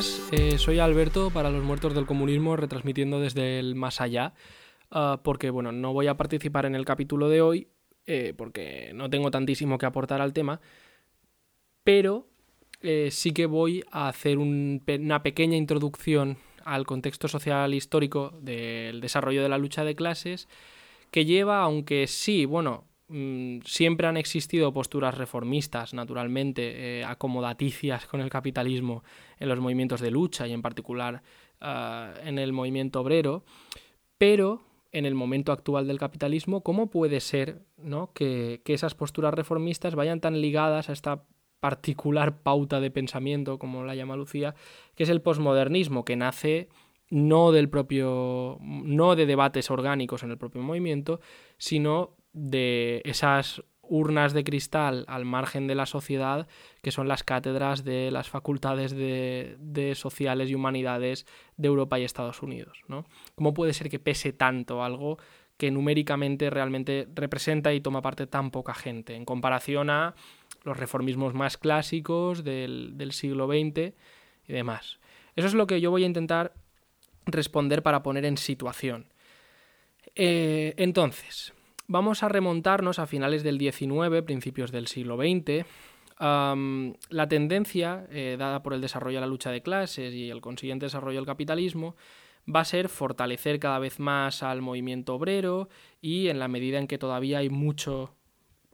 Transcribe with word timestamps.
Eh, 0.00 0.56
soy 0.56 0.78
Alberto 0.78 1.28
para 1.28 1.50
los 1.50 1.62
muertos 1.62 1.94
del 1.94 2.06
comunismo, 2.06 2.56
retransmitiendo 2.56 3.20
desde 3.20 3.58
el 3.58 3.74
más 3.74 4.00
allá, 4.00 4.32
ah, 4.90 5.20
porque 5.22 5.50
bueno, 5.50 5.72
no 5.72 5.92
voy 5.92 6.06
a 6.06 6.16
participar 6.16 6.64
en 6.64 6.74
el 6.74 6.86
capítulo 6.86 7.28
de 7.28 7.42
hoy, 7.42 7.68
eh, 8.06 8.32
porque 8.34 8.92
no 8.94 9.10
tengo 9.10 9.30
tantísimo 9.30 9.76
que 9.76 9.84
aportar 9.84 10.22
al 10.22 10.32
tema, 10.32 10.62
pero 11.84 12.28
eh, 12.80 13.10
sí 13.10 13.32
que 13.32 13.44
voy 13.44 13.84
a 13.90 14.08
hacer 14.08 14.38
una 14.38 15.22
pequeña 15.22 15.58
introducción 15.58 16.38
al 16.64 16.86
contexto 16.86 17.28
social 17.28 17.74
histórico 17.74 18.38
del 18.40 19.02
desarrollo 19.02 19.42
de 19.42 19.50
la 19.50 19.58
lucha 19.58 19.84
de 19.84 19.96
clases, 19.96 20.48
que 21.10 21.26
lleva, 21.26 21.60
aunque 21.60 22.06
sí, 22.06 22.46
bueno, 22.46 22.84
siempre 23.64 24.06
han 24.06 24.16
existido 24.16 24.72
posturas 24.72 25.16
reformistas, 25.16 25.94
naturalmente, 25.94 27.00
eh, 27.00 27.04
acomodaticias 27.04 28.06
con 28.06 28.20
el 28.20 28.30
capitalismo 28.30 29.02
en 29.38 29.48
los 29.48 29.58
movimientos 29.58 30.00
de 30.00 30.10
lucha 30.10 30.46
y 30.46 30.52
en 30.52 30.62
particular 30.62 31.22
ah, 31.60 32.14
en 32.24 32.38
el 32.38 32.52
movimiento 32.52 33.00
obrero, 33.00 33.44
pero 34.18 34.62
en 34.92 35.06
el 35.06 35.14
momento 35.14 35.52
actual 35.52 35.86
del 35.86 35.98
capitalismo, 35.98 36.62
¿cómo 36.62 36.90
puede 36.90 37.20
ser 37.20 37.62
¿no? 37.76 38.12
que, 38.12 38.60
que 38.64 38.74
esas 38.74 38.94
posturas 38.94 39.34
reformistas 39.34 39.94
vayan 39.94 40.20
tan 40.20 40.40
ligadas 40.40 40.88
a 40.88 40.92
esta 40.92 41.24
particular 41.60 42.42
pauta 42.42 42.80
de 42.80 42.90
pensamiento, 42.90 43.58
como 43.58 43.84
la 43.84 43.94
llama 43.94 44.16
Lucía, 44.16 44.54
que 44.94 45.04
es 45.04 45.08
el 45.10 45.20
posmodernismo, 45.20 46.04
que 46.04 46.16
nace 46.16 46.68
no 47.10 47.50
del 47.52 47.68
propio. 47.68 48.58
no 48.60 49.16
de 49.16 49.26
debates 49.26 49.70
orgánicos 49.70 50.22
en 50.22 50.30
el 50.30 50.38
propio 50.38 50.62
movimiento, 50.62 51.20
sino 51.58 52.16
de 52.32 53.02
esas 53.04 53.62
urnas 53.82 54.32
de 54.32 54.44
cristal 54.44 55.04
al 55.08 55.24
margen 55.24 55.66
de 55.66 55.74
la 55.74 55.84
sociedad, 55.84 56.46
que 56.80 56.92
son 56.92 57.08
las 57.08 57.24
cátedras 57.24 57.84
de 57.84 58.10
las 58.12 58.28
facultades 58.28 58.92
de, 58.92 59.92
sociales 59.96 60.48
y 60.48 60.54
humanidades 60.54 61.26
de 61.56 61.68
Europa 61.68 61.98
y 61.98 62.04
Estados 62.04 62.40
Unidos. 62.40 62.84
¿no? 62.86 63.04
¿Cómo 63.34 63.52
puede 63.52 63.72
ser 63.72 63.90
que 63.90 63.98
pese 63.98 64.32
tanto 64.32 64.84
algo 64.84 65.18
que 65.60 65.70
numéricamente 65.70 66.48
realmente 66.48 67.06
representa 67.14 67.74
y 67.74 67.82
toma 67.82 68.00
parte 68.00 68.26
tan 68.26 68.50
poca 68.50 68.72
gente, 68.72 69.14
en 69.14 69.26
comparación 69.26 69.90
a 69.90 70.14
los 70.64 70.76
reformismos 70.76 71.34
más 71.34 71.58
clásicos 71.58 72.44
del, 72.44 73.10
siglo 73.12 73.46
XX 73.46 73.92
y 74.48 74.52
demás. 74.52 75.00
Eso 75.36 75.48
es 75.48 75.54
lo 75.54 75.66
que 75.66 75.80
yo 75.80 75.90
voy 75.90 76.04
a 76.04 76.06
intentar 76.06 76.54
responder 77.26 77.82
para 77.82 78.02
poner 78.02 78.24
en 78.24 78.38
situación. 78.38 79.12
Eh, 80.14 80.72
entonces, 80.78 81.52
vamos 81.90 82.22
a 82.22 82.28
remontarnos 82.28 83.00
a 83.00 83.06
finales 83.06 83.42
del 83.42 83.58
XIX, 83.58 84.22
principios 84.24 84.70
del 84.70 84.86
siglo 84.86 85.16
XX. 85.16 85.66
la 86.20 87.28
tendencia, 87.28 88.06
eh, 88.10 88.36
dada 88.38 88.62
por 88.62 88.74
el 88.74 88.80
desarrollo 88.80 89.16
de 89.16 89.22
la 89.22 89.26
lucha 89.26 89.50
de 89.50 89.62
clases 89.62 90.14
y 90.14 90.30
el 90.30 90.40
consiguiente 90.40 90.86
desarrollo 90.86 91.18
del 91.18 91.26
capitalismo, 91.26 91.96
va 92.46 92.60
a 92.60 92.64
ser 92.64 92.88
fortalecer 92.88 93.58
cada 93.58 93.80
vez 93.80 93.98
más 93.98 94.42
al 94.42 94.62
movimiento 94.62 95.14
obrero 95.14 95.68
y 96.00 96.28
en 96.28 96.38
la 96.38 96.46
medida 96.46 96.78
en 96.78 96.86
que 96.86 96.98
todavía 96.98 97.38
hay 97.38 97.50
mucho 97.50 98.14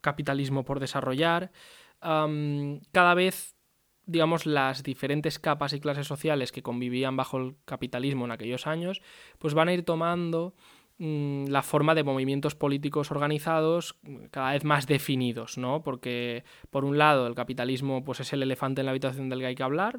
capitalismo 0.02 0.64
por 0.64 0.78
desarrollar, 0.78 1.52
cada 2.00 3.14
vez, 3.14 3.56
digamos, 4.04 4.44
las 4.44 4.82
diferentes 4.82 5.38
capas 5.38 5.72
y 5.72 5.80
clases 5.80 6.06
sociales 6.06 6.52
que 6.52 6.62
convivían 6.62 7.16
bajo 7.16 7.38
el 7.38 7.56
capitalismo 7.64 8.26
en 8.26 8.32
aquellos 8.32 8.66
años, 8.66 9.00
pues 9.38 9.54
van 9.54 9.68
a 9.68 9.72
ir 9.72 9.84
tomando 9.84 10.54
la 10.98 11.62
forma 11.62 11.94
de 11.94 12.04
movimientos 12.04 12.54
políticos 12.54 13.10
organizados 13.10 13.96
cada 14.30 14.52
vez 14.52 14.64
más 14.64 14.86
definidos, 14.86 15.58
¿no? 15.58 15.82
Porque, 15.82 16.42
por 16.70 16.86
un 16.86 16.96
lado, 16.96 17.26
el 17.26 17.34
capitalismo 17.34 18.02
pues, 18.02 18.20
es 18.20 18.32
el 18.32 18.42
elefante 18.42 18.80
en 18.80 18.86
la 18.86 18.92
habitación 18.92 19.28
del 19.28 19.40
que 19.40 19.46
hay 19.46 19.54
que 19.54 19.62
hablar, 19.62 19.98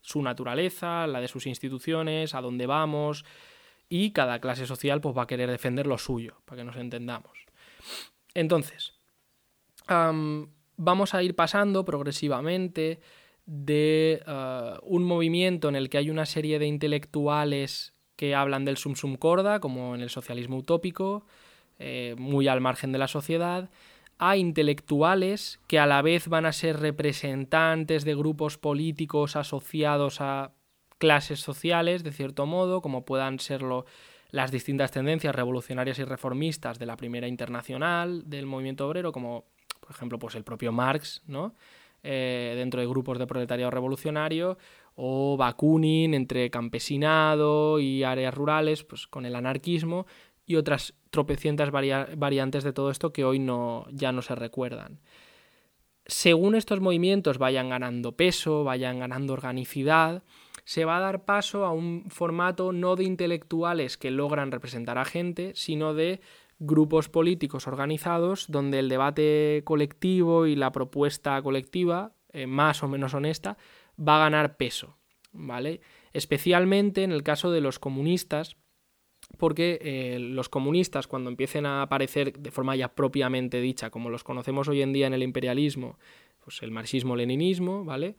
su 0.00 0.20
naturaleza, 0.20 1.06
la 1.06 1.20
de 1.20 1.28
sus 1.28 1.46
instituciones, 1.46 2.34
a 2.34 2.40
dónde 2.40 2.66
vamos, 2.66 3.24
y 3.88 4.10
cada 4.10 4.40
clase 4.40 4.66
social 4.66 5.00
pues, 5.00 5.16
va 5.16 5.22
a 5.22 5.26
querer 5.28 5.48
defender 5.48 5.86
lo 5.86 5.96
suyo, 5.96 6.42
para 6.44 6.60
que 6.60 6.64
nos 6.64 6.76
entendamos. 6.76 7.46
Entonces, 8.34 8.94
vamos 10.76 11.14
a 11.14 11.22
ir 11.22 11.36
pasando 11.36 11.84
progresivamente 11.84 13.00
de 13.46 14.22
eh, 14.26 14.74
un 14.82 15.04
movimiento 15.04 15.68
en 15.68 15.76
el 15.76 15.88
que 15.88 15.98
hay 15.98 16.10
una 16.10 16.26
serie 16.26 16.58
de 16.58 16.66
intelectuales 16.66 17.92
que 18.22 18.36
hablan 18.36 18.64
del 18.64 18.76
sum 18.76 18.94
sum 18.94 19.16
corda, 19.16 19.58
como 19.58 19.96
en 19.96 20.00
el 20.00 20.08
socialismo 20.08 20.58
utópico, 20.58 21.26
eh, 21.80 22.14
muy 22.16 22.46
al 22.46 22.60
margen 22.60 22.92
de 22.92 22.98
la 22.98 23.08
sociedad, 23.08 23.68
a 24.16 24.36
intelectuales 24.36 25.58
que 25.66 25.80
a 25.80 25.86
la 25.86 26.02
vez 26.02 26.28
van 26.28 26.46
a 26.46 26.52
ser 26.52 26.78
representantes 26.78 28.04
de 28.04 28.14
grupos 28.14 28.58
políticos 28.58 29.34
asociados 29.34 30.20
a 30.20 30.52
clases 30.98 31.40
sociales, 31.40 32.04
de 32.04 32.12
cierto 32.12 32.46
modo, 32.46 32.80
como 32.80 33.04
puedan 33.04 33.40
serlo 33.40 33.86
las 34.30 34.52
distintas 34.52 34.92
tendencias 34.92 35.34
revolucionarias 35.34 35.98
y 35.98 36.04
reformistas 36.04 36.78
de 36.78 36.86
la 36.86 36.96
primera 36.96 37.26
internacional 37.26 38.22
del 38.30 38.46
movimiento 38.46 38.86
obrero, 38.86 39.10
como 39.10 39.46
por 39.80 39.90
ejemplo, 39.90 40.20
pues 40.20 40.36
el 40.36 40.44
propio 40.44 40.70
Marx, 40.70 41.24
¿no? 41.26 41.56
Eh, 42.04 42.54
dentro 42.56 42.80
de 42.80 42.86
grupos 42.86 43.18
de 43.18 43.28
proletariado 43.28 43.70
revolucionario, 43.70 44.58
o 44.94 45.36
Bakunin 45.36 46.14
entre 46.14 46.50
campesinado 46.50 47.78
y 47.78 48.02
áreas 48.02 48.34
rurales, 48.34 48.84
pues 48.84 49.06
con 49.06 49.26
el 49.26 49.36
anarquismo, 49.36 50.06
y 50.46 50.56
otras 50.56 50.94
tropecientas 51.10 51.70
variantes 51.70 52.64
de 52.64 52.72
todo 52.72 52.90
esto 52.90 53.12
que 53.12 53.24
hoy 53.24 53.38
no, 53.38 53.86
ya 53.90 54.12
no 54.12 54.22
se 54.22 54.34
recuerdan. 54.34 55.00
Según 56.06 56.56
estos 56.56 56.80
movimientos 56.80 57.38
vayan 57.38 57.68
ganando 57.68 58.16
peso, 58.16 58.64
vayan 58.64 58.98
ganando 58.98 59.32
organicidad, 59.32 60.24
se 60.64 60.84
va 60.84 60.96
a 60.96 61.00
dar 61.00 61.24
paso 61.24 61.64
a 61.64 61.72
un 61.72 62.06
formato 62.08 62.72
no 62.72 62.96
de 62.96 63.04
intelectuales 63.04 63.96
que 63.96 64.10
logran 64.10 64.50
representar 64.50 64.98
a 64.98 65.04
gente, 65.04 65.52
sino 65.54 65.94
de 65.94 66.20
grupos 66.58 67.08
políticos 67.08 67.66
organizados 67.66 68.46
donde 68.48 68.78
el 68.78 68.88
debate 68.88 69.62
colectivo 69.64 70.46
y 70.46 70.54
la 70.54 70.70
propuesta 70.70 71.40
colectiva, 71.42 72.12
eh, 72.32 72.46
más 72.46 72.82
o 72.82 72.88
menos 72.88 73.14
honesta, 73.14 73.56
va 73.98 74.16
a 74.16 74.20
ganar 74.20 74.56
peso, 74.56 74.96
¿vale? 75.32 75.80
Especialmente 76.12 77.02
en 77.04 77.12
el 77.12 77.22
caso 77.22 77.50
de 77.50 77.60
los 77.60 77.78
comunistas, 77.78 78.56
porque 79.38 79.78
eh, 79.82 80.18
los 80.18 80.48
comunistas 80.48 81.06
cuando 81.06 81.30
empiecen 81.30 81.66
a 81.66 81.82
aparecer 81.82 82.32
de 82.38 82.50
forma 82.50 82.76
ya 82.76 82.94
propiamente 82.94 83.60
dicha, 83.60 83.90
como 83.90 84.10
los 84.10 84.24
conocemos 84.24 84.68
hoy 84.68 84.82
en 84.82 84.92
día 84.92 85.06
en 85.06 85.14
el 85.14 85.22
imperialismo, 85.22 85.98
pues 86.44 86.62
el 86.62 86.70
marxismo-leninismo, 86.70 87.84
¿vale? 87.84 88.16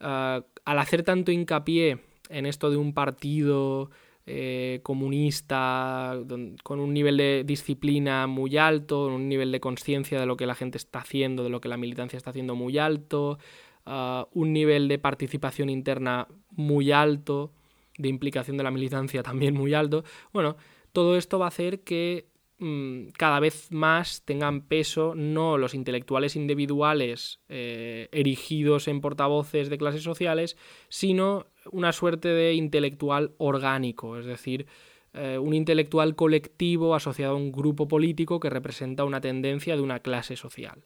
Ah, 0.00 0.44
al 0.64 0.78
hacer 0.78 1.02
tanto 1.02 1.30
hincapié 1.32 1.98
en 2.28 2.46
esto 2.46 2.70
de 2.70 2.76
un 2.76 2.94
partido 2.94 3.90
eh, 4.26 4.80
comunista, 4.82 6.16
con 6.62 6.80
un 6.80 6.94
nivel 6.94 7.16
de 7.16 7.42
disciplina 7.44 8.26
muy 8.26 8.56
alto, 8.56 9.06
un 9.06 9.28
nivel 9.28 9.50
de 9.50 9.60
conciencia 9.60 10.20
de 10.20 10.26
lo 10.26 10.36
que 10.36 10.46
la 10.46 10.54
gente 10.54 10.78
está 10.78 11.00
haciendo, 11.00 11.42
de 11.42 11.50
lo 11.50 11.60
que 11.60 11.68
la 11.68 11.76
militancia 11.76 12.16
está 12.16 12.30
haciendo 12.30 12.54
muy 12.54 12.78
alto, 12.78 13.38
un 13.84 14.52
nivel 14.52 14.88
de 14.88 14.98
participación 14.98 15.68
interna 15.68 16.28
muy 16.50 16.92
alto, 16.92 17.52
de 17.98 18.08
implicación 18.08 18.56
de 18.56 18.64
la 18.64 18.70
militancia 18.70 19.22
también 19.22 19.54
muy 19.54 19.74
alto. 19.74 20.04
Bueno, 20.32 20.56
todo 20.92 21.16
esto 21.16 21.38
va 21.38 21.46
a 21.46 21.48
hacer 21.48 21.80
que 21.82 22.28
mm, 22.58 23.08
cada 23.16 23.40
vez 23.40 23.70
más 23.70 24.22
tengan 24.24 24.62
peso 24.62 25.14
no 25.14 25.58
los 25.58 25.74
intelectuales 25.74 26.36
individuales 26.36 27.40
eh, 27.48 28.08
erigidos 28.12 28.88
en 28.88 29.00
portavoces 29.00 29.70
de 29.70 29.78
clases 29.78 30.02
sociales, 30.02 30.56
sino 30.88 31.46
una 31.70 31.92
suerte 31.92 32.28
de 32.28 32.54
intelectual 32.54 33.34
orgánico, 33.38 34.18
es 34.18 34.26
decir, 34.26 34.66
eh, 35.12 35.38
un 35.38 35.54
intelectual 35.54 36.14
colectivo 36.14 36.94
asociado 36.94 37.34
a 37.34 37.36
un 37.36 37.52
grupo 37.52 37.88
político 37.88 38.40
que 38.40 38.50
representa 38.50 39.04
una 39.04 39.20
tendencia 39.20 39.76
de 39.76 39.82
una 39.82 40.00
clase 40.00 40.36
social. 40.36 40.84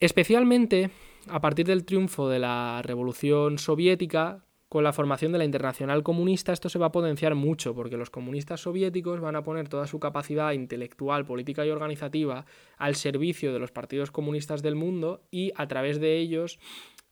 Especialmente 0.00 0.90
a 1.30 1.40
partir 1.40 1.66
del 1.66 1.84
triunfo 1.84 2.28
de 2.28 2.38
la 2.38 2.82
Revolución 2.82 3.58
Soviética, 3.58 4.44
con 4.68 4.84
la 4.84 4.92
formación 4.92 5.32
de 5.32 5.38
la 5.38 5.44
Internacional 5.44 6.02
Comunista, 6.02 6.52
esto 6.52 6.68
se 6.68 6.78
va 6.78 6.86
a 6.86 6.92
potenciar 6.92 7.34
mucho, 7.34 7.74
porque 7.74 7.96
los 7.96 8.10
comunistas 8.10 8.60
soviéticos 8.60 9.20
van 9.20 9.36
a 9.36 9.42
poner 9.42 9.68
toda 9.68 9.86
su 9.86 9.98
capacidad 9.98 10.52
intelectual, 10.52 11.24
política 11.24 11.64
y 11.64 11.70
organizativa 11.70 12.44
al 12.76 12.94
servicio 12.94 13.52
de 13.52 13.58
los 13.58 13.72
partidos 13.72 14.10
comunistas 14.10 14.62
del 14.62 14.74
mundo 14.74 15.22
y 15.30 15.52
a 15.56 15.66
través 15.68 16.00
de 16.00 16.18
ellos 16.18 16.58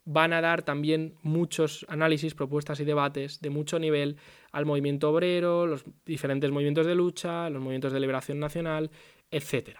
van 0.04 0.32
a 0.32 0.40
dar 0.40 0.62
también 0.62 1.14
muchos 1.22 1.86
análisis, 1.88 2.34
propuestas 2.34 2.78
y 2.80 2.84
debates 2.84 3.40
de 3.40 3.50
mucho 3.50 3.78
nivel 3.78 4.18
al 4.52 4.66
movimiento 4.66 5.10
obrero, 5.10 5.66
los 5.66 5.84
diferentes 6.04 6.50
movimientos 6.52 6.86
de 6.86 6.94
lucha, 6.94 7.48
los 7.48 7.60
movimientos 7.60 7.92
de 7.92 8.00
liberación 8.00 8.38
nacional, 8.38 8.90
etc. 9.30 9.78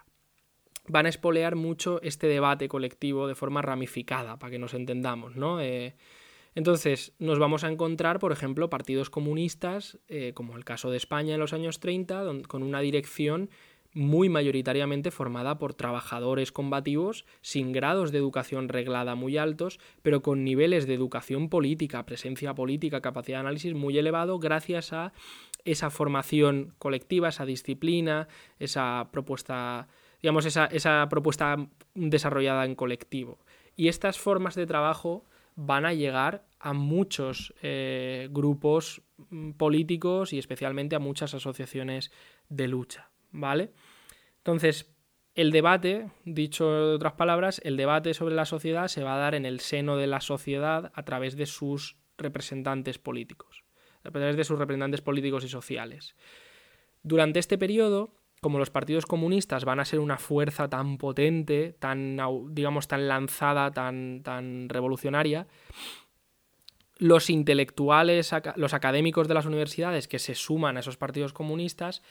Van 0.88 1.06
a 1.06 1.08
espolear 1.08 1.56
mucho 1.56 2.00
este 2.02 2.26
debate 2.26 2.68
colectivo 2.68 3.26
de 3.26 3.34
forma 3.34 3.62
ramificada, 3.62 4.38
para 4.38 4.50
que 4.50 4.58
nos 4.58 4.74
entendamos, 4.74 5.36
¿no? 5.36 5.60
Eh, 5.60 5.94
entonces, 6.54 7.12
nos 7.18 7.38
vamos 7.38 7.64
a 7.64 7.70
encontrar, 7.70 8.18
por 8.18 8.32
ejemplo, 8.32 8.70
partidos 8.70 9.10
comunistas, 9.10 9.98
eh, 10.08 10.32
como 10.34 10.56
el 10.56 10.64
caso 10.64 10.90
de 10.90 10.96
España 10.96 11.34
en 11.34 11.40
los 11.40 11.52
años 11.52 11.80
30, 11.80 12.24
con 12.48 12.62
una 12.62 12.80
dirección 12.80 13.50
muy 13.96 14.28
mayoritariamente 14.28 15.10
formada 15.10 15.58
por 15.58 15.72
trabajadores 15.72 16.52
combativos 16.52 17.24
sin 17.40 17.72
grados 17.72 18.12
de 18.12 18.18
educación 18.18 18.68
reglada 18.68 19.14
muy 19.14 19.38
altos, 19.38 19.80
pero 20.02 20.20
con 20.20 20.44
niveles 20.44 20.86
de 20.86 20.92
educación 20.92 21.48
política, 21.48 22.04
presencia 22.04 22.54
política, 22.54 23.00
capacidad 23.00 23.38
de 23.38 23.40
análisis 23.40 23.74
muy 23.74 23.96
elevado 23.96 24.38
gracias 24.38 24.92
a 24.92 25.14
esa 25.64 25.88
formación 25.88 26.74
colectiva, 26.78 27.30
esa 27.30 27.46
disciplina, 27.46 28.28
esa 28.58 29.08
propuesta, 29.12 29.88
digamos, 30.22 30.46
esa, 30.46 30.66
esa 30.66 31.06
propuesta 31.08 31.56
desarrollada 31.94 32.64
en 32.64 32.74
colectivo. 32.74 33.38
Y 33.76 33.88
estas 33.88 34.18
formas 34.18 34.54
de 34.54 34.66
trabajo 34.66 35.24
van 35.54 35.86
a 35.86 35.94
llegar 35.94 36.44
a 36.58 36.72
muchos 36.72 37.54
eh, 37.62 38.28
grupos 38.30 39.02
mm, 39.30 39.52
políticos 39.52 40.32
y 40.32 40.38
especialmente 40.38 40.96
a 40.96 41.00
muchas 41.00 41.34
asociaciones 41.34 42.10
de 42.48 42.68
lucha. 42.68 43.10
¿vale? 43.30 43.72
Entonces, 44.38 44.94
el 45.34 45.50
debate, 45.50 46.10
dicho 46.24 46.70
de 46.70 46.94
otras 46.94 47.12
palabras, 47.14 47.60
el 47.64 47.76
debate 47.76 48.14
sobre 48.14 48.34
la 48.34 48.46
sociedad 48.46 48.88
se 48.88 49.02
va 49.02 49.14
a 49.14 49.18
dar 49.18 49.34
en 49.34 49.44
el 49.44 49.60
seno 49.60 49.96
de 49.96 50.06
la 50.06 50.20
sociedad 50.20 50.92
a 50.94 51.02
través 51.04 51.36
de 51.36 51.46
sus 51.46 51.98
representantes 52.16 52.98
políticos, 52.98 53.64
a 54.02 54.10
través 54.10 54.36
de 54.36 54.44
sus 54.44 54.58
representantes 54.58 55.02
políticos 55.02 55.44
y 55.44 55.48
sociales. 55.48 56.16
Durante 57.02 57.38
este 57.38 57.58
periodo, 57.58 58.14
como 58.40 58.58
los 58.58 58.70
partidos 58.70 59.06
comunistas 59.06 59.64
van 59.64 59.80
a 59.80 59.84
ser 59.84 60.00
una 60.00 60.18
fuerza 60.18 60.68
tan 60.68 60.98
potente, 60.98 61.74
tan, 61.78 62.18
digamos, 62.50 62.88
tan 62.88 63.08
lanzada, 63.08 63.70
tan, 63.72 64.22
tan 64.22 64.68
revolucionaria, 64.68 65.46
los 66.98 67.28
intelectuales, 67.28 68.34
los 68.56 68.74
académicos 68.74 69.28
de 69.28 69.34
las 69.34 69.46
universidades 69.46 70.08
que 70.08 70.18
se 70.18 70.34
suman 70.34 70.76
a 70.76 70.80
esos 70.80 70.96
partidos 70.96 71.32
comunistas 71.32 72.02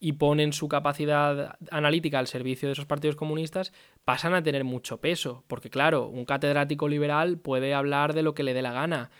y 0.00 0.14
ponen 0.14 0.52
su 0.52 0.68
capacidad 0.68 1.56
analítica 1.70 2.18
al 2.18 2.26
servicio 2.26 2.68
de 2.68 2.72
esos 2.72 2.86
partidos 2.86 3.14
comunistas, 3.14 3.72
pasan 4.04 4.34
a 4.34 4.42
tener 4.42 4.64
mucho 4.64 5.00
peso. 5.00 5.44
Porque 5.46 5.70
claro, 5.70 6.08
un 6.08 6.24
catedrático 6.24 6.88
liberal 6.88 7.38
puede 7.38 7.72
hablar 7.72 8.12
de 8.12 8.22
lo 8.22 8.34
que 8.34 8.42
le 8.42 8.52
dé 8.52 8.62
la 8.62 8.72
gana, 8.72 9.10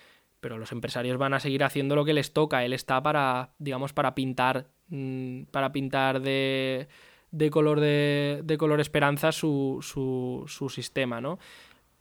pero 0.40 0.58
los 0.58 0.72
empresarios 0.72 1.18
van 1.18 1.34
a 1.34 1.40
seguir 1.40 1.62
haciendo 1.62 1.94
lo 1.94 2.04
que 2.04 2.14
les 2.14 2.32
toca. 2.32 2.64
Él 2.64 2.72
está 2.72 3.00
para, 3.00 3.50
digamos, 3.60 3.92
para 3.92 4.16
pintar, 4.16 4.70
mm, 4.92 5.44
para 5.50 5.72
pintar 5.72 6.20
de, 6.20 6.88
de 7.30 7.50
color 7.50 7.80
de, 7.80 8.42
de, 8.44 8.58
color 8.58 8.80
esperanza 8.80 9.32
su, 9.32 9.78
su, 9.82 10.44
su 10.46 10.68
sistema, 10.68 11.20
¿no? 11.20 11.38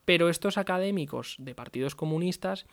Pero 0.06 0.30
estos 0.30 0.58
académicos 0.58 1.36
de 1.40 1.56
partidos 1.56 1.96
comunistas, 1.96 2.66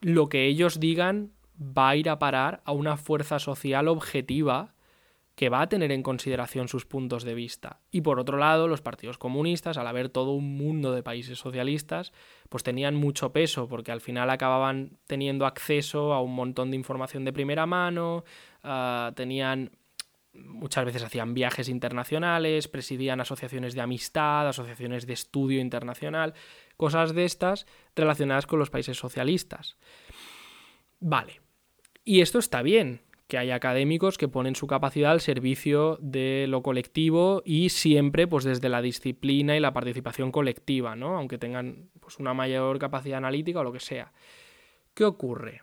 lo 0.00 0.28
que 0.28 0.46
ellos 0.46 0.80
digan 0.80 1.32
va 1.60 1.90
a 1.90 1.96
ir 1.96 2.08
a 2.08 2.18
parar 2.18 2.62
a 2.64 2.72
una 2.72 2.96
fuerza 2.96 3.38
social 3.38 3.88
objetiva 3.88 4.74
que 5.34 5.48
va 5.48 5.62
a 5.62 5.68
tener 5.68 5.92
en 5.92 6.02
consideración 6.02 6.68
sus 6.68 6.84
puntos 6.84 7.24
de 7.24 7.34
vista. 7.34 7.80
Y 7.90 8.02
por 8.02 8.20
otro 8.20 8.36
lado, 8.36 8.68
los 8.68 8.82
partidos 8.82 9.16
comunistas, 9.16 9.78
al 9.78 9.86
haber 9.86 10.10
todo 10.10 10.32
un 10.32 10.56
mundo 10.56 10.92
de 10.92 11.02
países 11.02 11.38
socialistas, 11.38 12.12
pues 12.50 12.62
tenían 12.62 12.94
mucho 12.94 13.32
peso, 13.32 13.66
porque 13.66 13.92
al 13.92 14.02
final 14.02 14.28
acababan 14.28 14.98
teniendo 15.06 15.46
acceso 15.46 16.12
a 16.12 16.20
un 16.20 16.34
montón 16.34 16.70
de 16.70 16.76
información 16.76 17.24
de 17.24 17.32
primera 17.32 17.64
mano, 17.64 18.24
uh, 18.64 19.12
tenían 19.14 19.70
muchas 20.34 20.84
veces 20.84 21.02
hacían 21.02 21.34
viajes 21.34 21.68
internacionales, 21.68 22.68
presidían 22.68 23.20
asociaciones 23.20 23.74
de 23.74 23.82
amistad, 23.82 24.48
asociaciones 24.48 25.06
de 25.06 25.12
estudio 25.12 25.60
internacional, 25.60 26.34
cosas 26.76 27.14
de 27.14 27.24
estas 27.24 27.66
relacionadas 27.94 28.46
con 28.46 28.58
los 28.58 28.70
países 28.70 28.96
socialistas. 28.96 29.76
Vale. 31.00 31.40
Y 32.04 32.20
esto 32.20 32.38
está 32.38 32.62
bien, 32.62 33.02
que 33.28 33.38
hay 33.38 33.50
académicos 33.50 34.18
que 34.18 34.28
ponen 34.28 34.56
su 34.56 34.66
capacidad 34.66 35.12
al 35.12 35.20
servicio 35.20 35.98
de 36.00 36.46
lo 36.48 36.62
colectivo 36.62 37.42
y 37.44 37.68
siempre 37.68 38.26
pues 38.26 38.44
desde 38.44 38.68
la 38.68 38.82
disciplina 38.82 39.56
y 39.56 39.60
la 39.60 39.72
participación 39.72 40.32
colectiva, 40.32 40.96
¿no? 40.96 41.16
Aunque 41.16 41.38
tengan 41.38 41.90
pues, 42.00 42.18
una 42.18 42.34
mayor 42.34 42.78
capacidad 42.78 43.18
analítica 43.18 43.60
o 43.60 43.64
lo 43.64 43.72
que 43.72 43.80
sea. 43.80 44.12
¿Qué 44.94 45.04
ocurre? 45.04 45.62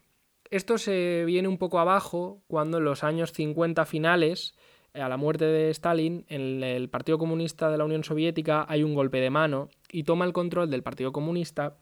Esto 0.49 0.77
se 0.77 1.25
viene 1.25 1.47
un 1.47 1.57
poco 1.57 1.79
abajo 1.79 2.41
cuando 2.47 2.79
en 2.79 2.85
los 2.85 3.03
años 3.03 3.33
50 3.33 3.85
finales, 3.85 4.55
a 4.93 5.07
la 5.07 5.17
muerte 5.17 5.45
de 5.45 5.69
Stalin, 5.69 6.25
en 6.27 6.63
el 6.63 6.89
Partido 6.89 7.17
Comunista 7.19 7.69
de 7.69 7.77
la 7.77 7.85
Unión 7.85 8.03
Soviética 8.03 8.65
hay 8.67 8.83
un 8.83 8.95
golpe 8.95 9.19
de 9.19 9.29
mano 9.29 9.69
y 9.91 10.03
toma 10.03 10.25
el 10.25 10.33
control 10.33 10.71
del 10.71 10.83
Partido 10.83 11.11
Comunista 11.11 11.77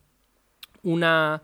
una 0.82 1.42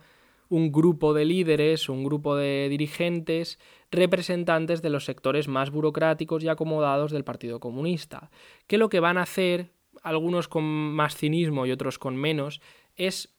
un 0.48 0.70
grupo 0.70 1.14
de 1.14 1.24
líderes, 1.24 1.88
un 1.88 2.04
grupo 2.04 2.36
de 2.36 2.68
dirigentes, 2.68 3.58
representantes 3.90 4.82
de 4.82 4.90
los 4.90 5.04
sectores 5.04 5.48
más 5.48 5.70
burocráticos 5.70 6.44
y 6.44 6.48
acomodados 6.48 7.10
del 7.10 7.24
Partido 7.24 7.60
Comunista, 7.60 8.30
que 8.66 8.78
lo 8.78 8.88
que 8.88 9.00
van 9.00 9.18
a 9.18 9.22
hacer, 9.22 9.72
algunos 10.02 10.48
con 10.48 10.64
más 10.64 11.16
cinismo 11.16 11.66
y 11.66 11.72
otros 11.72 11.98
con 11.98 12.16
menos, 12.16 12.60
es 12.96 13.33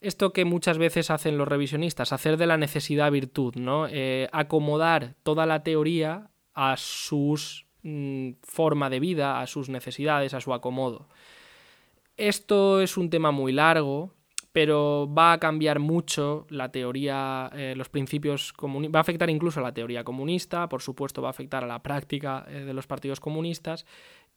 esto 0.00 0.32
que 0.32 0.44
muchas 0.44 0.78
veces 0.78 1.10
hacen 1.10 1.36
los 1.36 1.48
revisionistas, 1.48 2.12
hacer 2.12 2.36
de 2.36 2.46
la 2.46 2.56
necesidad 2.56 3.10
virtud, 3.10 3.54
¿no? 3.56 3.86
Eh, 3.88 4.28
acomodar 4.32 5.14
toda 5.22 5.46
la 5.46 5.62
teoría 5.62 6.30
a 6.54 6.76
su 6.76 7.38
mm, 7.82 8.30
forma 8.42 8.90
de 8.90 9.00
vida, 9.00 9.40
a 9.40 9.46
sus 9.46 9.68
necesidades, 9.68 10.34
a 10.34 10.40
su 10.40 10.54
acomodo. 10.54 11.08
Esto 12.16 12.80
es 12.80 12.96
un 12.96 13.10
tema 13.10 13.30
muy 13.30 13.52
largo, 13.52 14.14
pero 14.52 15.08
va 15.12 15.32
a 15.32 15.38
cambiar 15.38 15.78
mucho 15.78 16.46
la 16.50 16.70
teoría, 16.70 17.50
eh, 17.54 17.74
los 17.76 17.88
principios 17.88 18.52
comunistas, 18.52 18.94
va 18.94 19.00
a 19.00 19.02
afectar 19.02 19.30
incluso 19.30 19.60
a 19.60 19.62
la 19.62 19.72
teoría 19.72 20.02
comunista, 20.02 20.68
por 20.68 20.82
supuesto 20.82 21.22
va 21.22 21.28
a 21.28 21.30
afectar 21.30 21.62
a 21.62 21.66
la 21.66 21.82
práctica 21.82 22.44
eh, 22.48 22.64
de 22.64 22.74
los 22.74 22.86
partidos 22.86 23.20
comunistas, 23.20 23.86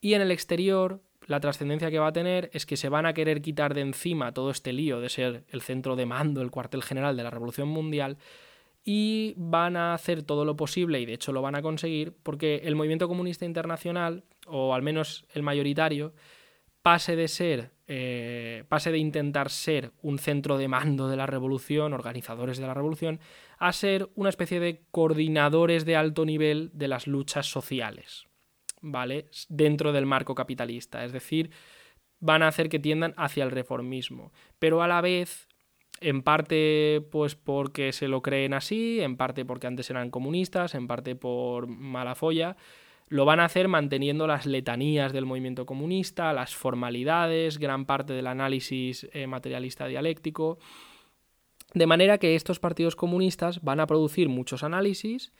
y 0.01 0.13
en 0.13 0.21
el 0.21 0.31
exterior 0.31 1.01
la 1.27 1.39
trascendencia 1.39 1.91
que 1.91 1.99
va 1.99 2.07
a 2.07 2.13
tener 2.13 2.49
es 2.53 2.65
que 2.65 2.77
se 2.77 2.89
van 2.89 3.05
a 3.05 3.13
querer 3.13 3.41
quitar 3.41 3.73
de 3.73 3.81
encima 3.81 4.33
todo 4.33 4.51
este 4.51 4.73
lío 4.73 4.99
de 4.99 5.09
ser 5.09 5.43
el 5.49 5.61
centro 5.61 5.95
de 5.95 6.05
mando, 6.05 6.41
el 6.41 6.51
cuartel 6.51 6.83
general 6.83 7.17
de 7.17 7.23
la 7.23 7.29
Revolución 7.29 7.67
Mundial, 7.67 8.17
y 8.83 9.33
van 9.37 9.77
a 9.77 9.93
hacer 9.93 10.23
todo 10.23 10.43
lo 10.43 10.57
posible, 10.57 10.99
y 10.99 11.05
de 11.05 11.13
hecho 11.13 11.31
lo 11.31 11.41
van 11.41 11.55
a 11.55 11.61
conseguir, 11.61 12.13
porque 12.23 12.61
el 12.65 12.75
movimiento 12.75 13.07
comunista 13.07 13.45
internacional, 13.45 14.23
o 14.45 14.73
al 14.73 14.81
menos 14.81 15.25
el 15.33 15.41
mayoritario, 15.43 16.13
pase 16.81 17.15
de 17.15 17.29
ser, 17.29 17.71
eh, 17.87 18.65
pase 18.67 18.91
de 18.91 18.97
intentar 18.97 19.49
ser 19.49 19.93
un 20.01 20.19
centro 20.19 20.57
de 20.57 20.67
mando 20.67 21.07
de 21.07 21.15
la 21.15 21.25
revolución, 21.25 21.93
organizadores 21.93 22.57
de 22.57 22.67
la 22.67 22.73
revolución, 22.73 23.21
a 23.57 23.71
ser 23.71 24.09
una 24.15 24.29
especie 24.29 24.59
de 24.59 24.81
coordinadores 24.91 25.85
de 25.85 25.95
alto 25.95 26.25
nivel 26.25 26.69
de 26.73 26.89
las 26.89 27.07
luchas 27.07 27.45
sociales, 27.45 28.25
¿vale? 28.83 29.29
Dentro 29.49 29.91
del 29.91 30.05
marco 30.05 30.35
capitalista, 30.35 31.03
es 31.03 31.11
decir, 31.11 31.49
van 32.19 32.43
a 32.43 32.47
hacer 32.47 32.69
que 32.69 32.79
tiendan 32.79 33.15
hacia 33.17 33.43
el 33.43 33.51
reformismo, 33.51 34.31
pero 34.59 34.83
a 34.83 34.87
la 34.87 35.01
vez 35.01 35.47
en 36.01 36.21
parte 36.21 37.05
pues 37.11 37.35
porque 37.35 37.91
se 37.93 38.07
lo 38.07 38.21
creen 38.21 38.53
así, 38.53 38.99
en 39.01 39.17
parte 39.17 39.45
porque 39.45 39.67
antes 39.67 39.89
eran 39.89 40.11
comunistas, 40.11 40.75
en 40.75 40.87
parte 40.87 41.15
por 41.15 41.67
mala 41.67 42.13
folla, 42.13 42.57
lo 43.07 43.25
van 43.25 43.39
a 43.39 43.45
hacer 43.45 43.67
manteniendo 43.67 44.27
las 44.27 44.45
letanías 44.45 45.13
del 45.13 45.25
movimiento 45.25 45.65
comunista, 45.65 46.33
las 46.33 46.55
formalidades, 46.55 47.57
gran 47.57 47.85
parte 47.85 48.13
del 48.13 48.27
análisis 48.27 49.07
eh, 49.13 49.27
materialista 49.27 49.87
dialéctico. 49.87 50.57
De 51.73 51.87
manera 51.87 52.17
que 52.17 52.35
estos 52.35 52.59
partidos 52.59 52.95
comunistas 52.95 53.61
van 53.61 53.79
a 53.79 53.87
producir 53.87 54.29
muchos 54.29 54.63
análisis, 54.63 55.31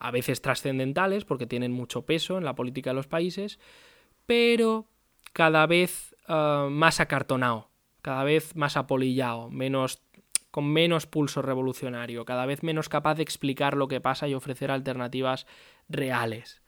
a 0.00 0.10
veces 0.10 0.42
trascendentales, 0.42 1.24
porque 1.24 1.46
tienen 1.46 1.72
mucho 1.72 2.06
peso 2.06 2.38
en 2.38 2.44
la 2.44 2.54
política 2.54 2.90
de 2.90 2.94
los 2.94 3.06
países, 3.06 3.60
pero 4.26 4.88
cada 5.32 5.66
vez 5.66 6.16
eh, 6.26 6.68
más 6.70 7.00
acartonado, 7.00 7.70
cada 8.02 8.24
vez 8.24 8.56
más 8.56 8.76
apolillado, 8.76 9.50
menos, 9.50 10.02
con 10.50 10.66
menos 10.66 11.06
pulso 11.06 11.42
revolucionario, 11.42 12.24
cada 12.24 12.46
vez 12.46 12.62
menos 12.62 12.88
capaz 12.88 13.14
de 13.16 13.22
explicar 13.22 13.76
lo 13.76 13.88
que 13.88 14.00
pasa 14.00 14.26
y 14.26 14.34
ofrecer 14.34 14.70
alternativas 14.70 15.46
reales. 15.88 16.62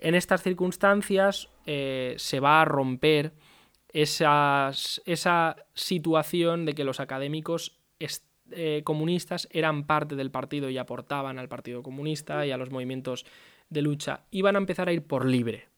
En 0.00 0.16
estas 0.16 0.42
circunstancias 0.42 1.48
eh, 1.64 2.14
se 2.18 2.40
va 2.40 2.60
a 2.60 2.64
romper 2.64 3.32
esa 3.92 4.72
situación 5.74 6.64
de 6.64 6.74
que 6.74 6.82
los 6.82 6.98
académicos 6.98 7.78
eh, 8.54 8.82
comunistas 8.84 9.48
eran 9.50 9.86
parte 9.86 10.16
del 10.16 10.30
partido 10.30 10.70
y 10.70 10.78
aportaban 10.78 11.38
al 11.38 11.48
Partido 11.48 11.82
Comunista 11.82 12.46
y 12.46 12.50
a 12.50 12.56
los 12.56 12.70
movimientos 12.70 13.24
de 13.68 13.82
lucha. 13.82 14.24
Iban 14.30 14.56
a 14.56 14.58
empezar 14.58 14.88
a 14.88 14.92
ir 14.92 15.06
por 15.06 15.26
libre, 15.26 15.68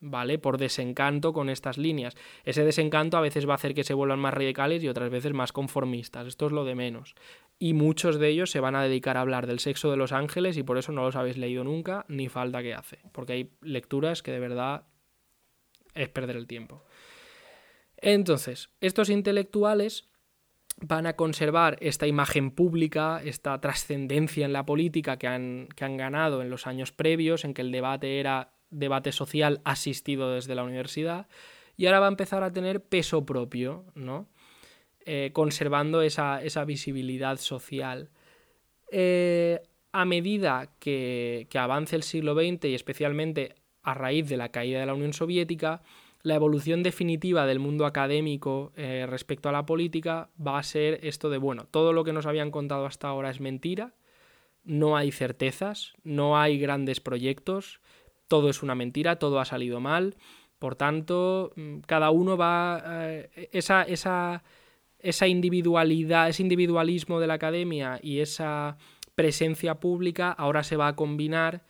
¿vale? 0.00 0.38
Por 0.38 0.58
desencanto 0.58 1.32
con 1.32 1.48
estas 1.48 1.78
líneas. 1.78 2.16
Ese 2.44 2.64
desencanto 2.64 3.16
a 3.16 3.20
veces 3.20 3.48
va 3.48 3.52
a 3.52 3.56
hacer 3.56 3.74
que 3.74 3.84
se 3.84 3.94
vuelvan 3.94 4.18
más 4.18 4.34
radicales 4.34 4.82
y 4.82 4.88
otras 4.88 5.10
veces 5.10 5.32
más 5.32 5.52
conformistas. 5.52 6.26
Esto 6.26 6.46
es 6.46 6.52
lo 6.52 6.64
de 6.64 6.74
menos 6.74 7.14
y 7.62 7.74
muchos 7.74 8.18
de 8.18 8.28
ellos 8.28 8.50
se 8.50 8.58
van 8.58 8.74
a 8.74 8.82
dedicar 8.82 9.16
a 9.16 9.20
hablar 9.20 9.46
del 9.46 9.60
sexo 9.60 9.88
de 9.88 9.96
los 9.96 10.10
ángeles 10.10 10.56
y 10.56 10.64
por 10.64 10.78
eso 10.78 10.90
no 10.90 11.04
los 11.04 11.14
habéis 11.14 11.38
leído 11.38 11.62
nunca, 11.62 12.04
ni 12.08 12.28
falta 12.28 12.60
que 12.60 12.74
hace, 12.74 12.98
porque 13.12 13.34
hay 13.34 13.50
lecturas 13.60 14.20
que 14.24 14.32
de 14.32 14.40
verdad 14.40 14.82
es 15.94 16.08
perder 16.08 16.34
el 16.34 16.48
tiempo. 16.48 16.82
Entonces, 17.98 18.70
estos 18.80 19.10
intelectuales 19.10 20.08
van 20.82 21.06
a 21.06 21.14
conservar 21.14 21.78
esta 21.80 22.06
imagen 22.06 22.50
pública, 22.50 23.22
esta 23.24 23.60
trascendencia 23.60 24.44
en 24.44 24.52
la 24.52 24.66
política 24.66 25.16
que 25.16 25.28
han, 25.28 25.68
que 25.76 25.84
han 25.84 25.96
ganado 25.96 26.42
en 26.42 26.50
los 26.50 26.66
años 26.66 26.92
previos, 26.92 27.44
en 27.44 27.54
que 27.54 27.62
el 27.62 27.72
debate 27.72 28.20
era 28.20 28.52
debate 28.70 29.12
social 29.12 29.60
asistido 29.64 30.32
desde 30.32 30.54
la 30.54 30.64
universidad 30.64 31.28
y 31.76 31.86
ahora 31.86 32.00
va 32.00 32.06
a 32.06 32.10
empezar 32.10 32.42
a 32.42 32.52
tener 32.52 32.82
peso 32.82 33.24
propio, 33.24 33.84
¿no? 33.94 34.28
Eh, 35.04 35.30
conservando 35.32 36.02
esa, 36.02 36.40
visibilidad 36.64 37.36
social. 37.38 38.10
Eh, 38.90 39.60
a 39.92 40.04
medida 40.04 40.70
que, 40.78 41.46
que 41.50 41.58
avance 41.58 41.96
el 41.96 42.02
siglo 42.02 42.34
XX 42.34 42.66
y 42.66 42.74
especialmente 42.74 43.54
a 43.82 43.94
raíz 43.94 44.28
de 44.28 44.36
la 44.36 44.50
caída 44.50 44.80
de 44.80 44.86
la 44.86 44.94
Unión 44.94 45.12
Soviética, 45.12 45.82
la 46.22 46.34
evolución 46.34 46.82
definitiva 46.82 47.46
del 47.46 47.58
mundo 47.58 47.84
académico 47.84 48.72
eh, 48.76 49.06
respecto 49.08 49.48
a 49.48 49.52
la 49.52 49.66
política 49.66 50.30
va 50.44 50.58
a 50.58 50.62
ser 50.62 51.00
esto 51.02 51.30
de, 51.30 51.38
bueno, 51.38 51.66
todo 51.70 51.92
lo 51.92 52.04
que 52.04 52.12
nos 52.12 52.26
habían 52.26 52.50
contado 52.50 52.86
hasta 52.86 53.08
ahora 53.08 53.30
es 53.30 53.40
mentira, 53.40 53.94
no 54.64 54.96
hay 54.96 55.10
certezas, 55.10 55.94
no 56.04 56.38
hay 56.38 56.58
grandes 56.58 57.00
proyectos, 57.00 57.80
todo 58.28 58.48
es 58.48 58.62
una 58.62 58.74
mentira, 58.74 59.18
todo 59.18 59.40
ha 59.40 59.44
salido 59.44 59.80
mal, 59.80 60.16
por 60.58 60.76
tanto, 60.76 61.52
mm, 61.56 61.80
cada 61.80 62.10
uno 62.10 62.36
va... 62.36 62.80
Eh, 62.86 63.48
esa, 63.50 63.82
esa, 63.82 64.44
esa 65.00 65.26
individualidad, 65.26 66.28
ese 66.28 66.42
individualismo 66.42 67.18
de 67.18 67.26
la 67.26 67.34
academia 67.34 67.98
y 68.00 68.20
esa 68.20 68.76
presencia 69.16 69.80
pública 69.80 70.30
ahora 70.30 70.62
se 70.62 70.76
va 70.76 70.86
a 70.86 70.96
combinar 70.96 71.64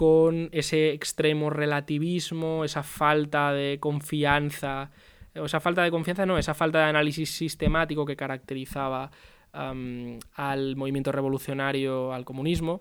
con 0.00 0.48
ese 0.52 0.92
extremo 0.92 1.50
relativismo, 1.50 2.64
esa 2.64 2.82
falta 2.82 3.52
de 3.52 3.78
confianza, 3.78 4.90
o 5.36 5.44
esa 5.44 5.60
falta 5.60 5.82
de 5.82 5.90
confianza 5.90 6.24
no, 6.24 6.38
esa 6.38 6.54
falta 6.54 6.78
de 6.78 6.84
análisis 6.84 7.30
sistemático 7.30 8.06
que 8.06 8.16
caracterizaba 8.16 9.10
al 9.52 10.76
movimiento 10.76 11.12
revolucionario, 11.12 12.14
al 12.14 12.24
comunismo. 12.24 12.80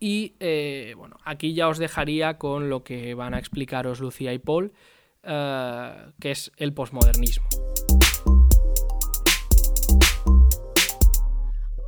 Y 0.00 0.34
eh, 0.40 0.94
bueno, 0.96 1.18
aquí 1.24 1.54
ya 1.54 1.68
os 1.68 1.78
dejaría 1.78 2.36
con 2.36 2.68
lo 2.68 2.82
que 2.82 3.14
van 3.14 3.32
a 3.34 3.38
explicaros 3.38 4.00
Lucía 4.00 4.32
y 4.32 4.40
Paul, 4.40 4.72
eh, 5.22 5.94
que 6.18 6.32
es 6.32 6.50
el 6.56 6.74
posmodernismo. 6.74 7.46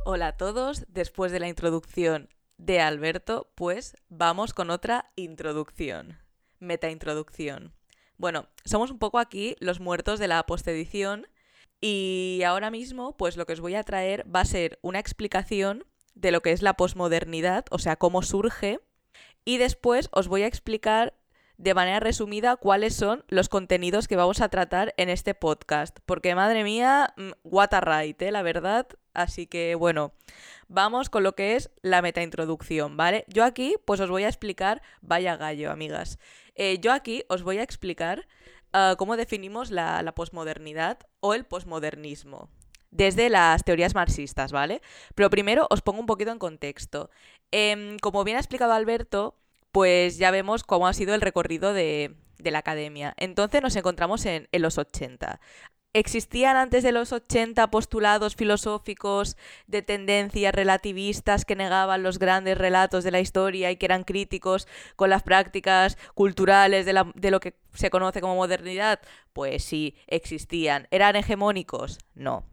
Hola 0.05 0.27
a 0.27 0.37
todos, 0.37 0.85
después 0.87 1.33
de 1.33 1.41
la 1.41 1.49
introducción 1.49 2.29
de 2.65 2.79
Alberto, 2.79 3.51
pues 3.55 3.97
vamos 4.07 4.53
con 4.53 4.69
otra 4.69 5.11
introducción, 5.17 6.17
metaintroducción. 6.59 7.73
Bueno, 8.17 8.47
somos 8.63 8.89
un 8.89 8.99
poco 8.99 9.19
aquí 9.19 9.57
los 9.59 9.81
muertos 9.81 10.17
de 10.17 10.29
la 10.29 10.45
postedición 10.45 11.27
y 11.81 12.41
ahora 12.45 12.71
mismo 12.71 13.17
pues 13.17 13.35
lo 13.35 13.45
que 13.45 13.53
os 13.53 13.59
voy 13.59 13.75
a 13.75 13.83
traer 13.83 14.25
va 14.33 14.39
a 14.39 14.45
ser 14.45 14.79
una 14.81 14.99
explicación 14.99 15.83
de 16.15 16.31
lo 16.31 16.41
que 16.41 16.53
es 16.53 16.61
la 16.61 16.75
posmodernidad, 16.75 17.65
o 17.69 17.79
sea, 17.79 17.97
cómo 17.97 18.21
surge, 18.21 18.79
y 19.43 19.57
después 19.57 20.07
os 20.13 20.29
voy 20.29 20.43
a 20.43 20.47
explicar 20.47 21.15
de 21.57 21.73
manera 21.73 21.99
resumida 21.99 22.55
cuáles 22.55 22.95
son 22.95 23.25
los 23.27 23.49
contenidos 23.49 24.07
que 24.07 24.15
vamos 24.15 24.39
a 24.39 24.47
tratar 24.47 24.93
en 24.95 25.09
este 25.09 25.33
podcast. 25.33 25.99
Porque 26.05 26.33
madre 26.33 26.63
mía, 26.63 27.13
mm, 27.17 27.31
what 27.43 27.73
a 27.73 27.81
right, 27.81 28.21
¿eh? 28.21 28.31
la 28.31 28.41
verdad. 28.41 28.87
Así 29.13 29.47
que 29.47 29.75
bueno, 29.75 30.13
vamos 30.67 31.09
con 31.09 31.23
lo 31.23 31.35
que 31.35 31.55
es 31.55 31.71
la 31.81 32.01
metaintroducción, 32.01 32.97
¿vale? 32.97 33.25
Yo 33.27 33.43
aquí 33.43 33.75
pues 33.85 33.99
os 33.99 34.09
voy 34.09 34.23
a 34.23 34.29
explicar, 34.29 34.81
vaya 35.01 35.35
gallo, 35.37 35.71
amigas. 35.71 36.19
Eh, 36.55 36.79
yo 36.79 36.91
aquí 36.91 37.23
os 37.29 37.43
voy 37.43 37.59
a 37.59 37.63
explicar 37.63 38.27
ah, 38.73 38.95
cómo 38.97 39.17
definimos 39.17 39.71
la, 39.71 40.11
posmodernidad 40.15 40.99
o 41.19 41.33
el 41.33 41.45
posmodernismo 41.45 42.49
desde 42.91 43.29
las 43.29 43.63
teorías 43.63 43.95
marxistas, 43.95 44.51
¿vale? 44.51 44.81
Pero 45.15 45.29
primero 45.31 45.67
os 45.71 45.81
pongo 45.81 45.99
un 45.99 46.05
poquito 46.05 46.31
en 46.31 46.37
contexto. 46.37 47.09
Em, 47.51 47.97
como 47.99 48.23
bien 48.23 48.37
ha 48.37 48.39
explicado 48.39 48.73
Alberto, 48.73 49.35
pues 49.71 50.19
ya 50.19 50.29
vemos 50.31 50.63
cómo 50.63 50.87
ha 50.87 50.93
sido 50.93 51.15
el 51.15 51.21
recorrido 51.21 51.73
de, 51.73 52.15
la 52.37 52.59
academia. 52.59 53.15
Entonces 53.17 53.61
nos 53.61 53.75
encontramos 53.75 54.25
en, 54.25 54.47
los 54.51 54.77
80. 54.77 55.39
¿Existían 55.93 56.57
antes 56.57 56.83
de 56.83 56.91
los 56.91 57.11
80 57.11 57.69
postulados 57.69 58.35
filosóficos 58.35 59.37
de 59.67 59.83
tendencias 59.83 60.53
relativistas 60.53 61.45
que 61.45 61.55
negaban 61.55 62.01
los 62.01 62.17
grandes 62.17 62.57
relatos 62.57 63.03
de 63.03 63.11
la 63.11 63.19
historia 63.19 63.69
y 63.69 63.77
que 63.77 63.85
eran 63.85 64.03
críticos 64.03 64.67
con 64.95 65.11
las 65.11 65.21
prácticas 65.21 65.97
culturales 66.15 66.87
de, 66.87 67.03
de, 67.13 67.31
lo 67.31 67.39
que 67.39 67.53
se 67.73 67.91
conoce 67.91 68.21
como 68.21 68.35
modernidad? 68.35 69.01
Pues 69.33 69.63
sí, 69.63 69.95
existían. 70.07 70.87
¿Eran 70.89 71.15
hegemónicos? 71.15 71.99
No. 72.15 72.43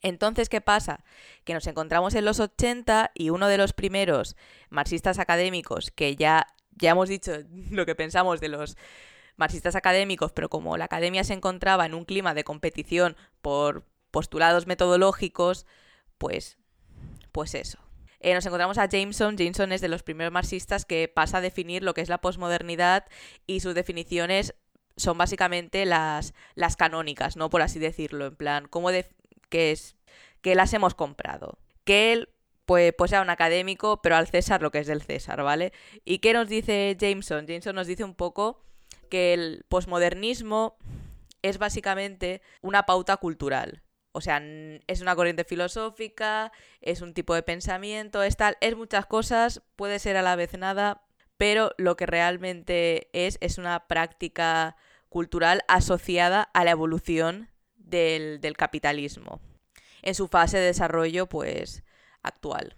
Entonces, 0.00 0.48
¿qué 0.48 0.60
pasa? 0.60 1.04
Que 1.44 1.54
nos 1.54 1.66
encontramos 1.66 2.14
en 2.14 2.24
los 2.24 2.38
80 2.38 3.10
y 3.14 3.30
uno 3.30 3.48
de 3.48 3.58
los 3.58 3.72
primeros 3.72 4.36
marxistas 4.70 5.18
académicos 5.18 5.90
que 5.90 6.14
ya 6.14 6.46
ya 6.78 6.90
hemos 6.90 7.08
dicho 7.08 7.32
lo 7.70 7.86
que 7.86 7.94
pensamos 7.94 8.40
de 8.40 8.48
los 8.48 8.76
marxistas 9.36 9.76
académicos, 9.76 10.32
pero 10.32 10.48
como 10.48 10.76
la 10.76 10.86
academia 10.86 11.24
se 11.24 11.34
encontraba 11.34 11.86
en 11.86 11.94
un 11.94 12.04
clima 12.04 12.34
de 12.34 12.44
competición 12.44 13.16
por 13.42 13.84
postulados 14.10 14.66
metodológicos, 14.66 15.66
pues, 16.18 16.58
pues 17.32 17.54
eso. 17.54 17.78
Eh, 18.20 18.34
nos 18.34 18.46
encontramos 18.46 18.78
a 18.78 18.88
Jameson. 18.88 19.36
Jameson 19.36 19.72
es 19.72 19.80
de 19.80 19.88
los 19.88 20.02
primeros 20.02 20.32
marxistas 20.32 20.84
que 20.84 21.08
pasa 21.08 21.38
a 21.38 21.42
definir 21.42 21.82
lo 21.82 21.94
que 21.94 22.00
es 22.00 22.08
la 22.08 22.20
posmodernidad 22.20 23.04
y 23.46 23.60
sus 23.60 23.74
definiciones 23.74 24.54
son 24.96 25.18
básicamente 25.18 25.84
las, 25.84 26.32
las 26.54 26.76
canónicas, 26.76 27.36
¿no? 27.36 27.50
Por 27.50 27.60
así 27.60 27.78
decirlo, 27.78 28.26
en 28.26 28.36
plan, 28.36 28.66
¿cómo 28.66 28.88
que 29.50 29.70
es 29.70 29.96
que 30.46 30.54
las 30.54 30.72
hemos 30.74 30.94
comprado. 30.94 31.58
Que 31.84 32.12
él 32.12 32.28
pues, 32.66 32.92
pues 32.96 33.10
sea 33.10 33.22
un 33.22 33.30
académico, 33.30 34.00
pero 34.00 34.14
al 34.14 34.28
César 34.28 34.62
lo 34.62 34.70
que 34.70 34.78
es 34.78 34.86
del 34.86 35.02
César, 35.02 35.42
¿vale? 35.42 35.72
¿Y 36.04 36.18
qué 36.18 36.32
nos 36.32 36.48
dice 36.48 36.96
Jameson? 36.96 37.46
Jameson 37.46 37.74
nos 37.74 37.88
dice 37.88 38.04
un 38.04 38.14
poco 38.14 38.60
que 39.08 39.34
el 39.34 39.64
posmodernismo 39.68 40.76
es 41.42 41.58
básicamente 41.58 42.42
una 42.62 42.86
pauta 42.86 43.16
cultural. 43.16 43.82
O 44.12 44.20
sea, 44.20 44.40
es 44.86 45.02
una 45.02 45.14
corriente 45.14 45.44
filosófica, 45.44 46.50
es 46.80 47.02
un 47.02 47.12
tipo 47.12 47.34
de 47.34 47.42
pensamiento, 47.42 48.22
es 48.22 48.36
tal, 48.36 48.56
es 48.60 48.74
muchas 48.74 49.04
cosas, 49.06 49.62
puede 49.76 49.98
ser 49.98 50.16
a 50.16 50.22
la 50.22 50.36
vez 50.36 50.56
nada, 50.56 51.02
pero 51.36 51.72
lo 51.76 51.96
que 51.96 52.06
realmente 52.06 53.10
es 53.12 53.36
es 53.42 53.58
una 53.58 53.86
práctica 53.88 54.76
cultural 55.10 55.62
asociada 55.68 56.42
a 56.42 56.64
la 56.64 56.70
evolución 56.70 57.50
del, 57.76 58.40
del 58.40 58.56
capitalismo 58.56 59.40
en 60.02 60.14
su 60.14 60.28
fase 60.28 60.58
de 60.58 60.66
desarrollo, 60.66 61.26
pues, 61.26 61.82
actual. 62.22 62.76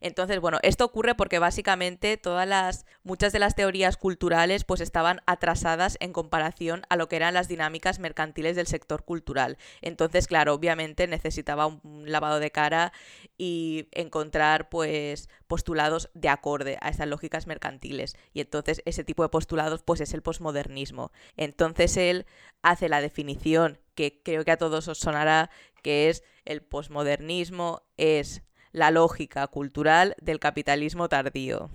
Entonces, 0.00 0.40
bueno, 0.40 0.58
esto 0.62 0.84
ocurre 0.84 1.14
porque 1.14 1.38
básicamente 1.38 2.16
todas 2.16 2.46
las 2.46 2.86
muchas 3.02 3.32
de 3.32 3.38
las 3.38 3.54
teorías 3.54 3.96
culturales 3.96 4.64
pues 4.64 4.80
estaban 4.80 5.20
atrasadas 5.26 5.96
en 6.00 6.12
comparación 6.12 6.82
a 6.88 6.96
lo 6.96 7.08
que 7.08 7.16
eran 7.16 7.34
las 7.34 7.48
dinámicas 7.48 7.98
mercantiles 7.98 8.56
del 8.56 8.66
sector 8.66 9.04
cultural. 9.04 9.58
Entonces, 9.82 10.26
claro, 10.26 10.54
obviamente 10.54 11.06
necesitaba 11.06 11.66
un 11.66 12.10
lavado 12.10 12.40
de 12.40 12.50
cara 12.50 12.92
y 13.38 13.88
encontrar 13.92 14.68
pues 14.68 15.28
postulados 15.46 16.10
de 16.14 16.28
acorde 16.28 16.78
a 16.80 16.88
estas 16.88 17.08
lógicas 17.08 17.46
mercantiles. 17.46 18.16
Y 18.32 18.40
entonces 18.40 18.82
ese 18.84 19.04
tipo 19.04 19.22
de 19.22 19.28
postulados 19.28 19.82
pues 19.82 20.00
es 20.00 20.14
el 20.14 20.22
posmodernismo. 20.22 21.12
Entonces 21.36 21.96
él 21.96 22.26
hace 22.62 22.88
la 22.88 23.00
definición 23.00 23.78
que 23.94 24.20
creo 24.22 24.44
que 24.44 24.52
a 24.52 24.56
todos 24.56 24.88
os 24.88 24.98
sonará 24.98 25.50
que 25.82 26.08
es 26.08 26.22
el 26.44 26.62
posmodernismo 26.62 27.82
es 27.96 28.42
la 28.72 28.90
lógica 28.90 29.46
cultural 29.46 30.14
del 30.20 30.38
capitalismo 30.38 31.08
tardío. 31.08 31.70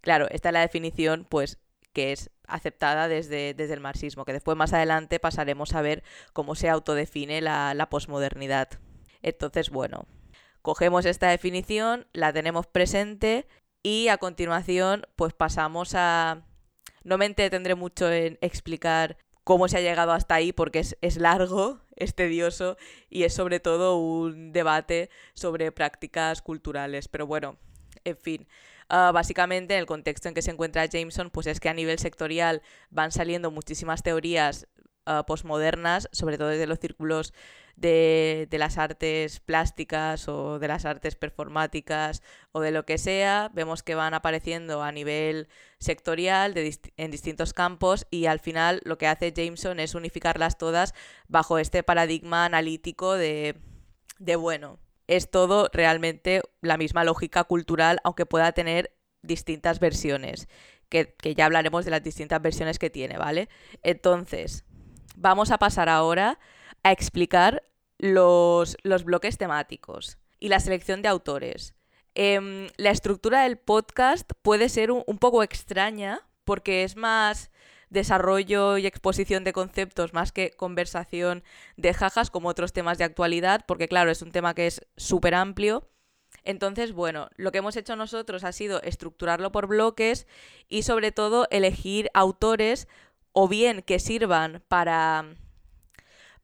Claro, 0.00 0.26
esta 0.30 0.48
es 0.48 0.52
la 0.52 0.60
definición, 0.60 1.26
pues, 1.28 1.58
que 1.92 2.12
es 2.12 2.30
aceptada 2.46 3.08
desde, 3.08 3.54
desde 3.54 3.74
el 3.74 3.80
marxismo, 3.80 4.24
que 4.24 4.32
después 4.32 4.56
más 4.56 4.72
adelante 4.72 5.20
pasaremos 5.20 5.74
a 5.74 5.82
ver 5.82 6.02
cómo 6.32 6.54
se 6.54 6.68
autodefine 6.68 7.40
la, 7.40 7.74
la 7.74 7.88
posmodernidad. 7.88 8.68
Entonces, 9.22 9.70
bueno, 9.70 10.06
cogemos 10.62 11.04
esta 11.04 11.28
definición, 11.28 12.06
la 12.12 12.32
tenemos 12.32 12.66
presente 12.66 13.46
y 13.82 14.08
a 14.08 14.18
continuación, 14.18 15.06
pues 15.16 15.32
pasamos 15.32 15.94
a... 15.94 16.42
No 17.02 17.16
me 17.16 17.26
entretendré 17.26 17.74
mucho 17.74 18.10
en 18.12 18.38
explicar 18.42 19.16
cómo 19.44 19.68
se 19.68 19.78
ha 19.78 19.80
llegado 19.80 20.12
hasta 20.12 20.34
ahí 20.34 20.52
porque 20.52 20.80
es, 20.80 20.96
es 21.00 21.16
largo, 21.16 21.80
es 21.96 22.14
tedioso 22.14 22.76
y 23.08 23.24
es 23.24 23.34
sobre 23.34 23.60
todo 23.60 23.98
un 23.98 24.52
debate 24.52 25.10
sobre 25.34 25.72
prácticas 25.72 26.42
culturales. 26.42 27.08
Pero 27.08 27.26
bueno, 27.26 27.56
en 28.04 28.16
fin. 28.16 28.48
Uh, 28.88 29.12
básicamente, 29.12 29.74
en 29.74 29.80
el 29.80 29.86
contexto 29.86 30.28
en 30.28 30.34
que 30.34 30.42
se 30.42 30.50
encuentra 30.50 30.84
Jameson, 30.84 31.30
pues 31.30 31.46
es 31.46 31.60
que 31.60 31.68
a 31.68 31.74
nivel 31.74 31.98
sectorial 31.98 32.60
van 32.90 33.12
saliendo 33.12 33.52
muchísimas 33.52 34.02
teorías 34.02 34.66
uh, 35.06 35.24
postmodernas, 35.24 36.08
sobre 36.10 36.38
todo 36.38 36.48
desde 36.48 36.66
los 36.66 36.80
círculos 36.80 37.32
de, 37.80 38.48
las 38.52 38.76
artes 38.78 39.40
plásticas 39.40 40.28
o 40.28 40.58
de 40.58 40.68
las 40.68 40.84
artes 40.84 41.14
performáticas 41.16 42.22
o 42.52 42.60
de 42.60 42.70
lo 42.70 42.84
que 42.84 42.98
sea, 42.98 43.50
vemos 43.54 43.82
que 43.82 43.94
van 43.94 44.14
apareciendo 44.14 44.82
a 44.82 44.92
nivel 44.92 45.48
sectorial 45.78 46.54
en 46.56 47.10
distintos 47.10 47.54
campos 47.54 48.06
y 48.10 48.26
al 48.26 48.38
final 48.38 48.80
lo 48.84 48.98
que 48.98 49.06
hace 49.06 49.32
Jameson 49.32 49.80
es 49.80 49.94
unificarlas 49.94 50.58
todas 50.58 50.94
bajo 51.28 51.58
este 51.58 51.82
paradigma 51.82 52.44
analítico 52.44 53.14
de, 53.14 53.56
de 54.18 54.36
bueno, 54.36 54.78
es 55.06 55.30
todo 55.30 55.70
realmente 55.72 56.42
la 56.60 56.76
misma 56.76 57.04
lógica 57.04 57.44
cultural, 57.44 57.98
aunque 58.04 58.26
pueda 58.26 58.52
tener 58.52 58.94
distintas 59.22 59.80
versiones 59.80 60.48
que, 60.90 61.14
que 61.14 61.34
ya 61.34 61.46
hablaremos 61.46 61.84
de 61.86 61.92
las 61.92 62.02
distintas 62.02 62.42
versiones 62.42 62.78
que 62.78 62.90
tiene, 62.90 63.16
¿vale? 63.16 63.48
Entonces, 63.82 64.64
vamos 65.16 65.50
a 65.50 65.58
pasar 65.58 65.88
ahora 65.88 66.38
a 66.82 66.92
explicar 66.92 67.62
los, 68.00 68.76
los 68.82 69.04
bloques 69.04 69.36
temáticos 69.36 70.18
y 70.38 70.48
la 70.48 70.58
selección 70.58 71.02
de 71.02 71.08
autores. 71.08 71.74
Em, 72.14 72.68
la 72.76 72.90
estructura 72.90 73.42
del 73.42 73.58
podcast 73.58 74.30
puede 74.42 74.68
ser 74.68 74.90
un, 74.90 75.18
poco 75.18 75.42
extraña 75.42 76.26
porque 76.44 76.82
es 76.82 76.96
más 76.96 77.50
desarrollo 77.90 78.78
y 78.78 78.86
exposición 78.86 79.44
de 79.44 79.52
conceptos 79.52 80.12
más 80.12 80.32
que 80.32 80.50
conversación 80.50 81.44
de 81.76 81.92
jajas 81.92 82.30
como 82.30 82.48
otros 82.48 82.72
temas 82.72 82.98
de 82.98 83.04
actualidad, 83.04 83.64
porque 83.66 83.88
claro, 83.88 84.10
es 84.10 84.22
un 84.22 84.32
tema 84.32 84.54
que 84.54 84.66
es 84.66 84.86
súper 84.96 85.34
amplio. 85.34 85.88
Entonces, 86.44 86.92
bueno, 86.92 87.28
lo 87.36 87.52
que 87.52 87.58
hemos 87.58 87.76
hecho 87.76 87.96
nosotros 87.96 88.44
ha 88.44 88.52
sido 88.52 88.80
estructurarlo 88.82 89.52
por 89.52 89.66
bloques 89.66 90.26
y 90.68 90.84
sobre 90.84 91.12
todo 91.12 91.46
elegir 91.50 92.08
autores 92.14 92.88
o 93.32 93.46
bien 93.46 93.82
que 93.82 93.98
sirvan 93.98 94.62
para 94.68 95.34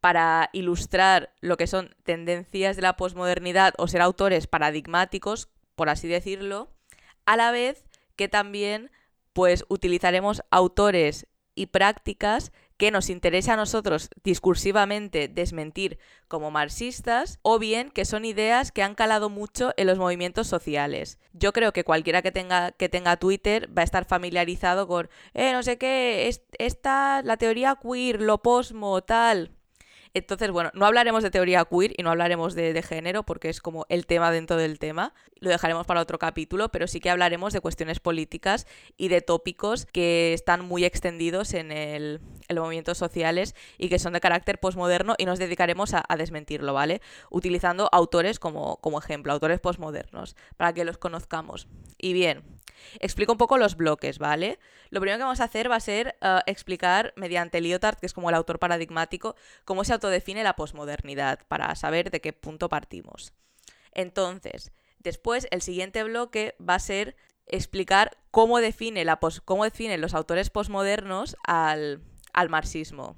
para 0.01 0.51
ilustrar 0.53 1.35
lo 1.41 1.57
que 1.57 1.67
son 1.67 1.95
tendencias 2.05 2.77
de 2.77 2.83
la 2.83 2.97
posmodernidad 2.97 3.75
o 3.79 3.89
ser 3.89 4.03
autores 4.03 4.47
paradigmáticos, 4.47 5.49
por 5.75 5.89
así 5.89 6.09
decirlo, 6.09 6.71
a 7.25 7.37
la 7.37 7.51
vez 7.51 7.85
que 8.17 8.29
también 8.29 8.91
pues 9.33 9.65
utilizaremos 9.69 10.43
autores 10.51 11.27
y 11.55 11.67
prácticas 11.67 12.53
que 12.77 12.91
nos 12.91 13.09
interesa 13.09 13.55
a 13.55 13.57
nosotros 13.57 14.11
discursivamente 14.23 15.29
desmentir 15.29 15.99
como 16.29 16.51
marxistas 16.51 17.39
o 17.43 17.59
bien 17.59 17.91
que 17.91 18.05
son 18.05 18.25
ideas 18.25 18.71
que 18.71 18.83
han 18.83 18.95
calado 18.95 19.31
mucho 19.31 19.73
en 19.77 19.87
los 19.87 19.99
movimientos 19.99 20.47
sociales. 20.47 21.19
Yo 21.33 21.53
creo 21.53 21.73
que 21.73 21.85
cualquiera 21.85 22.23
que 22.23 22.33
tenga, 22.33 22.73
que 22.73 22.89
tenga 22.89 23.17
Twitter 23.17 23.71
va 23.77 23.83
a 23.83 23.85
estar 23.85 24.05
familiarizado 24.05 24.87
con, 24.87 25.09
eh, 25.33 25.53
no 25.53 25.63
sé 25.63 25.79
qué, 25.79 26.31
esta, 26.59 27.23
la 27.23 27.37
teoría 27.39 27.79
queer, 27.83 28.21
lo 28.21 28.43
posmo, 28.43 29.03
tal. 29.03 29.56
Entonces, 30.17 30.51
bueno, 30.51 30.71
no 30.73 30.87
hablaremos 30.87 31.23
de 31.23 31.31
teoría 31.31 31.67
queer 31.67 31.93
y 31.95 32.03
no 32.03 32.11
hablaremos 32.11 32.55
de, 32.55 32.83
género 32.83 33.25
porque 33.25 33.51
es 33.51 33.61
como 33.61 33.85
el 33.91 34.07
tema 34.07 34.31
dentro 34.31 34.57
del 34.57 34.79
tema. 34.79 35.13
Lo 35.41 35.51
dejaremos 35.51 35.87
para 35.87 36.01
otro 36.01 36.19
capítulo, 36.19 36.71
pero 36.71 36.87
sí 36.87 37.01
que 37.01 37.11
hablaremos 37.11 37.53
de 37.53 37.61
cuestiones 37.61 38.01
políticas 38.01 38.67
y 38.97 39.09
de 39.09 39.21
tópicos 39.21 39.85
que 39.85 40.33
están 40.33 40.65
muy 40.65 40.87
extendidos 40.87 41.53
en 41.53 41.71
el, 41.71 42.23
los 42.49 42.65
movimientos 42.65 42.97
sociales 42.97 43.55
y 43.77 43.91
que 43.91 43.99
son 43.99 44.15
de 44.15 44.21
carácter 44.21 44.59
posmoderno 44.59 45.17
y 45.19 45.27
nos 45.27 45.39
dedicaremos 45.39 45.93
a, 45.93 46.03
desmentirlo, 46.17 46.73
¿vale? 46.73 47.03
Utilizando 47.29 47.91
autores 47.93 48.39
como, 48.39 48.79
como 48.79 48.99
ejemplo, 48.99 49.35
autores 49.35 49.61
posmodernos, 49.61 50.35
para 50.57 50.73
que 50.73 50.87
los 50.87 50.97
conozcamos. 50.97 51.69
Y 51.99 52.15
bien, 52.15 52.43
explico 53.01 53.33
un 53.33 53.39
poco 53.39 53.59
los 53.59 53.77
bloques, 53.77 54.19
¿vale? 54.19 54.59
Lo 54.91 55.01
primero 55.01 55.19
que 55.19 55.25
vamos 55.25 55.41
a 55.41 55.45
hacer 55.45 55.71
va 55.71 55.77
a 55.77 55.81
ser 55.81 56.17
eh, 56.21 56.41
explicar 56.47 57.13
mediante 57.17 57.61
Lyotard, 57.61 57.99
que 57.99 58.07
es 58.07 58.13
como 58.13 58.29
el 58.29 58.35
autor 58.35 58.59
paradigmático, 58.59 59.37
cómo 59.65 59.85
se 59.85 59.93
autodefine 59.93 60.43
la 60.43 60.57
posmodernidad, 60.57 61.41
para 61.49 61.75
saber 61.75 62.11
de 62.11 62.21
qué 62.21 62.33
punto 62.33 62.69
partimos. 62.69 63.33
Entonces, 63.93 64.73
después 64.99 65.49
el 65.51 65.63
siguiente 65.63 66.03
bloque 66.05 66.55
va 66.61 66.75
a 66.75 66.81
ser 66.81 67.17
explicar 67.47 68.17
cómo 68.31 68.59
define, 68.59 69.05
la 69.05 69.19
cómo 69.45 69.65
definen 69.65 70.01
los 70.01 70.15
autores 70.15 70.51
posmodernos 70.51 71.37
al, 71.45 72.03
al 72.33 72.49
marxismo. 72.49 73.17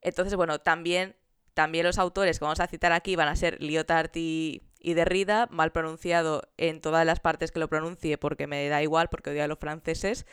Entonces, 0.00 0.34
bueno, 0.34 0.58
también, 0.60 1.16
también 1.54 1.86
los 1.86 1.98
autores 1.98 2.38
que 2.38 2.44
vamos 2.44 2.60
a 2.60 2.66
citar 2.66 2.92
aquí 2.92 3.16
van 3.16 3.28
a 3.28 3.36
ser 3.36 3.62
Lyotard 3.62 4.10
y, 4.14 4.62
y 4.84 4.92
Derrida, 4.92 5.48
mal 5.50 5.72
pronunciado 5.72 6.42
en 6.58 6.82
todas 6.82 7.06
las 7.06 7.18
partes 7.18 7.50
que 7.50 7.58
lo 7.58 7.68
pronuncie 7.68 8.18
porque 8.18 8.46
me 8.46 8.68
da 8.68 8.82
igual, 8.82 9.08
porque 9.08 9.30
odio 9.30 9.42
a 9.42 9.48
los 9.48 9.58
franceses. 9.58 10.26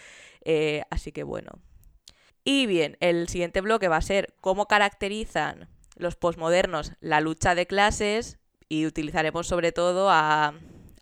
Eh, 0.44 0.84
así 0.90 1.14
que 1.14 1.24
bueno. 1.24 1.52
Y 2.44 2.66
bien, 2.66 2.98
el 3.00 3.30
siguiente 3.30 3.62
bloque 3.62 3.88
va 3.88 3.96
a 3.96 4.02
ser 4.02 4.36
cómo 4.42 4.68
caracterizan 4.68 5.70
los 5.96 6.18
posmodernos 6.18 6.94
la 7.00 7.22
lucha 7.22 7.56
de 7.56 7.66
clases 7.66 8.40
y 8.68 8.86
utilizaremos 8.86 9.48
sobre 9.48 9.72
todo 9.72 10.10
a, 10.10 10.54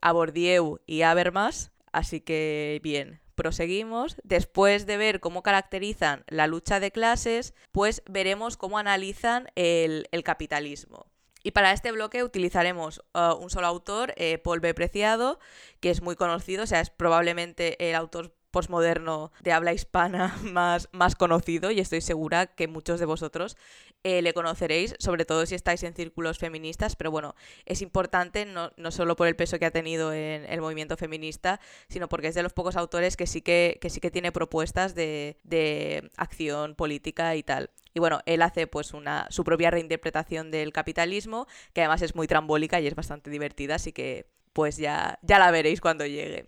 a 0.01 0.11
Bourdieu 0.11 0.79
y 0.85 1.01
a 1.01 1.11
Habermas. 1.11 1.71
Así 1.91 2.21
que 2.21 2.79
bien, 2.83 3.19
proseguimos. 3.33 4.15
Después 4.23 4.85
de 4.85 4.97
ver 4.97 5.21
cómo 5.21 5.41
caracterizan 5.41 6.23
la 6.27 6.45
lucha 6.45 6.79
de 6.79 6.91
clases, 6.91 7.55
pues 7.71 8.03
veremos 8.07 8.57
cómo 8.57 8.77
analizan 8.77 9.47
el 9.55 10.05
capitalismo. 10.23 11.07
Y 11.43 11.51
para 11.51 11.71
este 11.71 11.91
bloque 11.91 12.23
utilizaremos 12.23 13.01
uh, 13.13 13.33
un 13.35 13.49
solo 13.49 13.67
autor, 13.67 14.13
eh, 14.17 14.37
Paul 14.37 14.59
B. 14.59 14.73
Preciado, 14.73 15.39
que 15.79 15.89
es 15.89 16.01
muy 16.01 16.15
conocido, 16.15 16.63
o 16.63 16.67
sea, 16.67 16.81
es 16.81 16.89
probablemente 16.89 17.89
el 17.89 17.95
autor 17.95 18.33
postmoderno 18.51 19.31
de 19.41 19.51
habla 19.51 19.73
hispana 19.73 20.37
más, 20.43 20.89
más 20.91 21.15
conocido 21.15 21.71
y 21.71 21.79
estoy 21.79 22.01
segura 22.01 22.47
que 22.47 22.67
muchos 22.67 22.99
de 22.99 23.05
vosotros 23.05 23.57
eh, 24.03 24.21
le 24.21 24.33
conoceréis, 24.33 24.95
sobre 24.99 25.25
todo 25.25 25.45
si 25.45 25.55
estáis 25.55 25.83
en 25.83 25.93
círculos 25.93 26.39
feministas, 26.39 26.95
pero 26.95 27.11
bueno, 27.11 27.35
es 27.65 27.81
importante 27.81 28.45
no, 28.45 28.71
no, 28.77 28.91
solo 28.91 29.15
por 29.15 29.27
el 29.27 29.35
peso 29.35 29.59
que 29.59 29.65
ha 29.65 29.71
tenido 29.71 30.13
en 30.13 30.45
el 30.45 30.61
movimiento 30.61 30.95
feminista, 30.95 31.59
sino 31.89 32.07
porque 32.07 32.27
es 32.29 32.35
de 32.35 32.43
los 32.43 32.53
pocos 32.53 32.77
autores 32.77 33.17
que 33.17 33.27
sí 33.27 33.41
que, 33.41 33.77
que 33.81 33.89
sí 33.89 33.99
que 33.99 34.11
tiene 34.11 34.31
propuestas 34.31 34.95
de, 34.95 35.37
de 35.43 36.11
acción 36.17 36.75
política 36.75 37.35
y 37.35 37.43
tal. 37.43 37.71
Y 37.99 38.01
bueno, 38.01 38.21
él 38.25 38.41
hace 38.41 38.65
pues 38.65 38.93
una, 38.93 39.27
su 39.29 39.43
propia 39.43 39.71
reinterpretación 39.71 40.51
del 40.51 40.71
capitalismo, 40.71 41.47
que 41.73 41.81
además 41.81 42.01
es 42.01 42.15
muy 42.15 42.27
trambólica 42.27 42.79
y 42.79 42.87
es 42.87 42.95
bastante 42.95 43.29
divertida, 43.29 43.75
así 43.75 43.91
que 43.91 44.25
pues 44.53 44.77
ya, 44.77 45.19
ya 45.21 45.37
la 45.37 45.51
veréis 45.51 45.81
cuando 45.81 46.05
llegue. 46.05 46.47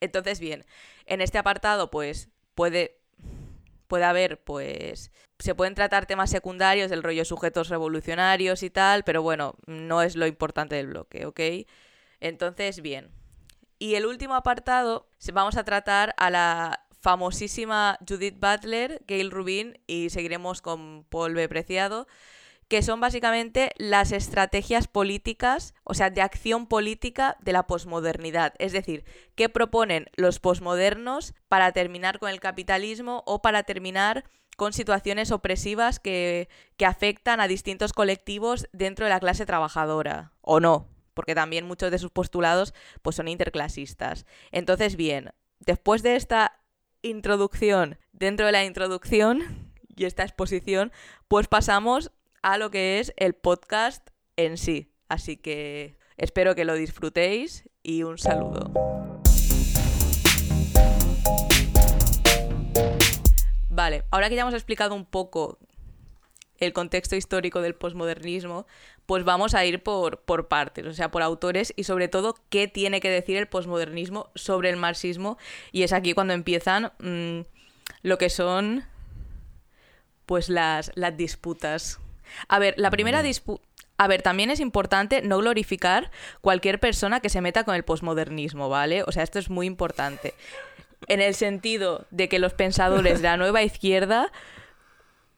Entonces, 0.00 0.40
bien, 0.40 0.66
en 1.06 1.22
este 1.22 1.38
apartado 1.38 1.90
pues 1.90 2.28
puede, 2.54 2.98
puede 3.88 4.04
haber 4.04 4.44
pues... 4.44 5.10
Se 5.38 5.54
pueden 5.54 5.74
tratar 5.74 6.04
temas 6.04 6.28
secundarios 6.28 6.90
del 6.90 7.02
rollo 7.02 7.24
sujetos 7.24 7.70
revolucionarios 7.70 8.62
y 8.62 8.68
tal, 8.68 9.02
pero 9.04 9.22
bueno, 9.22 9.54
no 9.66 10.02
es 10.02 10.16
lo 10.16 10.26
importante 10.26 10.74
del 10.74 10.88
bloque, 10.88 11.24
¿ok? 11.24 11.40
Entonces, 12.20 12.82
bien. 12.82 13.10
Y 13.78 13.94
el 13.94 14.04
último 14.04 14.34
apartado, 14.34 15.08
vamos 15.32 15.56
a 15.56 15.64
tratar 15.64 16.14
a 16.18 16.28
la 16.28 16.83
famosísima 17.04 17.98
Judith 18.08 18.40
Butler, 18.40 19.04
Gail 19.06 19.30
Rubin 19.30 19.78
y 19.86 20.08
seguiremos 20.08 20.62
con 20.62 21.04
Paul 21.10 21.34
B. 21.34 21.50
Preciado, 21.50 22.06
que 22.66 22.80
son 22.80 22.98
básicamente 22.98 23.72
las 23.76 24.10
estrategias 24.10 24.88
políticas, 24.88 25.74
o 25.84 25.92
sea, 25.92 26.08
de 26.08 26.22
acción 26.22 26.66
política 26.66 27.36
de 27.42 27.52
la 27.52 27.66
posmodernidad. 27.66 28.54
Es 28.58 28.72
decir, 28.72 29.04
qué 29.34 29.50
proponen 29.50 30.06
los 30.16 30.40
posmodernos 30.40 31.34
para 31.46 31.72
terminar 31.72 32.18
con 32.18 32.30
el 32.30 32.40
capitalismo 32.40 33.22
o 33.26 33.42
para 33.42 33.64
terminar 33.64 34.24
con 34.56 34.72
situaciones 34.72 35.30
opresivas 35.30 36.00
que, 36.00 36.48
que 36.78 36.86
afectan 36.86 37.38
a 37.38 37.48
distintos 37.48 37.92
colectivos 37.92 38.66
dentro 38.72 39.04
de 39.04 39.10
la 39.10 39.20
clase 39.20 39.44
trabajadora, 39.44 40.32
o 40.40 40.58
no, 40.58 40.88
porque 41.12 41.34
también 41.34 41.66
muchos 41.66 41.90
de 41.90 41.98
sus 41.98 42.12
postulados 42.12 42.72
pues, 43.02 43.16
son 43.16 43.28
interclasistas. 43.28 44.24
Entonces, 44.52 44.96
bien, 44.96 45.34
después 45.60 46.02
de 46.02 46.16
esta 46.16 46.63
introducción 47.04 47.98
dentro 48.12 48.46
de 48.46 48.52
la 48.52 48.64
introducción 48.64 49.72
y 49.94 50.06
esta 50.06 50.22
exposición, 50.22 50.90
pues 51.28 51.46
pasamos 51.46 52.10
a 52.42 52.58
lo 52.58 52.70
que 52.70 52.98
es 52.98 53.12
el 53.16 53.34
podcast 53.34 54.08
en 54.36 54.56
sí. 54.56 54.90
Así 55.08 55.36
que 55.36 55.98
espero 56.16 56.54
que 56.54 56.64
lo 56.64 56.74
disfrutéis 56.74 57.68
y 57.82 58.02
un 58.02 58.18
saludo. 58.18 58.72
Vale, 63.68 64.04
ahora 64.10 64.28
que 64.28 64.36
ya 64.36 64.42
hemos 64.42 64.54
explicado 64.54 64.94
un 64.94 65.04
poco 65.04 65.58
el 66.56 66.72
contexto 66.72 67.16
histórico 67.16 67.60
del 67.60 67.74
posmodernismo, 67.74 68.66
pues 69.06 69.24
vamos 69.24 69.54
a 69.54 69.64
ir 69.64 69.82
por, 69.82 70.20
por, 70.20 70.48
partes, 70.48 70.86
o 70.86 70.94
sea, 70.94 71.10
por 71.10 71.22
autores 71.22 71.72
y 71.76 71.84
sobre 71.84 72.08
todo 72.08 72.36
qué 72.48 72.68
tiene 72.68 73.00
que 73.00 73.10
decir 73.10 73.36
el 73.36 73.46
posmodernismo 73.46 74.30
sobre 74.34 74.70
el 74.70 74.76
marxismo. 74.76 75.38
Y 75.72 75.82
es 75.82 75.92
aquí 75.92 76.14
cuando 76.14 76.32
empiezan 76.32 76.92
mm, 77.00 77.40
lo 78.02 78.18
que 78.18 78.30
son 78.30 78.84
pues 80.26 80.48
las, 80.48 80.90
las 80.94 81.16
disputas. 81.16 82.00
A 82.48 82.58
ver, 82.58 82.74
la 82.78 82.90
primera 82.90 83.22
disputa... 83.22 83.62
A 83.96 84.08
ver, 84.08 84.22
también 84.22 84.50
es 84.50 84.58
importante 84.58 85.22
no 85.22 85.38
glorificar 85.38 86.10
cualquier 86.40 86.80
persona 86.80 87.20
que 87.20 87.28
se 87.28 87.40
meta 87.40 87.62
con 87.62 87.76
el 87.76 87.84
posmodernismo, 87.84 88.68
¿vale? 88.68 89.04
O 89.04 89.12
sea, 89.12 89.22
esto 89.22 89.38
es 89.38 89.50
muy 89.50 89.66
importante. 89.66 90.34
En 91.06 91.20
el 91.20 91.34
sentido 91.34 92.04
de 92.10 92.28
que 92.28 92.40
los 92.40 92.54
pensadores 92.54 93.22
de 93.22 93.28
la 93.28 93.36
nueva 93.36 93.62
izquierda 93.62 94.32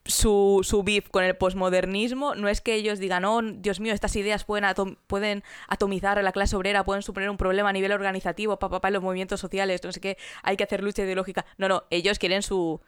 su, 0.06 0.60
su 0.62 0.82
beef 0.82 1.08
con 1.10 1.24
el 1.24 1.36
posmodernismo 1.36 2.34
no 2.34 2.48
es 2.48 2.60
que 2.60 2.74
ellos 2.74 2.98
digan, 2.98 3.24
oh, 3.24 3.42
Dios 3.42 3.80
mío, 3.80 3.92
estas 3.92 4.16
ideas 4.16 4.44
pueden, 4.44 4.66
pueden 5.06 5.42
atomizar 5.68 6.18
a 6.18 6.22
la 6.22 6.32
clase 6.32 6.56
obrera, 6.56 6.84
pueden 6.84 7.02
suponer 7.02 7.30
un 7.30 7.36
problema 7.36 7.70
a 7.70 7.72
nivel 7.72 7.92
organizativo, 7.92 8.58
papá, 8.58 8.80
pa, 8.80 8.88
en 8.88 8.94
los 8.94 9.02
movimientos 9.02 9.40
sociales, 9.40 9.82
no 9.84 9.92
sé 9.92 10.00
qué, 10.00 10.16
hay 10.42 10.56
que 10.56 10.64
hacer 10.64 10.82
lucha 10.82 11.02
ideológica. 11.02 11.44
No, 11.58 11.68
no, 11.68 11.84
ellos 11.90 12.18
quieren 12.18 12.42
su, 12.42 12.80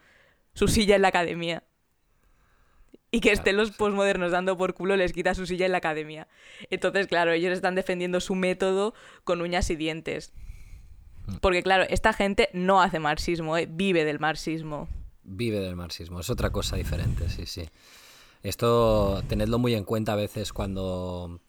su 0.53 0.67
silla 0.67 0.95
en 0.95 1.01
la 1.01 1.09
academia. 1.09 1.63
Y 3.11 3.21
que 3.21 3.31
estén 3.31 3.57
los 3.57 3.71
posmodernos 3.71 4.31
dando 4.31 4.55
por 4.55 4.75
culo 4.75 4.95
les 4.95 5.13
quita 5.13 5.33
su 5.33 5.47
silla 5.47 5.65
en 5.65 5.71
la 5.71 5.79
academia. 5.79 6.27
Entonces, 6.69 7.07
claro, 7.07 7.31
ellos 7.31 7.53
están 7.53 7.73
defendiendo 7.73 8.19
su 8.19 8.35
método 8.35 8.93
con 9.23 9.41
uñas 9.41 9.69
y 9.71 9.75
dientes. 9.75 10.31
Porque 11.41 11.63
claro, 11.63 11.85
esta 11.89 12.13
gente 12.13 12.49
no 12.53 12.81
hace 12.81 12.99
marxismo, 12.99 13.57
¿eh? 13.57 13.67
vive 13.69 14.05
del 14.05 14.19
marxismo. 14.19 14.87
Vive 15.31 15.59
del 15.59 15.75
marxismo, 15.75 16.19
es 16.19 16.29
otra 16.29 16.51
cosa 16.51 16.75
diferente, 16.75 17.29
sí, 17.29 17.45
sí. 17.45 17.69
Esto 18.41 19.21
tenedlo 19.27 19.59
muy 19.59 19.75
en 19.75 19.83
cuenta 19.83 20.13
a 20.13 20.15
veces 20.15 20.53
cuando 20.53 21.39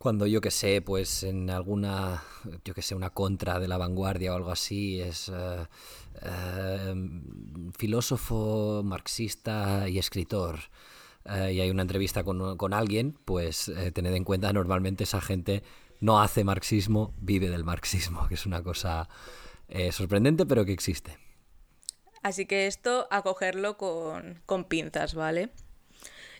cuando 0.00 0.26
yo 0.26 0.40
que 0.40 0.50
sé, 0.50 0.80
pues 0.80 1.24
en 1.24 1.50
alguna, 1.50 2.22
yo 2.64 2.72
que 2.72 2.80
sé, 2.80 2.94
una 2.94 3.10
contra 3.10 3.60
de 3.60 3.68
la 3.68 3.76
vanguardia 3.76 4.32
o 4.32 4.36
algo 4.36 4.50
así, 4.50 4.98
es 4.98 5.28
eh, 5.28 5.66
eh, 6.22 6.94
filósofo, 7.76 8.80
marxista 8.82 9.90
y 9.90 9.98
escritor. 9.98 10.58
Eh, 11.26 11.52
y 11.52 11.60
hay 11.60 11.68
una 11.70 11.82
entrevista 11.82 12.24
con, 12.24 12.56
con 12.56 12.72
alguien, 12.72 13.18
pues 13.26 13.70
tened 13.92 14.14
en 14.14 14.24
cuenta, 14.24 14.50
normalmente 14.54 15.04
esa 15.04 15.20
gente 15.20 15.62
no 16.00 16.22
hace 16.22 16.44
marxismo, 16.44 17.12
vive 17.20 17.50
del 17.50 17.64
marxismo, 17.64 18.26
que 18.28 18.36
es 18.36 18.46
una 18.46 18.62
cosa 18.62 19.06
sorprendente, 19.90 20.46
pero 20.46 20.64
que 20.64 20.72
existe. 20.72 21.18
Así 22.22 22.46
que 22.46 22.66
esto 22.66 23.08
a 23.10 23.22
cogerlo 23.22 23.76
con, 23.76 24.40
con 24.46 24.64
pinzas, 24.64 25.14
¿vale? 25.14 25.48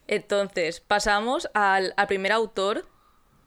Entonces, 0.06 0.80
pasamos 0.80 1.48
al, 1.54 1.94
al 1.96 2.06
primer 2.06 2.32
autor 2.32 2.84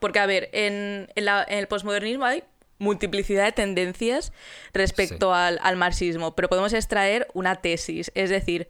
porque, 0.04 0.20
a 0.20 0.26
ver, 0.26 0.50
en, 0.52 1.08
el 1.16 1.68
posmodernismo 1.68 2.26
hay 2.26 2.44
multiplicidad 2.78 3.46
de 3.46 3.54
tendencias 3.54 4.34
respecto 4.74 5.34
al, 5.34 5.78
marxismo, 5.78 6.36
pero 6.36 6.50
podemos 6.50 6.74
extraer 6.74 7.26
una 7.34 7.56
tesis, 7.56 8.12
es 8.14 8.30
decir, 8.30 8.68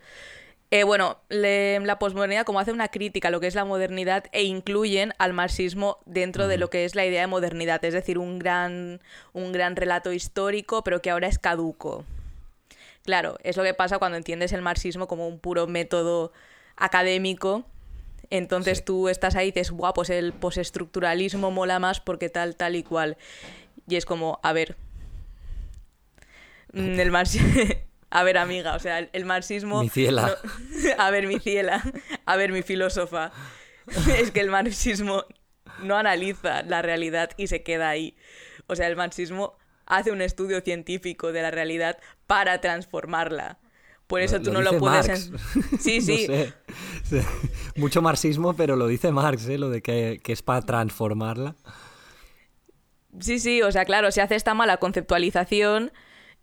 eh, 0.69 0.83
bueno, 0.83 1.17
la 1.29 1.97
posmodernidad 1.97 2.45
como 2.45 2.59
hace 2.59 2.71
una 2.71 2.89
crítica 2.89 3.29
a 3.29 3.31
lo 3.31 3.39
que 3.39 3.47
es 3.47 3.55
la 3.55 3.65
modernidad 3.65 4.25
e 4.31 4.43
incluyen 4.43 5.15
al 5.17 5.33
marxismo 5.33 5.97
dentro 6.05 6.47
de 6.47 6.59
lo 6.59 6.69
que 6.69 6.85
es 6.85 6.93
la 6.93 7.03
idea 7.03 7.21
de 7.21 7.27
modernidad, 7.27 7.83
es 7.83 7.95
decir, 7.95 8.19
un 8.19 8.37
gran, 8.37 9.01
un 9.33 9.51
gran 9.53 9.75
relato 9.75 10.13
histórico, 10.13 10.83
pero 10.83 11.01
que 11.01 11.09
ahora 11.09 11.27
es 11.27 11.39
caduco. 11.39 12.05
Claro, 13.03 13.37
es 13.43 13.57
lo 13.57 13.63
que 13.63 13.73
pasa 13.73 13.99
cuando 13.99 14.17
entiendes 14.17 14.53
el 14.53 14.61
marxismo 14.61 15.07
como 15.07 15.27
un 15.27 15.39
puro 15.39 15.67
método 15.67 16.31
académico 16.75 17.65
entonces 18.29 18.83
tú 18.83 19.09
estás 19.09 19.35
ahí 19.35 19.49
y 19.49 19.51
dices, 19.51 19.69
guau, 19.69 19.93
pues 19.93 20.09
el 20.09 20.33
postestructuralismo 20.33 21.51
mola 21.51 21.77
más 21.77 21.99
porque 21.99 22.29
tal, 22.29 22.55
tal 22.55 22.75
y 22.75 22.81
cual. 22.81 23.15
Y 23.87 23.95
es 23.95 24.05
como, 24.05 24.39
a 24.41 24.53
ver. 24.53 24.75
Mm, 26.71 26.99
el 26.99 27.11
marxismo. 27.11 27.47
a 28.09 28.23
ver, 28.23 28.39
amiga, 28.39 28.75
o 28.75 28.79
sea, 28.79 28.99
el, 28.99 29.25
marxismo. 29.25 29.81
Mi 29.83 29.89
ciela. 29.89 30.35
a 30.97 31.11
ver, 31.11 31.27
mi 31.27 31.39
ciela. 31.39 31.83
A 32.25 32.35
ver, 32.35 32.51
mi 32.51 32.63
filósofa. 32.63 33.31
es 34.17 34.31
que 34.31 34.39
el 34.39 34.49
marxismo 34.49 35.25
no 35.83 35.95
analiza 35.95 36.63
la 36.63 36.81
realidad 36.81 37.29
y 37.37 37.45
se 37.47 37.61
queda 37.61 37.89
ahí. 37.89 38.15
O 38.65 38.75
sea, 38.75 38.87
el 38.87 38.95
marxismo 38.95 39.57
hace 39.85 40.11
un 40.11 40.21
estudio 40.21 40.61
científico 40.61 41.31
de 41.31 41.41
la 41.41 41.51
realidad 41.51 41.97
para 42.27 42.61
transformarla. 42.61 43.59
Por 44.07 44.21
eso 44.21 44.41
tú 44.41 44.51
no 44.51 44.61
lo 44.61 44.77
puedes. 44.77 45.31
Sí, 45.79 46.01
sí. 46.01 46.27
Mucho 47.75 48.01
marxismo, 48.01 48.53
pero 48.53 48.75
lo 48.75 48.87
dice 48.87 49.11
Marx, 49.11 49.47
¿eh? 49.47 49.57
lo 49.57 49.69
de 49.69 49.81
que, 49.81 50.19
que 50.23 50.33
es 50.33 50.41
para 50.41 50.61
transformarla. 50.61 51.55
Sí, 53.19 53.39
sí, 53.39 53.61
o 53.61 53.71
sea, 53.71 53.85
claro, 53.85 54.11
se 54.11 54.21
hace 54.21 54.35
esta 54.35 54.53
mala 54.53 54.77
conceptualización 54.77 55.91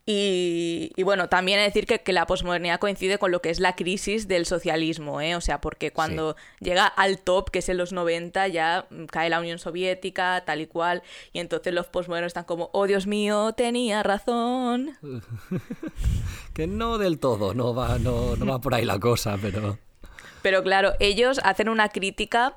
y, 0.06 1.02
bueno, 1.04 1.28
también 1.28 1.60
decir 1.60 1.86
que, 1.86 2.12
la 2.12 2.26
posmodernidad 2.26 2.80
coincide 2.80 3.18
con 3.18 3.30
lo 3.30 3.40
que 3.40 3.50
es 3.50 3.60
la 3.60 3.76
crisis 3.76 4.26
del 4.26 4.44
socialismo, 4.46 5.20
¿eh? 5.20 5.36
O 5.36 5.40
sea, 5.40 5.60
porque 5.60 5.92
cuando 5.92 6.36
llega 6.58 6.86
al 6.86 7.18
top, 7.18 7.50
que 7.50 7.60
es 7.60 7.68
en 7.68 7.76
los 7.76 7.92
90, 7.92 8.48
ya 8.48 8.86
cae 9.10 9.30
la 9.30 9.38
Unión 9.38 9.58
Soviética, 9.58 10.42
tal 10.44 10.62
y 10.62 10.66
cual, 10.66 11.02
y 11.32 11.38
entonces 11.38 11.72
los 11.72 11.86
posmodernos 11.86 12.30
están 12.30 12.44
como, 12.44 12.70
oh 12.72 12.86
Dios 12.86 13.06
mío, 13.06 13.52
tenía 13.56 14.02
razón. 14.02 14.96
que 16.54 16.66
no 16.66 16.98
del 16.98 17.20
todo, 17.20 17.54
no 17.54 17.74
va, 17.74 17.98
no, 17.98 18.34
no 18.36 18.46
va 18.46 18.60
por 18.60 18.74
ahí 18.74 18.84
la 18.84 18.98
cosa, 18.98 19.38
pero... 19.40 19.78
Pero 20.42 20.62
claro, 20.62 20.94
ellos 21.00 21.38
hacen 21.44 21.68
una 21.68 21.90
crítica 21.90 22.56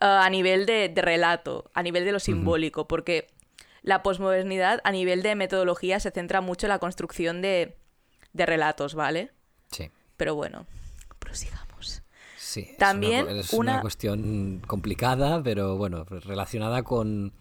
uh, 0.00 0.04
a 0.04 0.28
nivel 0.30 0.66
de, 0.66 0.92
relato, 0.96 1.70
a 1.72 1.82
nivel 1.82 2.04
de 2.04 2.12
lo 2.12 2.18
simbólico, 2.18 2.88
porque 2.88 3.28
la 3.84 4.02
posmodernidad 4.02 4.80
a 4.82 4.90
nivel 4.90 5.22
de 5.22 5.34
metodología 5.34 6.00
se 6.00 6.10
centra 6.10 6.40
mucho 6.40 6.66
en 6.66 6.70
la 6.70 6.78
construcción 6.78 7.42
de, 7.42 7.76
relatos, 8.32 8.94
¿vale? 8.94 9.30
Sí. 9.70 9.90
Pero 10.16 10.34
bueno, 10.34 10.66
prosigamos. 11.18 12.02
Sí, 12.38 12.70
también 12.78 13.28
es 13.28 13.52
una, 13.52 13.82
cuestión 13.82 14.62
complicada, 14.66 15.42
pero 15.42 15.76
bueno, 15.76 16.04
relacionada 16.04 16.82
con 16.82 17.32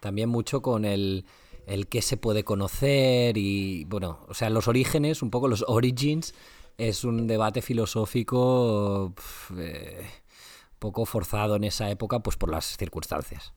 también 0.00 0.30
mucho 0.30 0.62
con 0.62 0.86
el, 0.86 1.26
el 1.66 1.86
qué 1.86 2.00
se 2.00 2.16
puede 2.16 2.44
conocer 2.44 3.36
y 3.36 3.84
bueno, 3.84 4.20
o 4.28 4.34
sea, 4.34 4.48
los 4.48 4.68
orígenes, 4.68 5.20
un 5.20 5.30
poco 5.30 5.48
los 5.48 5.64
origins, 5.68 6.34
es 6.78 7.04
un 7.04 7.26
debate 7.26 7.60
filosófico 7.60 9.12
eh, 9.58 10.08
poco 10.78 11.04
forzado 11.04 11.56
en 11.56 11.64
esa 11.64 11.90
época, 11.90 12.20
pues 12.20 12.38
por 12.38 12.50
las 12.50 12.78
circunstancias. 12.78 13.52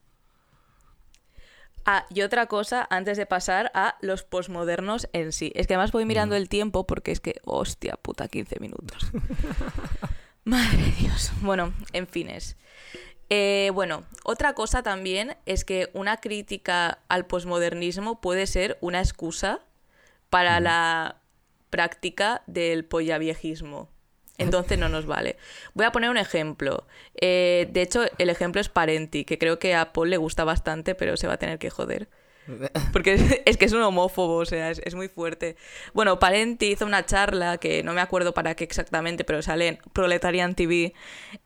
Ah, 1.86 2.06
y 2.10 2.22
otra 2.22 2.46
cosa, 2.48 2.88
antes 2.89 3.17
de 3.17 3.26
pasar 3.26 3.72
a 3.74 3.98
los 4.00 4.24
posmodernos 4.24 5.10
en 5.12 5.32
sí. 5.32 5.52
Es 5.56 5.67
que 5.67 5.74
además 5.74 5.91
voy 5.91 6.06
mirando 6.06 6.36
mm. 6.36 6.38
el 6.38 6.50
tiempo 6.50 6.88
porque 6.88 7.12
es 7.12 7.19
que, 7.19 7.41
hostia 7.43 7.98
puta, 8.02 8.28
15 8.28 8.60
minutos. 8.60 9.12
Madre 10.46 10.93
Dios. 11.00 11.32
Bueno, 11.41 11.74
en 11.91 12.08
fines. 12.08 12.58
Eh, 13.30 13.72
bueno, 13.74 14.04
otra 14.24 14.54
cosa 14.54 14.84
también 14.84 15.36
es 15.46 15.65
que 15.65 15.89
una 15.93 16.17
crítica 16.17 17.00
al 17.08 17.26
posmodernismo 17.26 18.22
puede 18.22 18.48
ser 18.48 18.78
una 18.82 19.00
excusa 19.00 19.62
para 20.30 20.60
la 20.60 21.17
práctica 21.69 22.43
del 22.48 22.86
pollaviejismo. 22.86 23.89
Entonces 24.38 24.80
no 24.80 24.89
nos 24.89 25.06
vale. 25.06 25.38
Voy 25.74 25.86
a 25.86 25.91
poner 25.91 26.10
un 26.10 26.17
ejemplo. 26.17 26.88
Eh, 27.22 27.67
de 27.72 27.82
hecho, 27.82 28.04
el 28.17 28.30
ejemplo 28.30 28.60
es 28.62 28.69
Parenti, 28.69 29.26
que 29.26 29.38
creo 29.38 29.60
que 29.60 29.76
a 29.76 29.93
Paul 29.93 30.10
le 30.10 30.17
gusta 30.17 30.43
bastante, 30.43 30.96
pero 30.96 31.17
se 31.17 31.28
va 31.28 31.34
a 31.34 31.38
tener 31.38 31.60
que 31.60 31.69
joder. 31.69 32.08
Porque 32.93 33.41
es, 33.46 33.58
que 33.58 33.65
es 33.65 33.74
un 33.74 33.82
homófobo, 33.82 34.36
o 34.38 34.46
sea, 34.46 34.72
es, 34.72 34.96
muy 34.96 35.08
fuerte. 35.08 35.56
Bueno, 35.93 36.19
Parenti 36.19 36.72
hizo 36.72 36.86
una 36.86 37.06
charla, 37.06 37.58
que 37.58 37.84
no 37.84 37.93
me 37.93 38.02
acuerdo 38.02 38.34
para 38.34 38.56
qué 38.56 38.63
exactamente, 38.63 39.24
pero 39.24 39.41
sale 39.41 39.67
en 39.67 39.80
Proletarian 39.93 40.56
TV, 40.56 40.93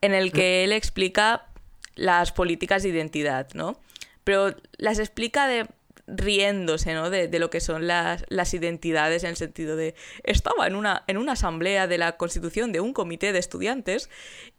en 0.01 0.13
el 0.13 0.31
que 0.31 0.63
él 0.63 0.71
explica 0.71 1.47
las 1.95 2.31
políticas 2.31 2.83
de 2.83 2.89
identidad, 2.89 3.49
¿no? 3.53 3.79
Pero 4.23 4.55
las 4.77 4.99
explica 4.99 5.47
de 5.47 5.67
riéndose 6.07 6.93
¿no? 6.93 7.09
de, 7.09 7.27
lo 7.37 7.49
que 7.49 7.59
son 7.59 7.85
las, 7.85 8.23
las, 8.29 8.53
identidades 8.53 9.23
en 9.23 9.31
el 9.31 9.35
sentido 9.35 9.75
de 9.75 9.93
estaba 10.23 10.65
en 10.65 10.75
una, 10.75 11.03
en 11.07 11.17
una 11.17 11.33
asamblea 11.33 11.87
de 11.87 11.97
la 11.97 12.15
constitución 12.15 12.71
de 12.71 12.79
un 12.79 12.93
comité 12.93 13.33
de 13.33 13.39
estudiantes 13.39 14.09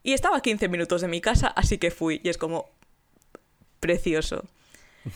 y 0.03 0.13
estaba 0.13 0.37
a 0.37 0.43
15 0.43 0.69
minutos 0.69 1.01
de 1.01 1.09
mi 1.09 1.21
casa, 1.21 1.49
así 1.49 1.79
que 1.79 1.91
fui 1.91 2.21
y 2.23 2.29
es 2.29 2.39
como 2.39 2.71
precioso. 3.81 4.45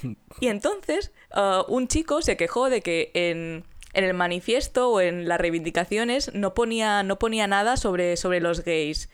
Y 0.41 0.49
entonces 0.49 1.13
uh, 1.37 1.71
un 1.71 1.87
chico 1.87 2.23
se 2.23 2.39
quejó 2.39 2.71
de 2.71 2.81
que 2.81 3.11
en, 3.13 3.65
en, 3.93 4.05
el 4.05 4.15
manifiesto 4.15 4.91
o 4.91 5.01
en 5.01 5.29
las 5.29 5.39
reivindicaciones 5.39 6.33
no 6.33 6.55
ponía, 6.55 7.03
no 7.03 7.19
ponía 7.19 7.47
nada 7.47 7.77
sobre, 7.77 8.17
sobre 8.17 8.41
los 8.41 8.65
gays 8.65 9.11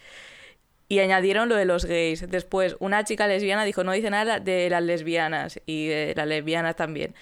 y 0.89 1.01
añadieron 1.01 1.49
lo 1.49 1.57
de 1.57 1.65
los 1.65 1.85
gays. 1.85 2.29
Después, 2.29 2.77
una 2.81 3.05
chica 3.05 3.27
lesbiana 3.27 3.65
dijo, 3.65 3.85
no 3.85 3.93
dice 3.93 4.11
nada 4.11 4.41
de 4.41 4.71
las 4.71 4.83
lesbianas 4.83 5.61
y 5.67 5.89
de 5.89 6.15
las 6.17 6.27
lesbianas 6.27 6.77
también. 6.77 7.15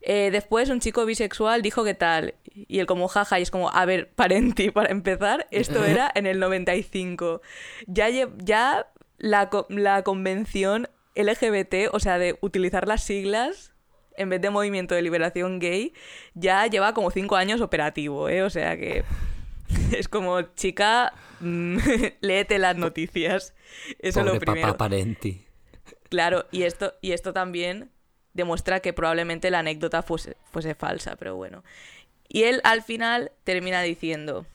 Eh, 0.00 0.30
después, 0.30 0.68
un 0.68 0.80
chico 0.80 1.06
bisexual 1.06 1.62
dijo 1.62 1.84
que 1.84 1.94
tal. 1.94 2.34
Y 2.52 2.80
él 2.80 2.86
como 2.86 3.08
jaja, 3.08 3.38
y 3.38 3.42
es 3.42 3.50
como, 3.50 3.70
a 3.70 3.84
ver, 3.86 4.10
parenti, 4.10 4.70
para 4.70 4.90
empezar, 4.90 5.46
esto 5.50 5.84
era 5.86 6.10
en 6.14 6.26
el 6.26 6.40
95. 6.40 7.40
Ya, 7.86 8.08
ya 8.10 8.86
la, 9.18 9.50
la 9.68 10.02
convención 10.02 10.88
LGBT, 11.14 11.92
o 11.92 12.00
sea, 12.00 12.18
de 12.18 12.36
utilizar 12.40 12.88
las 12.88 13.04
siglas 13.04 13.72
en 14.16 14.28
vez 14.28 14.40
de 14.40 14.50
Movimiento 14.50 14.94
de 14.94 15.02
Liberación 15.02 15.58
Gay, 15.58 15.92
ya 16.34 16.66
lleva 16.66 16.94
como 16.94 17.10
cinco 17.10 17.36
años 17.36 17.60
operativo, 17.60 18.28
¿eh? 18.28 18.42
O 18.42 18.50
sea 18.50 18.76
que 18.76 19.04
es 19.96 20.08
como, 20.08 20.42
chica, 20.54 21.12
mm, 21.40 21.78
léete 22.20 22.58
las 22.58 22.76
noticias. 22.76 23.54
Eso 23.98 24.20
es 24.20 24.26
lo 24.26 24.38
primero. 24.38 24.68
Papá 24.68 24.78
parenti. 24.78 25.44
Claro, 26.08 26.46
y 26.50 26.62
esto, 26.62 26.94
y 27.00 27.12
esto 27.12 27.32
también 27.32 27.90
demuestra 28.32 28.80
que 28.80 28.92
probablemente 28.92 29.50
la 29.50 29.60
anécdota 29.60 30.02
fuese, 30.02 30.36
fuese 30.50 30.74
falsa, 30.74 31.16
pero 31.16 31.36
bueno. 31.36 31.64
Y 32.28 32.44
él 32.44 32.60
al 32.64 32.82
final 32.82 33.32
termina 33.44 33.82
diciendo, 33.82 34.46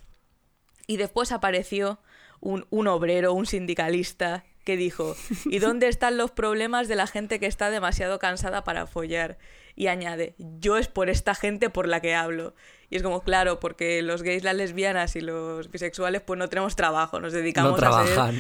y 0.88 0.98
después 0.98 1.32
apareció 1.32 2.00
un, 2.40 2.66
un, 2.70 2.88
obrero, 2.88 3.34
un 3.34 3.46
sindicalista, 3.46 4.44
que 4.70 4.78
dijo, 4.78 5.16
¿y 5.46 5.60
dónde 5.60 5.88
están 5.88 6.18
los 6.18 6.32
problemas 6.32 6.88
de 6.88 6.96
la 6.96 7.08
gente 7.08 7.40
que 7.40 7.48
está 7.48 7.72
demasiado 7.72 8.20
cansada 8.20 8.64
para 8.64 8.86
follar? 8.86 9.40
Y 9.76 9.88
añade, 9.88 10.36
yo 10.38 10.78
es 10.78 10.88
por 10.88 11.10
esta 11.10 11.34
gente 11.34 11.70
por 11.70 11.88
la 11.88 12.02
que 12.02 12.14
hablo. 12.14 12.54
Y 12.92 12.96
es 12.96 13.04
como, 13.04 13.22
claro, 13.22 13.60
porque 13.60 14.02
los 14.02 14.24
gays, 14.24 14.44
las 14.44 14.56
lesbianas 14.56 15.16
y 15.16 15.22
los 15.22 15.70
bisexuales 15.70 16.22
pues 16.22 16.40
no 16.40 16.48
tenemos 16.48 16.76
trabajo, 16.76 17.20
nos 17.20 17.34
dedicamos 17.34 17.80
no 17.80 17.88
a 17.88 18.06
ser... 18.08 18.34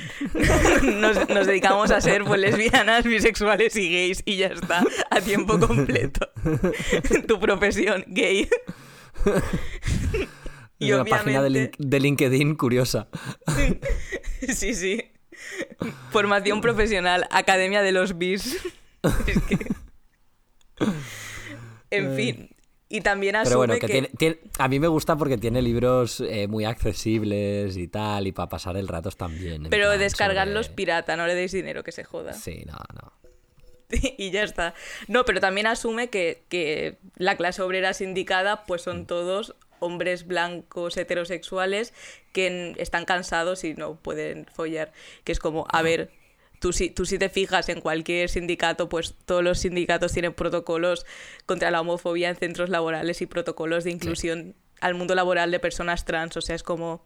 nos, 0.83 1.29
nos, 1.29 1.45
dedicamos 1.45 1.91
a 1.91 2.01
ser 2.01 2.23
pues 2.23 2.39
lesbianas, 2.39 3.03
bisexuales 3.05 3.75
y 3.75 3.91
gays 3.91 4.23
y 4.25 4.37
ya 4.37 4.47
está, 4.47 4.83
a 5.11 5.21
tiempo 5.21 5.59
completo. 5.59 6.31
tu 7.27 7.39
profesión, 7.39 8.03
gay. 8.07 8.49
y 10.79 10.91
una 10.93 11.05
página 11.05 11.43
de, 11.43 11.71
de 11.77 11.99
LinkedIn 11.99 12.55
curiosa. 12.55 13.07
sí, 14.47 14.73
sí. 14.73 15.11
Formación 16.09 16.61
profesional, 16.61 17.27
Academia 17.29 17.83
de 17.83 17.91
los 17.91 18.17
Bis. 18.17 18.57
es 19.27 19.43
que... 19.43 19.57
En 21.91 22.15
fin. 22.15 22.48
Y 22.91 23.01
también 23.01 23.35
asume 23.35 23.49
Pero 23.49 23.57
bueno, 23.59 23.73
que, 23.75 23.79
que... 23.81 23.87
Tiene, 23.87 24.07
tiene, 24.17 24.39
a 24.57 24.67
mí 24.67 24.79
me 24.79 24.87
gusta 24.87 25.15
porque 25.15 25.37
tiene 25.37 25.61
libros 25.61 26.21
eh, 26.21 26.47
muy 26.47 26.65
accesibles 26.65 27.77
y 27.77 27.87
tal, 27.87 28.25
y 28.25 28.31
para 28.31 28.49
pasar 28.49 28.77
el 28.77 28.87
rato 28.87 29.11
también. 29.11 29.67
Pero 29.69 29.95
descargarlos 29.97 30.65
sobre... 30.65 30.75
pirata, 30.75 31.15
no 31.15 31.27
le 31.27 31.35
deis 31.35 31.51
dinero, 31.51 31.83
que 31.83 31.91
se 31.91 32.03
joda. 32.03 32.33
Sí, 32.33 32.63
no, 32.65 32.77
no. 32.95 33.13
y 34.17 34.31
ya 34.31 34.43
está. 34.43 34.73
No, 35.07 35.23
pero 35.23 35.39
también 35.39 35.67
asume 35.67 36.09
que, 36.09 36.43
que 36.49 36.97
la 37.15 37.37
clase 37.37 37.61
obrera 37.61 37.93
sindicada 37.93 38.65
pues 38.65 38.81
son 38.81 39.05
todos 39.05 39.55
hombres 39.79 40.27
blancos 40.27 40.97
heterosexuales 40.97 41.93
que 42.33 42.75
están 42.77 43.05
cansados 43.05 43.63
y 43.63 43.75
no 43.75 43.95
pueden 43.95 44.45
follar. 44.47 44.91
Que 45.23 45.31
es 45.31 45.39
como, 45.39 45.67
a 45.71 45.81
ver, 45.81 46.11
tú 46.59 46.73
si, 46.73 46.89
tú 46.89 47.05
si 47.05 47.17
te 47.17 47.29
fijas 47.29 47.69
en 47.69 47.81
cualquier 47.81 48.29
sindicato, 48.29 48.89
pues 48.89 49.15
todos 49.25 49.43
los 49.43 49.59
sindicatos 49.59 50.11
tienen 50.11 50.33
protocolos 50.33 51.05
contra 51.45 51.71
la 51.71 51.81
homofobia 51.81 52.29
en 52.29 52.35
centros 52.35 52.69
laborales 52.69 53.21
y 53.21 53.25
protocolos 53.25 53.83
de 53.83 53.91
inclusión 53.91 54.53
sí. 54.53 54.75
al 54.81 54.95
mundo 54.95 55.15
laboral 55.15 55.51
de 55.51 55.59
personas 55.59 56.05
trans. 56.05 56.37
O 56.37 56.41
sea, 56.41 56.55
es 56.55 56.63
como... 56.63 57.03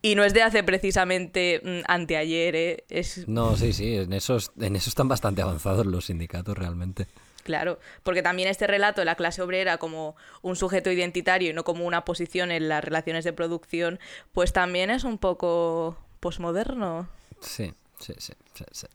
Y 0.00 0.14
no 0.14 0.22
es 0.22 0.32
de 0.32 0.42
hace 0.42 0.62
precisamente 0.62 1.60
mmm, 1.64 1.80
anteayer, 1.86 2.54
¿eh? 2.54 2.84
Es... 2.88 3.26
No, 3.26 3.56
sí, 3.56 3.72
sí, 3.72 3.96
en 3.96 4.12
eso, 4.12 4.38
en 4.60 4.76
eso 4.76 4.90
están 4.90 5.08
bastante 5.08 5.42
avanzados 5.42 5.86
los 5.86 6.06
sindicatos 6.06 6.56
realmente. 6.56 7.06
Claro, 7.42 7.78
porque 8.02 8.22
también 8.22 8.48
este 8.48 8.66
relato 8.66 9.00
de 9.00 9.06
la 9.06 9.14
clase 9.14 9.40
obrera 9.40 9.78
como 9.78 10.16
un 10.42 10.54
sujeto 10.54 10.90
identitario 10.92 11.50
y 11.50 11.52
no 11.54 11.64
como 11.64 11.86
una 11.86 12.04
posición 12.04 12.50
en 12.50 12.68
las 12.68 12.84
relaciones 12.84 13.24
de 13.24 13.32
producción, 13.32 13.98
pues 14.32 14.52
también 14.52 14.90
es 14.90 15.02
un 15.02 15.16
poco 15.16 15.96
posmoderno. 16.20 17.08
Sí, 17.40 17.72
sí, 17.98 18.14
sí. 18.18 18.32
sí, 18.72 18.86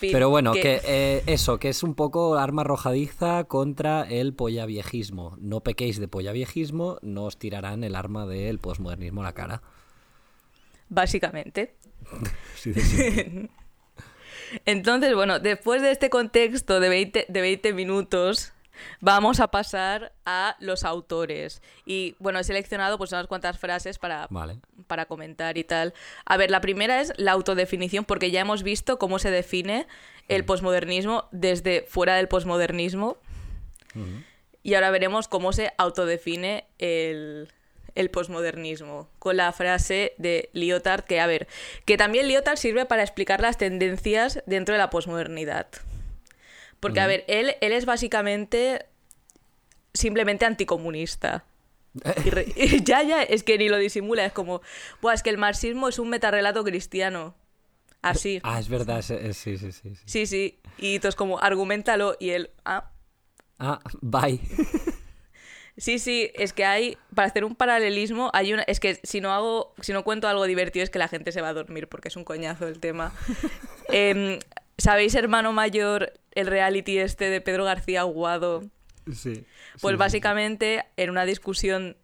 Pero 0.00 0.30
bueno, 0.30 0.52
que, 0.52 0.60
que 0.60 0.80
eh, 0.84 1.22
eso, 1.26 1.58
que 1.58 1.68
es 1.68 1.82
un 1.82 1.94
poco 1.94 2.36
arma 2.36 2.62
arrojadiza 2.62 3.44
contra 3.44 4.02
el 4.02 4.34
pollaviejismo. 4.34 5.36
No 5.40 5.60
pequéis 5.62 5.98
de 5.98 6.08
pollaviejismo, 6.08 6.98
no 7.02 7.24
os 7.24 7.38
tirarán 7.38 7.84
el 7.84 7.96
arma 7.96 8.26
del 8.26 8.58
posmodernismo 8.58 9.22
a 9.22 9.24
la 9.24 9.32
cara. 9.32 9.62
Básicamente. 10.88 11.74
sí. 12.54 12.72
Entonces, 14.64 15.14
bueno, 15.14 15.40
después 15.40 15.82
de 15.82 15.90
este 15.90 16.10
contexto 16.10 16.80
de 16.80 16.88
20, 16.88 17.26
de 17.28 17.40
20 17.40 17.72
minutos, 17.72 18.52
vamos 19.00 19.40
a 19.40 19.48
pasar 19.48 20.12
a 20.24 20.56
los 20.60 20.84
autores. 20.84 21.62
Y 21.84 22.16
bueno, 22.18 22.38
he 22.38 22.44
seleccionado 22.44 22.98
pues 22.98 23.12
unas 23.12 23.26
cuantas 23.26 23.58
frases 23.58 23.98
para, 23.98 24.26
vale. 24.30 24.58
para 24.86 25.06
comentar 25.06 25.58
y 25.58 25.64
tal. 25.64 25.94
A 26.24 26.36
ver, 26.36 26.50
la 26.50 26.60
primera 26.60 27.00
es 27.00 27.12
la 27.16 27.32
autodefinición, 27.32 28.04
porque 28.04 28.30
ya 28.30 28.40
hemos 28.40 28.62
visto 28.62 28.98
cómo 28.98 29.18
se 29.18 29.30
define 29.30 29.86
el 30.28 30.44
posmodernismo 30.44 31.28
desde 31.30 31.82
fuera 31.88 32.16
del 32.16 32.28
posmodernismo. 32.28 33.18
Y 34.62 34.74
ahora 34.74 34.90
veremos 34.90 35.26
cómo 35.26 35.54
se 35.54 35.72
autodefine 35.78 36.66
el, 36.78 37.48
el 37.96 38.10
posmodernismo, 38.10 39.08
con 39.18 39.38
la 39.38 39.50
frase 39.52 40.12
de 40.18 40.50
Lyotard, 40.52 41.04
que 41.04 41.18
a 41.18 41.26
ver, 41.26 41.48
que 41.84 41.96
también 41.96 42.28
Lyotard 42.28 42.58
sirve 42.58 42.84
para 42.84 43.02
explicar 43.02 43.40
las 43.40 43.58
tendencias 43.58 44.42
dentro 44.46 44.74
de 44.74 44.78
la 44.78 44.90
posmodernidad. 44.90 45.66
Porque, 46.80 47.00
mm. 47.00 47.02
a 47.02 47.06
ver, 47.06 47.24
él, 47.28 47.56
él 47.60 47.72
es 47.72 47.86
básicamente 47.86 48.86
simplemente 49.94 50.44
anticomunista. 50.44 51.44
Y 52.24 52.30
re... 52.30 52.46
ya, 52.84 53.02
ya, 53.02 53.22
es 53.22 53.42
que 53.42 53.58
ni 53.58 53.68
lo 53.68 53.78
disimula, 53.78 54.24
es 54.24 54.32
como, 54.32 54.60
Buah, 55.00 55.14
es 55.14 55.22
que 55.22 55.30
el 55.30 55.38
marxismo 55.38 55.88
es 55.88 55.98
un 55.98 56.08
metarrelato 56.08 56.64
cristiano. 56.64 57.34
Así. 58.02 58.40
Ah, 58.44 58.60
es 58.60 58.68
verdad, 58.68 59.02
sí, 59.02 59.16
sí, 59.32 59.58
sí. 59.58 59.72
Sí, 59.72 59.96
sí, 60.04 60.26
sí. 60.26 60.58
Y 60.78 60.96
entonces 60.96 61.16
como, 61.16 61.40
argumentalo, 61.40 62.16
y 62.20 62.30
él, 62.30 62.50
ah. 62.64 62.90
Ah, 63.58 63.80
bye. 64.00 64.40
Sí, 65.78 65.98
sí, 65.98 66.30
es 66.34 66.54
que 66.54 66.64
hay, 66.64 66.96
para 67.14 67.28
hacer 67.28 67.44
un 67.44 67.54
paralelismo, 67.54 68.30
hay 68.32 68.54
una, 68.54 68.62
es 68.62 68.80
que 68.80 68.98
si 69.02 69.20
no 69.20 69.32
hago, 69.32 69.74
si 69.82 69.92
no 69.92 70.04
cuento 70.04 70.26
algo 70.26 70.46
divertido 70.46 70.82
es 70.82 70.88
que 70.88 70.98
la 70.98 71.08
gente 71.08 71.32
se 71.32 71.42
va 71.42 71.50
a 71.50 71.52
dormir 71.52 71.86
porque 71.86 72.08
es 72.08 72.16
un 72.16 72.24
coñazo 72.24 72.66
el 72.66 72.80
tema. 72.80 73.12
eh, 73.92 74.38
¿Sabéis, 74.78 75.14
hermano 75.14 75.52
mayor, 75.52 76.12
el 76.32 76.46
reality 76.46 76.98
este 76.98 77.30
de 77.30 77.40
Pedro 77.40 77.64
García 77.64 78.00
Aguado? 78.00 78.62
Sí. 79.12 79.44
Pues 79.80 79.94
sí, 79.94 79.98
básicamente, 79.98 80.80
sí. 80.82 81.02
en 81.02 81.10
una 81.10 81.24
discusión, 81.24 81.96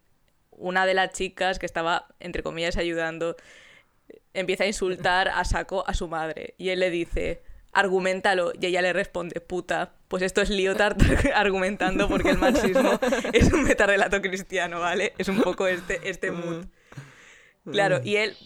una 0.51 0.85
de 0.85 0.93
las 0.93 1.11
chicas 1.13 1.59
que 1.59 1.65
estaba, 1.65 2.07
entre 2.19 2.43
comillas, 2.43 2.77
ayudando, 2.77 3.35
empieza 4.33 4.63
a 4.63 4.67
insultar 4.67 5.29
a 5.29 5.43
saco 5.45 5.83
a 5.87 5.93
su 5.93 6.07
madre. 6.07 6.55
Y 6.57 6.69
él 6.69 6.79
le 6.79 6.89
dice, 6.89 7.43
argumentalo. 7.73 8.53
Y 8.59 8.67
ella 8.67 8.81
le 8.81 8.93
responde, 8.93 9.41
puta. 9.41 9.93
Pues 10.07 10.23
esto 10.23 10.41
es 10.41 10.49
Lyotard 10.49 10.97
argumentando 11.35 12.07
porque 12.07 12.29
el 12.29 12.37
marxismo 12.37 12.99
es 13.33 13.51
un 13.51 13.63
metarrelato 13.63 14.21
cristiano, 14.21 14.79
¿vale? 14.79 15.13
Es 15.17 15.27
un 15.27 15.41
poco 15.41 15.67
este, 15.67 15.99
este 16.09 16.31
mood. 16.31 16.65
Claro, 17.69 18.01
y 18.03 18.17
él... 18.17 18.37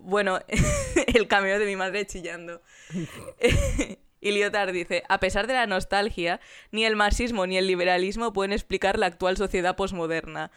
Bueno, 0.00 0.40
el 1.14 1.28
cameo 1.28 1.58
de 1.60 1.66
mi 1.66 1.76
madre 1.76 2.06
chillando. 2.06 2.60
y 4.20 4.30
Lyotard 4.32 4.72
dice, 4.72 5.02
a 5.08 5.20
pesar 5.20 5.46
de 5.46 5.54
la 5.54 5.66
nostalgia, 5.66 6.40
ni 6.70 6.84
el 6.84 6.96
marxismo 6.96 7.46
ni 7.46 7.56
el 7.56 7.66
liberalismo 7.66 8.32
pueden 8.32 8.52
explicar 8.52 8.98
la 8.98 9.06
actual 9.06 9.36
sociedad 9.36 9.76
posmoderna. 9.76 10.50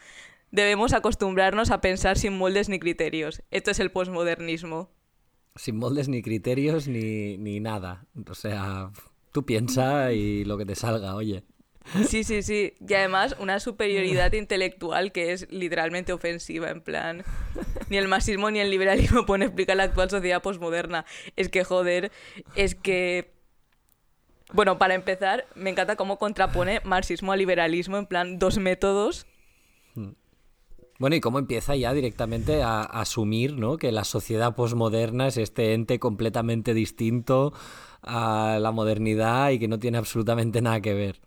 Debemos 0.50 0.92
acostumbrarnos 0.92 1.70
a 1.70 1.80
pensar 1.80 2.18
sin 2.18 2.36
moldes 2.38 2.68
ni 2.68 2.78
criterios. 2.78 3.42
Esto 3.50 3.70
es 3.70 3.80
el 3.80 3.90
posmodernismo 3.90 4.90
sin 5.56 5.76
moldes 5.76 6.08
ni 6.08 6.22
criterios 6.22 6.86
ni, 6.88 7.36
ni 7.38 7.60
nada. 7.60 8.06
O 8.28 8.34
sea, 8.34 8.92
tú 9.32 9.44
piensa 9.44 10.12
y 10.12 10.44
lo 10.44 10.56
que 10.58 10.66
te 10.66 10.74
salga, 10.74 11.14
oye. 11.14 11.42
Sí, 12.08 12.24
sí, 12.24 12.42
sí. 12.42 12.74
Y 12.86 12.94
además 12.94 13.36
una 13.38 13.60
superioridad 13.60 14.32
intelectual 14.32 15.12
que 15.12 15.32
es 15.32 15.50
literalmente 15.50 16.12
ofensiva, 16.12 16.70
en 16.70 16.80
plan. 16.80 17.24
Ni 17.88 17.96
el 17.96 18.08
marxismo 18.08 18.50
ni 18.50 18.58
el 18.58 18.70
liberalismo 18.70 19.26
pueden 19.26 19.42
explicar 19.42 19.76
la 19.76 19.84
actual 19.84 20.10
sociedad 20.10 20.42
posmoderna. 20.42 21.04
Es 21.36 21.48
que, 21.48 21.64
joder, 21.64 22.10
es 22.54 22.74
que... 22.74 23.34
Bueno, 24.52 24.78
para 24.78 24.94
empezar, 24.94 25.46
me 25.54 25.70
encanta 25.70 25.96
cómo 25.96 26.18
contrapone 26.18 26.80
marxismo 26.84 27.32
a 27.32 27.36
liberalismo, 27.36 27.96
en 27.96 28.06
plan, 28.06 28.38
dos 28.38 28.58
métodos 28.58 29.26
bueno, 30.98 31.16
y 31.16 31.20
cómo 31.20 31.38
empieza 31.38 31.76
ya 31.76 31.92
directamente 31.92 32.62
a, 32.62 32.80
a, 32.80 33.00
asumir 33.02 33.58
¿no? 33.58 33.76
que 33.76 33.92
la 33.92 34.04
sociedad 34.04 34.54
posmoderna 34.54 35.26
es 35.26 35.36
este 35.36 35.74
ente 35.74 35.98
completamente 35.98 36.72
distinto 36.72 37.52
a 38.02 38.58
la 38.60 38.70
modernidad 38.70 39.50
y 39.50 39.58
que 39.58 39.68
no 39.68 39.78
tiene 39.78 39.98
absolutamente 39.98 40.62
nada 40.62 40.80
que 40.80 40.94
ver. 40.94 41.20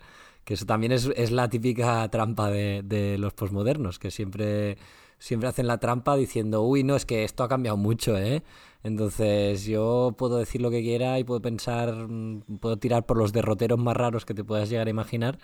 Que 0.49 0.55
eso 0.55 0.65
también 0.65 0.91
es, 0.91 1.07
es 1.15 1.29
la 1.29 1.47
típica 1.47 2.09
trampa 2.09 2.49
de, 2.49 2.81
de, 2.83 3.19
los 3.19 3.33
posmodernos, 3.33 3.99
que 3.99 4.09
siempre, 4.09 4.79
siempre 5.19 5.47
hacen 5.47 5.67
la 5.67 5.77
trampa 5.77 6.15
diciendo, 6.15 6.63
uy, 6.63 6.83
no, 6.83 6.95
es 6.95 7.05
que 7.05 7.23
esto 7.23 7.43
ha 7.43 7.47
cambiado 7.47 7.77
mucho, 7.77 8.17
¿eh? 8.17 8.41
Entonces 8.81 9.65
yo 9.65 10.15
puedo 10.17 10.39
decir 10.39 10.59
lo 10.59 10.71
que 10.71 10.81
quiera 10.81 11.19
y 11.19 11.23
puedo 11.23 11.39
pensar, 11.39 12.07
puedo 12.59 12.79
tirar 12.79 13.05
por 13.05 13.17
los 13.17 13.31
derroteros 13.31 13.77
más 13.77 13.95
raros 13.95 14.25
que 14.25 14.33
te 14.33 14.43
puedas 14.43 14.71
llegar 14.71 14.87
a 14.87 14.89
imaginar, 14.89 15.37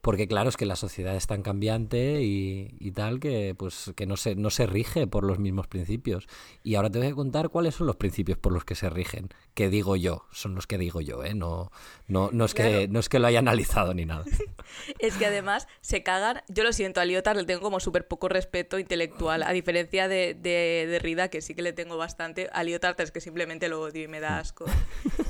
porque 0.00 0.28
claro, 0.28 0.48
es 0.48 0.56
que 0.56 0.66
la 0.66 0.76
sociedad 0.76 1.16
es 1.16 1.26
tan 1.26 1.42
cambiante 1.42 2.22
y, 2.22 2.76
y, 2.78 2.92
tal 2.92 3.18
que 3.18 3.54
pues 3.58 3.92
que 3.96 4.06
no 4.06 4.16
se, 4.16 4.36
no 4.36 4.50
se 4.50 4.66
rige 4.66 5.06
por 5.06 5.24
los 5.24 5.38
mismos 5.38 5.66
principios. 5.66 6.28
Y 6.62 6.76
ahora 6.76 6.90
te 6.90 6.98
voy 6.98 7.08
a 7.08 7.14
contar 7.14 7.48
cuáles 7.48 7.74
son 7.74 7.86
los 7.86 7.96
principios 7.96 8.38
por 8.38 8.52
los 8.52 8.64
que 8.64 8.74
se 8.74 8.88
rigen, 8.88 9.30
que 9.54 9.68
digo 9.68 9.96
yo, 9.96 10.26
son 10.32 10.54
los 10.54 10.66
que 10.66 10.78
digo 10.78 11.00
yo, 11.00 11.24
¿eh? 11.24 11.34
No, 11.34 11.72
no, 12.06 12.30
no, 12.32 12.44
es, 12.44 12.54
claro. 12.54 12.70
que, 12.70 12.88
no 12.88 13.00
es 13.00 13.08
que 13.08 13.18
lo 13.18 13.26
haya 13.26 13.40
analizado 13.40 13.94
ni 13.94 14.06
nada. 14.06 14.24
es 14.98 15.16
que 15.16 15.26
además 15.26 15.66
se 15.80 16.02
cagan, 16.02 16.42
yo 16.48 16.62
lo 16.62 16.72
siento, 16.72 17.00
a 17.00 17.04
Lyotard 17.04 17.38
le 17.38 17.44
tengo 17.44 17.60
como 17.60 17.80
súper 17.80 18.06
poco 18.06 18.28
respeto 18.28 18.78
intelectual, 18.78 19.42
a 19.42 19.52
diferencia 19.52 20.08
de, 20.08 20.34
de, 20.34 20.86
de, 20.88 20.98
Rida, 21.00 21.28
que 21.28 21.40
sí 21.40 21.54
que 21.54 21.62
le 21.62 21.72
tengo 21.72 21.96
bastante, 21.96 22.48
a 22.52 22.62
Lyotard 22.62 23.00
es 23.00 23.10
que 23.10 23.20
simplemente 23.20 23.68
lo 23.68 23.80
odio 23.80 24.04
y 24.04 24.08
me 24.08 24.20
da 24.20 24.38
asco. 24.38 24.66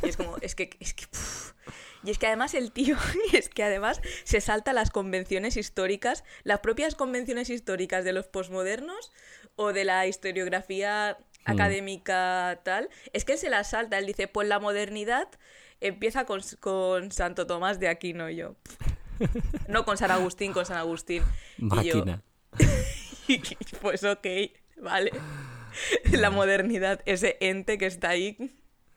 Y 0.02 0.08
es 0.08 0.16
como, 0.16 0.36
es 0.40 0.54
que, 0.54 0.70
es 0.80 0.94
que. 0.94 1.06
Y 2.04 2.10
es 2.10 2.18
que 2.18 2.26
además 2.26 2.54
el 2.54 2.72
tío, 2.72 2.96
es 3.32 3.48
que 3.48 3.64
además 3.64 4.00
se 4.24 4.40
salta 4.40 4.72
las 4.72 4.90
convenciones 4.90 5.56
históricas, 5.56 6.24
las 6.44 6.60
propias 6.60 6.94
convenciones 6.94 7.50
históricas 7.50 8.04
de 8.04 8.12
los 8.12 8.26
posmodernos 8.26 9.12
o 9.56 9.72
de 9.72 9.84
la 9.84 10.06
historiografía 10.06 11.18
académica 11.44 12.60
tal, 12.64 12.90
es 13.12 13.24
que 13.24 13.32
él 13.32 13.38
se 13.38 13.50
la 13.50 13.64
salta, 13.64 13.98
él 13.98 14.06
dice, 14.06 14.28
pues 14.28 14.48
la 14.48 14.58
modernidad 14.58 15.28
empieza 15.80 16.24
con, 16.24 16.40
con 16.60 17.12
Santo 17.12 17.46
Tomás 17.46 17.78
de 17.80 17.88
Aquino 17.88 18.28
y 18.30 18.36
yo. 18.36 18.56
No 19.68 19.84
con 19.84 19.96
San 19.96 20.10
Agustín, 20.10 20.52
con 20.52 20.66
San 20.66 20.76
Agustín. 20.76 21.22
Máquina. 21.56 22.22
Y 23.26 23.40
yo, 23.40 23.56
pues 23.80 24.04
ok, 24.04 24.26
vale. 24.76 25.10
La 26.12 26.30
modernidad, 26.30 27.00
ese 27.06 27.36
ente 27.40 27.78
que 27.78 27.86
está 27.86 28.10
ahí. 28.10 28.36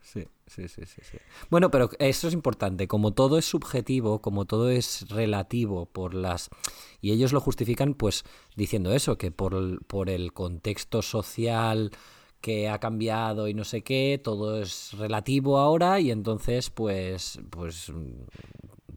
Sí, 0.01 0.27
sí, 0.47 0.67
sí, 0.67 0.85
sí, 0.85 1.01
sí. 1.03 1.17
Bueno, 1.49 1.69
pero 1.69 1.89
eso 1.99 2.27
es 2.27 2.33
importante. 2.33 2.87
Como 2.87 3.13
todo 3.13 3.37
es 3.37 3.45
subjetivo, 3.45 4.21
como 4.21 4.45
todo 4.45 4.69
es 4.69 5.07
relativo 5.09 5.85
por 5.85 6.13
las... 6.13 6.49
Y 7.01 7.11
ellos 7.11 7.33
lo 7.33 7.41
justifican 7.41 7.93
pues 7.93 8.23
diciendo 8.55 8.93
eso, 8.93 9.17
que 9.17 9.31
por 9.31 9.53
el, 9.53 9.79
por 9.87 10.09
el 10.09 10.33
contexto 10.33 11.01
social 11.01 11.91
que 12.41 12.69
ha 12.69 12.79
cambiado 12.79 13.47
y 13.47 13.53
no 13.53 13.65
sé 13.65 13.81
qué, 13.83 14.19
todo 14.23 14.61
es 14.61 14.93
relativo 14.93 15.57
ahora 15.57 15.99
y 15.99 16.09
entonces 16.09 16.69
pues 16.69 17.37
pues 17.49 17.91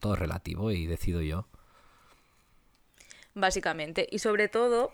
todo 0.01 0.15
es 0.15 0.19
relativo 0.19 0.71
y 0.71 0.87
decido 0.87 1.21
yo. 1.23 1.47
Básicamente. 3.35 4.07
Y 4.11 4.19
sobre 4.19 4.49
todo, 4.49 4.93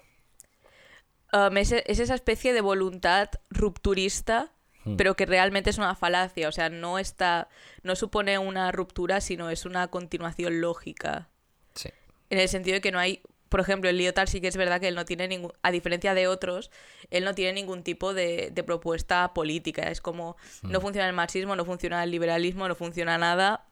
um, 1.33 1.57
es, 1.57 1.73
es 1.73 1.99
esa 1.99 2.14
especie 2.14 2.53
de 2.53 2.61
voluntad 2.61 3.31
rupturista. 3.51 4.53
Pero 4.96 5.14
que 5.14 5.27
realmente 5.27 5.70
es 5.70 5.79
una 5.79 5.94
falacia. 5.94 6.48
O 6.48 6.53
sea, 6.53 6.68
no 6.70 6.98
está. 6.98 7.48
no 7.83 7.94
supone 7.96 8.38
una 8.38 8.72
ruptura, 8.72 9.20
sino 9.20 9.51
es 9.51 9.64
una 9.66 9.88
continuación 9.88 10.61
lógica. 10.61 11.29
Sí. 11.74 11.90
En 12.31 12.38
el 12.38 12.48
sentido 12.48 12.74
de 12.74 12.81
que 12.81 12.92
no 12.92 12.98
hay. 12.98 13.20
Por 13.48 13.61
ejemplo, 13.61 13.88
el 13.88 13.96
Lyotard 13.96 14.29
sí 14.29 14.40
que 14.42 14.48
es 14.48 14.57
verdad 14.59 14.79
que 14.81 14.88
él 14.88 14.94
no 14.94 15.05
tiene 15.07 15.27
ningún. 15.29 15.53
A 15.62 15.70
diferencia 15.70 16.12
de 16.14 16.27
otros, 16.29 16.70
él 17.11 17.24
no 17.24 17.35
tiene 17.35 17.55
ningún 17.55 17.83
tipo 17.83 18.12
de, 18.12 18.51
de 18.53 18.62
propuesta 18.64 19.33
política. 19.35 19.83
Es 19.90 20.01
como. 20.01 20.37
No 20.62 20.81
funciona 20.81 21.09
el 21.09 21.14
marxismo, 21.14 21.57
no 21.57 21.64
funciona 21.64 22.05
el 22.05 22.11
liberalismo, 22.11 22.68
no 22.68 22.74
funciona 22.74 23.16
nada. 23.18 23.64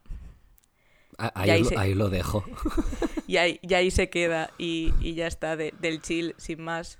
Ahí, 1.18 1.50
ahí 1.50 1.62
lo, 1.62 1.68
se- 1.68 1.78
ahí 1.78 1.94
lo 1.94 2.08
dejo. 2.10 2.44
Y 3.28 3.38
ahí, 3.38 3.58
y 3.60 3.74
ahí 3.74 3.90
se 3.90 4.08
queda 4.08 4.50
y, 4.56 4.94
y 5.00 5.14
ya 5.14 5.26
está, 5.26 5.56
de- 5.56 5.74
del 5.80 6.00
chill, 6.00 6.36
sin 6.38 6.62
más. 6.62 6.96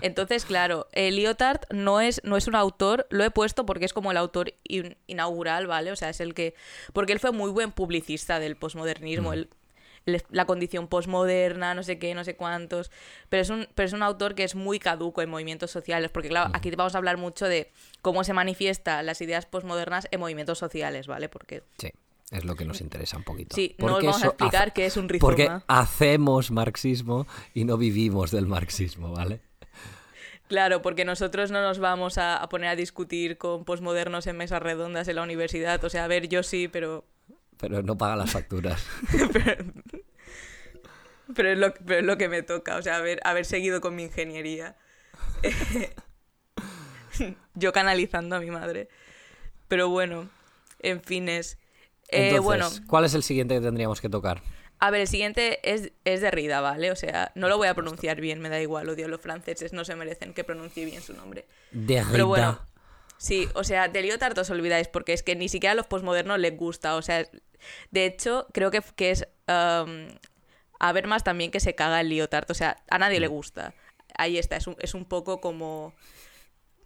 Entonces, 0.00 0.44
claro, 0.44 0.88
el 0.92 1.16
Lyotard 1.16 1.60
no 1.70 2.00
es, 2.00 2.20
no 2.24 2.36
es 2.36 2.46
un 2.46 2.54
autor, 2.54 3.06
lo 3.10 3.24
he 3.24 3.30
puesto 3.30 3.66
porque 3.66 3.84
es 3.84 3.92
como 3.92 4.10
el 4.10 4.16
autor 4.16 4.52
in- 4.64 4.96
inaugural, 5.06 5.66
¿vale? 5.66 5.92
O 5.92 5.96
sea, 5.96 6.08
es 6.10 6.20
el 6.20 6.34
que... 6.34 6.54
Porque 6.92 7.12
él 7.12 7.20
fue 7.20 7.32
muy 7.32 7.50
buen 7.50 7.70
publicista 7.72 8.38
del 8.40 8.56
posmodernismo, 8.56 9.32
el- 9.32 9.48
la 10.30 10.44
condición 10.44 10.86
posmoderna, 10.88 11.74
no 11.74 11.82
sé 11.82 11.98
qué, 11.98 12.14
no 12.14 12.24
sé 12.24 12.36
cuántos. 12.36 12.90
Pero 13.30 13.40
es, 13.42 13.48
un, 13.50 13.66
pero 13.74 13.86
es 13.86 13.92
un 13.94 14.02
autor 14.02 14.34
que 14.34 14.44
es 14.44 14.54
muy 14.54 14.78
caduco 14.78 15.22
en 15.22 15.30
movimientos 15.30 15.70
sociales, 15.70 16.10
porque 16.10 16.28
claro, 16.28 16.50
aquí 16.54 16.70
vamos 16.72 16.94
a 16.94 16.98
hablar 16.98 17.16
mucho 17.16 17.46
de 17.46 17.70
cómo 18.02 18.22
se 18.24 18.34
manifiestan 18.34 19.06
las 19.06 19.20
ideas 19.22 19.46
posmodernas 19.46 20.06
en 20.10 20.20
movimientos 20.20 20.58
sociales, 20.58 21.06
¿vale? 21.06 21.30
Porque 21.30 21.62
Sí, 21.78 21.90
es 22.30 22.44
lo 22.44 22.54
que 22.54 22.66
nos 22.66 22.82
interesa 22.82 23.16
un 23.16 23.22
poquito. 23.24 23.54
Sí, 23.56 23.76
no 23.78 23.86
os 23.86 23.92
Porque 23.92 24.06
vamos 24.08 24.22
a 24.22 24.26
explicar 24.26 24.72
qué 24.74 24.84
es 24.86 24.96
un 24.98 25.08
Porque 25.08 25.44
rizoma. 25.44 25.64
hacemos 25.68 26.50
marxismo 26.50 27.26
y 27.54 27.64
no 27.64 27.78
vivimos 27.78 28.30
del 28.30 28.46
marxismo, 28.46 29.12
¿vale? 29.12 29.40
Claro, 30.48 30.82
porque 30.82 31.04
nosotros 31.04 31.50
no 31.50 31.62
nos 31.62 31.78
vamos 31.78 32.18
a, 32.18 32.36
a 32.36 32.48
poner 32.48 32.68
a 32.68 32.76
discutir 32.76 33.38
con 33.38 33.64
posmodernos 33.64 34.26
en 34.26 34.36
mesas 34.36 34.62
redondas 34.62 35.08
en 35.08 35.16
la 35.16 35.22
universidad. 35.22 35.82
O 35.84 35.90
sea, 35.90 36.04
a 36.04 36.08
ver, 36.08 36.28
yo 36.28 36.42
sí, 36.42 36.68
pero, 36.68 37.04
Pero 37.58 37.82
no 37.82 37.96
paga 37.96 38.16
las 38.16 38.30
facturas. 38.30 38.86
pero, 41.34 41.50
es, 41.50 41.58
lo, 41.58 41.72
pero 41.72 42.00
es 42.00 42.04
lo 42.04 42.18
que 42.18 42.28
me 42.28 42.42
toca. 42.42 42.76
O 42.76 42.82
sea, 42.82 42.96
haber, 42.96 43.20
haber 43.24 43.46
seguido 43.46 43.80
con 43.80 43.96
mi 43.96 44.04
ingeniería. 44.04 44.76
yo 47.54 47.72
canalizando 47.72 48.36
a 48.36 48.40
mi 48.40 48.50
madre. 48.50 48.88
Pero 49.68 49.88
bueno, 49.88 50.28
en 50.80 51.02
fin 51.02 51.28
es... 51.28 51.58
Eh, 52.08 52.28
Entonces, 52.28 52.44
bueno, 52.44 52.68
¿cuál 52.86 53.06
es 53.06 53.14
el 53.14 53.22
siguiente 53.22 53.54
que 53.54 53.62
tendríamos 53.62 54.00
que 54.00 54.10
tocar? 54.10 54.42
A 54.84 54.90
ver, 54.90 55.00
el 55.00 55.08
siguiente 55.08 55.60
es, 55.62 55.92
es 56.04 56.20
Derrida, 56.20 56.60
¿vale? 56.60 56.90
O 56.90 56.96
sea, 56.96 57.32
no 57.34 57.48
lo 57.48 57.56
voy 57.56 57.68
a 57.68 57.74
pronunciar 57.74 58.20
bien, 58.20 58.40
me 58.40 58.50
da 58.50 58.60
igual, 58.60 58.86
odio 58.90 59.06
a 59.06 59.08
los 59.08 59.18
franceses, 59.18 59.72
no 59.72 59.82
se 59.82 59.96
merecen 59.96 60.34
que 60.34 60.44
pronuncie 60.44 60.84
bien 60.84 61.00
su 61.00 61.14
nombre. 61.14 61.46
Derrida. 61.70 62.12
Pero 62.12 62.26
bueno, 62.26 62.60
sí, 63.16 63.48
o 63.54 63.64
sea, 63.64 63.88
de 63.88 64.02
Lyotard 64.02 64.38
os 64.38 64.50
olvidáis 64.50 64.88
porque 64.88 65.14
es 65.14 65.22
que 65.22 65.36
ni 65.36 65.48
siquiera 65.48 65.72
a 65.72 65.74
los 65.74 65.86
posmodernos 65.86 66.38
les 66.38 66.54
gusta. 66.54 66.96
O 66.96 67.00
sea, 67.00 67.26
de 67.92 68.04
hecho, 68.04 68.46
creo 68.52 68.70
que, 68.70 68.82
que 68.94 69.10
es 69.10 69.26
um, 69.48 70.08
Habermas 70.78 71.24
también 71.24 71.50
que 71.50 71.60
se 71.60 71.74
caga 71.74 72.02
el 72.02 72.10
Lyotard. 72.10 72.50
O 72.50 72.54
sea, 72.54 72.76
a 72.90 72.98
nadie 72.98 73.20
le 73.20 73.28
gusta. 73.28 73.72
Ahí 74.18 74.36
está, 74.36 74.56
es 74.56 74.66
un, 74.66 74.76
es 74.80 74.92
un 74.92 75.06
poco 75.06 75.40
como. 75.40 75.94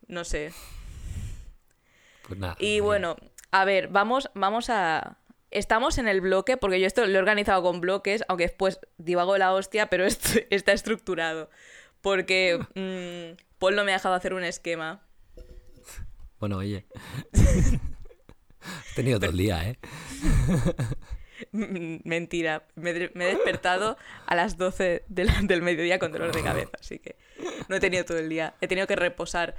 No 0.07 0.23
sé. 0.23 0.53
Pues 2.29 2.39
nada. 2.39 2.55
Y 2.61 2.79
bueno, 2.79 3.17
a 3.51 3.65
ver, 3.65 3.89
vamos, 3.89 4.31
vamos 4.35 4.71
a. 4.71 5.19
Estamos 5.51 5.99
en 5.99 6.09
el 6.09 6.21
bloque, 6.21 6.57
porque 6.57 6.79
yo 6.81 6.87
esto 6.87 7.07
lo 7.07 7.15
he 7.15 7.19
organizado 7.19 7.63
con 7.63 7.81
bloques, 7.81 8.23
aunque 8.29 8.45
después 8.45 8.81
divago 8.99 9.33
de 9.33 9.39
la 9.39 9.53
hostia, 9.55 9.87
pero 9.89 10.05
esto 10.07 10.39
está 10.51 10.73
estructurado. 10.73 11.49
Porque 12.01 12.59
mm, 12.75 13.43
Paul 13.59 13.77
no 13.77 13.85
me 13.85 13.93
ha 13.93 13.97
dejado 13.97 14.15
hacer 14.15 14.35
un 14.35 14.45
esquema. 14.45 15.03
Bueno, 16.39 16.59
oye. 16.59 16.87
Has 18.61 18.95
tenido 18.95 19.19
todo 19.19 19.31
el 19.31 19.37
día, 19.39 19.71
¿eh? 19.71 19.79
Mentira, 21.53 22.65
me, 22.75 22.91
he- 22.91 23.11
me 23.15 23.25
he 23.31 23.35
despertado 23.35 23.97
a 24.27 24.35
las 24.35 24.57
12 24.59 25.05
de 25.09 25.25
la- 25.25 25.41
del 25.43 25.63
mediodía 25.63 25.99
con 25.99 26.11
dolor 26.13 26.35
de 26.35 26.43
cabeza, 26.43 26.71
así 26.79 26.99
que 26.99 27.17
no 27.69 27.77
he 27.77 27.81
tenido 27.81 28.05
todo 28.05 28.19
el 28.19 28.29
día, 28.29 28.55
he 28.61 28.67
tenido 28.69 28.87
que 28.87 28.97
reposar. 28.97 29.55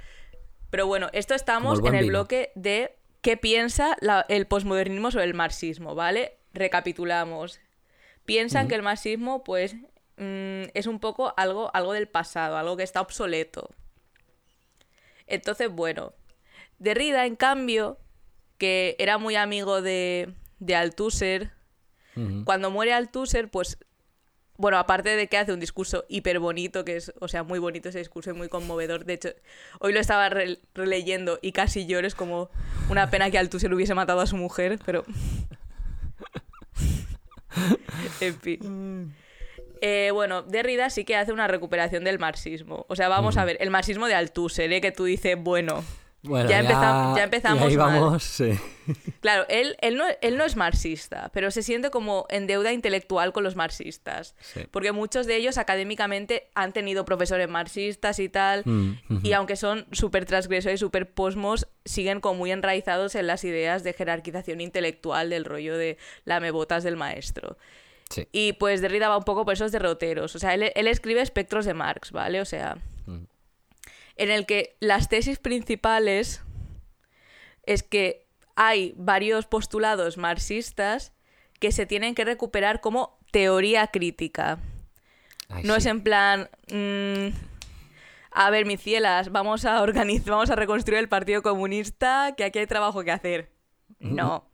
Pero 0.70 0.86
bueno, 0.86 1.08
esto 1.12 1.34
estamos 1.34 1.80
el 1.80 1.86
en 1.86 1.94
el 1.94 2.06
bloque 2.08 2.52
de 2.54 2.94
qué 3.22 3.36
piensa 3.36 3.96
la- 4.00 4.24
el 4.28 4.46
posmodernismo 4.46 5.10
sobre 5.10 5.24
el 5.26 5.34
marxismo, 5.34 5.94
¿vale? 5.94 6.38
Recapitulamos. 6.52 7.60
Piensan 8.24 8.68
que 8.68 8.74
el 8.74 8.82
marxismo, 8.82 9.42
pues, 9.44 9.74
mm, 10.16 10.64
es 10.74 10.86
un 10.86 11.00
poco 11.00 11.34
algo, 11.36 11.70
algo 11.74 11.92
del 11.92 12.08
pasado, 12.08 12.56
algo 12.56 12.76
que 12.76 12.82
está 12.82 13.00
obsoleto. 13.00 13.70
Entonces, 15.26 15.70
bueno, 15.70 16.12
Derrida, 16.78 17.26
en 17.26 17.36
cambio, 17.36 17.98
que 18.58 18.96
era 18.98 19.18
muy 19.18 19.36
amigo 19.36 19.82
de, 19.82 20.34
de 20.58 20.74
Althusser, 20.76 21.50
cuando 22.44 22.70
muere 22.70 22.92
Althusser, 22.92 23.48
pues, 23.50 23.78
bueno, 24.60 24.78
aparte 24.78 25.16
de 25.16 25.26
que 25.26 25.38
hace 25.38 25.52
un 25.52 25.60
discurso 25.60 26.04
hiper 26.08 26.38
bonito, 26.38 26.84
que 26.84 26.96
es, 26.96 27.12
o 27.20 27.28
sea, 27.28 27.42
muy 27.42 27.58
bonito 27.58 27.88
ese 27.88 27.98
discurso 27.98 28.30
y 28.30 28.34
muy 28.34 28.48
conmovedor. 28.48 29.04
De 29.06 29.14
hecho, 29.14 29.30
hoy 29.78 29.92
lo 29.94 30.00
estaba 30.00 30.28
re- 30.28 30.58
releyendo 30.74 31.38
y 31.40 31.52
casi 31.52 31.86
lloro, 31.86 32.06
es 32.06 32.14
como 32.14 32.50
una 32.90 33.08
pena 33.10 33.30
que 33.30 33.38
Althusser 33.38 33.72
hubiese 33.72 33.94
matado 33.94 34.20
a 34.20 34.26
su 34.26 34.36
mujer, 34.36 34.78
pero... 34.84 35.04
en 38.20 38.40
fin. 38.40 39.14
Eh, 39.80 40.10
bueno, 40.12 40.42
Derrida 40.42 40.90
sí 40.90 41.04
que 41.04 41.16
hace 41.16 41.32
una 41.32 41.48
recuperación 41.48 42.04
del 42.04 42.18
marxismo. 42.18 42.84
O 42.88 42.96
sea, 42.96 43.08
vamos 43.08 43.36
a 43.38 43.44
ver, 43.44 43.56
el 43.60 43.70
marxismo 43.70 44.06
de 44.06 44.14
Althusser, 44.14 44.72
¿eh? 44.72 44.80
que 44.80 44.92
tú 44.92 45.04
dices, 45.04 45.36
bueno, 45.38 45.82
Bueno, 46.22 46.50
ya 46.50 46.60
empeza- 46.60 47.14
ya 47.16 47.22
empezamos 47.24 47.62
y 47.62 47.70
ahí 47.70 47.76
mal. 47.78 47.98
vamos, 48.00 48.22
sí. 48.24 48.52
Claro, 49.20 49.46
él, 49.48 49.76
él, 49.80 49.96
no, 49.96 50.04
él 50.20 50.36
no 50.36 50.44
es 50.44 50.54
marxista, 50.56 51.30
pero 51.32 51.50
se 51.50 51.62
siente 51.62 51.90
como 51.90 52.26
en 52.28 52.46
deuda 52.46 52.72
intelectual 52.72 53.32
con 53.32 53.42
los 53.44 53.56
marxistas. 53.56 54.34
Sí. 54.40 54.60
Porque 54.70 54.92
muchos 54.92 55.26
de 55.26 55.36
ellos 55.36 55.56
académicamente 55.58 56.48
han 56.54 56.72
tenido 56.72 57.04
profesores 57.06 57.48
marxistas 57.48 58.18
y 58.18 58.28
tal, 58.28 58.62
Mm, 58.66 58.98
y 59.22 59.32
aunque 59.32 59.56
son 59.56 59.86
súper 59.92 60.26
transgresores, 60.26 60.80
súper 60.80 61.10
posmos, 61.10 61.68
siguen 61.86 62.20
como 62.20 62.34
muy 62.40 62.50
enraizados 62.50 63.14
en 63.14 63.26
las 63.26 63.42
ideas 63.44 63.82
de 63.84 63.92
jerarquización 63.94 64.60
intelectual 64.60 65.30
del 65.30 65.44
rollo 65.46 65.76
de 65.78 65.96
lamebotas 66.24 66.84
del 66.84 66.96
maestro. 66.96 67.56
Sí. 68.10 68.26
Y 68.32 68.52
pues 68.54 68.80
Derrida 68.82 69.08
va 69.08 69.16
un 69.16 69.24
poco 69.24 69.44
por 69.44 69.54
esos 69.54 69.70
derroteros. 69.72 70.34
O 70.34 70.38
sea, 70.38 70.52
él, 70.54 70.72
él 70.74 70.86
escribe 70.88 71.20
espectros 71.22 71.64
de 71.64 71.74
Marx, 71.74 72.10
¿vale? 72.12 72.40
O 72.40 72.44
sea. 72.44 72.76
En 74.20 74.30
el 74.30 74.44
que 74.44 74.76
las 74.80 75.08
tesis 75.08 75.38
principales 75.38 76.42
es 77.64 77.82
que 77.82 78.26
hay 78.54 78.92
varios 78.96 79.46
postulados 79.46 80.18
marxistas 80.18 81.12
que 81.58 81.72
se 81.72 81.86
tienen 81.86 82.14
que 82.14 82.24
recuperar 82.24 82.80
como 82.80 83.18
teoría 83.30 83.86
crítica. 83.86 84.58
Ay, 85.48 85.64
No 85.64 85.74
sí. 85.74 85.78
es 85.78 85.86
en 85.86 86.02
plan. 86.02 86.50
mm, 86.70 87.28
a 88.32 88.50
ver, 88.50 88.66
mis 88.66 88.80
cielas, 88.80 89.32
vamos 89.32 89.64
a 89.64 89.82
organizar, 89.82 90.30
vamos 90.32 90.50
a 90.50 90.54
reconstruir 90.56 90.98
el 91.00 91.08
Partido 91.08 91.42
Comunista, 91.42 92.34
que 92.36 92.44
aquí 92.44 92.58
hay 92.58 92.66
trabajo 92.66 93.02
que 93.02 93.10
hacer. 93.10 93.50
No. 93.98 94.44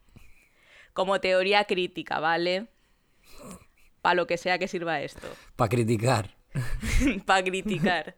Como 0.93 1.21
teoría 1.21 1.65
crítica, 1.65 2.21
¿vale? 2.21 2.69
Para 4.01 4.15
lo 4.15 4.27
que 4.29 4.39
sea 4.39 4.59
que 4.59 4.69
sirva 4.69 5.01
esto. 5.03 5.29
Para 5.57 5.69
criticar. 5.69 6.37
Para 7.27 7.43
criticar. 7.45 8.15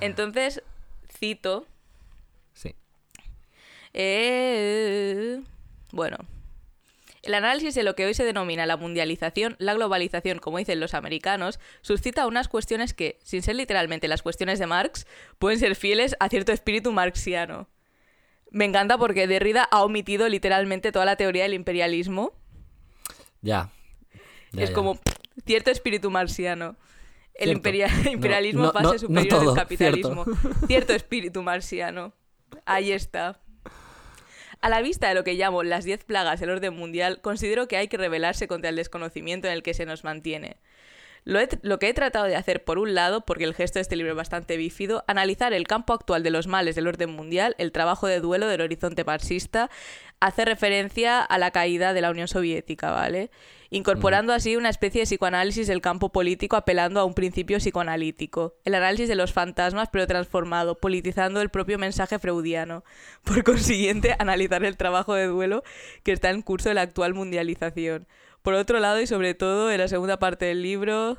Entonces, 0.00 0.62
cito. 1.18 1.66
Sí. 2.52 2.74
eh, 3.92 5.40
bueno. 5.92 6.18
El 7.22 7.34
análisis 7.34 7.74
de 7.74 7.82
lo 7.82 7.94
que 7.94 8.06
hoy 8.06 8.14
se 8.14 8.24
denomina 8.24 8.64
la 8.64 8.78
mundialización, 8.78 9.54
la 9.58 9.74
globalización, 9.74 10.38
como 10.38 10.56
dicen 10.56 10.80
los 10.80 10.94
americanos, 10.94 11.60
suscita 11.82 12.26
unas 12.26 12.48
cuestiones 12.48 12.94
que, 12.94 13.18
sin 13.22 13.42
ser 13.42 13.56
literalmente 13.56 14.08
las 14.08 14.22
cuestiones 14.22 14.58
de 14.58 14.66
Marx, 14.66 15.06
pueden 15.38 15.58
ser 15.58 15.76
fieles 15.76 16.16
a 16.18 16.30
cierto 16.30 16.52
espíritu 16.52 16.92
marxiano. 16.92 17.68
Me 18.50 18.64
encanta 18.64 18.96
porque 18.96 19.26
Derrida 19.26 19.68
ha 19.70 19.84
omitido 19.84 20.28
literalmente 20.28 20.92
toda 20.92 21.04
la 21.04 21.16
teoría 21.16 21.42
del 21.42 21.54
imperialismo. 21.54 22.32
Ya. 23.42 23.70
ya, 24.52 24.62
es 24.62 24.70
ya. 24.70 24.74
como 24.74 24.98
cierto 25.44 25.70
espíritu 25.70 26.10
marxiano. 26.10 26.76
El 27.40 27.60
Cierto. 27.60 28.08
imperialismo 28.12 28.62
no, 28.64 28.72
base 28.72 28.84
no, 28.86 28.92
no 28.92 28.98
superior 28.98 29.28
todo, 29.28 29.54
del 29.54 29.54
capitalismo. 29.62 30.24
Cierto 30.66 30.92
espíritu 30.92 31.42
marxiano. 31.42 32.12
Ahí 32.66 32.92
está. 32.92 33.40
A 34.60 34.68
la 34.68 34.82
vista 34.82 35.08
de 35.08 35.14
lo 35.14 35.24
que 35.24 35.34
llamo 35.34 35.62
las 35.62 35.84
10 35.84 36.04
plagas 36.04 36.38
del 36.40 36.50
orden 36.50 36.74
mundial, 36.76 37.20
considero 37.22 37.66
que 37.66 37.76
hay 37.78 37.88
que 37.88 37.96
rebelarse 37.96 38.46
contra 38.46 38.68
el 38.68 38.76
desconocimiento 38.76 39.46
en 39.48 39.54
el 39.54 39.62
que 39.62 39.72
se 39.74 39.86
nos 39.86 40.04
mantiene. 40.04 40.58
Lo, 41.24 41.38
he- 41.40 41.48
lo 41.62 41.78
que 41.78 41.88
he 41.88 41.94
tratado 41.94 42.26
de 42.26 42.36
hacer, 42.36 42.64
por 42.64 42.78
un 42.78 42.94
lado, 42.94 43.22
porque 43.22 43.44
el 43.44 43.54
gesto 43.54 43.78
de 43.78 43.82
este 43.82 43.96
libro 43.96 44.12
es 44.12 44.16
bastante 44.16 44.56
bífido, 44.58 45.04
analizar 45.06 45.52
el 45.54 45.66
campo 45.66 45.92
actual 45.94 46.22
de 46.22 46.30
los 46.30 46.46
males 46.46 46.74
del 46.76 46.88
orden 46.88 47.10
mundial, 47.10 47.54
el 47.58 47.72
trabajo 47.72 48.06
de 48.06 48.20
duelo 48.20 48.48
del 48.48 48.60
horizonte 48.62 49.04
marxista, 49.04 49.70
hace 50.18 50.44
referencia 50.44 51.20
a 51.20 51.38
la 51.38 51.50
caída 51.50 51.92
de 51.94 52.00
la 52.02 52.10
Unión 52.10 52.28
Soviética, 52.28 52.90
¿vale? 52.90 53.30
Incorporando 53.72 54.32
así 54.32 54.56
una 54.56 54.68
especie 54.68 55.02
de 55.02 55.06
psicoanálisis 55.06 55.68
del 55.68 55.80
campo 55.80 56.10
político 56.10 56.56
apelando 56.56 56.98
a 56.98 57.04
un 57.04 57.14
principio 57.14 57.58
psicoanalítico. 57.58 58.56
El 58.64 58.74
análisis 58.74 59.08
de 59.08 59.14
los 59.14 59.32
fantasmas, 59.32 59.88
pero 59.92 60.08
transformado, 60.08 60.76
politizando 60.76 61.40
el 61.40 61.50
propio 61.50 61.78
mensaje 61.78 62.18
freudiano. 62.18 62.82
Por 63.24 63.44
consiguiente, 63.44 64.16
analizar 64.18 64.64
el 64.64 64.76
trabajo 64.76 65.14
de 65.14 65.26
duelo 65.26 65.62
que 66.02 66.10
está 66.10 66.30
en 66.30 66.42
curso 66.42 66.68
de 66.68 66.74
la 66.74 66.82
actual 66.82 67.14
mundialización. 67.14 68.08
Por 68.42 68.54
otro 68.54 68.80
lado, 68.80 69.00
y 69.00 69.06
sobre 69.06 69.34
todo 69.34 69.70
en 69.70 69.78
la 69.78 69.86
segunda 69.86 70.18
parte 70.18 70.46
del 70.46 70.62
libro, 70.62 71.18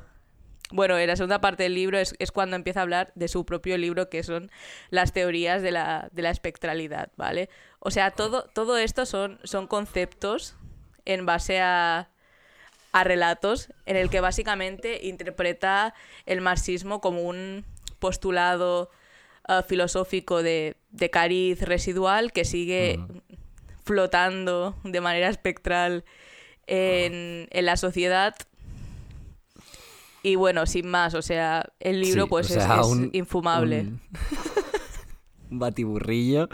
bueno, 0.72 0.98
en 0.98 1.06
la 1.06 1.16
segunda 1.16 1.40
parte 1.40 1.62
del 1.62 1.74
libro 1.74 1.98
es, 1.98 2.14
es 2.18 2.32
cuando 2.32 2.56
empieza 2.56 2.80
a 2.80 2.82
hablar 2.82 3.12
de 3.14 3.28
su 3.28 3.46
propio 3.46 3.78
libro, 3.78 4.10
que 4.10 4.22
son 4.22 4.50
las 4.90 5.12
teorías 5.12 5.62
de 5.62 5.70
la, 5.70 6.10
de 6.12 6.20
la 6.20 6.30
espectralidad, 6.30 7.12
¿vale? 7.16 7.48
O 7.78 7.90
sea, 7.90 8.10
todo, 8.10 8.44
todo 8.52 8.76
esto 8.76 9.06
son, 9.06 9.38
son 9.44 9.66
conceptos 9.66 10.56
en 11.04 11.24
base 11.24 11.60
a, 11.60 12.11
a 12.92 13.04
relatos 13.04 13.72
en 13.86 13.96
el 13.96 14.10
que 14.10 14.20
básicamente 14.20 15.06
interpreta 15.06 15.94
el 16.26 16.40
marxismo 16.40 17.00
como 17.00 17.22
un 17.22 17.64
postulado 17.98 18.90
eh, 19.48 19.60
filosófico 19.66 20.42
de, 20.42 20.76
de 20.90 21.10
cariz 21.10 21.62
residual 21.62 22.32
que 22.32 22.44
sigue 22.44 23.00
flotando 23.84 24.76
de 24.84 25.00
manera 25.00 25.28
espectral 25.28 26.04
en, 26.66 27.48
en 27.50 27.66
la 27.66 27.76
sociedad. 27.76 28.34
Y 30.22 30.36
bueno, 30.36 30.66
sin 30.66 30.88
más, 30.88 31.14
o 31.14 31.22
sea, 31.22 31.64
el 31.80 32.00
libro 32.00 32.24
Sí, 32.24 32.28
pues 32.30 32.50
es- 32.50 32.62
sea, 32.62 32.80
es, 32.80 32.86
un- 32.86 33.10
infumable. 33.12 33.80
Un, 33.80 34.00
un 35.50 35.58
batiburrillo 35.58 36.48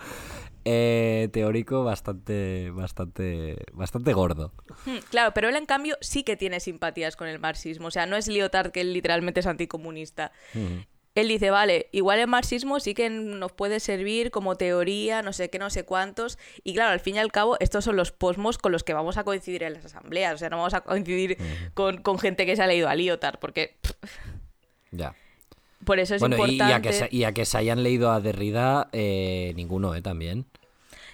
eh, 0.71 1.29
teórico 1.33 1.83
bastante, 1.85 2.71
bastante, 2.71 3.57
bastante 3.73 4.12
gordo. 4.12 4.53
Hmm, 4.85 4.99
Claro, 5.11 5.33
pero 5.35 5.49
él 5.49 5.57
en 5.57 5.66
cambio 5.66 5.97
sí 6.01 6.23
que 6.25 6.37
tiene 6.37 6.61
simpatías 6.61 7.16
con 7.16 7.27
el 7.29 7.39
marxismo. 7.39 7.87
O 7.89 7.91
sea, 7.91 8.07
no 8.07 8.16
es 8.16 8.29
Lyotard 8.29 8.71
que 8.71 8.83
él 8.83 8.93
literalmente 8.93 9.41
es 9.41 9.47
anticomunista. 9.47 10.33
Mm. 10.55 10.81
Él 11.14 11.27
dice, 11.27 11.51
vale, 11.51 11.89
igual 11.91 12.21
el 12.21 12.29
marxismo 12.29 12.79
sí 12.79 12.95
que 12.95 13.11
nos 13.11 13.51
puede 13.53 13.81
servir 13.81 14.31
como 14.31 14.55
teoría, 14.57 15.21
no 15.23 15.33
sé 15.33 15.51
qué, 15.51 15.59
no 15.59 15.69
sé 15.71 15.85
cuántos. 15.85 16.39
Y 16.62 16.75
claro, 16.75 16.93
al 16.93 17.01
fin 17.01 17.16
y 17.16 17.19
al 17.19 17.33
cabo, 17.33 17.57
estos 17.59 17.85
son 17.85 17.97
los 17.97 18.12
posmos 18.12 18.57
con 18.59 18.71
los 18.71 18.85
que 18.85 18.93
vamos 18.95 19.16
a 19.16 19.25
coincidir 19.25 19.64
en 19.64 19.73
las 19.73 19.85
asambleas. 19.87 20.35
O 20.35 20.39
sea, 20.39 20.49
no 20.51 20.59
vamos 20.59 20.75
a 20.75 20.83
coincidir 20.83 21.37
con, 21.75 22.03
con 22.03 22.19
gente 22.21 22.47
que 22.47 22.55
se 22.55 22.62
ha 22.62 22.66
leído 22.69 22.89
a 22.89 22.95
Lyotard, 22.95 23.39
porque 23.41 23.79
Ya. 24.93 25.14
por 25.85 25.99
eso 25.99 26.14
es 26.14 26.21
bueno, 26.21 26.37
y, 26.37 26.41
y 26.41 26.53
importante. 26.53 26.75
a 26.75 26.83
que 26.83 26.93
se, 26.93 27.09
y 27.11 27.25
a 27.25 27.33
que 27.33 27.45
se 27.45 27.59
hayan 27.59 27.83
leído 27.83 28.12
a 28.12 28.21
Derrida, 28.21 28.89
eh, 28.93 29.53
ninguno, 29.57 29.97
¿eh? 29.97 30.03
También. 30.03 30.47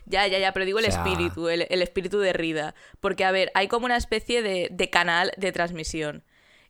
Ya, 0.06 0.26
ya, 0.26 0.38
ya, 0.38 0.52
pero 0.52 0.64
digo 0.66 0.78
el 0.78 0.86
O 0.86 0.90
sea- 0.90 1.02
espíritu, 1.02 1.48
el, 1.48 1.66
el 1.70 1.82
espíritu 1.82 2.18
de 2.18 2.32
Rida. 2.32 2.74
Porque, 3.00 3.24
a 3.24 3.30
ver, 3.30 3.50
hay 3.54 3.68
como 3.68 3.86
una 3.86 3.96
especie 3.96 4.42
de, 4.42 4.68
de 4.70 4.90
canal 4.90 5.32
de 5.36 5.50
transmisión. 5.52 6.22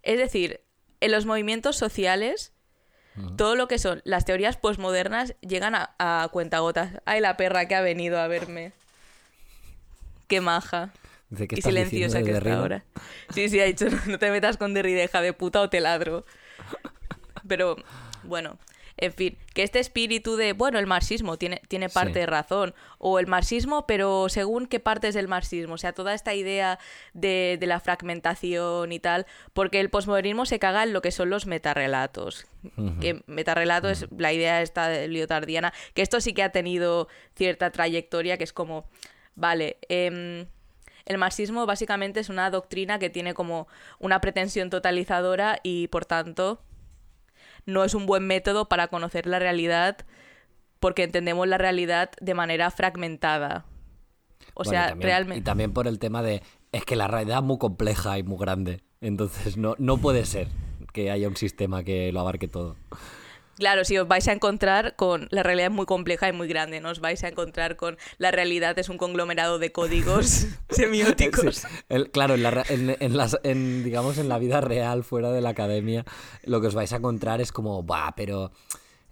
Es 0.03 0.19
decir, 0.19 0.61
en 1.01 1.11
los 1.13 1.27
movimientos 1.27 1.77
sociales, 1.77 2.53
todo 3.37 3.55
lo 3.55 3.69
que 3.69 3.79
son 3.79 4.03
las 4.05 4.25
teorías 4.25 4.57
posmodernas 4.57 5.35
llegan 5.41 5.75
a, 5.75 5.95
a 5.99 6.29
cuentagotas. 6.33 7.01
Ay, 7.05 7.21
la 7.21 7.37
perra 7.37 7.67
que 7.69 7.75
ha 7.75 7.81
venido 7.81 8.19
a 8.21 8.27
verme. 8.29 8.73
Qué 10.29 10.41
maja. 10.41 10.91
¿qué 11.37 11.47
y 11.57 11.63
silenciosa 11.63 12.19
que 12.19 12.31
está 12.31 12.35
Derrida? 12.35 12.59
ahora. 12.59 12.85
Sí, 13.35 13.49
sí, 13.49 13.61
ha 13.61 13.65
dicho, 13.65 13.87
no 14.07 14.19
te 14.19 14.31
metas 14.31 14.57
con 14.57 14.75
Derrideja 14.75 15.21
de 15.21 15.33
puta 15.33 15.61
o 15.61 15.69
te 15.71 15.81
ladro. 15.81 16.25
Pero, 17.49 17.77
bueno, 18.23 18.59
en 18.97 19.13
fin, 19.13 19.37
que 19.55 19.65
este 19.65 19.81
espíritu 19.81 20.37
de, 20.37 20.53
bueno, 20.53 20.79
el 20.79 20.87
marxismo 20.87 21.37
tiene, 21.37 21.61
tiene 21.69 21.89
parte 21.89 22.13
Sí. 22.15 22.19
de 22.21 22.27
razón, 22.27 22.75
o 22.99 23.19
el 23.19 23.27
marxismo, 23.27 23.87
pero 23.87 24.29
según 24.29 24.67
qué 24.67 24.79
partes 24.79 25.15
del 25.15 25.27
marxismo, 25.27 25.75
o 25.75 25.79
sea, 25.79 25.93
toda 25.93 26.15
esta 26.15 26.33
idea 26.35 26.79
de, 27.13 27.57
de 27.59 27.67
la 27.67 27.81
fragmentación 27.81 28.93
y 28.93 29.01
tal, 29.01 29.27
porque 29.53 29.81
el 29.81 29.91
posmodernismo 29.91 30.47
se 30.47 30.59
caga 30.61 30.85
en 30.85 30.93
lo 30.93 31.03
que 31.03 31.11
son 31.11 31.29
los 31.31 31.47
metarrelatos, 31.47 32.47
que 33.01 33.23
metarrelato 33.27 33.89
es 33.91 34.07
la 34.17 34.33
idea 34.33 34.63
esta 34.63 34.89
de 34.89 35.09
liotardiana, 35.09 35.73
que 35.93 36.03
esto 36.03 36.21
sí 36.21 36.33
que 36.33 36.43
ha 36.45 36.51
tenido 36.53 37.09
cierta 37.37 37.71
trayectoria, 37.71 38.39
que 38.39 38.45
es 38.45 38.53
como, 38.53 38.89
vale, 39.35 39.77
em, 39.89 40.47
el 41.07 41.19
marxismo 41.19 41.67
básicamente 41.67 42.21
es 42.21 42.29
una 42.29 42.49
doctrina 42.51 42.99
que 42.99 43.11
tiene 43.11 43.35
como 43.35 43.67
una 43.99 44.21
pretensión 44.21 44.71
totalizadora 44.71 45.59
y 45.63 45.89
por 45.89 46.07
tanto 46.07 46.63
no 47.67 47.85
es 47.85 47.95
un 47.95 48.07
buen 48.07 48.27
método 48.27 48.69
para 48.69 48.89
conocer 48.89 49.27
la 49.27 49.39
realidad 49.39 49.99
porque 50.81 51.03
entendemos 51.05 51.49
la 51.49 51.59
realidad 51.59 52.11
de 52.21 52.35
manera 52.35 52.71
fragmentada. 52.71 53.65
O 54.55 54.65
Bueno, 54.65 54.71
sea, 54.71 54.89
también- 54.91 55.07
realmente... 55.09 55.41
Y 55.41 55.43
también 55.45 55.73
por 55.73 55.87
el 55.89 55.99
tema 55.99 56.23
de. 56.23 56.43
Es 56.73 56.85
que 56.85 56.97
la 56.97 57.09
realidad 57.09 57.39
es 57.39 57.45
muy 57.45 57.59
compleja 57.59 58.19
y 58.19 58.23
muy 58.23 58.39
grande. 58.39 58.83
Entonces 59.01 59.57
no, 59.57 59.75
no 59.79 59.97
puede 59.99 60.25
ser 60.27 60.49
que 60.93 61.11
haya 61.11 61.29
un 61.29 61.37
sistema 61.37 61.83
que 61.85 62.13
lo 62.13 62.21
abarque 62.21 62.49
todo. 62.49 62.77
Claro, 63.57 63.85
si 63.85 63.97
os 63.99 64.09
vais 64.09 64.27
a 64.29 64.33
encontrar 64.33 64.97
con 64.97 65.29
la 65.31 65.43
realidad 65.43 65.69
es 65.71 65.75
muy 65.77 65.87
compleja 65.87 66.29
y 66.29 66.33
muy 66.33 66.49
grande, 66.49 66.81
no 66.81 66.91
os 66.91 67.01
vais 67.01 67.23
a 67.25 67.29
encontrar 67.29 67.77
con 67.77 67.97
la 68.19 68.31
realidad 68.31 68.79
es 68.79 68.89
un 68.89 68.99
conglomerado 68.99 69.59
de 69.59 69.71
códigos 69.73 70.47
semióticos. 70.71 71.57
Sí, 71.59 71.67
el- 71.89 72.11
claro, 72.11 72.35
en 72.35 72.43
la, 72.43 72.65
en- 72.69 72.97
en 72.99 73.17
las- 73.17 73.39
en, 73.45 73.85
digamos 73.85 74.19
en 74.19 74.29
la 74.29 74.39
vida 74.39 74.61
real, 74.61 75.05
fuera 75.05 75.31
de 75.31 75.41
la 75.41 75.51
academia, 75.51 76.05
lo 76.45 76.61
que 76.61 76.67
os 76.67 76.75
vais 76.75 76.93
a 76.93 76.97
encontrar 76.97 77.41
es 77.41 77.53
como, 77.53 77.87
va, 77.87 78.13
pero 78.17 78.51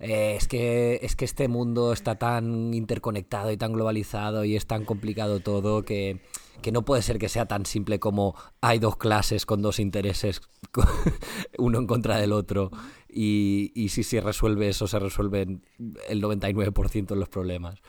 eh, 0.00 0.34
es, 0.36 0.48
que, 0.48 0.98
es 1.02 1.14
que 1.14 1.24
este 1.24 1.46
mundo 1.46 1.92
está 1.92 2.16
tan 2.16 2.74
interconectado 2.74 3.52
y 3.52 3.56
tan 3.56 3.72
globalizado 3.72 4.44
y 4.44 4.56
es 4.56 4.66
tan 4.66 4.84
complicado 4.84 5.38
todo 5.38 5.84
que, 5.84 6.20
que 6.60 6.72
no 6.72 6.82
puede 6.84 7.02
ser 7.02 7.18
que 7.20 7.28
sea 7.28 7.46
tan 7.46 7.64
simple 7.66 8.00
como 8.00 8.34
hay 8.60 8.80
dos 8.80 8.96
clases 8.96 9.46
con 9.46 9.62
dos 9.62 9.78
intereses, 9.78 10.40
uno 11.58 11.78
en 11.78 11.86
contra 11.86 12.16
del 12.18 12.32
otro, 12.32 12.70
y, 13.12 13.72
y 13.74 13.90
si 13.90 14.02
se 14.02 14.20
resuelve 14.20 14.68
eso, 14.68 14.86
se 14.86 14.98
resuelven 14.98 15.62
el 16.08 16.22
99% 16.22 17.06
de 17.06 17.16
los 17.16 17.28
problemas. 17.28 17.80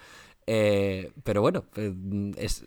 Eh, 0.46 1.12
pero 1.24 1.42
bueno, 1.42 1.66
eh, 1.78 1.94
es, 2.38 2.66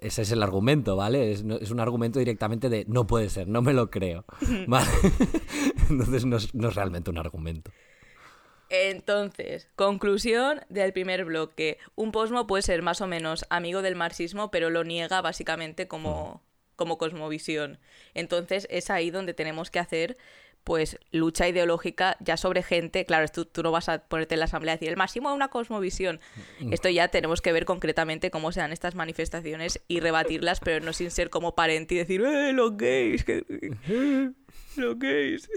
ese 0.00 0.22
es 0.22 0.32
el 0.32 0.42
argumento, 0.42 0.96
¿vale? 0.96 1.30
Es, 1.32 1.44
no- 1.44 1.56
es 1.56 1.70
un 1.70 1.78
argumento 1.80 2.18
directamente 2.18 2.68
de 2.68 2.84
no 2.88 3.06
puede 3.06 3.30
ser, 3.30 3.46
no 3.48 3.62
me 3.62 3.72
lo 3.72 3.90
creo. 3.90 4.24
¿Vale? 4.66 4.90
Entonces 5.90 6.24
no 6.26 6.36
es, 6.36 6.54
no 6.54 6.68
es 6.68 6.74
realmente 6.74 7.10
un 7.10 7.18
argumento. 7.18 7.70
Entonces, 8.70 9.70
conclusión 9.76 10.60
del 10.68 10.92
primer 10.92 11.24
bloque. 11.24 11.78
Un 11.94 12.12
posmo 12.12 12.46
puede 12.46 12.62
ser 12.62 12.82
más 12.82 13.00
o 13.00 13.06
menos 13.06 13.46
amigo 13.48 13.80
del 13.80 13.96
marxismo, 13.96 14.50
pero 14.50 14.68
lo 14.68 14.84
niega 14.84 15.22
básicamente 15.22 15.88
como, 15.88 16.42
como 16.76 16.98
cosmovisión. 16.98 17.78
Entonces, 18.12 18.66
es 18.70 18.90
ahí 18.90 19.10
donde 19.10 19.32
tenemos 19.32 19.70
que 19.70 19.78
hacer 19.78 20.18
pues 20.68 20.98
lucha 21.12 21.48
ideológica 21.48 22.18
ya 22.20 22.36
sobre 22.36 22.62
gente, 22.62 23.06
claro, 23.06 23.26
tú, 23.28 23.46
tú 23.46 23.62
no 23.62 23.72
vas 23.72 23.88
a 23.88 24.00
ponerte 24.00 24.34
en 24.34 24.40
la 24.40 24.44
asamblea 24.44 24.74
y 24.74 24.76
decir 24.76 24.90
el 24.90 24.98
máximo 24.98 25.30
de 25.30 25.34
una 25.34 25.48
cosmovisión. 25.48 26.20
Esto 26.70 26.90
ya 26.90 27.08
tenemos 27.08 27.40
que 27.40 27.52
ver 27.52 27.64
concretamente 27.64 28.30
cómo 28.30 28.52
se 28.52 28.60
dan 28.60 28.70
estas 28.72 28.94
manifestaciones 28.94 29.80
y 29.88 30.00
rebatirlas, 30.00 30.60
pero 30.60 30.84
no 30.84 30.92
sin 30.92 31.10
ser 31.10 31.30
como 31.30 31.54
parente 31.54 31.94
y 31.94 31.98
decir, 31.98 32.20
¡eh, 32.20 32.52
los 32.52 32.76
gays! 32.76 33.24
que- 33.24 33.44
los 34.76 34.98
gays! 34.98 35.48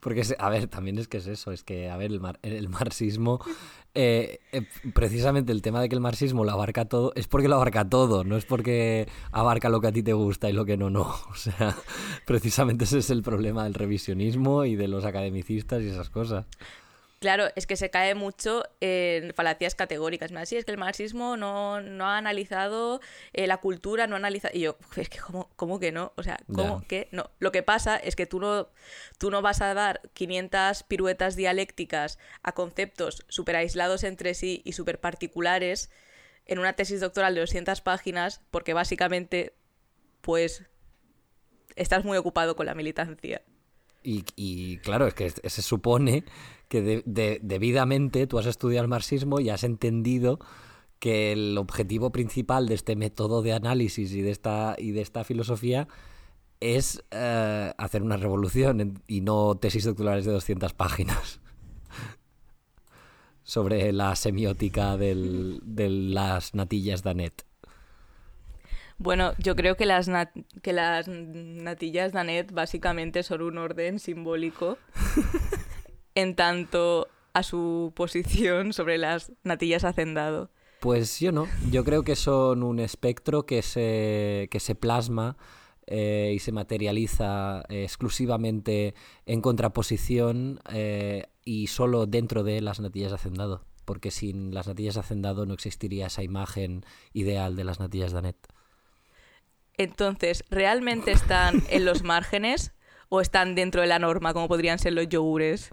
Porque, 0.00 0.22
a 0.38 0.48
ver, 0.50 0.66
también 0.68 0.98
es 0.98 1.08
que 1.08 1.18
es 1.18 1.26
eso, 1.26 1.52
es 1.52 1.62
que, 1.64 1.90
a 1.90 1.96
ver, 1.96 2.10
el, 2.12 2.20
mar- 2.20 2.38
el 2.42 2.68
marxismo, 2.68 3.40
eh, 3.94 4.40
eh, 4.52 4.62
precisamente 4.92 5.52
el 5.52 5.62
tema 5.62 5.80
de 5.80 5.88
que 5.88 5.94
el 5.94 6.00
marxismo 6.00 6.44
lo 6.44 6.50
abarca 6.52 6.84
todo, 6.86 7.12
es 7.14 7.28
porque 7.28 7.48
lo 7.48 7.56
abarca 7.56 7.88
todo, 7.88 8.24
no 8.24 8.36
es 8.36 8.44
porque 8.44 9.08
abarca 9.32 9.68
lo 9.68 9.80
que 9.80 9.86
a 9.88 9.92
ti 9.92 10.02
te 10.02 10.12
gusta 10.12 10.50
y 10.50 10.52
lo 10.52 10.64
que 10.64 10.76
no, 10.76 10.90
no. 10.90 11.02
O 11.30 11.34
sea, 11.34 11.76
precisamente 12.26 12.84
ese 12.84 12.98
es 12.98 13.10
el 13.10 13.22
problema 13.22 13.64
del 13.64 13.74
revisionismo 13.74 14.64
y 14.64 14.76
de 14.76 14.88
los 14.88 15.04
academicistas 15.04 15.82
y 15.82 15.88
esas 15.88 16.10
cosas. 16.10 16.46
Claro, 17.24 17.48
es 17.56 17.66
que 17.66 17.76
se 17.76 17.88
cae 17.88 18.14
mucho 18.14 18.64
en 18.82 19.32
falacias 19.32 19.74
categóricas. 19.74 20.30
Así 20.32 20.58
es 20.58 20.66
que 20.66 20.72
el 20.72 20.76
marxismo 20.76 21.38
no, 21.38 21.78
ha 21.78 22.18
analizado 22.18 23.00
eh, 23.32 23.46
la 23.46 23.56
cultura, 23.62 24.06
no 24.06 24.14
ha 24.14 24.18
analizado. 24.18 24.54
Y 24.54 24.60
yo, 24.60 24.76
es 24.96 25.08
que, 25.08 25.20
¿cómo, 25.56 25.80
que 25.80 25.90
no? 25.90 26.12
O 26.16 26.22
sea, 26.22 26.38
¿cómo 26.54 26.86
que 26.86 27.08
no? 27.12 27.30
Lo 27.38 27.50
que 27.50 27.62
pasa 27.62 27.96
es 27.96 28.14
que 28.14 28.26
tú 28.26 28.40
no, 28.40 28.68
tú 29.16 29.30
no 29.30 29.40
vas 29.40 29.62
a 29.62 29.72
dar 29.72 30.02
500 30.12 30.82
piruetas 30.82 31.34
dialécticas 31.34 32.18
a 32.42 32.52
conceptos 32.52 33.24
súper 33.28 33.56
aislados 33.56 34.04
entre 34.04 34.34
sí 34.34 34.60
y 34.66 34.72
súper 34.72 35.00
particulares 35.00 35.88
en 36.44 36.58
una 36.58 36.74
tesis 36.74 37.00
doctoral 37.00 37.34
de 37.34 37.40
200 37.40 37.80
páginas, 37.80 38.42
porque 38.50 38.74
básicamente, 38.74 39.54
pues, 40.20 40.62
estás 41.74 42.04
muy 42.04 42.18
ocupado 42.18 42.54
con 42.54 42.66
la 42.66 42.74
militancia. 42.74 43.40
Y, 44.04 44.78
claro, 44.78 45.06
es 45.06 45.14
que 45.14 45.30
se 45.30 45.62
supone 45.62 46.24
que 46.68 47.02
debidamente 47.42 48.26
tú 48.26 48.38
has 48.38 48.46
estudiado 48.46 48.84
el 48.84 48.88
marxismo 48.88 49.40
y 49.40 49.48
has 49.48 49.64
entendido 49.64 50.38
que 50.98 51.32
el 51.32 51.56
objetivo 51.58 52.12
principal 52.12 52.66
de 52.68 52.74
este 52.74 52.96
método 52.96 53.42
de 53.42 53.52
análisis 53.52 54.12
y 54.12 54.22
de 54.22 54.30
esta, 54.30 54.76
y 54.78 54.92
de 54.92 55.00
esta 55.00 55.24
filosofía 55.24 55.88
es 56.60 57.02
eh, 57.10 57.72
hacer 57.76 58.02
una 58.02 58.16
revolución 58.16 59.02
y 59.06 59.20
no 59.20 59.54
tesis 59.56 59.84
doctorales 59.84 60.24
de 60.24 60.32
200 60.32 60.72
páginas 60.72 61.40
sobre 63.42 63.92
la 63.92 64.16
semiótica 64.16 64.96
de 64.96 65.88
las 65.90 66.54
natillas 66.54 67.02
Danet. 67.02 67.44
Bueno, 68.98 69.32
yo 69.38 69.56
creo 69.56 69.76
que 69.76 69.86
las, 69.86 70.10
que 70.62 70.72
las 70.72 71.08
natillas 71.08 72.12
Danet 72.12 72.52
básicamente 72.52 73.22
son 73.22 73.42
un 73.42 73.58
orden 73.58 73.98
simbólico 73.98 74.78
en 76.14 76.36
tanto 76.36 77.08
a 77.32 77.42
su 77.42 77.92
posición 77.94 78.72
sobre 78.72 78.98
las 78.98 79.32
natillas 79.42 79.84
hacendado. 79.84 80.50
Pues 80.80 81.18
yo 81.18 81.32
no, 81.32 81.48
yo 81.70 81.84
creo 81.84 82.04
que 82.04 82.14
son 82.14 82.62
un 82.62 82.78
espectro 82.78 83.46
que 83.46 83.62
se, 83.62 84.48
que 84.50 84.60
se 84.60 84.74
plasma 84.74 85.36
eh, 85.86 86.32
y 86.34 86.38
se 86.38 86.52
materializa 86.52 87.62
eh, 87.68 87.82
exclusivamente 87.82 88.94
en 89.26 89.40
contraposición 89.40 90.60
eh, 90.72 91.26
y 91.44 91.66
solo 91.66 92.06
dentro 92.06 92.42
de 92.42 92.60
las 92.60 92.80
natillas 92.80 93.10
de 93.10 93.16
hacendado, 93.16 93.64
porque 93.84 94.10
sin 94.10 94.54
las 94.54 94.66
natillas 94.66 94.94
de 94.94 95.00
hacendado 95.00 95.44
no 95.46 95.54
existiría 95.54 96.06
esa 96.06 96.22
imagen 96.22 96.84
ideal 97.12 97.56
de 97.56 97.64
las 97.64 97.80
natillas 97.80 98.12
de 98.12 98.18
Anet. 98.18 98.53
Entonces, 99.76 100.44
¿realmente 100.50 101.12
están 101.12 101.62
en 101.68 101.84
los 101.84 102.02
márgenes 102.02 102.72
o 103.08 103.20
están 103.20 103.54
dentro 103.54 103.80
de 103.80 103.86
la 103.86 103.98
norma, 103.98 104.32
como 104.32 104.48
podrían 104.48 104.78
ser 104.78 104.92
los 104.92 105.08
yogures? 105.08 105.70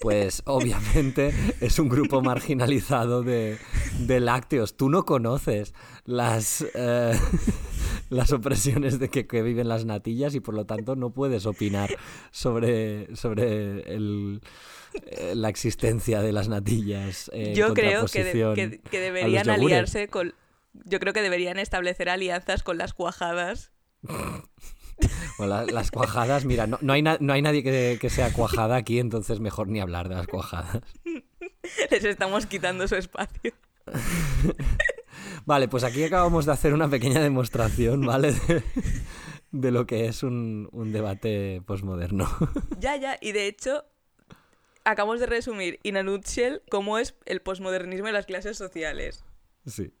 Pues 0.00 0.42
obviamente 0.44 1.34
es 1.60 1.80
un 1.80 1.88
grupo 1.88 2.22
marginalizado 2.22 3.22
de, 3.22 3.58
lácteos. 4.06 4.76
Tú 4.76 4.88
no 4.90 5.04
conoces 5.04 5.74
las, 6.04 6.64
eh, 6.74 7.18
las 8.10 8.32
opresiones 8.32 9.00
de 9.00 9.08
que, 9.08 9.42
viven 9.42 9.68
las 9.68 9.86
natillas 9.86 10.36
y 10.36 10.40
por 10.40 10.54
lo 10.54 10.66
tanto 10.66 10.94
no 10.94 11.10
puedes 11.10 11.46
opinar 11.46 11.90
sobre, 12.30 13.14
sobre 13.16 13.82
eh, 13.88 14.38
la 15.34 15.48
existencia 15.48 16.22
de 16.22 16.32
las 16.32 16.48
natillas. 16.48 17.28
Yo 17.54 17.74
creo 17.74 18.06
que, 18.06 18.80
que 18.88 19.00
deberían 19.00 19.50
aliarse 19.50 20.06
con 20.06 20.32
yo 20.72 21.00
creo 21.00 21.12
que 21.12 21.22
deberían 21.22 21.58
establecer 21.58 22.08
alianzas 22.08 22.62
con 22.62 22.78
las 22.78 22.94
cuajadas. 22.94 23.72
Bueno, 25.38 25.64
las 25.66 25.90
cuajadas, 25.90 26.44
mira, 26.44 26.66
no, 26.66 26.92
hay 26.92 27.02
no 27.02 27.32
hay 27.32 27.42
nadie 27.42 27.62
que, 27.62 28.10
sea 28.10 28.32
cuajada 28.32 28.76
aquí, 28.76 28.98
entonces 28.98 29.38
mejor 29.38 29.68
ni 29.68 29.80
hablar 29.80 30.08
de 30.08 30.16
las 30.16 30.26
cuajadas. 30.26 30.82
Les 31.90 32.04
estamos 32.04 32.46
quitando 32.46 32.88
su 32.88 32.96
espacio. 32.96 33.52
Vale, 35.46 35.68
pues 35.68 35.84
aquí 35.84 36.02
acabamos 36.04 36.46
de 36.46 36.52
hacer 36.52 36.74
una 36.74 36.88
pequeña 36.88 37.20
demostración, 37.20 38.04
¿vale? 38.04 38.34
De, 39.50 39.70
lo 39.70 39.86
que 39.86 40.06
es 40.06 40.22
un, 40.22 40.68
un 40.72 40.92
debate 40.92 41.62
posmoderno. 41.64 42.28
Ya, 42.80 42.96
ya, 42.96 43.16
y 43.20 43.32
de 43.32 43.46
hecho, 43.46 43.84
acabamos 44.84 45.20
de 45.20 45.26
resumir 45.26 45.78
in 45.82 45.96
a 45.96 46.02
nutshell 46.02 46.62
cómo 46.70 46.98
es 46.98 47.14
el 47.24 47.40
posmodernismo 47.40 48.08
en 48.08 48.14
las 48.14 48.26
clases 48.26 48.56
sociales. 48.56 49.24
Sí. 49.66 49.92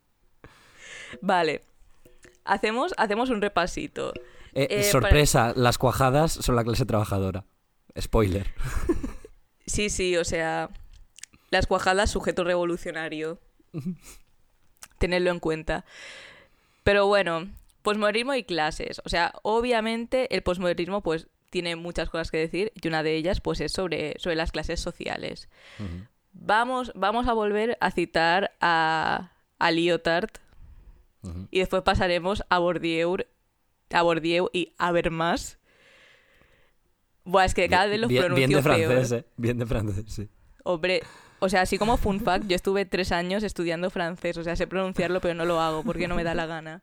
Vale. 1.20 1.62
Hacemos, 2.44 2.94
hacemos 2.96 3.30
un 3.30 3.42
repasito. 3.42 4.12
Eh, 4.54 4.66
eh, 4.70 4.84
sorpresa, 4.84 5.52
las 5.56 5.78
cuajadas 5.78 6.32
son 6.32 6.56
la 6.56 6.64
clase 6.64 6.86
trabajadora. 6.86 7.44
Spoiler. 7.98 8.52
Sí, 9.68 9.90
sí, 9.90 10.16
o 10.16 10.24
sea, 10.24 10.70
las 11.50 11.66
cuajadas 11.66 12.10
sujeto 12.10 12.42
revolucionario. 12.42 13.38
Tenedlo 14.98 15.30
en 15.30 15.40
cuenta. 15.40 15.84
Pero 16.84 17.06
bueno, 17.06 17.48
posmodernismo 17.82 18.34
y 18.34 18.44
clases. 18.44 19.00
O 19.04 19.10
sea, 19.10 19.34
obviamente 19.42 20.34
el 20.34 20.42
posmodernismo 20.42 21.02
pues 21.02 21.28
tiene 21.50 21.76
muchas 21.76 22.10
cosas 22.10 22.30
que 22.30 22.38
decir 22.38 22.72
y 22.74 22.88
una 22.88 23.02
de 23.02 23.14
ellas 23.14 23.40
pues 23.40 23.60
es 23.60 23.72
sobre, 23.72 24.14
sobre 24.18 24.36
las 24.36 24.52
clases 24.52 24.80
sociales. 24.80 25.48
vamos, 26.32 26.92
vamos 26.94 27.28
a 27.28 27.32
volver 27.32 27.76
a 27.80 27.90
citar 27.90 28.52
a, 28.60 29.32
a 29.58 29.70
Lyotard, 29.70 30.30
y 31.50 31.58
después 31.58 31.82
pasaremos 31.82 32.44
a 32.48 32.58
Bourdieu, 32.58 33.16
a 33.90 34.02
Bourdieu 34.02 34.48
y 34.52 34.74
Habermas. 34.78 35.58
Buah, 37.24 37.44
es 37.44 37.54
que 37.54 37.68
cada 37.68 37.86
vez 37.86 38.00
los 38.00 38.08
bien, 38.08 38.22
pronuncio 38.22 38.46
Bien 38.46 38.56
de 38.56 38.62
francés, 38.62 39.12
eh. 39.12 39.24
Bien 39.36 39.58
de 39.58 39.66
francés, 39.66 40.04
sí. 40.08 40.28
Hombre, 40.64 41.02
o 41.40 41.48
sea, 41.48 41.62
así 41.62 41.78
como 41.78 41.96
fun 41.96 42.20
fact, 42.20 42.46
yo 42.46 42.56
estuve 42.56 42.84
tres 42.84 43.12
años 43.12 43.42
estudiando 43.42 43.90
francés. 43.90 44.36
O 44.38 44.44
sea, 44.44 44.56
sé 44.56 44.66
pronunciarlo, 44.66 45.20
pero 45.20 45.34
no 45.34 45.44
lo 45.44 45.60
hago 45.60 45.82
porque 45.82 46.08
no 46.08 46.14
me 46.14 46.24
da 46.24 46.34
la 46.34 46.46
gana. 46.46 46.82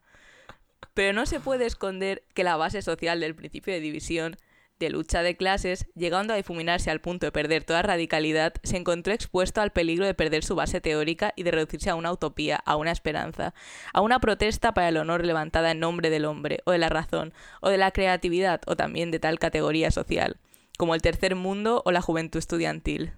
Pero 0.94 1.14
no 1.14 1.26
se 1.26 1.40
puede 1.40 1.66
esconder 1.66 2.24
que 2.34 2.44
la 2.44 2.56
base 2.56 2.82
social 2.82 3.20
del 3.20 3.36
principio 3.36 3.74
de 3.74 3.80
división 3.80 4.38
de 4.80 4.90
lucha 4.90 5.24
de 5.24 5.38
clases, 5.38 5.88
llegando 5.96 6.34
a 6.34 6.38
difuminarse 6.38 6.92
al 6.92 7.02
punto 7.02 7.26
de 7.26 7.32
perder 7.32 7.64
toda 7.64 7.82
radicalidad, 7.82 8.54
se 8.64 8.78
encontró 8.78 9.14
expuesto 9.14 9.62
al 9.62 9.72
peligro 9.72 10.06
de 10.06 10.14
perder 10.14 10.44
su 10.44 10.56
base 10.56 10.82
teórica 10.82 11.34
y 11.36 11.44
de 11.44 11.52
reducirse 11.52 11.90
a 11.90 11.96
una 11.96 12.12
utopía, 12.12 12.58
a 12.66 12.76
una 12.76 12.92
esperanza, 12.92 13.54
a 13.94 14.02
una 14.02 14.20
protesta 14.20 14.74
para 14.74 14.90
el 14.90 14.98
honor 14.98 15.26
levantada 15.26 15.72
en 15.72 15.80
nombre 15.80 16.10
del 16.10 16.26
hombre, 16.26 16.60
o 16.66 16.72
de 16.72 16.78
la 16.78 16.90
razón, 16.90 17.34
o 17.62 17.70
de 17.70 17.78
la 17.78 17.92
creatividad, 17.92 18.62
o 18.68 18.76
también 18.76 19.12
de 19.12 19.20
tal 19.20 19.40
categoría 19.40 19.92
social, 19.92 20.38
como 20.78 20.96
el 20.96 21.02
tercer 21.02 21.36
mundo 21.36 21.82
o 21.86 21.92
la 21.92 22.02
juventud 22.02 22.40
estudiantil. 22.40 23.14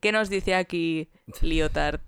¿Qué 0.00 0.10
nos 0.10 0.30
dice 0.30 0.56
aquí 0.56 1.10
Lyotard? 1.40 2.00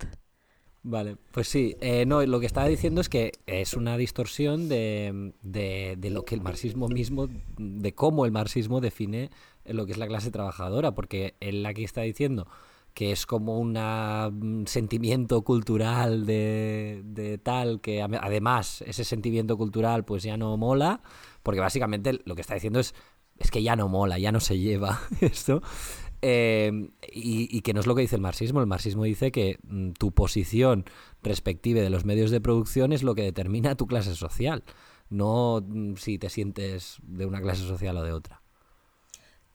Vale, 0.87 1.17
pues 1.31 1.47
sí. 1.47 1.75
Eh, 1.81 2.05
no, 2.05 2.23
lo 2.27 2.39
que 2.39 2.45
estaba 2.45 2.67
diciendo 2.67 3.01
es 3.01 3.09
que 3.09 3.31
es 3.47 3.73
una 3.73 3.97
distorsión 3.97 4.69
de, 4.69 5.33
de, 5.41 6.09
lo 6.11 6.25
que 6.25 6.35
el 6.35 6.41
marxismo 6.41 6.87
mismo, 6.87 7.27
de 7.57 7.95
cómo 7.95 8.23
el 8.23 8.31
marxismo 8.31 8.81
define 8.81 9.31
lo 9.65 9.87
que 9.87 9.93
es 9.93 9.97
la 9.97 10.05
clase 10.05 10.29
trabajadora, 10.29 10.93
porque 10.93 11.33
él 11.39 11.65
aquí 11.65 11.83
está 11.83 12.01
diciendo 12.01 12.47
que 12.93 13.11
es 13.11 13.25
como 13.25 13.57
un 13.59 14.65
sentimiento 14.67 15.41
cultural 15.41 16.27
de, 16.27 17.01
de, 17.03 17.39
tal 17.39 17.81
que 17.81 18.03
además 18.03 18.83
ese 18.85 19.03
sentimiento 19.05 19.57
cultural 19.57 20.05
pues 20.05 20.21
ya 20.21 20.37
no 20.37 20.55
mola, 20.55 21.01
porque 21.41 21.61
básicamente 21.61 22.21
lo 22.25 22.35
que 22.35 22.41
está 22.41 22.53
diciendo 22.53 22.79
es 22.79 22.93
es 23.37 23.51
que 23.51 23.63
ya 23.63 23.75
no 23.75 23.87
mola, 23.87 24.17
ya 24.17 24.31
no 24.31 24.39
se 24.39 24.57
lleva 24.57 25.01
esto. 25.21 25.61
Eh, 26.27 26.89
y, 27.13 27.61
que 27.61 27.75
no 27.75 27.81
es 27.81 27.85
lo 27.85 27.93
que 27.93 28.01
dice 28.01 28.15
el 28.15 28.21
marxismo. 28.23 28.59
El 28.59 28.65
marxismo 28.65 29.03
dice 29.03 29.31
que 29.31 29.59
mm, 29.61 29.91
tu 29.91 30.11
posición 30.11 30.85
respectiva 31.21 31.81
de 31.81 31.91
los 31.91 32.03
medios 32.03 32.31
de 32.31 32.41
producción 32.41 32.93
es 32.93 33.03
lo 33.03 33.13
que 33.13 33.21
determina 33.21 33.75
tu 33.75 33.85
clase 33.85 34.15
social, 34.15 34.63
no 35.11 35.63
mm, 35.63 35.97
si 35.97 36.17
te 36.17 36.31
sientes 36.31 36.97
de 37.03 37.27
una 37.27 37.41
clase 37.41 37.61
social 37.61 37.95
o 37.97 38.03
de 38.03 38.11
otra. 38.11 38.41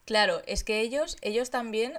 Claro, 0.05 0.43
es 0.47 0.63
que 0.63 0.81
ellos, 0.81 1.17
ellos 1.23 1.51
también 1.51 1.95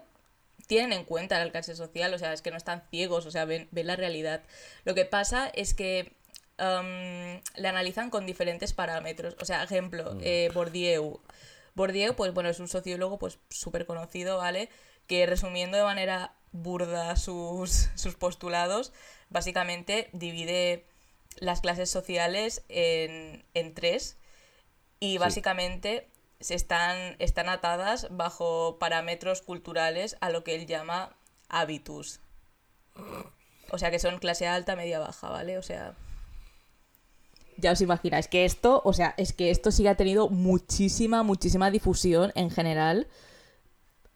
tienen 0.67 0.93
en 0.93 1.03
cuenta 1.03 1.43
la 1.43 1.51
clase 1.51 1.76
social, 1.76 2.13
o 2.13 2.17
sea, 2.17 2.32
es 2.32 2.41
que 2.41 2.51
no 2.51 2.55
están 2.55 2.82
ciegos, 2.89 3.26
o 3.26 3.32
sea, 3.32 3.43
ven, 3.43 3.67
la 3.74 3.97
realidad. 3.97 4.41
Lo 4.86 4.95
que 4.95 5.03
pasa 5.03 5.49
es 5.49 5.74
que 5.74 6.13
um, 6.59 7.41
la 7.57 7.69
analizan 7.72 8.09
con 8.09 8.26
diferentes 8.26 8.72
parámetros. 8.72 9.36
O 9.41 9.43
sea, 9.43 9.63
ejemplo, 9.63 10.15
mm. 10.15 10.19
eh, 10.24 10.49
Bourdieu 10.53 11.19
Bourdieu, 11.76 12.15
pues 12.15 12.34
bueno, 12.34 12.49
es 12.49 12.59
un 12.59 12.67
sociólogo 12.67 13.17
pues 13.17 13.39
súper 13.49 13.86
conocido, 13.86 14.38
¿vale? 14.38 14.69
Que 15.07 15.26
resumiendo 15.26 15.78
de 15.78 15.84
manera 15.84 16.34
burda 16.51 17.15
sus, 17.15 17.89
sus 17.95 18.15
postulados, 18.15 18.93
básicamente 19.30 20.09
divide 20.13 20.86
las 21.38 21.61
clases 21.61 21.89
sociales 21.89 22.63
en, 22.67 23.74
tres 23.74 24.17
y 24.99 25.17
básicamente 25.17 26.09
se 26.39 26.55
están, 26.55 27.15
están 27.19 27.49
atadas 27.49 28.07
bajo 28.11 28.78
parámetros 28.80 29.41
culturales 29.41 30.17
a 30.19 30.30
lo 30.30 30.43
que 30.43 30.55
él 30.55 30.65
llama 30.65 31.15
habitus. 31.49 32.19
O 33.72 33.78
sea 33.78 33.89
que 33.89 33.99
son 33.99 34.19
clase 34.19 34.47
alta, 34.47 34.76
media, 34.76 34.99
baja, 34.99 35.30
¿vale? 35.30 35.57
O 35.57 35.61
sea, 35.61 35.95
ya 37.62 37.72
os 37.72 37.82
imagináis 37.82 38.28
que 38.28 38.45
esto, 38.45 38.82
o 38.84 38.93
sea, 38.93 39.14
es 39.18 39.34
que 39.34 39.51
esto 39.51 39.72
sí 39.72 39.88
ha 39.88 39.95
tenido 39.95 40.30
muchísima, 40.30 41.24
muchísima 41.24 41.72
difusión 41.72 42.32
en 42.36 42.49
general 42.49 43.07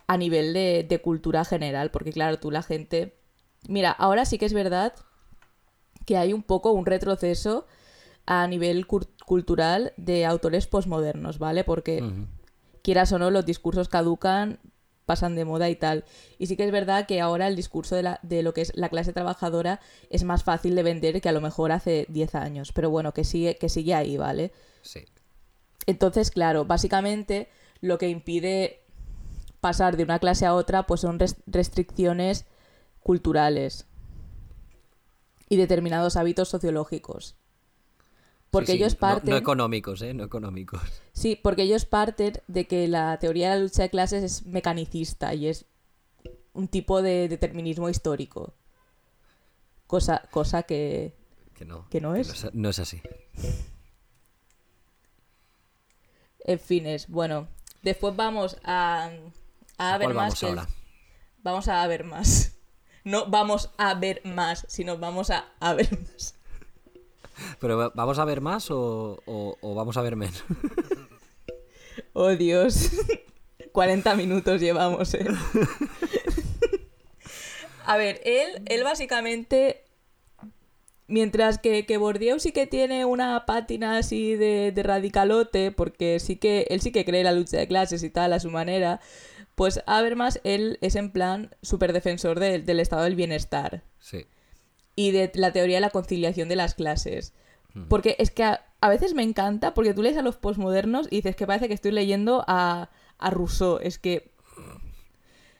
a 0.07 0.17
nivel 0.17 0.53
de, 0.53 0.85
de 0.87 1.01
cultura 1.01 1.45
general, 1.45 1.91
porque 1.91 2.11
claro, 2.11 2.39
tú 2.39 2.51
la 2.51 2.63
gente... 2.63 3.15
Mira, 3.67 3.91
ahora 3.91 4.25
sí 4.25 4.37
que 4.37 4.45
es 4.45 4.53
verdad 4.53 4.93
que 6.05 6.17
hay 6.17 6.33
un 6.33 6.43
poco 6.43 6.71
un 6.71 6.85
retroceso 6.85 7.65
a 8.25 8.47
nivel 8.47 8.87
cultural 8.87 9.93
de 9.97 10.25
autores 10.25 10.67
posmodernos, 10.67 11.39
¿vale? 11.39 11.63
Porque 11.63 12.03
quieras 12.81 13.11
o 13.11 13.19
no, 13.19 13.31
los 13.31 13.45
discursos 13.45 13.89
caducan, 13.89 14.59
pasan 15.05 15.35
de 15.35 15.45
moda 15.45 15.69
y 15.69 15.75
tal. 15.75 16.05
Y 16.37 16.47
sí 16.47 16.57
que 16.57 16.65
es 16.65 16.71
verdad 16.71 17.05
que 17.05 17.21
ahora 17.21 17.47
el 17.47 17.55
discurso 17.55 17.95
de, 17.95 18.03
la, 18.03 18.19
de 18.23 18.43
lo 18.43 18.53
que 18.53 18.61
es 18.61 18.71
la 18.75 18.89
clase 18.89 19.13
trabajadora 19.13 19.79
es 20.09 20.23
más 20.23 20.43
fácil 20.43 20.75
de 20.75 20.83
vender 20.83 21.21
que 21.21 21.29
a 21.29 21.33
lo 21.33 21.41
mejor 21.41 21.71
hace 21.71 22.05
10 22.09 22.35
años. 22.35 22.71
Pero 22.71 22.89
bueno, 22.89 23.13
que 23.13 23.23
sigue, 23.23 23.57
que 23.57 23.69
sigue 23.69 23.93
ahí, 23.93 24.17
¿vale? 24.17 24.51
Sí. 24.81 25.05
Entonces, 25.85 26.31
claro, 26.31 26.65
básicamente 26.65 27.49
lo 27.81 27.97
que 27.97 28.09
impide 28.09 28.81
pasar 29.61 29.97
de 29.97 30.03
una 30.03 30.19
clase 30.19 30.45
a 30.45 30.53
otra 30.53 30.85
pues 30.85 31.01
son 31.01 31.19
restricciones 31.47 32.45
culturales 33.01 33.85
y 35.49 35.57
determinados 35.57 36.15
hábitos 36.17 36.49
sociológicos. 36.49 37.35
Porque 38.55 38.73
ellos 38.73 38.95
parten... 38.95 39.31
No, 39.31 39.37
económicos, 39.37 40.01
¿eh? 40.01 40.13
No 40.13 40.23
económicos. 40.23 40.81
Sí, 41.11 41.35
porque 41.35 41.63
ellos 41.63 41.85
parten 41.85 42.33
de 42.47 42.67
que 42.67 42.87
la 42.87 43.17
teoría 43.19 43.49
de 43.49 43.55
la 43.57 43.61
lucha 43.63 43.83
de 43.83 43.89
clases 43.89 44.23
es 44.23 44.45
mecanicista 44.45 45.33
y 45.33 45.47
es 45.47 45.65
un 46.53 46.69
tipo 46.69 47.01
de 47.01 47.27
determinismo 47.27 47.89
histórico. 47.89 48.53
Cosa, 49.87 50.23
cosa 50.31 50.63
que... 50.63 51.17
Que 51.53 51.65
no. 51.65 51.89
Que 51.89 51.99
no 51.99 52.15
es. 52.15 52.47
no, 52.53 52.69
es 52.69 52.79
así. 52.79 53.01
En 56.39 56.59
fin, 56.59 56.85
es... 56.85 57.09
Bueno, 57.09 57.49
después 57.81 58.15
vamos 58.15 58.57
a... 58.63 59.09
A, 59.77 59.97
ver 59.97 60.13
más. 60.13 60.41
Vamos, 60.41 60.43
ahora? 60.43 60.69
vamos 61.43 61.67
a 61.67 61.85
ver 61.87 62.05
más. 62.05 62.53
No 63.03 63.27
vamos 63.27 63.69
a 63.77 63.93
ver 63.93 64.21
más, 64.23 64.65
sino 64.67 64.97
vamos 64.97 65.29
a, 65.29 65.45
a 65.59 65.73
ver 65.73 65.91
más. 65.91 66.34
Pero 67.59 67.91
¿vamos 67.95 68.19
a 68.19 68.25
ver 68.25 68.41
más 68.41 68.67
o, 68.69 69.57
vamos 69.61 69.97
a 69.97 70.01
ver 70.01 70.15
menos? 70.15 70.43
Oh 72.11 72.29
Dios. 72.29 72.91
40 73.71 74.15
minutos 74.15 74.61
llevamos, 74.61 75.13
¿eh? 75.13 75.25
A 77.85 77.97
ver, 77.97 78.21
él, 78.23 78.63
él 78.65 78.83
básicamente. 78.83 79.83
Mientras 81.07 81.59
que, 81.59 81.85
que 81.85 81.97
Bourdieu 81.97 82.39
sí 82.39 82.51
que 82.51 82.67
tiene 82.67 83.05
una 83.05 83.45
pátina 83.45 83.97
así 83.97 84.35
de, 84.35 84.71
de 84.71 84.83
radicalote, 84.83 85.71
porque 85.71 86.19
sí 86.19 86.37
que 86.37 86.65
él 86.69 86.81
sí 86.81 86.91
que 86.91 87.05
cree 87.05 87.23
la 87.23 87.31
lucha 87.31 87.57
de 87.57 87.67
clases 87.67 88.01
y 88.03 88.09
tal 88.09 88.33
a 88.33 88.39
su 88.39 88.49
manera, 88.49 89.01
pues 89.55 89.81
Habermas, 89.85 90.41
él 90.43 90.77
es 90.81 90.95
en 90.95 91.11
plan 91.11 91.55
súper 91.61 91.93
defensor 91.93 92.39
del 92.39 92.79
estado 92.79 93.03
del 93.03 93.15
bienestar. 93.15 93.83
Sí 93.99 94.25
y 94.95 95.11
de 95.11 95.31
la 95.35 95.51
teoría 95.51 95.77
de 95.77 95.81
la 95.81 95.89
conciliación 95.89 96.49
de 96.49 96.55
las 96.55 96.73
clases. 96.73 97.33
Porque 97.89 98.15
es 98.19 98.31
que 98.31 98.43
a, 98.43 98.89
veces 98.89 99.13
me 99.13 99.23
encanta, 99.23 99.73
porque 99.73 99.93
tú 99.93 100.01
lees 100.01 100.15
a 100.15 100.21
los 100.21 100.37
posmodernos 100.37 101.07
y 101.09 101.17
dices 101.17 101.35
que 101.35 101.45
parece 101.45 101.67
que 101.67 101.73
estoy 101.73 101.91
leyendo 101.91 102.45
a, 102.47 102.89
a 103.17 103.29
Rousseau. 103.29 103.79
Es 103.81 103.99
que. 103.99 104.31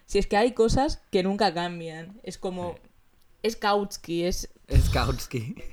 Si 0.06 0.20
es 0.20 0.28
que 0.28 0.38
hay 0.38 0.54
cosas 0.54 1.02
que 1.12 1.24
nunca 1.24 1.54
cambian. 1.54 2.20
Es 2.24 2.38
como. 2.38 2.76
Es 3.44 3.58
Kautsky, 3.58 4.24
es. 4.24 4.50
Es 4.68 4.90
Kautsky. 4.90 5.56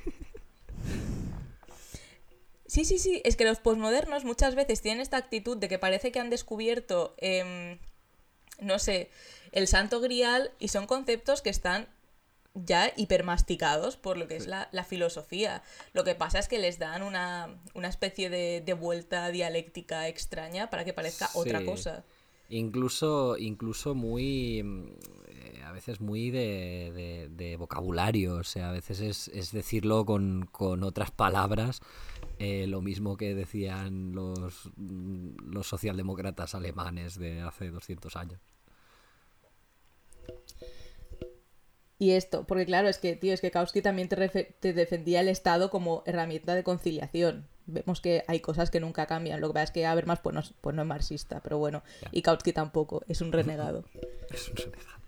Sí, 2.73 2.87
sí, 2.87 2.99
sí. 2.99 3.21
Es 3.27 3.37
que 3.37 3.45
los 3.45 3.59
posmodernos 3.59 4.25
muchas 4.25 4.55
veces 4.55 4.81
tienen 4.81 5.03
esta 5.03 5.19
actitud 5.19 5.59
de 5.59 5.69
que 5.69 5.79
parece 5.79 6.11
que 6.11 6.21
han 6.21 6.31
descubierto. 6.31 7.15
Em, 7.19 7.79
no 8.61 8.79
sé. 8.79 9.11
El 9.51 9.69
santo 9.69 10.01
grial 10.01 10.53
y 10.59 10.69
son 10.69 10.87
conceptos 10.87 11.43
que 11.43 11.51
están 11.51 11.87
ya 12.55 12.93
hipermasticados 12.97 13.97
por 13.97 14.17
lo 14.17 14.29
que 14.29 14.37
es 14.37 14.47
la, 14.47 14.85
filosofía. 14.85 15.63
Lo 15.93 16.05
que 16.05 16.15
pasa 16.15 16.39
es 16.39 16.49
que 16.49 16.59
les 16.59 16.79
dan 16.79 17.03
una, 17.03 17.49
especie 17.83 18.31
de, 18.31 18.75
vuelta 18.75 19.29
dialéctica 19.31 20.09
extraña 20.09 20.71
para 20.71 20.85
que 20.85 20.93
parezca 20.93 21.31
otra 21.35 21.65
cosa. 21.65 22.05
Incluso, 22.49 23.39
incluso 23.39 23.95
muy, 23.95 24.63
mm, 24.63 24.87
eh, 25.29 25.63
a 25.65 25.73
veces 25.73 26.01
muy 26.03 26.31
de, 26.31 27.57
vocabulario, 27.59 28.35
o 28.35 28.45
sea, 28.45 28.69
a 28.69 28.73
veces 28.73 29.29
es, 29.29 29.53
decirlo 29.53 30.05
con, 30.05 30.51
otras 30.83 31.11
palabras, 31.11 31.81
eh, 32.39 32.67
lo 32.67 32.83
mismo 32.83 33.17
que 33.17 33.35
decían 33.35 34.13
los, 34.13 34.71
mm, 34.77 35.51
los 35.51 35.67
socialdemócratas 35.67 36.55
alemanes 36.55 37.19
de 37.19 37.41
hace 37.41 37.71
200 37.71 38.17
años. 38.17 38.41
Y 42.03 42.15
esto, 42.15 42.43
porque 42.49 42.67
claro, 42.67 42.89
es 42.89 42.99
que, 42.99 43.15
tío, 43.15 43.33
es 43.33 43.41
que 43.41 43.53
Kautsky 43.53 43.81
también 43.81 44.09
te, 44.09 44.73
defendía 44.73 45.21
el 45.21 45.29
Estado 45.29 45.71
como 45.71 46.03
herramienta 46.05 46.57
de 46.57 46.65
conciliación. 46.65 47.47
Vemos 47.67 48.01
que 48.01 48.25
hay 48.27 48.41
cosas 48.41 48.73
que 48.73 48.81
nunca 48.81 49.07
cambian. 49.07 49.41
Lo 49.41 49.47
que 49.47 49.55
pasa 49.55 49.65
es 49.67 49.71
que 49.71 49.87
Habermas 49.87 50.19
pues 50.19 50.35
no, 50.35 50.43
pues 50.63 50.75
no 50.75 50.83
es 50.83 50.89
marxista, 50.89 51.39
pero 51.45 51.59
bueno. 51.59 51.85
Y 52.11 52.23
Kautsky 52.23 52.53
tampoco, 52.53 53.05
es 53.07 53.21
un 53.21 53.31
renegado. 53.31 53.85
es 54.31 54.49
un 54.49 54.57
renegado. 54.57 54.99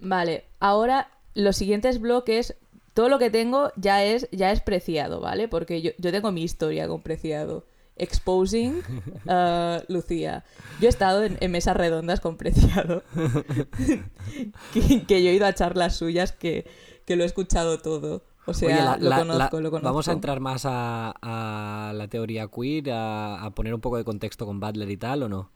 Vale, 0.00 0.46
ahora 0.58 1.12
los 1.32 1.54
siguientes 1.54 2.00
bloques, 2.00 2.56
todo 2.92 3.08
lo 3.08 3.20
que 3.20 3.30
tengo 3.30 3.70
ya 3.76 4.02
es, 4.02 4.28
ya 4.32 4.50
es 4.50 4.60
preciado, 4.62 5.20
¿vale? 5.20 5.46
Porque 5.46 5.80
yo, 5.80 5.92
yo 5.98 6.10
tengo 6.10 6.32
mi 6.32 6.42
historia 6.42 6.88
con 6.88 7.02
preciado. 7.02 7.66
Exposing 7.98 8.82
uh, 9.26 9.82
Lucía. 9.88 10.44
Yo 10.80 10.86
he 10.86 10.88
estado 10.88 11.24
en, 11.24 11.50
mesas 11.50 11.76
redondas 11.76 12.20
con 12.20 12.36
Preciado, 12.36 13.02
que, 14.72 15.22
yo 15.22 15.30
he 15.30 15.34
ido 15.34 15.46
a 15.46 15.54
charlas 15.54 15.96
suyas 15.96 16.32
que, 16.32 16.66
lo 17.08 17.22
he 17.22 17.26
escuchado 17.26 17.78
todo. 17.78 18.22
O 18.46 18.54
sea, 18.54 18.96
lo, 18.96 19.10
conozco, 19.10 19.60
lo, 19.60 19.70
conozco, 19.70 19.80
Vamos 19.84 20.08
a 20.08 20.12
entrar 20.12 20.40
más 20.40 20.62
a, 20.64 21.92
la 21.94 22.08
teoría 22.08 22.48
queer, 22.48 22.90
a, 22.92 23.52
poner 23.54 23.74
un 23.74 23.80
poco 23.80 23.98
de 23.98 24.04
contexto 24.04 24.46
con 24.46 24.58
Butler 24.58 24.90
y 24.90 24.96
tal, 24.96 25.24
¿o 25.24 25.28
no? 25.28 25.52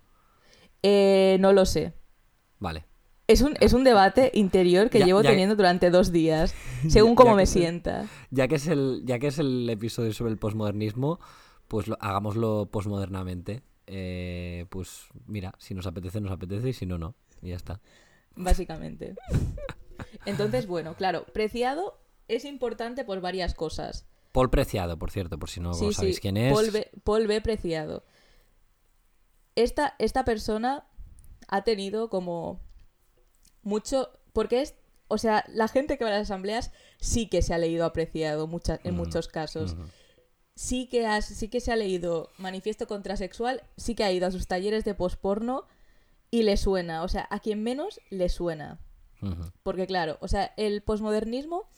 Eh, 0.82 1.38
no 1.40 1.52
lo 1.52 1.64
sé. 1.64 1.94
Vale. 2.58 2.84
Es 3.28 3.40
un, 3.40 3.54
es 3.60 3.72
un 3.72 3.84
debate 3.84 4.30
interior 4.34 4.90
que 4.90 5.04
llevo 5.04 5.22
teniendo 5.22 5.56
durante 5.56 5.90
dos 5.90 6.12
días, 6.12 6.54
según 6.88 7.14
cómo 7.14 7.34
me 7.34 7.46
sienta. 7.46 8.06
Ya 8.30 8.48
que, 8.48 8.56
es 8.56 8.66
el, 8.66 9.02
ya 9.04 9.18
que 9.18 9.28
es 9.28 9.38
el 9.38 9.70
episodio 9.70 10.12
sobre 10.12 10.32
el 10.32 10.38
posmodernismo, 10.38 11.18
pues 11.72 11.86
hagámoslo 12.00 12.68
posmodernamente. 12.70 13.62
Eh, 13.86 14.66
pues 14.68 15.06
mira, 15.24 15.54
si 15.56 15.72
nos 15.72 15.86
apetece, 15.86 16.20
nos 16.20 16.30
apetece 16.30 16.68
y 16.68 16.72
si 16.74 16.84
no, 16.84 16.98
no. 16.98 17.14
Y 17.40 17.48
ya 17.48 17.56
está. 17.56 17.80
Básicamente. 18.36 19.14
Entonces, 20.26 20.66
bueno, 20.66 20.96
claro, 20.96 21.24
Preciado 21.32 21.98
es 22.28 22.44
importante 22.44 23.06
por 23.06 23.22
varias 23.22 23.54
cosas. 23.54 24.06
Paul 24.32 24.50
Preciado, 24.50 24.98
por 24.98 25.10
cierto, 25.10 25.38
por 25.38 25.48
si 25.48 25.60
no 25.60 25.72
sabéis 25.72 26.20
quién 26.20 26.36
es. 26.36 26.52
Paul 27.04 27.26
B, 27.26 27.40
Preciado. 27.40 28.04
Esta, 29.54 29.94
esta 29.98 30.26
persona 30.26 30.86
ha 31.48 31.64
tenido 31.64 32.10
como 32.10 32.60
mucho. 33.62 34.10
Porque 34.34 34.60
es. 34.60 34.74
O 35.08 35.16
sea, 35.16 35.46
la 35.48 35.68
gente 35.68 35.96
que 35.96 36.04
va 36.04 36.10
a 36.10 36.18
las 36.18 36.24
asambleas 36.24 36.70
sí 37.00 37.28
que 37.28 37.40
se 37.40 37.54
ha 37.54 37.58
leído 37.58 37.86
apreciado 37.86 38.46
en 38.84 38.94
muchos 38.94 39.28
casos 39.28 39.74
sí 40.62 40.86
que, 40.86 41.04
sí 41.22 41.48
que 41.48 41.60
se 41.60 41.72
ha 41.72 41.76
leído 41.76 42.30
Manifiesto 42.38 42.86
Contrasexual, 42.86 43.64
sí 43.76 43.96
que 43.96 44.04
ha 44.04 44.12
ido 44.12 44.28
a 44.28 44.30
sus 44.30 44.46
talleres 44.46 44.84
de 44.84 44.94
posporno 44.94 45.66
y 46.30 46.44
le 46.44 46.56
suena. 46.56 47.02
O 47.02 47.08
sea, 47.08 47.26
a 47.30 47.40
quien 47.40 47.64
menos 47.64 48.00
le 48.10 48.28
suena. 48.28 48.78
Porque 49.62 49.86
claro, 49.86 50.18
o 50.20 50.28
sea, 50.28 50.52
el 50.56 50.82
posmodernismo 50.82 51.68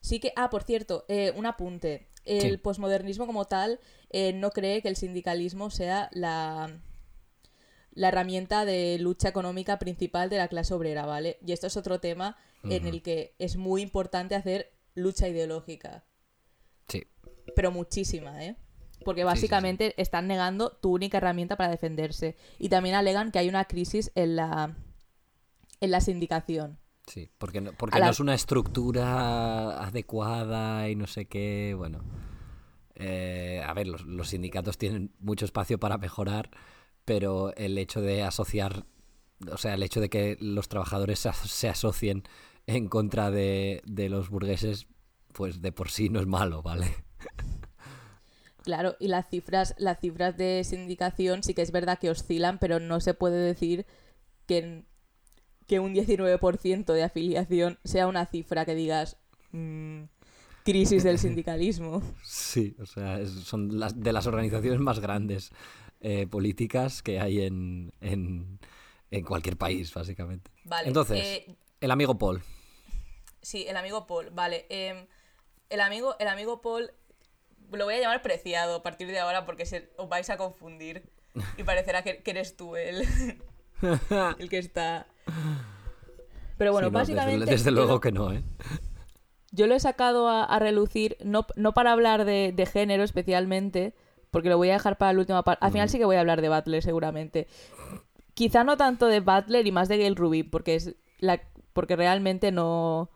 sí 0.00 0.20
que... 0.20 0.32
Ah, 0.36 0.50
por 0.50 0.64
cierto, 0.64 1.06
eh, 1.08 1.32
un 1.36 1.46
apunte. 1.46 2.08
El 2.26 2.58
posmodernismo 2.58 3.26
como 3.26 3.46
tal 3.46 3.80
eh, 4.10 4.32
no 4.32 4.50
cree 4.50 4.82
que 4.82 4.88
el 4.88 4.96
sindicalismo 4.96 5.70
sea 5.70 6.10
la, 6.12 6.80
la 7.92 8.08
herramienta 8.08 8.64
de 8.64 8.98
lucha 8.98 9.28
económica 9.28 9.78
principal 9.78 10.28
de 10.28 10.38
la 10.38 10.48
clase 10.48 10.74
obrera, 10.74 11.06
¿vale? 11.06 11.38
Y 11.46 11.52
esto 11.52 11.68
es 11.68 11.76
otro 11.76 12.00
tema 12.00 12.36
en 12.64 12.86
el 12.86 13.00
que 13.00 13.34
es 13.38 13.56
muy 13.56 13.80
importante 13.80 14.34
hacer 14.34 14.72
lucha 14.94 15.28
ideológica 15.28 16.04
pero 17.54 17.70
muchísima, 17.70 18.44
¿eh? 18.44 18.56
Porque 19.04 19.24
básicamente 19.24 19.94
están 20.00 20.26
negando 20.26 20.70
tu 20.70 20.94
única 20.94 21.18
herramienta 21.18 21.56
para 21.56 21.70
defenderse. 21.70 22.36
Y 22.58 22.70
también 22.70 22.94
alegan 22.94 23.30
que 23.30 23.38
hay 23.38 23.48
una 23.48 23.66
crisis 23.66 24.10
en 24.14 24.36
la, 24.36 24.76
en 25.80 25.90
la 25.90 26.00
sindicación. 26.00 26.78
Sí, 27.06 27.30
porque 27.38 27.60
no, 27.60 27.72
porque 27.72 28.00
no 28.00 28.10
es 28.10 28.20
una 28.20 28.34
estructura 28.34 29.84
adecuada 29.84 30.88
y 30.88 30.96
no 30.96 31.06
sé 31.06 31.26
qué, 31.26 31.74
bueno. 31.76 32.02
Eh, 32.96 33.62
a 33.64 33.72
ver, 33.74 33.86
los, 33.86 34.28
sindicatos 34.28 34.78
tienen 34.78 35.12
mucho 35.20 35.44
espacio 35.44 35.78
para 35.78 35.98
mejorar, 35.98 36.50
pero 37.04 37.54
el 37.54 37.78
hecho 37.78 38.00
de 38.00 38.24
asociar, 38.24 38.86
o 39.52 39.56
sea, 39.58 39.74
el 39.74 39.82
hecho 39.82 40.00
de 40.00 40.08
que 40.08 40.36
los 40.40 40.68
trabajadores 40.68 41.20
se, 41.20 41.68
asocien 41.68 42.24
en 42.66 42.88
contra 42.88 43.30
de, 43.30 43.82
de 43.84 44.08
los 44.08 44.28
burgueses, 44.28 44.88
pues 45.32 45.62
de 45.62 45.70
por 45.70 45.90
sí 45.90 46.08
no 46.08 46.18
es 46.18 46.26
malo, 46.26 46.62
¿vale? 46.62 47.05
Claro, 48.62 48.96
y 48.98 49.06
las 49.06 49.28
cifras, 49.28 49.74
las 49.78 50.00
cifras 50.00 50.36
de 50.36 50.64
sindicación 50.64 51.44
sí 51.44 51.54
que 51.54 51.62
es 51.62 51.70
verdad 51.70 52.00
que 52.00 52.10
oscilan, 52.10 52.58
pero 52.58 52.80
no 52.80 53.00
se 53.00 53.14
puede 53.14 53.38
decir 53.38 53.86
que, 54.46 54.82
que 55.68 55.78
un 55.78 55.94
19% 55.94 56.92
de 56.92 57.04
afiliación 57.04 57.78
sea 57.84 58.08
una 58.08 58.26
cifra 58.26 58.64
que 58.64 58.74
digas 58.74 59.18
mm, 59.52 60.02
crisis 60.64 61.04
del 61.04 61.18
sindicalismo. 61.18 62.02
Sí, 62.24 62.74
o 62.80 62.86
sea, 62.86 63.24
son 63.26 63.78
las, 63.78 64.00
de 64.00 64.12
las 64.12 64.26
organizaciones 64.26 64.80
más 64.80 64.98
grandes 64.98 65.52
eh, 66.00 66.26
políticas 66.26 67.02
que 67.02 67.20
hay 67.20 67.42
en, 67.42 67.92
en, 68.00 68.58
en, 69.12 69.24
cualquier 69.24 69.56
país, 69.56 69.94
básicamente. 69.94 70.50
Vale. 70.64 70.88
Entonces, 70.88 71.20
eh, 71.20 71.56
el 71.80 71.90
amigo 71.92 72.18
Paul. 72.18 72.42
Sí, 73.42 73.64
el 73.68 73.76
amigo 73.76 74.08
Paul, 74.08 74.30
vale. 74.30 74.66
Em, 74.70 75.06
el, 75.70 75.80
amigo, 75.80 76.16
el 76.18 76.26
amigo 76.26 76.60
Paul 76.60 76.90
lo 77.72 77.84
voy 77.84 77.94
a 77.94 78.00
llamar 78.00 78.22
preciado 78.22 78.76
a 78.76 78.82
partir 78.82 79.08
de 79.08 79.18
ahora 79.18 79.44
porque 79.46 79.66
se, 79.66 79.90
os 79.96 80.08
vais 80.08 80.28
a 80.30 80.36
confundir 80.36 81.02
y 81.56 81.62
parecerá 81.64 82.02
que, 82.02 82.22
que 82.22 82.30
eres 82.30 82.56
tú 82.56 82.76
el, 82.76 83.02
el 84.38 84.48
que 84.48 84.58
está... 84.58 85.06
Pero 86.58 86.72
bueno, 86.72 86.88
Sí, 86.88 86.92
no, 86.92 86.98
desde- 87.00 87.14
básicamente... 87.14 87.50
Desde, 87.50 87.70
luego 87.70 88.00
que 88.00 88.12
no, 88.12 88.32
¿eh? 88.32 88.42
Yo 89.52 89.66
lo 89.66 89.74
he 89.74 89.80
sacado 89.80 90.28
a, 90.28 90.44
a 90.44 90.58
relucir, 90.58 91.16
no, 91.24 91.46
no 91.56 91.72
para 91.72 91.92
hablar 91.92 92.24
de, 92.24 92.52
de 92.54 92.66
género 92.66 93.02
especialmente, 93.04 93.94
porque 94.30 94.48
lo 94.48 94.56
voy 94.56 94.70
a 94.70 94.74
dejar 94.74 94.96
para 94.98 95.12
la 95.12 95.20
última 95.20 95.42
parte. 95.42 95.64
Al 95.64 95.72
final 95.72 95.88
sí 95.88 95.98
que 95.98 96.04
voy 96.04 96.16
a 96.16 96.20
hablar 96.20 96.40
de 96.42 96.48
Butler 96.48 96.82
seguramente. 96.82 97.46
Quizá 98.34 98.64
no 98.64 98.76
tanto 98.76 99.06
de 99.06 99.20
Butler 99.20 99.66
y 99.66 99.72
más 99.72 99.88
de 99.88 99.98
Gail 99.98 100.16
Rubin, 100.16 100.50
porque 100.50 100.74
es 100.74 100.94
la 101.18 101.40
porque 101.72 101.94
realmente 101.96 102.52
no... 102.52 103.10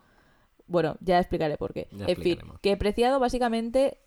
Bueno, 0.66 0.96
ya 1.01 1.18
explicaré 1.18 1.57
por 1.57 1.72
qué. 1.72 1.88
Ya 1.92 2.07
en 2.07 2.16
fin, 2.16 2.38
que 2.62 2.76
Preciado 2.76 3.18
básicamente 3.18 3.98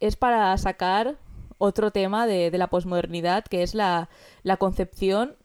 es 0.00 0.16
para 0.16 0.56
sacar 0.58 1.16
otro 1.58 1.90
tema 1.90 2.26
de, 2.26 2.50
de 2.50 2.58
la 2.58 2.68
posmodernidad, 2.68 3.44
que 3.44 3.62
es 3.62 3.74
la, 3.74 4.08
la 4.42 4.56
concepción 4.56 5.36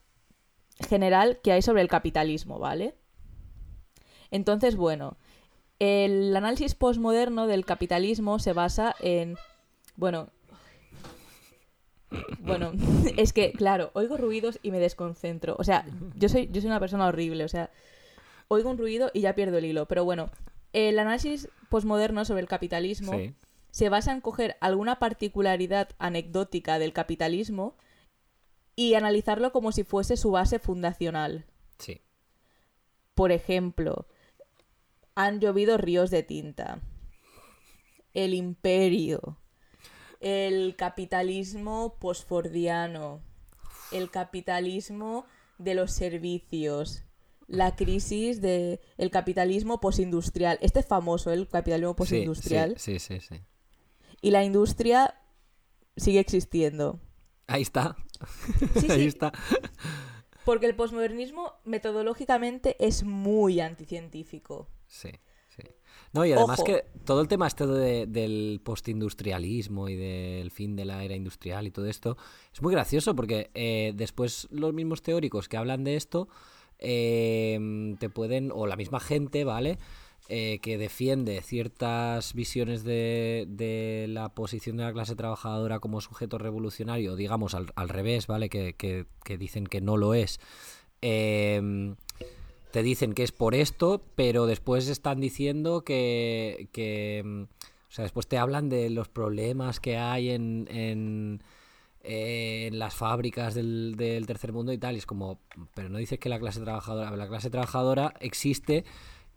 general 0.88 1.39
que 1.43 1.52
hay 1.52 1.62
sobre 1.62 1.82
el 1.82 1.88
capitalismo, 1.88 2.60
¿vale? 2.60 2.95
Entonces, 4.32 4.76
bueno, 4.76 5.18
el 5.80 6.36
análisis 6.36 6.76
postmoderno 6.76 7.47
del 7.47 7.66
capitalismo 7.66 8.39
se 8.39 8.54
basa 8.54 8.95
en. 9.00 9.38
Bueno. 9.95 10.30
Bueno, 12.39 12.72
es 13.18 13.34
que, 13.34 13.52
claro, 13.54 13.91
oigo 13.93 14.18
ruidos 14.18 14.60
y 14.62 14.72
me 14.72 14.80
desconcentro. 14.80 15.56
O 15.60 15.64
sea, 15.64 15.86
yo 16.16 16.30
soy, 16.30 16.50
yo 16.52 16.62
soy 16.62 16.70
una 16.70 16.80
persona 16.80 17.08
horrible. 17.08 17.43
O 17.43 17.50
sea, 17.50 17.70
oigo 18.47 18.70
un 18.70 18.78
ruido 18.78 19.12
y 19.14 19.22
ya 19.22 19.36
pierdo 19.36 19.58
el 19.58 19.66
hilo. 19.66 19.86
Pero 19.88 20.06
bueno, 20.06 20.30
el 20.74 21.00
análisis 21.00 21.50
postmoderno 21.70 22.26
sobre 22.26 22.41
el 22.41 22.47
capitalismo 22.47 23.14
Sí. 23.14 23.34
Se 23.72 23.89
basa 23.89 24.11
en 24.11 24.22
coger 24.22 24.57
alguna 24.61 24.99
particularidad 24.99 25.89
anecdótica 25.99 26.80
del 26.80 26.93
capitalismo 26.93 27.76
y 28.76 28.93
analizarlo 28.93 29.51
como 29.51 29.72
si 29.72 29.84
fuese 29.84 30.17
su 30.17 30.32
base 30.32 30.57
fundacional. 30.59 31.45
Sí. 31.78 32.01
Por 33.13 33.32
ejemplo, 33.32 34.07
han 35.15 35.39
llovido 35.39 35.78
ríos 35.78 36.09
de 36.09 36.24
tinta. 36.24 36.80
El 38.13 38.34
imperio. 38.34 39.38
El 40.22 40.76
capitalismo 40.78 41.97
posfordiano. 41.99 43.22
El 43.91 44.09
capitalismo 44.09 45.26
de 45.57 45.76
los 45.76 45.91
servicios. 45.91 47.03
La 47.47 47.76
crisis 47.76 48.39
del 48.39 48.80
el 48.97 49.11
capitalismo 49.11 49.82
postindustrial. 49.82 50.57
Este 50.61 50.80
es 50.80 50.86
famoso, 50.86 51.32
el 51.32 51.47
capitalismo. 51.47 51.95
Sí, 52.05 52.26
sí, 52.78 52.99
sí, 52.99 53.20
sí. 53.20 53.41
Y 54.22 54.32
la 54.32 54.43
industria 54.43 55.15
sigue 55.95 56.20
existiendo. 56.20 56.99
Ahí 57.47 57.61
está. 57.61 57.95
Sí, 58.80 58.88
Ahí 58.91 59.01
sí. 59.01 59.07
está. 59.07 59.32
Porque 60.45 60.65
el 60.65 60.76
posmodernismo 60.76 61.53
metodológicamente 61.65 62.76
es 62.80 63.03
muy 63.03 63.59
anticientífico. 63.59 64.67
Sí, 64.88 65.09
sí. 65.49 65.63
No, 66.13 66.26
y 66.26 66.32
además 66.34 66.59
Ojo. 66.59 66.65
que 66.65 66.86
todo 67.05 67.22
el 67.22 67.28
tema 67.28 67.45
este 67.47 67.67
de- 67.67 68.07
del 68.07 68.61
postindustrialismo 68.63 69.89
y 69.89 69.95
del 69.95 70.49
fin 70.51 70.76
de 70.76 70.86
la 70.86 71.03
era 71.03 71.15
industrial 71.15 71.67
y 71.67 71.72
todo 71.72 71.86
esto 71.86 72.17
es 72.53 72.61
muy 72.61 72.74
gracioso 72.74 73.15
porque 73.15 73.51
eh, 73.53 73.93
después 73.95 74.47
los 74.49 74.74
mismos 74.74 75.01
teóricos 75.03 75.47
que 75.47 75.57
hablan 75.57 75.84
de 75.84 75.95
esto 75.97 76.28
eh, 76.80 77.95
te 77.99 78.09
pueden, 78.09 78.51
o 78.53 78.65
la 78.65 78.76
misma 78.76 78.99
gente, 78.99 79.43
¿vale? 79.43 79.78
Eh, 80.32 80.59
que 80.61 80.77
defiende 80.77 81.41
ciertas 81.41 82.36
visiones 82.36 82.84
de, 82.84 83.45
de 83.49 84.05
la 84.09 84.30
posición 84.30 84.77
de 84.77 84.84
la 84.84 84.93
clase 84.93 85.15
trabajadora 85.15 85.80
como 85.80 86.01
sujeto 86.01 86.38
revolucionario, 86.38 87.15
digamos 87.15 87.55
al, 87.55 87.71
al 87.75 87.89
revés, 87.89 88.27
¿vale? 88.27 88.47
Que, 88.47 88.73
que- 88.75 89.07
que 89.23 89.39
dicen 89.39 89.65
que 89.65 89.82
no 89.82 89.97
lo 89.97 90.13
es. 90.13 90.39
Eh, 91.01 91.95
te 92.71 92.84
dicen 92.84 93.13
que 93.13 93.23
es 93.23 93.32
por 93.32 93.55
esto, 93.55 94.03
pero 94.15 94.45
después 94.45 94.88
están 94.88 95.19
diciendo 95.19 95.82
que, 95.84 96.67
que, 96.73 97.23
mm, 97.25 97.41
o 97.43 97.91
sea, 97.91 98.03
después 98.03 98.27
te 98.27 98.38
hablan 98.38 98.69
de 98.69 98.91
los 98.91 99.07
problemas 99.09 99.80
que 99.80 99.97
hay 99.97 100.30
en, 100.30 100.67
en, 100.69 101.41
en 102.03 102.77
las 102.77 102.93
fábricas 102.93 103.55
del, 103.55 103.95
del 103.97 104.27
tercer 104.27 104.53
mundo 104.53 104.71
y 104.73 104.77
tal, 104.77 104.95
es 104.95 105.07
como, 105.07 105.39
pero 105.73 105.89
no 105.89 105.97
dices 105.97 106.19
que 106.19 106.30
la 106.30 106.38
clase 106.39 106.59
trabajadora, 106.61 107.15
la 107.15 107.27
clase 107.27 107.49
trabajadora 107.49 108.13
existe 108.19 108.86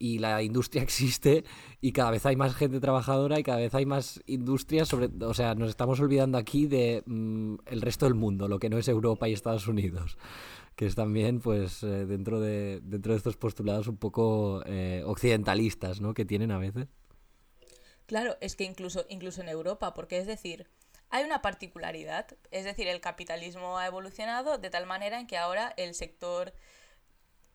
y 0.03 0.19
la 0.19 0.43
industria 0.43 0.83
existe 0.89 1.45
y 1.81 1.93
cada 1.93 2.11
vez 2.11 2.27
hay 2.27 2.35
más 2.35 2.55
gente 2.57 2.81
trabajadora 2.81 3.39
y 3.39 3.45
cada 3.45 3.59
vez 3.59 3.73
hay 3.75 3.87
más 3.87 4.21
industrias 4.27 4.89
sobre, 4.89 5.09
o 5.25 5.33
sea, 5.33 5.55
nos 5.55 5.71
estamos 5.71 6.01
olvidando 6.01 6.39
aquí 6.39 6.67
de 6.67 7.05
mm, 7.07 7.55
el 7.67 7.81
resto 7.81 8.07
del 8.07 8.15
mundo, 8.15 8.49
lo 8.49 8.59
que 8.59 8.69
no 8.69 8.79
es 8.79 8.89
Europa 8.89 9.29
y 9.29 9.33
Estados 9.33 9.69
Unidos 9.69 10.19
que 10.75 10.87
es 10.87 10.95
también 10.95 11.41
pues 11.41 11.83
eh, 11.83 12.07
dentro 12.07 12.41
de 12.41 12.81
dentro 12.83 13.13
de 13.13 13.19
estos 13.19 13.37
postulados 13.37 13.89
un 13.89 13.99
poco 13.99 14.63
eh, 14.65 15.03
occidentalistas 15.05 16.01
no 16.01 16.15
que 16.15 16.25
tienen 16.25 16.51
a 16.51 16.59
veces. 16.59 16.89
Claro, 18.07 18.37
es 18.41 18.57
que 18.57 18.65
incluso, 18.65 19.05
incluso 19.09 19.43
en 19.43 19.49
Europa, 19.49 19.95
porque 19.95 20.19
es 20.19 20.27
decir, 20.27 20.67
hay 21.11 21.25
una 21.25 21.43
particularidad, 21.43 22.27
es 22.51 22.65
decir, 22.65 22.89
el 22.89 23.01
capitalismo 23.01 23.79
ha 23.79 23.87
evolucionado 23.87 24.59
de 24.59 24.71
tal 24.71 24.87
manera 24.87 25.21
en 25.21 25.27
que 25.27 25.37
ahora 25.37 25.75
el 25.77 25.95
sector 25.95 26.55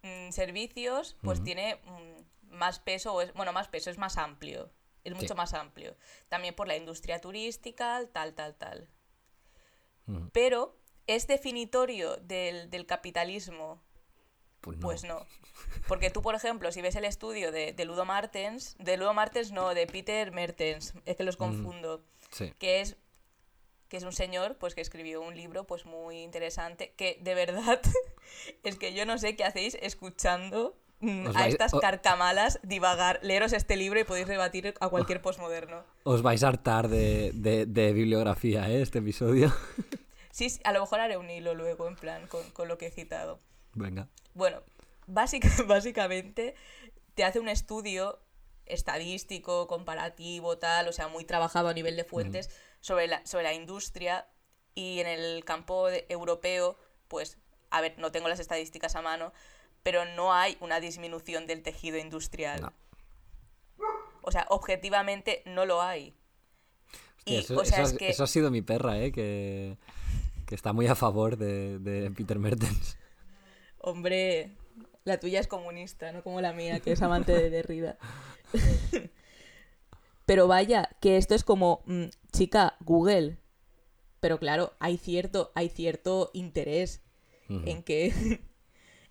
mm, 0.04 0.30
servicios 0.30 1.18
pues 1.22 1.43
tiene 1.43 1.76
mm, 1.76 2.22
más 2.50 2.80
peso, 2.80 3.14
o 3.14 3.22
es, 3.22 3.34
bueno, 3.34 3.54
más 3.54 3.68
peso, 3.68 3.89
es 3.89 3.98
más 3.98 4.18
amplio, 4.18 4.72
es 5.04 5.14
mucho 5.14 5.30
Sí. 5.30 5.34
más 5.36 5.54
amplio. 5.54 5.95
También 6.30 6.56
por 6.56 6.68
la 6.68 6.76
industria 6.76 7.20
turística, 7.22 8.02
tal, 8.12 8.34
tal, 8.34 8.56
tal. 8.56 8.88
Pero 10.32 10.78
es 11.06 11.28
definitorio 11.28 12.16
del, 12.18 12.70
del 12.70 12.86
capitalismo 12.86 13.82
pues 14.62 14.78
no, 14.78 14.82
pues 14.82 15.04
no. 15.04 15.26
Porque 15.88 16.10
tú, 16.10 16.22
por 16.22 16.34
ejemplo, 16.36 16.72
si 16.72 16.82
ves 16.82 16.95
el 16.95 17.06
estudio 17.06 17.52
de, 17.52 17.74
de 17.74 17.86
Ludo 17.86 18.06
Martens, 18.06 18.76
de 18.80 18.98
Ludo 18.98 19.14
Martens 19.14 19.52
no, 19.52 19.74
de 19.74 19.86
Peter 19.88 20.32
Mertens, 20.32 20.93
es 21.06 21.16
que 21.16 21.24
los 21.24 21.38
confundo, 21.38 22.04
sí 22.32 22.54
que 22.58 22.82
es 22.82 22.98
que 23.89 23.95
es 23.98 24.04
un 24.04 24.12
señor 24.12 24.58
pues 24.58 24.76
que 24.76 24.82
escribió 24.82 25.22
un 25.22 25.36
libro 25.38 25.66
pues 25.66 25.86
muy 25.86 26.22
interesante, 26.22 26.93
que 26.98 27.18
de 27.22 27.36
verdad 27.36 27.82
es 28.64 28.78
que 28.78 28.93
yo 28.93 29.06
no 29.06 29.18
sé 29.18 29.36
qué 29.38 29.45
hacéis 29.45 29.78
escuchando 29.82 30.78
mm, 30.86 30.86
a 31.02 31.06
vais- 31.32 31.50
estas 31.54 31.72
carcamalas 31.80 32.60
divagar. 32.64 33.20
Leeros 33.22 33.54
este 33.54 33.76
libro 33.76 34.00
y 34.00 34.04
podéis 34.04 34.28
rebatir 34.28 34.74
a 34.80 34.89
cualquier 34.89 35.22
posmoderno. 35.22 35.84
os 36.04 36.22
vais 36.22 36.43
a 36.43 36.48
hartar 36.48 36.88
de, 36.88 37.32
de- 37.34 37.66
de 37.66 37.93
bibliografía 37.93 38.70
¿eh? 38.70 38.82
este 38.82 39.00
episodio 39.00 39.54
Sí, 40.32 40.50
sí, 40.52 40.62
a 40.64 40.72
lo 40.72 40.82
mejor 40.82 41.00
haré 41.00 41.18
un 41.18 41.30
hilo 41.32 41.56
luego 41.56 41.88
en 41.88 41.95
plan 41.95 42.28
con, 42.28 42.43
con 42.52 42.68
lo 42.68 42.78
que 42.78 42.88
he 42.88 42.91
citado. 42.91 43.39
venga 43.74 44.08
Bueno, 44.36 44.62
básica- 45.08 45.50
básicamente 45.68 46.54
te 47.16 47.24
hace 47.24 47.39
un 47.39 47.50
estudio 47.50 48.20
estadístico, 48.66 49.68
comparativo, 49.68 50.58
tal, 50.58 50.88
o 50.88 50.91
sea, 50.93 51.08
muy 51.08 51.26
trabajado 51.26 51.70
a 51.70 51.74
nivel 51.74 51.95
de 51.95 52.04
fuentes 52.04 52.50
sobre, 52.82 53.08
la, 53.08 53.26
sobre 53.26 53.43
la 53.45 53.54
industria 53.54 54.28
y 54.76 55.00
en 55.00 55.08
el 55.08 55.43
campo 55.45 55.88
de- 55.88 56.06
europeo, 56.10 56.76
pues, 57.08 57.38
a 57.72 57.82
ver, 57.82 57.95
no 57.98 58.12
tengo 58.12 58.28
las 58.30 58.39
estadísticas 58.39 58.95
a 58.95 59.02
mano, 59.02 59.34
pero 59.88 60.03
no 60.03 60.33
hay 60.33 60.57
una 60.59 60.81
disminución 60.81 61.47
del 61.47 61.63
tejido 61.63 61.97
industrial. 61.97 62.59
No. 62.59 62.73
O 64.21 64.31
sea, 64.31 64.45
objetivamente 64.49 65.43
no 65.45 65.65
lo 65.65 65.81
hay. 65.81 66.13
Hostia, 67.19 67.33
Y, 67.33 67.38
eso, 67.38 67.57
o 67.57 67.63
sea, 67.63 67.77
eso 67.77 67.88
es 67.88 67.93
ha- 67.93 67.97
que... 67.97 68.09
eso 68.09 68.23
ha 68.25 68.27
sido 68.27 68.51
mi 68.51 68.61
perra 68.61 68.99
¿eh? 68.99 69.13
que, 69.13 69.77
que 70.45 70.55
está 70.55 70.73
muy 70.73 70.88
a 70.88 70.95
favor 70.95 71.38
de, 71.38 71.79
de 71.79 72.11
Peter 72.11 72.38
Mertens 72.38 72.97
Hombre, 73.77 74.51
la 75.05 75.21
tuya 75.21 75.39
es 75.39 75.47
comunista, 75.47 76.11
no 76.11 76.21
como 76.21 76.41
la 76.41 76.51
mía, 76.51 76.81
que 76.81 76.91
es 76.91 77.01
amante 77.01 77.31
de 77.31 77.49
Derrida. 77.49 77.97
Pero 80.25 80.47
vaya, 80.49 80.89
que 80.99 81.15
esto 81.15 81.33
es 81.33 81.45
como, 81.45 81.81
mm, 81.85 82.07
chica, 82.33 82.75
Google. 82.81 83.38
Pero 84.19 84.38
claro, 84.38 84.73
hay 84.79 84.97
cierto, 84.97 85.53
hay 85.55 85.69
cierto 85.69 86.29
interés 86.33 87.01
en 87.47 87.83
que 87.83 88.41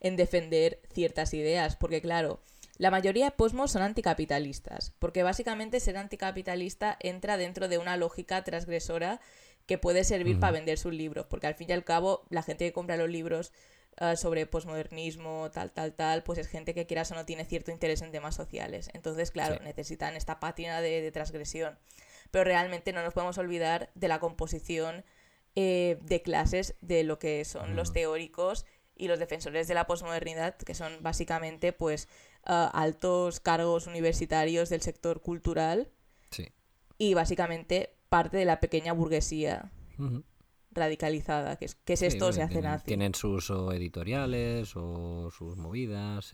en 0.06 0.16
defender 0.16 0.80
ciertas 0.92 1.34
ideas, 1.34 1.76
porque 1.76 2.00
claro, 2.00 2.40
La 2.78 2.90
mayoría 2.90 3.24
de 3.24 3.30
posmos 3.30 3.70
son 3.70 3.80
anticapitalistas, 3.80 4.92
porque 4.98 5.22
básicamente 5.22 5.80
ser 5.80 5.96
anticapitalista 5.96 6.98
entra 7.00 7.38
dentro 7.38 7.68
de 7.68 7.78
una 7.78 7.96
lógica 7.96 8.44
transgresora 8.44 9.18
que 9.64 9.78
puede 9.78 10.04
servir 10.04 10.38
para 10.38 10.52
vender 10.52 10.76
sus 10.76 10.92
libros, 10.92 11.24
porque 11.24 11.46
al 11.46 11.54
fin 11.54 11.70
y 11.70 11.72
al 11.72 11.84
cabo 11.84 12.26
la 12.28 12.42
gente 12.42 12.66
que 12.66 12.74
compra 12.74 12.98
los 12.98 13.08
libros 13.08 13.50
eh, 13.98 14.14
sobre 14.16 14.44
posmodernismo, 14.44 15.50
tal, 15.50 15.70
tal, 15.70 15.94
tal, 15.94 16.22
pues 16.22 16.38
es 16.38 16.48
gente 16.48 16.74
que 16.74 16.86
quieras 16.86 17.10
o 17.12 17.14
no 17.14 17.24
tiene 17.24 17.46
cierto 17.46 17.70
interés 17.70 18.02
en 18.02 18.12
temas 18.12 18.34
sociales. 18.34 18.90
Entonces, 18.92 19.30
claro, 19.30 19.58
necesitan 19.64 20.14
esta 20.14 20.38
pátina 20.38 20.82
de, 20.82 21.10
transgresión. 21.12 21.78
Pero 22.30 22.44
realmente 22.44 22.92
no 22.92 23.02
nos 23.02 23.14
podemos 23.14 23.38
olvidar 23.38 23.88
de 23.94 24.08
la 24.08 24.20
composición 24.20 25.02
eh, 25.54 25.96
de 26.02 26.20
clases 26.20 26.74
de 26.82 27.04
lo 27.04 27.18
que 27.18 27.42
son 27.46 27.74
los 27.74 27.94
teóricos 27.94 28.66
y 28.96 29.08
los 29.08 29.18
defensores 29.18 29.68
de 29.68 29.74
la 29.74 29.86
posmodernidad, 29.86 30.56
que 30.56 30.74
son 30.74 31.02
básicamente 31.02 31.72
pues 31.72 32.08
eh, 32.46 32.68
altos 32.72 33.40
cargos 33.40 33.86
universitarios 33.86 34.68
del 34.68 34.80
sector 34.80 35.20
cultural 35.20 35.90
y 36.98 37.12
básicamente 37.12 37.94
parte 38.08 38.38
de 38.38 38.46
la 38.46 38.58
pequeña 38.58 38.94
burguesía 38.94 39.70
radicalizada, 40.70 41.56
que 41.56 41.66
es, 41.66 41.76
es 41.86 42.02
esto, 42.02 42.32
se 42.32 42.42
hace 42.42 42.62
nazi. 42.62 42.86
Tienen 42.86 43.14
sus 43.14 43.50
editoriales 43.50 44.72
o 44.76 45.30
sus 45.30 45.56
movidas, 45.56 46.32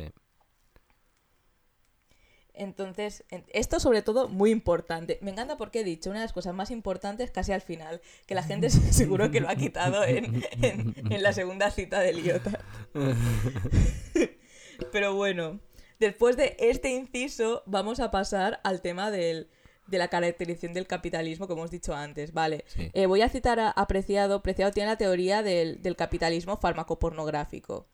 Entonces, 2.55 3.25
esto 3.49 3.81
sobre 3.81 4.03
todo 4.03 4.29
muy 4.29 4.51
importante. 4.51 5.19
Me 5.23 5.31
encanta 5.31 5.57
porque 5.57 5.81
he 5.81 5.85
dicho 5.85 6.11
una 6.11 6.21
de 6.21 6.27
las 6.27 6.33
cosas 6.33 6.55
más 6.55 6.71
importantes 6.71 7.31
casi 7.31 7.53
al 7.53 7.63
final, 7.63 8.01
que 8.27 8.35
la 8.35 8.43
gente 8.43 8.71
seguro 8.71 9.31
que 9.31 9.41
lo 9.41 9.49
ha 9.49 9.57
quitado 9.57 10.05
en, 10.05 10.45
en 10.61 11.23
la 11.23 11.33
segunda 11.33 11.71
cita 11.71 12.01
de 12.01 12.13
Liota. 12.13 12.61
Pero 14.93 15.15
bueno, 15.15 15.61
después 15.99 16.37
de 16.37 16.57
este 16.59 16.91
inciso 16.91 17.63
vamos 17.67 18.01
a 18.01 18.11
pasar 18.11 18.61
al 18.65 18.83
tema 18.83 19.11
del, 19.11 19.49
de 19.87 19.99
la 19.99 20.09
caracterización 20.09 20.73
del 20.73 20.87
capitalismo, 20.87 21.47
como 21.47 21.63
hemos 21.63 21.71
dicho 21.71 21.95
antes, 21.95 22.33
¿vale? 22.33 22.65
Eh, 22.95 23.07
voy 23.07 23.23
a 23.23 23.29
citar 23.29 23.61
a, 23.61 23.87
Preciado. 23.87 24.43
Preciado 24.43 24.73
tiene 24.73 24.89
la 24.89 24.97
teoría 24.97 25.43
del, 25.43 25.97
capitalismo 25.97 26.57
farmacopornográfico. 26.57 27.87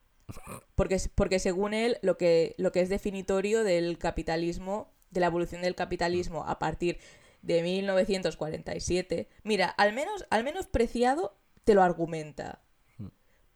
Porque, 0.74 1.00
porque 1.14 1.38
según 1.38 1.74
él, 1.74 1.98
lo 2.02 2.16
que, 2.18 2.54
lo 2.58 2.72
que 2.72 2.80
es 2.80 2.88
definitorio 2.88 3.64
del 3.64 3.98
capitalismo, 3.98 4.92
de 5.10 5.20
la 5.20 5.26
evolución 5.26 5.62
del 5.62 5.74
capitalismo 5.74 6.44
a 6.46 6.58
partir 6.58 6.98
de 7.42 7.62
1947, 7.62 9.28
mira, 9.42 9.68
al 9.68 9.92
menos, 9.92 10.26
al 10.30 10.44
menos 10.44 10.66
Preciado 10.66 11.36
te 11.64 11.74
lo 11.74 11.82
argumenta. 11.82 12.60
Mm. 12.98 13.06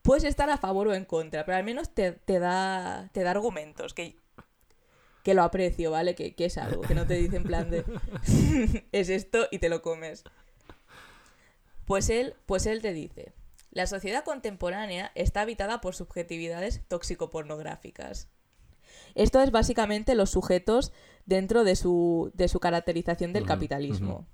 Puedes 0.02 0.24
estar 0.24 0.48
a 0.50 0.56
favor 0.56 0.88
o 0.88 0.94
en 0.94 1.04
contra, 1.04 1.44
pero 1.44 1.58
al 1.58 1.64
menos 1.64 1.94
te, 1.94 2.12
te, 2.12 2.38
da, 2.38 3.10
te 3.12 3.22
da 3.22 3.32
argumentos 3.32 3.92
que 3.92 4.16
que 5.22 5.34
lo 5.34 5.42
aprecio, 5.42 5.90
¿vale? 5.90 6.14
Que, 6.14 6.34
es 6.36 6.58
algo, 6.58 6.82
que 6.82 6.94
no 6.94 7.06
te 7.06 7.14
dice 7.14 7.36
en 7.36 7.44
plan 7.44 7.70
de 7.70 7.84
es 8.92 9.08
esto 9.08 9.46
y 9.50 9.58
te 9.58 9.68
lo 9.68 9.82
comes. 9.82 10.24
Pues 11.84 12.10
él, 12.10 12.34
pues 12.46 12.66
él 12.66 12.82
te 12.82 12.92
dice, 12.92 13.32
la 13.72 13.86
sociedad 13.86 14.22
contemporánea 14.22 15.10
está 15.14 15.40
habitada 15.40 15.80
por 15.80 15.94
subjetividades 15.94 16.82
tóxico-pornográficas. 16.88 18.28
Esto 19.14 19.40
es 19.40 19.50
básicamente 19.50 20.14
los 20.14 20.30
sujetos 20.30 20.92
dentro 21.24 21.64
de 21.64 21.74
su, 21.74 22.30
de 22.34 22.48
su 22.48 22.60
caracterización 22.60 23.32
del 23.32 23.46
capitalismo. 23.46 24.26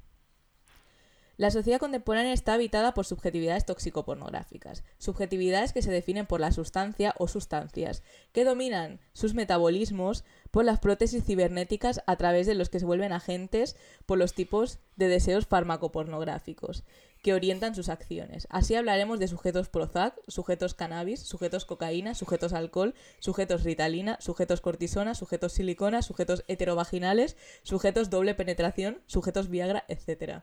La 1.37 1.53
sociedad 1.53 1.79
contemporánea 1.79 2.33
está 2.33 2.55
habitada 2.55 2.95
por 2.95 3.07
subjetividades 3.07 3.65
tóxico-pornográficas, 3.65 4.83
subjetividades 4.99 5.73
que 5.73 5.83
se 5.83 5.93
definen 5.93 6.27
por 6.27 6.41
la 6.41 6.51
sustancia 6.51 7.15
o 7.17 7.29
sustancias, 7.29 8.03
que 8.33 8.45
dominan 8.45 8.99
sus 9.13 9.35
metabolismos 9.35 10.25
por 10.51 10.65
las 10.65 10.81
prótesis 10.81 11.23
cibernéticas 11.23 12.03
a 12.09 12.17
través 12.17 12.49
de 12.49 12.57
los 12.57 12.71
que 12.71 12.81
se 12.81 12.87
vuelven 12.87 13.13
agentes 13.13 13.77
por 14.05 14.19
los 14.19 14.35
tipos 14.35 14.81
de 14.97 15.07
deseos 15.07 15.47
farmacopornográficos, 15.47 16.83
que 17.23 17.35
orientan 17.35 17.75
sus 17.75 17.89
acciones. 17.89 18.47
Así 18.51 18.75
hablaremos 18.75 19.19
de 19.19 19.29
sujetos 19.29 19.69
Prozac, 19.69 20.15
sujetos 20.29 20.75
cannabis, 20.75 21.21
sujetos 21.21 21.65
cocaína, 21.65 22.15
sujetos 22.15 22.53
alcohol, 22.53 22.95
sujetos 23.19 23.65
ritalina, 23.65 24.19
sujetos 24.21 24.61
cortisona, 24.61 25.15
sujetos 25.15 25.53
silicona, 25.53 26.03
sujetos 26.03 26.45
heterovaginales, 26.49 27.37
sujetos 27.63 28.11
doble 28.11 28.35
penetración, 28.35 29.03
sujetos 29.07 29.49
Viagra, 29.49 29.85
etc. 29.89 30.43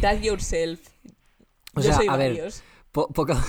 Tag 0.00 0.22
yourself. 0.22 0.88
O 1.74 1.82
sea, 1.82 1.98
a 2.08 2.16
ver, 2.16 2.52
poca, 2.90 3.42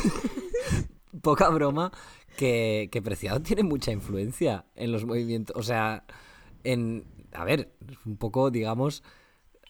poca 1.22 1.50
broma 1.50 1.92
que, 2.38 2.90
que 2.92 3.02
Preciado 3.02 3.42
tiene 3.42 3.64
mucha 3.64 3.92
influencia 3.92 4.66
en 4.76 4.92
los 4.92 5.06
movimientos. 5.06 5.56
O 5.56 5.64
sea, 5.64 6.04
en. 6.64 7.06
A 7.34 7.46
ver, 7.46 7.74
un 8.06 8.18
poco, 8.18 8.52
digamos. 8.52 9.04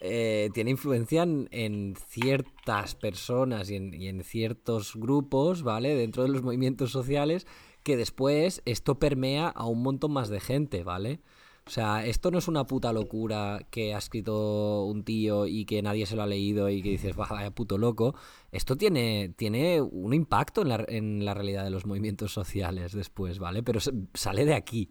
Eh, 0.03 0.49
tiene 0.53 0.71
influencia 0.71 1.21
en, 1.23 1.95
ciertas 2.07 2.95
personas 2.95 3.69
y 3.69 3.75
en, 3.75 3.93
y 3.93 4.07
en, 4.07 4.23
ciertos 4.23 4.95
grupos, 4.95 5.61
¿vale? 5.61 5.95
Dentro 5.95 6.23
de 6.23 6.29
los 6.29 6.41
movimientos 6.41 6.91
sociales, 6.91 7.45
que 7.83 7.97
después 7.97 8.63
esto 8.65 8.97
permea 8.97 9.47
a 9.49 9.65
un 9.65 9.83
montón 9.83 10.11
más 10.11 10.29
de 10.29 10.39
gente, 10.39 10.83
¿vale? 10.83 11.21
O 11.67 11.69
sea, 11.69 12.05
esto 12.05 12.31
no 12.31 12.39
es 12.39 12.47
una 12.47 12.65
puta 12.65 12.91
locura 12.91 13.59
que 13.69 13.93
ha 13.93 13.99
escrito 13.99 14.83
un 14.85 15.03
tío 15.03 15.45
y 15.45 15.65
que 15.65 15.81
nadie 15.83 16.07
se 16.07 16.15
lo 16.15 16.23
ha 16.23 16.27
leído 16.27 16.69
y 16.69 16.81
que 16.81 16.89
dices, 16.89 17.15
vaya 17.15 17.51
puto 17.51 17.77
loco. 17.77 18.15
Esto 18.51 18.75
tiene, 18.75 19.33
tiene 19.37 19.81
un 19.81 20.13
impacto 20.13 20.63
en 20.63 20.69
la, 20.69 20.83
en 20.87 21.23
la 21.23 21.35
realidad 21.35 21.63
de 21.63 21.69
los 21.69 21.85
movimientos 21.85 22.33
sociales 22.33 22.93
después, 22.93 23.37
¿vale? 23.37 23.61
Pero 23.61 23.79
sale 24.13 24.45
de 24.45 24.55
aquí. 24.55 24.89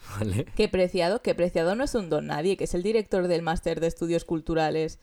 ¿Vale? 0.18 0.46
Qué 0.56 0.68
preciado, 0.68 1.22
que 1.22 1.34
preciado 1.34 1.74
no 1.74 1.84
es 1.84 1.94
un 1.94 2.08
don 2.08 2.26
nadie, 2.26 2.56
que 2.56 2.64
es 2.64 2.74
el 2.74 2.82
director 2.82 3.28
del 3.28 3.42
máster 3.42 3.80
de 3.80 3.86
estudios 3.86 4.24
culturales 4.24 4.98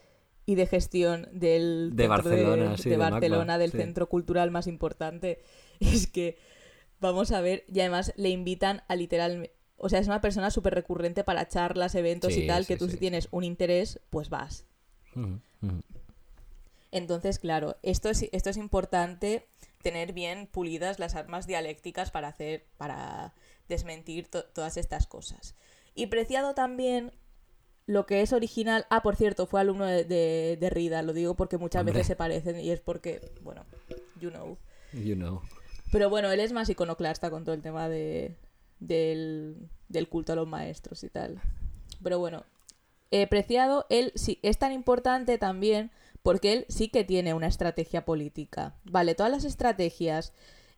y 0.45 0.55
de 0.55 0.67
gestión 0.67 1.27
del 1.31 1.91
de 1.95 2.07
Barcelona, 2.07 2.75
de, 2.75 2.97
Barcelona, 2.97 3.57
del 3.57 3.71
centro 3.71 4.07
cultural 4.07 4.51
más 4.51 4.67
importante. 4.67 5.39
Es 5.81 6.07
que 6.07 6.37
vamos 7.01 7.33
a 7.33 7.41
ver, 7.41 7.65
y 7.67 7.81
además 7.81 8.13
le 8.15 8.29
invitan 8.29 8.83
a 8.87 8.95
literalmente 8.95 9.55
o 9.77 9.89
sea, 9.89 9.99
es 9.99 10.07
una 10.07 10.21
persona 10.21 10.51
súper 10.51 10.73
recurrente 10.73 11.23
para 11.23 11.47
charlas, 11.47 11.95
eventos 11.95 12.35
y 12.37 12.47
tal, 12.47 12.65
que 12.65 12.77
tú 12.77 12.89
si 12.89 12.97
tienes 12.97 13.27
un 13.31 13.43
interés, 13.43 13.99
pues 14.09 14.29
vas. 14.29 14.65
Entonces, 16.91 17.39
claro, 17.39 17.75
esto 17.83 18.09
es, 18.09 18.25
esto 18.31 18.49
es 18.49 18.57
importante 18.57 19.47
tener 19.81 20.13
bien 20.13 20.47
pulidas 20.47 20.97
las 20.97 21.15
armas 21.15 21.45
dialécticas 21.45 22.09
para 22.09 22.29
hacer, 22.29 22.65
para 22.77 23.33
desmentir 23.67 24.27
todas 24.27 24.77
estas 24.77 25.07
cosas. 25.07 25.55
Y 25.93 26.07
preciado 26.07 26.53
también 26.53 27.11
lo 27.85 28.05
que 28.05 28.21
es 28.21 28.33
original. 28.33 28.85
Ah, 28.89 29.01
por 29.01 29.15
cierto, 29.15 29.45
fue 29.45 29.61
alumno 29.61 29.85
de, 29.85 30.57
de, 30.59 30.69
Rida, 30.69 31.01
lo 31.01 31.13
digo 31.13 31.35
porque 31.35 31.57
muchas 31.57 31.85
veces 31.85 32.07
se 32.07 32.15
parecen 32.15 32.59
y 32.59 32.71
es 32.71 32.79
porque, 32.79 33.31
bueno, 33.41 33.65
you 34.19 34.29
know. 34.29 34.57
You 34.93 35.15
know. 35.15 35.41
Pero 35.91 36.09
bueno, 36.09 36.31
él 36.31 36.39
es 36.39 36.51
más 36.51 36.69
iconoclasta 36.69 37.29
con 37.29 37.43
todo 37.43 37.55
el 37.55 37.61
tema 37.61 37.87
de, 37.87 38.35
del, 38.79 39.69
culto 40.09 40.33
a 40.33 40.35
los 40.35 40.47
maestros 40.47 41.03
y 41.03 41.09
tal. 41.09 41.41
Pero 42.03 42.19
bueno, 42.19 42.43
eh, 43.11 43.27
Preciado, 43.27 43.85
él 43.89 44.11
sí, 44.15 44.39
es 44.41 44.57
tan 44.57 44.71
importante 44.71 45.37
también 45.37 45.91
porque 46.23 46.53
él 46.53 46.65
sí 46.69 46.89
que 46.89 47.03
tiene 47.03 47.33
una 47.33 47.47
estrategia 47.47 48.03
política. 48.03 48.75
Vale, 48.83 49.15
todas 49.15 49.31
las 49.31 49.45
estrategias 49.45 50.33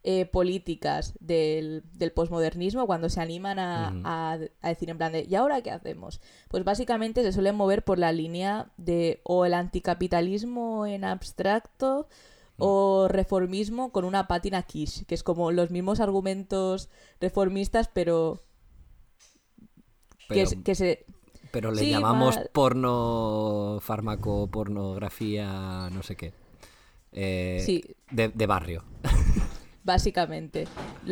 eh, 0.10 0.26
políticas 0.26 1.16
del, 1.20 1.84
del 1.92 2.14
posmodernismo, 2.14 2.88
cuando 2.88 3.10
se 3.10 3.20
animan 3.20 3.60
a, 3.60 4.38
a, 4.62 4.70
decir 4.70 4.90
en 4.90 4.98
plan 4.98 5.12
de 5.12 5.28
¿y 5.30 5.36
ahora 5.36 5.62
qué 5.62 5.70
hacemos? 5.70 6.22
Pues 6.48 6.64
básicamente 6.64 7.24
se 7.24 7.34
suelen 7.34 7.58
mover 7.58 7.84
por 7.84 8.00
la 8.00 8.14
línea 8.14 8.72
de 8.78 9.20
o 9.26 9.44
el 9.44 9.54
anticapitalismo 9.54 10.86
en 10.86 11.04
abstracto 11.04 12.08
o 12.58 13.10
reformismo 13.10 13.92
con 13.92 14.06
una 14.06 14.30
pátina 14.30 14.64
quiche, 14.64 15.04
que 15.04 15.14
es 15.14 15.24
como 15.24 15.52
los 15.52 15.72
mismos 15.72 16.00
argumentos 16.00 16.88
reformistas, 17.20 17.90
pero, 17.90 18.42
pero 20.30 20.50
que, 20.64 20.74
se... 20.74 21.06
Pero 21.52 21.74
le 21.74 21.90
llamamos 21.90 22.40
porno, 22.54 23.80
fármaco, 23.82 24.48
pornografía, 24.48 25.90
no 25.92 26.02
sé 26.02 26.16
qué. 26.16 26.34
Eh, 27.12 27.62
sí. 27.66 27.84
de, 28.10 28.46
barrio. 28.46 28.86
Básicamente. 29.88 30.68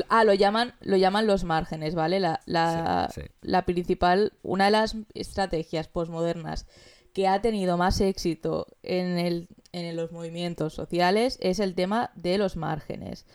Ah, 0.10 0.26
lo 0.26 0.34
llaman, 0.34 0.74
lo 0.82 0.98
llaman 0.98 1.28
los 1.28 1.46
márgenes, 1.46 1.96
¿vale? 1.96 2.20
La, 2.20 2.42
la, 2.46 3.10
la 3.40 3.66
principal, 3.66 4.34
una 4.44 4.66
de 4.66 4.72
las 4.72 4.98
estrategias 5.14 5.88
posmodernas 5.88 6.68
que 7.14 7.30
ha 7.30 7.42
tenido 7.42 7.78
más 7.78 8.02
éxito 8.02 8.68
en, 8.84 9.18
el, 9.18 9.48
en 9.72 9.96
los 9.96 10.12
movimientos 10.12 10.74
sociales 10.74 11.38
es 11.40 11.60
el 11.60 11.74
tema 11.74 12.12
de 12.16 12.38
los 12.38 12.58
márgenes. 12.58 13.26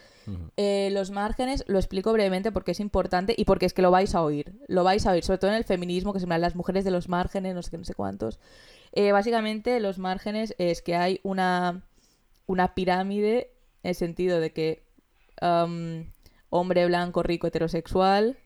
Eh, 0.58 0.90
los 0.92 1.10
márgenes 1.10 1.64
lo 1.66 1.78
explico 1.78 2.12
brevemente 2.12 2.52
porque 2.52 2.72
es 2.72 2.80
importante 2.80 3.34
y 3.34 3.46
porque 3.46 3.64
es 3.64 3.72
que 3.72 3.80
lo 3.80 3.90
vais 3.90 4.14
a 4.14 4.22
oír. 4.22 4.52
Lo 4.68 4.84
vais 4.84 5.06
a 5.06 5.12
oír, 5.12 5.24
sobre 5.24 5.38
todo 5.38 5.52
en 5.52 5.56
el 5.56 5.64
feminismo, 5.64 6.12
que 6.12 6.20
se 6.20 6.26
llama 6.26 6.36
las 6.36 6.54
mujeres 6.54 6.84
de 6.84 6.90
los 6.90 7.08
márgenes, 7.08 7.54
no 7.54 7.62
sé 7.62 7.78
no 7.78 7.84
sé 7.84 7.94
cuántos. 7.94 8.38
Eh, 8.92 9.12
básicamente, 9.12 9.80
los 9.80 9.98
márgenes 9.98 10.54
es 10.58 10.82
que 10.82 10.96
hay 10.96 11.20
una, 11.22 11.86
una 12.44 12.74
pirámide 12.74 13.54
en 13.82 13.88
el 13.88 13.94
sentido 13.94 14.38
de 14.40 14.52
que 14.52 14.89
um, 15.40 16.10
hombre 16.48 16.86
blanco, 16.86 17.22
rico, 17.22 17.46
heterosexual, 17.46 18.38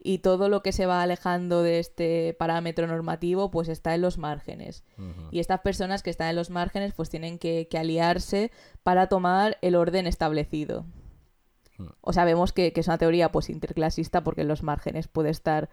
y 0.00 0.18
todo 0.18 0.48
lo 0.48 0.62
que 0.62 0.72
se 0.72 0.86
va 0.86 1.02
alejando 1.02 1.62
de 1.62 1.80
este 1.80 2.34
parámetro 2.38 2.86
normativo 2.86 3.50
pues 3.50 3.68
está 3.68 3.94
en 3.94 4.02
los 4.02 4.16
márgenes. 4.16 4.84
Y 5.32 5.40
estas 5.40 5.60
personas 5.60 6.02
que 6.02 6.10
están 6.10 6.28
en 6.28 6.36
los 6.36 6.50
márgenes 6.50 6.94
pues 6.94 7.10
tienen 7.10 7.38
que, 7.38 7.66
que 7.68 7.78
aliarse 7.78 8.52
para 8.84 9.08
tomar 9.08 9.58
el 9.60 9.74
orden 9.74 10.06
establecido. 10.06 10.86
Hmm. 11.78 11.88
O 12.00 12.12
sabemos 12.12 12.52
que, 12.52 12.72
que, 12.72 12.80
es 12.80 12.86
una 12.86 12.98
teoría 12.98 13.32
pues 13.32 13.50
interclasista 13.50 14.22
porque 14.22 14.42
en 14.42 14.48
los 14.48 14.62
márgenes 14.62 15.08
puede 15.08 15.30
estar 15.30 15.68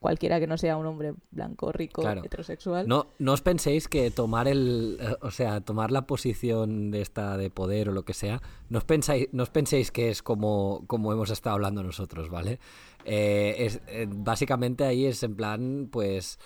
cualquiera 0.00 0.40
que 0.40 0.46
no 0.46 0.56
sea 0.56 0.76
un 0.78 0.86
hombre 0.86 1.12
blanco, 1.30 1.70
rico, 1.70 2.02
heterosexual. 2.08 2.88
No, 2.88 3.06
no 3.18 3.34
os 3.34 3.42
penséis 3.42 3.86
que 3.86 4.10
tomar 4.10 4.48
el, 4.48 4.98
eh, 4.98 5.16
o 5.20 5.30
sea, 5.30 5.60
tomar 5.60 5.92
la 5.92 6.06
posición 6.06 6.90
de 6.90 7.02
esta 7.02 7.36
de 7.36 7.50
poder 7.50 7.90
o 7.90 7.92
lo 7.92 8.04
que 8.04 8.14
sea, 8.14 8.40
no 8.70 8.78
os 8.78 8.84
pensáis, 8.84 9.28
no 9.32 9.42
os 9.42 9.50
penséis 9.50 9.92
que 9.92 10.08
es 10.08 10.22
como, 10.22 10.84
como 10.86 11.12
hemos 11.12 11.30
estado 11.30 11.54
hablando 11.54 11.82
nosotros, 11.82 12.30
¿vale? 12.30 12.58
Eh, 13.04 13.56
es, 13.58 13.82
eh, 13.88 14.08
básicamente 14.08 14.84
ahí 14.84 15.04
es 15.04 15.22
en 15.22 15.36
plan, 15.36 15.88
pues, 15.92 16.38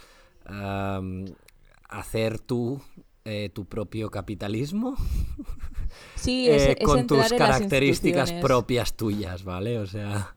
hacer 1.89 2.41
tú 2.41 2.83
tu 3.55 3.65
propio 3.65 4.11
capitalismo 4.11 4.97
sí, 6.15 6.47
es, 6.51 6.77
con 6.85 7.07
tus 7.07 7.33
características 7.33 8.33
propias 8.33 8.95
tuyas, 8.95 9.45
¿vale? 9.45 9.79
O 9.79 9.87
sea... 9.87 10.35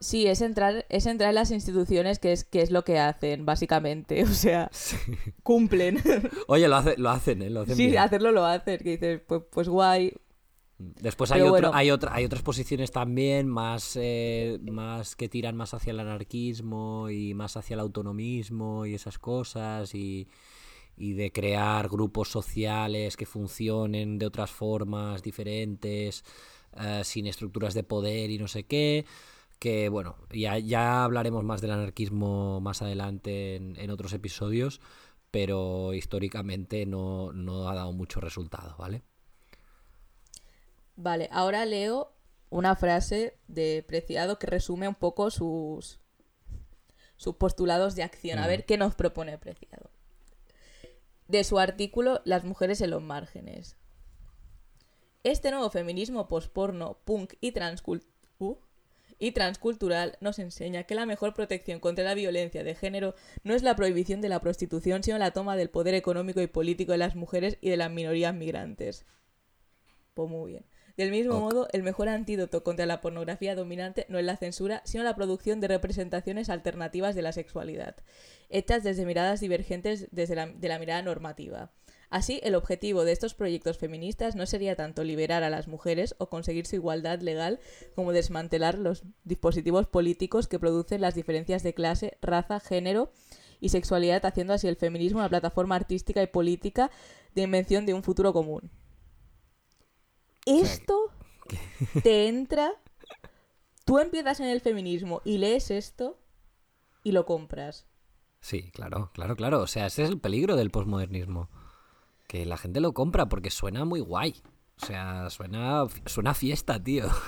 Sí, 0.00 0.26
es 0.26 0.40
entrar, 0.42 0.86
es 0.88 1.06
entrar 1.06 1.30
en 1.30 1.34
las 1.34 1.50
instituciones, 1.50 2.18
que 2.18 2.32
es, 2.32 2.44
que 2.44 2.62
es 2.62 2.70
lo 2.70 2.84
que 2.84 2.98
hacen, 2.98 3.44
básicamente. 3.44 4.24
O 4.28 4.40
sea, 4.40 4.70
cumplen. 5.42 6.00
Oye, 6.46 6.68
lo, 6.68 6.76
hace, 6.76 6.96
lo 6.96 7.10
hacen, 7.10 7.42
¿eh? 7.42 7.50
Lo 7.50 7.62
hacen 7.62 7.76
sí, 7.76 7.96
hacerlo 7.96 8.30
lo 8.30 8.44
hacen. 8.44 8.78
Que 8.78 8.90
dices, 8.90 9.20
pues, 9.26 9.42
pues 9.50 9.68
guay. 9.68 10.14
Después 10.78 11.32
hay, 11.32 11.40
otro, 11.40 11.74
hay, 11.74 11.90
otra, 11.90 12.14
hay 12.14 12.24
otras 12.24 12.42
posiciones 12.42 12.92
también 12.92 13.48
más, 13.48 13.96
eh, 14.00 14.60
más 14.70 15.16
que 15.16 15.28
tiran 15.28 15.56
más 15.56 15.74
hacia 15.74 15.90
el 15.90 15.98
anarquismo 15.98 17.10
y 17.10 17.34
más 17.34 17.56
hacia 17.56 17.74
el 17.74 17.80
autonomismo 17.80 18.86
y 18.86 18.94
esas 18.94 19.18
cosas 19.18 19.92
y, 19.92 20.28
y 20.96 21.14
de 21.14 21.32
crear 21.32 21.88
grupos 21.88 22.30
sociales 22.30 23.16
que 23.16 23.26
funcionen 23.26 24.20
de 24.20 24.26
otras 24.26 24.52
formas 24.52 25.20
diferentes, 25.20 26.22
eh, 26.80 27.00
sin 27.02 27.26
estructuras 27.26 27.74
de 27.74 27.82
poder 27.82 28.30
y 28.30 28.38
no 28.38 28.46
sé 28.46 28.62
qué 28.62 29.04
que 29.58 29.88
bueno, 29.88 30.16
ya, 30.32 30.58
ya 30.58 31.04
hablaremos 31.04 31.44
más 31.44 31.60
del 31.60 31.72
anarquismo 31.72 32.60
más 32.60 32.82
adelante 32.82 33.56
en, 33.56 33.90
otros 33.90 34.12
episodios, 34.12 34.80
pero 35.30 35.94
históricamente 35.94 36.86
no, 36.86 37.32
ha 37.68 37.74
dado 37.74 37.92
mucho 37.92 38.20
resultado, 38.20 38.76
¿vale? 38.78 39.02
Vale, 40.96 41.28
ahora 41.32 41.64
leo 41.64 42.12
una 42.50 42.76
frase 42.76 43.36
de 43.46 43.84
Preciado 43.86 44.38
que 44.38 44.46
resume 44.46 44.88
un 44.88 44.94
poco 44.94 45.30
sus, 45.30 46.00
sus 47.16 47.36
postulados 47.36 47.94
de 47.94 48.02
acción. 48.02 48.38
A 48.38 48.46
ver 48.46 48.64
qué 48.64 48.78
nos 48.78 48.94
propone 48.94 49.38
Preciado. 49.38 49.90
De 51.26 51.44
su 51.44 51.58
artículo 51.58 52.22
Las 52.24 52.44
mujeres 52.44 52.80
en 52.80 52.90
los 52.90 53.02
márgenes. 53.02 53.76
Este 55.24 55.50
nuevo 55.50 55.68
feminismo 55.70 56.28
posporno, 56.28 56.98
punk 57.04 57.34
y 57.40 57.52
transcult... 57.52 58.04
Uh, 58.38 58.56
y 59.18 59.32
transcultural 59.32 60.16
nos 60.20 60.38
enseña 60.38 60.84
que 60.84 60.94
la 60.94 61.06
mejor 61.06 61.34
protección 61.34 61.80
contra 61.80 62.04
la 62.04 62.14
violencia 62.14 62.64
de 62.64 62.74
género 62.74 63.14
no 63.42 63.54
es 63.54 63.62
la 63.62 63.76
prohibición 63.76 64.20
de 64.20 64.28
la 64.28 64.40
prostitución, 64.40 65.02
sino 65.02 65.18
la 65.18 65.32
toma 65.32 65.56
del 65.56 65.70
poder 65.70 65.94
económico 65.94 66.40
y 66.40 66.46
político 66.46 66.92
de 66.92 66.98
las 66.98 67.16
mujeres 67.16 67.58
y 67.60 67.70
de 67.70 67.76
las 67.76 67.90
minorías 67.90 68.34
migrantes. 68.34 69.06
Pues 70.14 70.30
muy 70.30 70.52
bien. 70.52 70.64
Del 70.96 71.12
mismo 71.12 71.38
modo, 71.38 71.68
el 71.72 71.84
mejor 71.84 72.08
antídoto 72.08 72.64
contra 72.64 72.84
la 72.84 73.00
pornografía 73.00 73.54
dominante 73.54 74.04
no 74.08 74.18
es 74.18 74.24
la 74.24 74.36
censura, 74.36 74.82
sino 74.84 75.04
la 75.04 75.14
producción 75.14 75.60
de 75.60 75.68
representaciones 75.68 76.50
alternativas 76.50 77.14
de 77.14 77.22
la 77.22 77.30
sexualidad, 77.30 77.94
hechas 78.48 78.82
desde 78.82 79.06
miradas 79.06 79.38
divergentes 79.38 80.08
desde 80.10 80.34
la, 80.34 80.46
de 80.46 80.68
la 80.68 80.80
mirada 80.80 81.00
normativa. 81.02 81.70
Así, 82.10 82.40
el 82.42 82.54
objetivo 82.54 83.04
de 83.04 83.12
estos 83.12 83.34
proyectos 83.34 83.76
feministas 83.76 84.34
no 84.34 84.46
sería 84.46 84.76
tanto 84.76 85.04
liberar 85.04 85.42
a 85.42 85.50
las 85.50 85.68
mujeres 85.68 86.14
o 86.18 86.30
conseguir 86.30 86.66
su 86.66 86.76
igualdad 86.76 87.20
legal 87.20 87.60
como 87.94 88.12
desmantelar 88.12 88.78
los 88.78 89.02
dispositivos 89.24 89.86
políticos 89.86 90.48
que 90.48 90.58
producen 90.58 91.02
las 91.02 91.14
diferencias 91.14 91.62
de 91.62 91.74
clase, 91.74 92.16
raza, 92.22 92.60
género 92.60 93.12
y 93.60 93.68
sexualidad, 93.68 94.24
haciendo 94.24 94.54
así 94.54 94.68
el 94.68 94.76
feminismo 94.76 95.18
una 95.18 95.28
plataforma 95.28 95.76
artística 95.76 96.22
y 96.22 96.28
política 96.28 96.90
de 97.34 97.42
invención 97.42 97.84
de 97.84 97.92
un 97.92 98.02
futuro 98.02 98.32
común. 98.32 98.70
Esto 100.46 101.10
te 102.02 102.28
entra, 102.28 102.72
tú 103.84 103.98
empiezas 103.98 104.40
en 104.40 104.46
el 104.46 104.62
feminismo 104.62 105.20
y 105.26 105.36
lees 105.36 105.70
esto 105.70 106.18
y 107.02 107.12
lo 107.12 107.26
compras. 107.26 107.86
Sí, 108.40 108.70
claro, 108.70 109.10
claro, 109.12 109.36
claro. 109.36 109.60
O 109.60 109.66
sea, 109.66 109.86
ese 109.86 110.04
es 110.04 110.08
el 110.08 110.20
peligro 110.20 110.56
del 110.56 110.70
posmodernismo 110.70 111.50
que 112.28 112.46
la 112.46 112.56
gente 112.56 112.80
lo 112.80 112.94
compra 112.94 113.28
porque 113.28 113.50
suena 113.50 113.84
muy 113.84 113.98
guay. 113.98 114.40
O 114.80 114.86
sea, 114.86 115.28
suena, 115.30 115.86
suena 116.06 116.34
fiesta, 116.34 116.80
tío. 116.82 117.08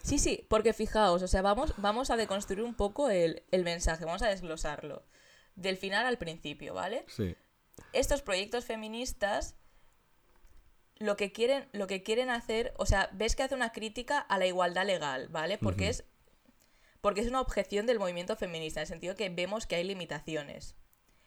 Sí, 0.00 0.18
sí, 0.18 0.46
porque 0.48 0.72
fijaos, 0.72 1.20
o 1.22 1.28
sea, 1.28 1.42
vamos, 1.42 1.74
vamos 1.76 2.10
a 2.10 2.16
deconstruir 2.16 2.64
un 2.64 2.72
poco 2.72 3.10
el, 3.10 3.42
el 3.50 3.62
mensaje, 3.62 4.06
vamos 4.06 4.22
a 4.22 4.28
desglosarlo. 4.28 5.04
Del 5.54 5.76
final 5.76 6.06
al 6.06 6.16
principio, 6.16 6.72
¿vale? 6.72 7.04
Sí. 7.08 7.36
Estos 7.92 8.22
proyectos 8.22 8.64
feministas 8.64 9.58
lo 10.96 11.16
que 11.16 11.30
quieren, 11.30 11.68
lo 11.72 11.86
que 11.86 12.02
quieren 12.02 12.30
hacer, 12.30 12.72
o 12.78 12.86
sea, 12.86 13.10
ves 13.12 13.36
que 13.36 13.42
hace 13.42 13.54
una 13.54 13.72
crítica 13.72 14.18
a 14.18 14.38
la 14.38 14.46
igualdad 14.46 14.86
legal, 14.86 15.28
¿vale? 15.28 15.58
Porque 15.58 15.88
es 15.90 16.04
porque 17.00 17.20
es 17.20 17.28
una 17.28 17.40
objeción 17.40 17.86
del 17.86 17.98
movimiento 17.98 18.34
feminista, 18.34 18.80
en 18.80 18.82
el 18.82 18.88
sentido 18.88 19.14
que 19.14 19.28
vemos 19.28 19.66
que 19.66 19.76
hay 19.76 19.84
limitaciones. 19.84 20.74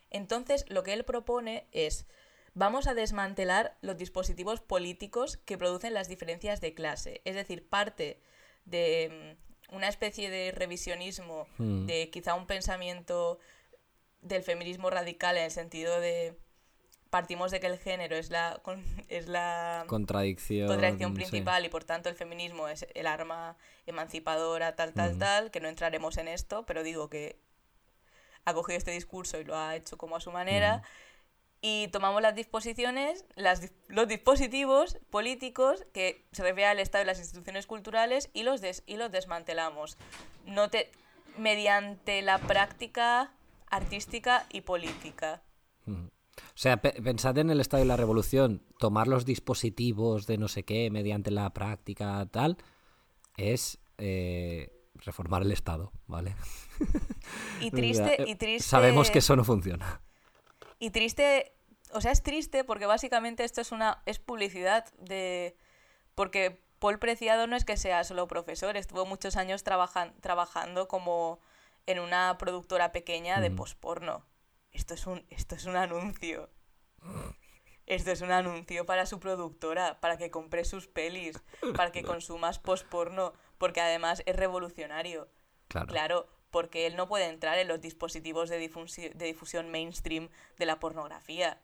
Entonces, 0.10 0.66
lo 0.68 0.84
que 0.84 0.94
él 0.94 1.06
propone 1.06 1.68
es 1.72 2.06
vamos 2.54 2.88
a 2.88 2.94
desmantelar 2.94 3.78
los 3.82 3.98
dispositivos 3.98 4.62
políticos 4.62 5.38
que 5.38 5.58
producen 5.58 5.94
las 5.94 6.08
diferencias 6.08 6.62
de 6.62 6.74
clase. 6.74 7.22
Es 7.26 7.36
decir, 7.36 7.68
parte 7.68 8.20
de 8.66 9.38
mm, 9.70 9.76
una 9.76 9.88
especie 9.88 10.30
de 10.30 10.52
revisionismo, 10.52 11.48
hmm. 11.58 11.86
de 11.86 12.10
quizá 12.10 12.36
un 12.36 12.48
pensamiento 12.48 13.40
del 14.22 14.44
feminismo 14.44 14.90
radical 14.90 15.38
en 15.38 15.46
el 15.46 15.52
sentido 15.52 16.00
de 16.00 16.38
partimos 17.10 17.52
de 17.52 17.60
que 17.60 17.68
el 17.68 17.78
género 17.78 18.16
es 18.16 18.30
la 18.30 18.62
es 19.08 19.28
la 19.28 19.86
contradicción, 19.88 20.68
contradicción 20.68 21.14
principal 21.14 21.66
y 21.66 21.70
por 21.70 21.84
tanto 21.84 22.08
el 22.08 22.16
feminismo 22.16 22.68
es 22.68 22.86
el 22.94 23.08
arma 23.08 23.58
emancipadora 23.88 24.76
tal 24.76 24.94
tal 24.94 25.16
hmm. 25.16 25.20
tal 25.20 25.52
que 25.52 25.60
no 25.60 25.68
entraremos 25.68 26.18
en 26.18 26.28
esto 26.28 26.66
pero 26.66 26.84
digo 26.84 27.10
que 27.10 27.40
ha 28.46 28.54
cogido 28.54 28.78
este 28.78 28.92
discurso 28.92 29.40
y 29.40 29.44
lo 29.44 29.58
ha 29.58 29.76
hecho 29.76 29.98
como 29.98 30.16
a 30.16 30.20
su 30.20 30.32
manera 30.32 30.78
hmm 30.78 31.11
y 31.62 31.90
tomamos 31.90 32.22
las 32.22 32.36
disposiciones, 32.36 33.26
las, 33.36 33.72
los 33.88 34.08
dispositivos 34.08 34.98
políticos 35.10 35.86
que 35.94 36.26
se 36.32 36.42
refieren 36.42 36.72
al 36.72 36.80
Estado 36.80 37.04
y 37.04 37.08
las 37.08 37.20
instituciones 37.20 37.68
culturales 37.68 38.30
y 38.34 38.44
los, 38.44 38.62
des, 38.62 38.84
y 38.88 38.98
los 38.98 39.12
desmantelamos 39.12 39.98
no 40.46 40.70
te, 40.70 40.92
mediante 41.38 42.22
la 42.24 42.40
práctica 42.40 43.32
artística 43.70 44.46
y 44.52 44.62
política. 44.62 45.44
O 45.88 46.56
sea, 46.56 46.78
pensad 46.78 47.38
en 47.38 47.50
el 47.50 47.60
Estado 47.60 47.84
y 47.84 47.88
la 47.88 47.98
Revolución, 47.98 48.64
tomar 48.80 49.08
los 49.08 49.26
dispositivos 49.26 50.28
de 50.28 50.38
no 50.38 50.48
sé 50.48 50.64
qué 50.64 50.90
mediante 50.90 51.32
la 51.32 51.52
práctica 51.54 52.26
tal, 52.32 52.58
es 53.38 53.80
eh, 53.98 54.72
reformar 54.96 55.44
el 55.44 55.52
Estado, 55.52 55.92
¿vale? 56.08 56.36
Y 57.62 57.72
triste, 57.72 58.18
y 58.28 58.36
triste... 58.36 58.68
Sabemos 58.68 59.12
que 59.12 59.20
eso 59.20 59.36
no 59.36 59.44
funciona. 59.44 60.02
Y 60.82 60.90
triste, 60.90 61.54
o 61.92 62.02
sea, 62.02 62.12
es 62.12 62.24
triste 62.24 62.64
porque 62.64 62.88
básicamente 62.88 63.44
esto 63.44 63.62
es 63.62 63.72
una 63.72 64.02
es 64.08 64.18
publicidad 64.18 64.92
de 64.98 65.56
porque 66.16 66.60
Paul 66.80 66.98
Preciado 66.98 67.46
no 67.46 67.56
es 67.56 67.66
que 67.66 67.78
sea 67.78 68.04
solo 68.04 68.28
profesor, 68.28 68.76
estuvo 68.76 69.06
muchos 69.06 69.38
años 69.38 69.64
trabajando 69.64 70.88
como 70.88 71.40
en 71.86 72.00
una 72.00 72.36
productora 72.40 72.92
pequeña 72.92 73.40
de 73.40 73.52
posporno. 73.52 74.26
Esto 74.72 74.96
es 74.96 75.06
un 75.06 75.24
esto 75.30 75.54
es 75.54 75.66
un 75.66 75.76
anuncio. 75.76 76.50
Esto 77.86 78.10
es 78.10 78.22
un 78.22 78.32
anuncio 78.32 78.84
para 78.88 79.06
su 79.06 79.20
productora, 79.20 80.00
para 80.00 80.18
que 80.18 80.32
compre 80.32 80.66
sus 80.66 80.88
pelis, 80.88 81.40
para 81.76 81.92
que 81.92 82.02
consumas 82.12 82.58
posporno, 82.58 83.34
porque 83.60 83.82
además 83.82 84.24
es 84.26 84.36
revolucionario. 84.36 85.30
Claro. 85.68 85.88
claro 85.88 86.41
porque 86.52 86.86
él 86.86 86.96
no 86.96 87.08
puede 87.08 87.28
entrar 87.28 87.58
en 87.58 87.68
los 87.68 87.82
dispositivos 87.82 88.50
de, 88.50 88.60
de 88.60 89.26
difusión 89.26 89.72
mainstream 89.72 90.30
de 90.60 90.66
la 90.66 90.80
pornografía. 90.80 91.58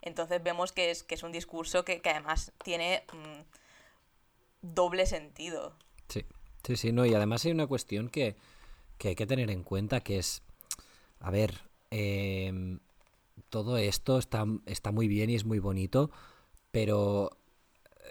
Entonces 0.00 0.42
vemos 0.42 0.72
que 0.72 0.90
es, 0.90 1.02
que 1.02 1.14
es 1.14 1.22
un 1.22 1.32
discurso 1.32 1.84
que, 1.84 2.00
además 2.04 2.52
tiene 2.62 3.04
mm, 3.12 4.66
doble 4.74 5.06
sentido. 5.06 5.74
Sí, 6.08 6.24
sí, 6.64 6.76
sí, 6.76 6.92
no, 6.92 7.04
y 7.06 7.14
además 7.14 7.44
hay 7.44 7.52
una 7.52 7.66
cuestión 7.66 8.08
que, 8.08 8.36
hay 9.02 9.14
que 9.14 9.26
tener 9.26 9.50
en 9.50 9.64
cuenta 9.64 10.00
que 10.00 10.18
es, 10.18 10.42
a 11.20 11.30
ver, 11.30 11.62
em, 11.90 12.80
todo 13.48 13.76
esto 13.78 14.18
está, 14.18 14.44
está 14.66 14.92
muy 14.92 15.08
bien 15.08 15.30
y 15.30 15.34
es 15.34 15.44
muy 15.44 15.58
bonito, 15.58 16.10
pero 16.70 17.30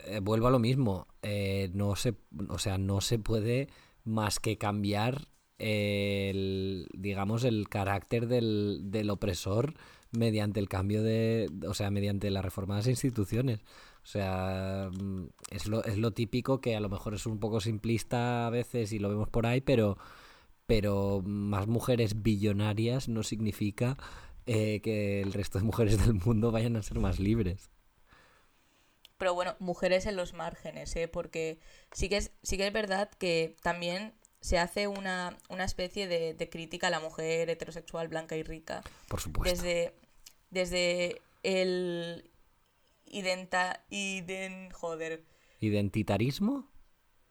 eh, 0.06 0.20
vuelvo 0.22 0.48
a 0.48 0.52
lo 0.52 0.60
mismo. 0.60 1.08
Eh, 1.22 1.70
no 1.74 1.96
se, 1.96 2.16
o 2.50 2.58
sea, 2.58 2.78
no 2.78 3.02
se 3.02 3.20
puede 3.20 3.70
más 4.04 4.39
que 4.39 4.58
cambiar 4.58 5.28
el, 5.58 6.88
digamos, 6.93 7.43
el 7.43 7.70
carácter 7.70 8.28
del, 8.28 8.82
del 8.86 9.10
opresor 9.10 9.76
mediante 10.12 10.60
el 10.60 10.68
cambio 10.68 11.04
de, 11.04 11.49
o 11.68 11.74
sea, 11.74 11.89
mediante 11.91 12.30
la 12.32 12.41
reforma 12.41 12.76
de 12.76 12.80
las 12.80 12.88
instituciones. 12.88 13.62
O 14.04 14.08
sea, 14.08 14.89
mm, 14.91 15.26
es 15.52 15.68
lo, 15.68 15.84
es 15.84 15.97
lo 15.97 16.12
típico 16.12 16.60
que 16.62 16.76
a 16.76 16.80
lo 16.80 16.89
mejor 16.89 17.14
es 17.14 17.26
un 17.26 17.39
poco 17.39 17.62
simplista 17.62 18.47
a 18.47 18.49
veces 18.49 18.91
y 18.93 18.99
lo 18.99 19.10
vemos 19.10 19.30
por 19.30 19.45
ahí, 19.45 19.62
pero, 19.62 19.97
pero 20.66 21.22
más 21.24 21.68
mujeres 21.68 22.22
billonarias 22.22 23.08
no 23.10 23.24
significa 23.24 23.97
eh, 24.47 24.82
que 24.82 25.22
el 25.22 25.34
resto 25.34 25.60
de 25.60 25.66
mujeres 25.66 26.06
del 26.06 26.16
mundo 26.16 26.52
vayan 26.52 26.76
a 26.76 26.84
ser 26.84 26.99
más 26.99 27.20
libres. 27.20 27.70
Pero 29.22 29.36
bueno, 29.36 29.56
mujeres 29.60 30.08
en 30.08 30.16
los 30.16 30.34
márgenes, 30.34 30.96
¿eh? 30.96 31.08
porque 31.08 31.60
sí 31.92 32.10
que 32.10 32.18
es, 32.18 32.32
sí 32.42 32.58
que 32.58 32.66
es 32.66 32.74
verdad 32.74 33.08
que 33.20 33.56
también 33.62 34.16
se 34.40 34.58
hace 34.58 34.88
una, 34.88 35.38
una 35.48 35.64
especie 35.64 36.08
de, 36.08 36.34
de 36.34 36.50
crítica 36.50 36.88
a 36.88 36.90
la 36.90 37.00
mujer 37.00 37.48
heterosexual 37.52 38.08
blanca 38.08 38.36
y 38.36 38.42
rica. 38.42 38.82
Por 39.08 39.22
supuesto. 39.22 39.62
Desde, 39.62 39.94
desde 40.50 41.22
el 41.44 42.32
identa, 43.06 43.86
iden, 43.92 44.72
joder. 44.72 45.24
¿Identitarismo? 45.60 46.68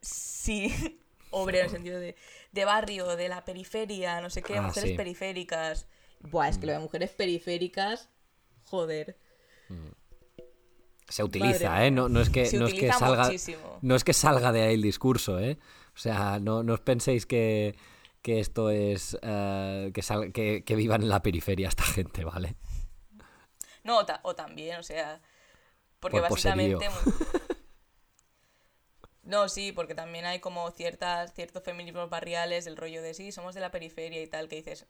Sí, 0.01 0.73
obrero 1.33 1.65
en 1.65 1.65
el 1.65 1.71
sentido 1.73 1.99
de, 1.99 2.15
de 2.53 2.65
barrio, 2.65 3.17
de 3.17 3.29
la 3.29 3.45
periferia, 3.45 4.21
no 4.21 4.31
sé 4.31 4.43
qué, 4.43 4.59
Ah, 4.59 4.63
mujeres 4.63 4.91
sí. 4.91 4.97
periféricas. 4.97 5.89
Buah, 6.21 6.51
es 6.51 6.59
que 6.59 6.67
lo 6.67 6.73
de 6.73 6.79
mujeres 6.79 7.11
periféricas, 7.11 8.11
joder. 8.63 9.19
Se 11.11 11.23
utiliza, 11.25 11.69
Madre 11.71 11.87
¿eh? 11.89 11.91
No, 11.91 12.09
no 12.09 12.21
es 12.21 12.31
que, 12.31 12.47
Se 12.47 12.57
no 12.59 12.67
es 12.67 12.75
que 12.75 12.91
salga. 12.93 13.25
muchísimo. 13.25 13.79
No 13.83 13.95
es 13.97 14.05
que 14.05 14.13
salga 14.15 14.53
de 14.53 14.63
ahí 14.63 14.75
el 14.75 14.83
discurso, 14.83 15.39
¿eh? 15.39 15.59
O 15.95 15.99
sea, 15.99 16.39
no, 16.41 16.63
no 16.63 16.73
os 16.75 16.81
penséis 16.81 17.27
que, 17.27 17.75
que 18.23 18.41
esto 18.41 18.71
es. 18.71 19.19
eh, 19.21 19.91
que, 19.93 20.03
sal- 20.03 20.33
que, 20.33 20.65
que 20.65 20.75
vivan 20.77 21.03
en 21.03 21.09
la 21.11 21.23
periferia 21.23 21.69
esta 21.69 21.83
gente, 21.85 22.25
¿vale? 22.25 22.57
No, 23.85 23.99
o, 23.99 24.07
ta- 24.07 24.21
o 24.23 24.35
también, 24.35 24.79
o 24.79 24.83
sea, 24.83 25.21
porque 26.01 26.19
Por 26.21 26.31
básicamente... 26.31 26.89
No, 29.23 29.49
sí, 29.49 29.73
porque 29.73 29.95
también 29.95 30.25
hay 30.25 30.41
como 30.41 30.71
ciertas, 30.71 31.35
ciertos 31.35 31.63
feminismos 31.63 32.09
barriales, 32.09 32.67
el 32.67 32.77
rollo 32.77 33.03
de 33.03 33.15
sí, 33.15 33.33
somos 33.33 33.55
de 33.55 33.61
la 33.61 33.71
periferia 33.71 34.21
y 34.23 34.27
tal, 34.27 34.49
que 34.49 34.57
dices, 34.57 34.87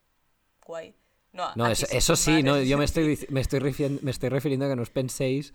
guay. 0.65 0.95
No, 1.33 1.51
No, 1.57 1.67
eso, 1.67 1.87
sí, 1.87 1.97
eso 1.97 2.17
sí, 2.17 2.43
no, 2.43 2.61
yo 2.61 2.79
me 2.79 2.85
estoy, 2.85 3.19
me, 3.31 3.41
estoy 3.41 3.61
refien- 3.61 4.01
me 4.03 4.11
estoy 4.11 4.29
refiriendo 4.31 4.67
a 4.67 4.69
que 4.69 4.77
no 4.77 4.83
os 4.83 4.91
penséis 4.91 5.53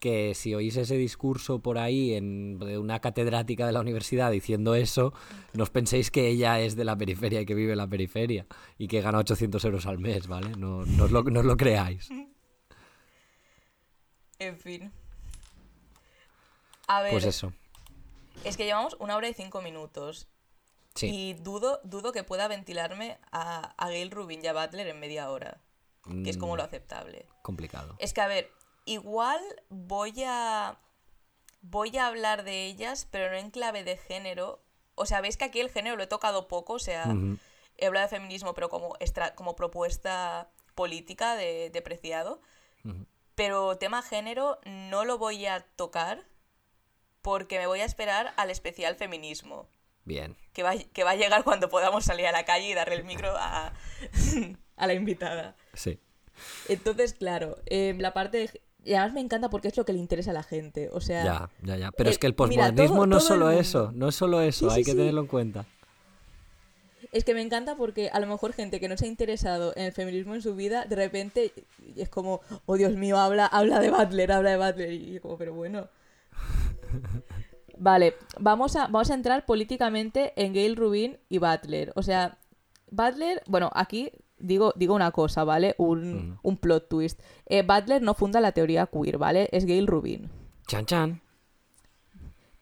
que 0.00 0.34
si 0.34 0.54
oís 0.54 0.76
ese 0.76 0.96
discurso 0.96 1.60
por 1.60 1.78
ahí 1.78 2.14
en, 2.14 2.58
de 2.58 2.78
una 2.78 2.98
catedrática 3.00 3.66
de 3.66 3.72
la 3.72 3.80
universidad 3.80 4.30
diciendo 4.32 4.74
eso, 4.74 5.12
no 5.52 5.62
os 5.62 5.70
penséis 5.70 6.10
que 6.10 6.26
ella 6.28 6.58
es 6.60 6.74
de 6.74 6.84
la 6.84 6.96
periferia 6.96 7.40
y 7.42 7.46
que 7.46 7.54
vive 7.54 7.72
en 7.72 7.78
la 7.78 7.86
periferia 7.86 8.46
y 8.78 8.88
que 8.88 9.00
gana 9.02 9.18
800 9.18 9.64
euros 9.66 9.86
al 9.86 9.98
mes, 9.98 10.26
¿vale? 10.26 10.50
No, 10.56 10.84
no, 10.86 11.04
os, 11.04 11.10
lo, 11.12 11.22
no 11.22 11.40
os 11.40 11.46
lo 11.46 11.56
creáis. 11.56 12.08
En 14.38 14.56
fin. 14.58 14.90
A 16.88 17.02
ver, 17.02 17.12
Pues 17.12 17.24
eso. 17.24 17.52
es 18.44 18.56
que 18.56 18.64
llevamos 18.64 18.96
una 18.98 19.16
hora 19.16 19.28
y 19.28 19.34
cinco 19.34 19.60
minutos. 19.62 20.28
Sí. 20.94 21.06
Y 21.08 21.34
dudo, 21.34 21.80
dudo 21.84 22.10
que 22.12 22.24
pueda 22.24 22.48
ventilarme 22.48 23.18
a, 23.32 23.74
a 23.76 23.88
Gail 23.90 24.10
Rubin 24.10 24.40
y 24.42 24.46
a 24.48 24.52
Butler 24.54 24.86
en 24.88 24.98
media 24.98 25.30
hora. 25.30 25.60
Que 26.24 26.30
es 26.30 26.38
como 26.38 26.54
Mm. 26.54 26.56
lo 26.56 26.62
aceptable. 26.62 27.26
Complicado. 27.42 27.94
Es 27.98 28.14
que, 28.14 28.22
a 28.22 28.26
ver, 28.26 28.50
igual 28.84 29.40
voy 29.68 30.22
a. 30.26 30.78
Voy 31.62 31.96
a 31.98 32.06
hablar 32.06 32.42
de 32.44 32.64
ellas, 32.66 33.06
pero 33.10 33.30
no 33.30 33.36
en 33.36 33.50
clave 33.50 33.84
de 33.84 33.96
género. 33.98 34.62
O 34.94 35.04
sea, 35.04 35.20
veis 35.20 35.36
que 35.36 35.44
aquí 35.44 35.60
el 35.60 35.70
género 35.70 35.96
lo 35.96 36.02
he 36.02 36.06
tocado 36.06 36.48
poco, 36.48 36.74
o 36.74 36.78
sea, 36.78 37.06
he 37.76 37.86
hablado 37.86 38.06
de 38.06 38.16
feminismo, 38.16 38.54
pero 38.54 38.68
como, 38.70 38.96
extra- 38.98 39.34
como 39.34 39.56
propuesta 39.56 40.50
política 40.74 41.36
de, 41.36 41.68
de 41.70 41.82
preciado. 41.82 42.40
Pero 43.34 43.76
tema 43.78 44.00
género 44.02 44.58
no 44.64 45.04
lo 45.04 45.18
voy 45.18 45.44
a 45.46 45.60
tocar 45.76 46.24
porque 47.22 47.58
me 47.58 47.66
voy 47.66 47.80
a 47.80 47.84
esperar 47.84 48.32
al 48.36 48.50
especial 48.50 48.96
feminismo. 48.96 49.68
Bien. 50.04 50.36
Que 50.54 50.62
va, 50.62 50.72
que 50.76 51.04
va 51.04 51.10
a 51.10 51.16
llegar 51.16 51.44
cuando 51.44 51.68
podamos 51.68 52.04
salir 52.06 52.26
a 52.26 52.32
la 52.32 52.44
calle 52.46 52.68
y 52.70 52.74
darle 52.74 52.94
el 52.94 53.04
micro 53.04 53.34
a, 53.36 53.72
a 54.76 54.86
la 54.86 54.94
invitada. 54.94 55.56
Sí. 55.74 56.00
Entonces, 56.68 57.12
claro, 57.14 57.56
eh, 57.66 57.94
la 57.98 58.14
parte 58.14 58.38
de... 58.38 58.62
Y 58.84 58.94
además 58.94 59.14
me 59.14 59.20
encanta 59.20 59.50
porque 59.50 59.68
es 59.68 59.76
lo 59.76 59.84
que 59.84 59.92
le 59.92 59.98
interesa 59.98 60.30
a 60.30 60.34
la 60.34 60.42
gente. 60.42 60.88
O 60.92 61.00
sea, 61.00 61.24
Ya, 61.24 61.50
ya, 61.62 61.76
ya. 61.76 61.90
Pero 61.92 62.10
es 62.10 62.18
que 62.18 62.26
el 62.26 62.34
posmodernismo 62.34 63.06
no 63.06 63.18
es 63.18 63.22
el 63.24 63.28
solo 63.28 63.50
eso, 63.50 63.92
no 63.94 64.08
es 64.08 64.14
solo 64.14 64.40
eso, 64.40 64.70
Sí, 64.70 64.74
hay 64.76 64.82
sí, 64.82 64.86
que 64.86 64.92
sí. 64.92 64.96
tenerlo 64.98 65.20
en 65.22 65.26
cuenta. 65.26 65.64
es 67.12 67.24
que 67.24 67.34
me 67.34 67.42
encanta 67.42 67.76
porque 67.76 68.08
a 68.10 68.20
lo 68.20 68.26
mejor 68.26 68.52
gente 68.52 68.78
que 68.80 68.88
no 68.88 68.96
se 68.96 69.04
ha 69.04 69.08
interesado 69.08 69.72
en 69.76 69.84
el 69.86 69.92
feminismo 69.92 70.34
en 70.34 70.42
su 70.42 70.54
vida, 70.54 70.84
de 70.84 70.94
repente 70.96 71.52
es 71.96 72.08
como, 72.08 72.40
oh 72.66 72.76
Dios 72.76 72.94
mío, 72.94 73.18
habla, 73.18 73.46
habla 73.46 73.80
de 73.80 73.90
Butler, 73.90 74.30
habla 74.32 74.50
de 74.50 74.56
Butler. 74.56 74.92
Y 74.92 75.18
como, 75.20 75.36
pero 75.36 75.52
bueno. 75.52 75.88
Vale, 77.78 78.14
vamos 78.38 78.76
a, 78.76 78.82
vamos 78.88 79.10
a 79.10 79.14
entrar 79.14 79.44
políticamente 79.46 80.32
en 80.36 80.52
Gail 80.54 80.76
Rubin 80.76 81.18
y 81.28 81.38
Butler. 81.38 81.92
O 81.96 82.02
sea, 82.02 82.36
Butler, 82.90 83.42
bueno, 83.46 83.70
aquí 83.74 84.12
digo, 84.40 84.72
digo 84.76 84.94
una 84.94 85.10
cosa, 85.12 85.44
¿vale? 85.44 85.74
Un, 85.78 86.30
Mm. 86.30 86.38
un 86.42 86.56
plot 86.56 86.88
twist. 86.88 87.20
Eh, 87.46 87.62
Butler 87.62 88.02
no 88.02 88.14
funda 88.14 88.40
la 88.40 88.52
teoría 88.52 88.86
queer, 88.86 89.18
¿vale? 89.18 89.48
Es 89.52 89.64
Gail 89.66 89.86
Rubin. 89.86 90.30
Chan 90.66 90.86
chan. 90.86 91.20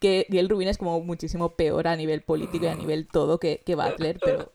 que 0.01 0.27
Gail 0.31 0.49
Rubin 0.49 0.69
es 0.69 0.79
como 0.79 1.01
muchísimo 1.01 1.57
peor 1.57 1.89
a 1.89 1.97
nivel 1.97 2.23
político 2.23 2.67
y 2.67 2.69
a 2.69 2.75
nivel 2.77 3.09
todo 3.09 3.39
que, 3.41 3.63
que 3.67 3.75
Butler, 3.75 4.19
pero, 4.25 4.53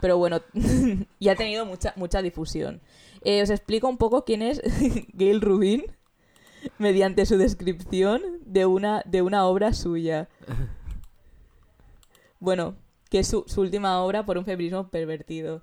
pero 0.00 0.16
bueno, 0.16 0.40
y 1.18 1.28
ha 1.28 1.34
tenido 1.36 1.66
mucha, 1.66 1.92
mucha 1.96 2.22
difusión. 2.22 2.80
Eh, 3.22 3.42
os 3.42 3.50
explico 3.50 3.88
un 3.88 3.98
poco 3.98 4.24
quién 4.24 4.40
es 4.40 4.62
Gail 5.12 5.42
Rubin 5.42 5.84
mediante 6.78 7.26
su 7.26 7.36
descripción 7.36 8.22
de 8.46 8.64
una, 8.64 9.02
de 9.04 9.20
una 9.22 9.46
obra 9.46 9.72
suya. 9.74 10.28
Bueno, 12.38 12.74
que 13.10 13.18
es 13.18 13.26
su, 13.28 13.44
su 13.46 13.60
última 13.60 14.00
obra 14.02 14.24
por 14.24 14.38
un 14.38 14.44
feminismo 14.46 14.88
pervertido. 14.88 15.62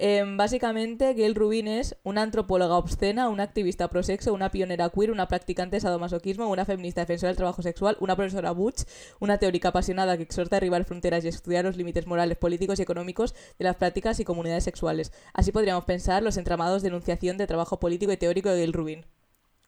Em, 0.00 0.36
básicamente, 0.36 1.12
Gail 1.14 1.34
Rubin 1.34 1.66
es 1.66 1.96
una 2.04 2.22
antropóloga 2.22 2.76
obscena, 2.76 3.28
una 3.28 3.42
activista 3.42 3.88
prosexo, 3.88 4.32
una 4.32 4.52
pionera 4.52 4.90
queer, 4.90 5.10
una 5.10 5.26
practicante 5.26 5.76
de 5.76 5.80
sadomasoquismo, 5.80 6.48
una 6.48 6.64
feminista 6.64 7.00
defensora 7.00 7.30
del 7.30 7.36
trabajo 7.36 7.62
sexual, 7.62 7.96
una 7.98 8.14
profesora 8.14 8.52
butch, 8.52 8.84
una 9.18 9.38
teórica 9.38 9.70
apasionada 9.70 10.16
que 10.16 10.22
exhorta 10.22 10.54
a 10.54 10.60
derribar 10.60 10.84
fronteras 10.84 11.24
y 11.24 11.28
estudiar 11.28 11.64
los 11.64 11.76
límites 11.76 12.06
morales, 12.06 12.38
políticos 12.38 12.78
y 12.78 12.82
económicos 12.82 13.34
de 13.58 13.64
las 13.64 13.74
prácticas 13.74 14.20
y 14.20 14.24
comunidades 14.24 14.62
sexuales. 14.62 15.12
Así 15.34 15.50
podríamos 15.50 15.84
pensar 15.84 16.22
los 16.22 16.36
entramados 16.36 16.82
de 16.82 16.88
enunciación 16.88 17.36
de 17.36 17.48
trabajo 17.48 17.80
político 17.80 18.12
y 18.12 18.16
teórico 18.16 18.50
de 18.50 18.58
Gail 18.58 18.72
Rubin. 18.72 19.06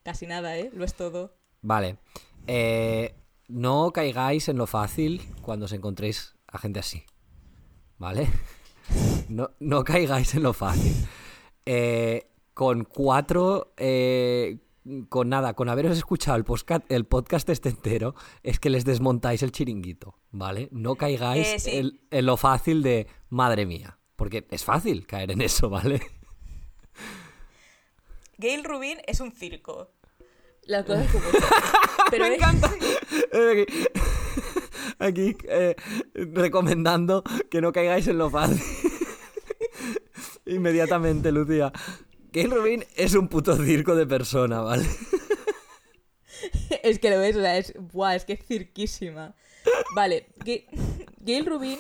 Casi 0.05 0.29
nada, 0.29 0.57
¿eh? 0.57 0.71
Lo 0.73 0.85
es 0.85 0.95
todo. 0.95 1.35
Vale. 1.61 1.97
Eh, 2.47 3.17
no 3.49 3.91
caigáis 3.91 4.49
en 4.49 4.59
lo 4.59 4.69
fácil 4.69 5.23
cuando 5.43 5.65
os 5.65 5.73
encontréis 5.73 6.37
a 6.47 6.59
gente 6.59 6.79
así. 6.79 7.03
¿Vale? 7.99 8.29
No, 9.29 9.51
no 9.61 9.85
caigáis 9.85 10.35
en 10.35 10.43
lo 10.43 10.53
fácil. 10.53 10.95
Eh, 11.67 12.29
con 12.55 12.85
cuatro. 12.85 13.73
eh, 13.77 14.59
con 15.11 15.29
nada, 15.29 15.53
con 15.55 15.69
haberos 15.69 15.97
escuchado 15.97 16.37
el 16.39 16.45
podcast, 16.45 16.91
el 16.91 17.05
podcast 17.05 17.49
este 17.51 17.69
entero, 17.69 18.15
es 18.43 18.59
que 18.59 18.71
les 18.71 18.85
desmontáis 18.87 19.43
el 19.43 19.53
chiringuito, 19.53 20.19
¿vale? 20.31 20.69
No 20.73 20.97
caigáis 20.97 21.47
Eh, 21.47 21.59
sí. 21.59 21.71
en, 21.77 22.01
en 22.11 22.27
lo 22.27 22.37
fácil 22.39 22.83
de 22.83 23.07
madre 23.29 23.67
mía. 23.67 23.99
Porque 24.17 24.47
es 24.51 24.65
fácil 24.65 25.07
caer 25.07 25.31
en 25.33 25.43
eso, 25.43 25.69
¿vale? 25.71 26.01
Gail 28.39 28.65
Rubin 28.65 28.99
es 29.07 29.21
un 29.21 29.33
circo. 29.33 29.93
Las 30.65 30.85
cosas 30.85 31.07
como 31.13 31.25
son. 31.25 31.41
Pero 32.11 32.25
Me 32.25 32.31
es- 32.35 32.39
encanta. 32.39 32.71
Aquí, 35.01 35.37
eh, 35.49 35.75
recomendando 36.15 37.25
que 37.51 37.61
no 37.61 37.73
caigáis 37.73 38.07
en 38.07 38.19
lo 38.19 38.31
fácil. 38.31 38.61
Inmediatamente, 40.47 41.33
Lucía. 41.33 41.73
Gail 42.33 42.51
Rubin 42.51 42.85
es 42.97 43.15
un 43.15 43.29
puto 43.29 43.57
circo 43.57 43.97
de 43.97 44.07
persona, 44.07 44.61
¿vale? 44.61 44.87
es 46.83 46.99
que 46.99 47.11
lo 47.11 47.19
ves, 47.19 47.37
o 47.37 47.41
sea, 47.41 47.59
es, 47.59 47.75
buah, 47.79 48.15
es 48.15 48.25
que 48.25 48.35
es 48.35 48.45
cirquísima. 48.47 49.35
Vale, 49.95 50.29
Ga- 50.39 50.65
Gail 51.19 51.47
Rubin 51.47 51.79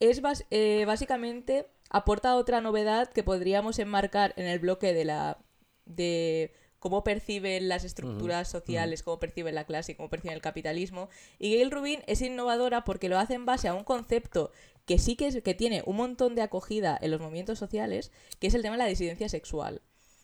es 0.00 0.20
eh, 0.50 0.84
básicamente 0.86 1.66
aporta 1.90 2.36
otra 2.36 2.60
novedad 2.60 3.12
que 3.12 3.22
podríamos 3.22 3.78
enmarcar 3.78 4.32
en 4.36 4.46
el 4.46 4.58
bloque 4.58 4.92
de 4.92 5.04
la 5.04 5.38
de 5.84 6.52
cómo 6.80 7.04
perciben 7.04 7.68
las 7.68 7.84
estructuras 7.84 8.48
sociales, 8.48 9.02
cómo 9.04 9.20
perciben 9.20 9.54
la 9.54 9.64
clase 9.64 9.94
cómo 9.96 10.10
perciben 10.10 10.34
el 10.34 10.42
capitalismo. 10.42 11.08
Y 11.38 11.54
Gail 11.54 11.70
Rubin 11.70 12.00
es 12.06 12.20
innovadora 12.22 12.82
porque 12.84 13.08
lo 13.08 13.18
hace 13.18 13.34
en 13.34 13.46
base 13.46 13.68
a 13.68 13.74
un 13.74 13.84
concepto 13.84 14.50
que 14.86 14.98
sí 14.98 15.14
que, 15.14 15.28
es, 15.28 15.42
que 15.42 15.54
tiene 15.54 15.82
un 15.86 15.96
montón 15.96 16.34
de 16.34 16.42
acogida 16.42 16.98
en 17.00 17.12
los 17.12 17.20
movimientos 17.20 17.58
sociales, 17.58 18.10
que 18.40 18.48
es 18.48 18.54
el 18.54 18.62
tema 18.62 18.74
de 18.74 18.82
la 18.82 18.88
disidencia 18.88 19.28
sexual. 19.28 19.82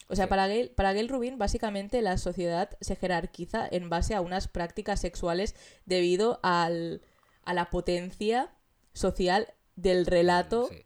O 0.09 0.17
sea, 0.17 0.29
para, 0.29 0.47
Gail, 0.49 0.71
para 0.71 0.93
Gail 0.93 1.09
Rubin, 1.09 1.37
básicamente 1.39 2.01
la 2.01 2.17
sociedad 2.17 2.71
se 2.81 2.97
jerarquiza 2.97 3.69
en 3.71 3.91
base 3.91 4.15
a 4.15 4.21
unas 4.21 4.49
prácticas 4.49 5.01
sexuales 5.01 5.55
debido 5.85 6.41
al, 6.43 7.03
a 7.45 7.55
la 7.55 7.71
potencia 7.71 8.51
social 8.93 9.53
del 9.77 10.07
relato 10.07 10.69
Sí. 10.69 10.85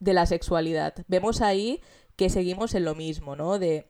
de 0.00 0.14
la 0.14 0.24
sexualidad. 0.26 0.94
Vemos 1.08 1.42
ahí 1.42 1.82
que 2.16 2.30
seguimos 2.30 2.74
en 2.74 2.84
lo 2.84 2.94
mismo, 2.94 3.36
¿no? 3.36 3.58
De, 3.58 3.86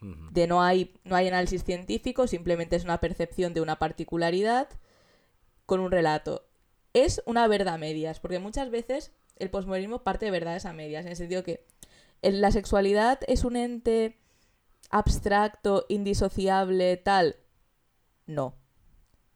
De 0.00 0.46
no 0.46 0.62
hay, 0.62 0.94
no 1.04 1.14
hay 1.16 1.28
análisis 1.28 1.62
científico, 1.64 2.26
simplemente 2.26 2.76
es 2.76 2.84
una 2.84 3.00
percepción 3.00 3.52
de 3.52 3.60
una 3.60 3.78
particularidad 3.78 4.68
con 5.66 5.80
un 5.80 5.90
relato. 5.90 6.46
Es 6.94 7.22
una 7.26 7.46
verdad 7.48 7.74
a 7.74 7.78
medias, 7.78 8.18
porque 8.18 8.38
muchas 8.38 8.70
veces 8.70 9.12
el 9.36 9.50
posmodernismo 9.50 10.02
parte 10.02 10.24
de 10.24 10.30
verdades 10.30 10.64
a 10.66 10.72
medias, 10.72 11.04
en 11.04 11.10
el 11.10 11.16
sentido 11.16 11.42
que 11.44 11.66
la 12.22 12.50
sexualidad 12.50 13.20
es 13.28 13.44
un 13.44 13.56
ente 13.56 14.18
abstracto, 14.90 15.84
indisociable, 15.88 16.96
tal. 16.96 17.36
No. 18.26 18.54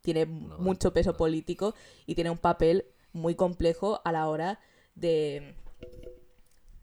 Tiene 0.02 0.26
No, 0.26 0.58
mucho 0.58 0.92
peso 0.92 1.12
no. 1.12 1.16
político 1.16 1.74
y 2.06 2.14
tiene 2.14 2.30
un 2.30 2.38
papel 2.38 2.86
muy 3.12 3.34
complejo 3.34 4.00
a 4.04 4.12
la 4.12 4.28
hora 4.28 4.60
de, 4.94 5.54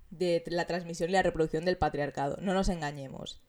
de 0.10 0.44
la 0.48 0.66
transmisión 0.68 1.10
y 1.10 1.14
la 1.14 1.24
reproducción 1.24 1.66
del 1.66 1.78
patriarcado. 1.78 2.38
No 2.42 2.54
nos 2.54 2.70
engañemos. 2.70 3.42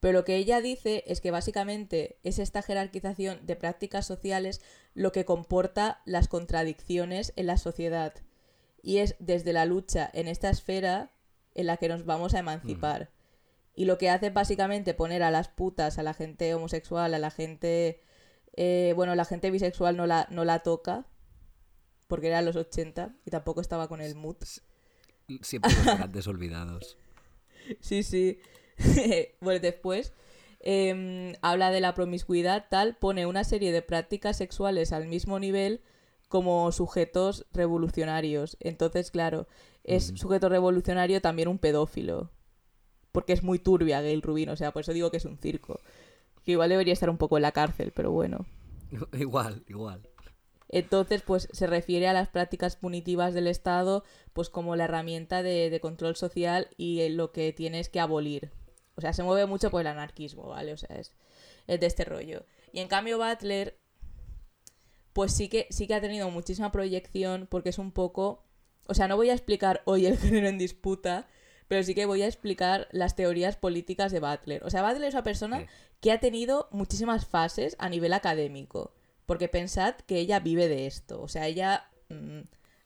Pero 0.00 0.18
lo 0.18 0.24
que 0.24 0.36
ella 0.36 0.60
dice 0.60 1.02
es 1.06 1.20
que 1.20 1.30
básicamente 1.30 2.18
es 2.22 2.38
esta 2.38 2.62
jerarquización 2.62 3.44
de 3.46 3.56
prácticas 3.56 4.06
sociales 4.06 4.60
lo 4.94 5.10
que 5.12 5.24
comporta 5.24 6.02
las 6.04 6.28
contradicciones 6.28 7.32
en 7.36 7.46
la 7.46 7.56
sociedad. 7.56 8.14
Y 8.82 8.98
es 8.98 9.16
desde 9.18 9.52
la 9.52 9.64
lucha 9.64 10.08
en 10.12 10.28
esta 10.28 10.50
esfera 10.50 11.10
en 11.54 11.66
la 11.66 11.76
que 11.78 11.88
nos 11.88 12.04
vamos 12.04 12.34
a 12.34 12.38
emancipar. 12.40 13.10
Y 13.74 13.86
lo 13.86 13.98
que 13.98 14.10
hace 14.10 14.30
básicamente 14.30 14.94
poner 14.94 15.22
a 15.22 15.30
las 15.30 15.48
putas, 15.48 15.98
a 15.98 16.02
la 16.02 16.14
gente 16.14 16.54
homosexual, 16.54 17.12
a 17.12 17.18
la 17.18 17.30
gente... 17.30 18.00
eh, 18.54 18.92
bueno, 18.96 19.14
la 19.14 19.24
gente 19.24 19.50
bisexual 19.50 19.96
no 19.96 20.06
la, 20.06 20.28
no 20.30 20.44
la 20.44 20.60
toca, 20.60 21.06
porque 22.06 22.28
era 22.28 22.42
los 22.42 22.56
80 22.56 23.16
y 23.24 23.30
tampoco 23.30 23.60
estaba 23.60 23.88
con 23.88 24.00
el 24.00 24.14
mood. 24.14 24.36
Siempre 25.42 25.72
los 25.74 25.84
grandes 25.84 26.26
olvidados. 26.26 26.96
Sí, 27.80 28.04
sí. 28.04 28.38
bueno, 29.40 29.60
después 29.60 30.12
em, 30.60 31.34
habla 31.42 31.70
de 31.70 31.80
la 31.80 31.94
promiscuidad, 31.94 32.66
tal, 32.68 32.96
pone 32.96 33.26
una 33.26 33.44
serie 33.44 33.72
de 33.72 33.82
prácticas 33.82 34.36
sexuales 34.36 34.92
al 34.92 35.06
mismo 35.06 35.38
nivel 35.38 35.80
como 36.28 36.70
sujetos 36.72 37.46
revolucionarios. 37.52 38.56
Entonces, 38.60 39.10
claro, 39.10 39.46
es 39.84 40.12
sujeto 40.16 40.48
revolucionario 40.48 41.20
también 41.20 41.48
un 41.48 41.58
pedófilo. 41.58 42.30
Porque 43.12 43.32
es 43.32 43.42
muy 43.42 43.58
turbia 43.58 44.02
Gail 44.02 44.22
Rubin, 44.22 44.50
o 44.50 44.56
sea, 44.56 44.72
por 44.72 44.82
eso 44.82 44.92
digo 44.92 45.10
que 45.10 45.16
es 45.16 45.24
un 45.24 45.38
circo. 45.38 45.80
Que 46.44 46.52
igual 46.52 46.68
debería 46.68 46.92
estar 46.92 47.08
un 47.08 47.16
poco 47.16 47.38
en 47.38 47.42
la 47.42 47.52
cárcel, 47.52 47.92
pero 47.94 48.10
bueno. 48.10 48.44
igual, 49.18 49.64
igual. 49.68 50.02
Entonces, 50.68 51.22
pues 51.22 51.48
se 51.52 51.66
refiere 51.66 52.08
a 52.08 52.12
las 52.12 52.28
prácticas 52.28 52.76
punitivas 52.76 53.34
del 53.34 53.46
Estado, 53.46 54.04
pues 54.32 54.50
como 54.50 54.74
la 54.74 54.84
herramienta 54.84 55.42
de, 55.42 55.70
de 55.70 55.80
control 55.80 56.16
social 56.16 56.68
y 56.76 57.00
eh, 57.00 57.10
lo 57.10 57.30
que 57.30 57.52
tienes 57.52 57.88
que 57.88 58.00
abolir. 58.00 58.50
O 58.96 59.00
sea, 59.00 59.12
se 59.12 59.22
mueve 59.22 59.46
mucho 59.46 59.70
por 59.70 59.80
el 59.82 59.86
anarquismo, 59.86 60.44
¿vale? 60.48 60.72
O 60.72 60.76
sea, 60.76 60.96
es, 60.96 61.12
es 61.66 61.80
de 61.80 61.86
este 61.86 62.04
rollo. 62.04 62.44
Y 62.72 62.80
en 62.80 62.88
cambio, 62.88 63.18
Butler, 63.18 63.78
pues 65.12 65.32
sí 65.32 65.48
que, 65.48 65.66
sí 65.70 65.86
que 65.86 65.94
ha 65.94 66.00
tenido 66.00 66.30
muchísima 66.30 66.72
proyección 66.72 67.46
porque 67.50 67.70
es 67.70 67.78
un 67.78 67.92
poco... 67.92 68.42
O 68.88 68.94
sea, 68.94 69.08
no 69.08 69.16
voy 69.16 69.30
a 69.30 69.34
explicar 69.34 69.82
hoy 69.84 70.06
el 70.06 70.18
género 70.18 70.48
en 70.48 70.58
disputa, 70.58 71.26
pero 71.68 71.82
sí 71.82 71.94
que 71.94 72.06
voy 72.06 72.22
a 72.22 72.26
explicar 72.26 72.88
las 72.92 73.16
teorías 73.16 73.56
políticas 73.56 74.12
de 74.12 74.20
Butler. 74.20 74.62
O 74.64 74.70
sea, 74.70 74.82
Butler 74.82 75.08
es 75.08 75.14
una 75.14 75.22
persona 75.24 75.60
Sí. 75.60 75.66
que 76.00 76.12
ha 76.12 76.20
tenido 76.20 76.68
muchísimas 76.70 77.26
fases 77.26 77.76
a 77.78 77.88
nivel 77.88 78.12
académico. 78.12 78.92
Porque 79.26 79.48
pensad 79.48 79.94
que 80.06 80.18
ella 80.18 80.38
vive 80.38 80.68
de 80.68 80.86
esto. 80.86 81.20
O 81.20 81.28
sea, 81.28 81.46
ella 81.48 81.88
mm, 82.10 82.42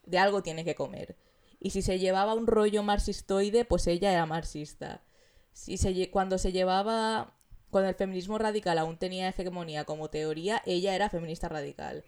de 0.07 0.19
algo 0.19 0.43
tiene 0.43 0.65
que 0.65 0.75
comer. 0.75 1.17
Y 1.59 1.71
si 1.71 1.83
se 1.83 1.99
llevaba 1.99 2.33
un 2.33 2.47
rollo 2.47 2.83
marxistoide, 2.83 3.67
pues 3.67 3.87
ella 3.87 4.11
era 4.13 4.25
marxista. 4.25 5.03
Si 5.53 5.77
se, 5.77 6.11
cuando 6.11 6.39
se 6.39 6.53
llevaba. 6.53 7.37
Cuando 7.71 7.89
el 7.89 7.95
feminismo 7.95 8.37
radical 8.37 8.79
aún 8.79 8.97
tenía 8.99 9.29
hegemonía 9.29 9.85
como 9.85 10.11
teoría, 10.11 10.61
ella 10.67 10.95
era 10.97 11.09
feminista 11.09 11.49
radical. 11.49 12.05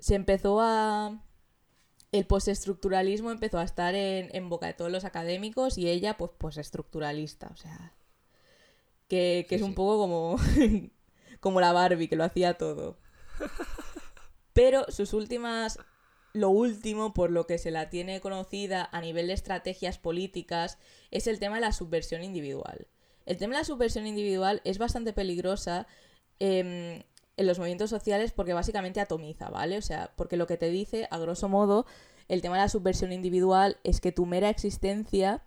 Se 0.00 0.14
empezó 0.14 0.60
a. 0.60 1.22
El 2.12 2.26
postestructuralismo 2.26 3.30
empezó 3.30 3.58
a 3.58 3.64
estar 3.64 3.94
en, 3.94 4.28
en 4.34 4.48
boca 4.48 4.66
de 4.66 4.74
todos 4.74 4.90
los 4.92 5.04
académicos 5.04 5.76
y 5.78 5.88
ella, 5.88 6.16
pues, 6.18 6.30
postestructuralista. 6.38 7.48
O 7.52 7.56
sea. 7.56 7.94
Que, 9.08 9.46
que 9.48 9.56
Sí, 9.56 9.62
es 9.62 9.62
un 9.62 9.70
sí. 9.70 9.74
poco 9.76 9.98
como. 9.98 10.36
como 11.40 11.60
la 11.60 11.72
Barbie, 11.72 12.08
que 12.08 12.16
lo 12.16 12.24
hacía 12.24 12.54
todo. 12.58 12.98
Pero 14.52 14.84
sus 14.88 15.12
últimas. 15.14 15.78
Lo 16.36 16.50
último 16.50 17.14
por 17.14 17.30
lo 17.30 17.46
que 17.46 17.56
se 17.56 17.70
la 17.70 17.88
tiene 17.88 18.20
conocida 18.20 18.86
a 18.92 19.00
nivel 19.00 19.28
de 19.28 19.32
estrategias 19.32 19.96
políticas 19.96 20.76
es 21.10 21.26
el 21.28 21.38
tema 21.38 21.54
de 21.54 21.62
la 21.62 21.72
subversión 21.72 22.22
individual. 22.22 22.88
El 23.24 23.38
tema 23.38 23.54
de 23.54 23.60
la 23.60 23.64
subversión 23.64 24.06
individual 24.06 24.60
es 24.64 24.76
bastante 24.76 25.14
peligrosa 25.14 25.86
em, 26.38 27.02
en 27.38 27.46
los 27.46 27.58
movimientos 27.58 27.88
sociales 27.88 28.32
porque 28.32 28.52
básicamente 28.52 29.00
atomiza, 29.00 29.48
¿vale? 29.48 29.78
O 29.78 29.82
sea, 29.82 30.12
porque 30.14 30.36
lo 30.36 30.46
que 30.46 30.58
te 30.58 30.68
dice, 30.68 31.08
a 31.10 31.16
grosso 31.16 31.48
modo, 31.48 31.86
el 32.28 32.42
tema 32.42 32.56
de 32.56 32.64
la 32.64 32.68
subversión 32.68 33.14
individual 33.14 33.78
es 33.82 34.02
que 34.02 34.12
tu 34.12 34.26
mera 34.26 34.50
existencia 34.50 35.42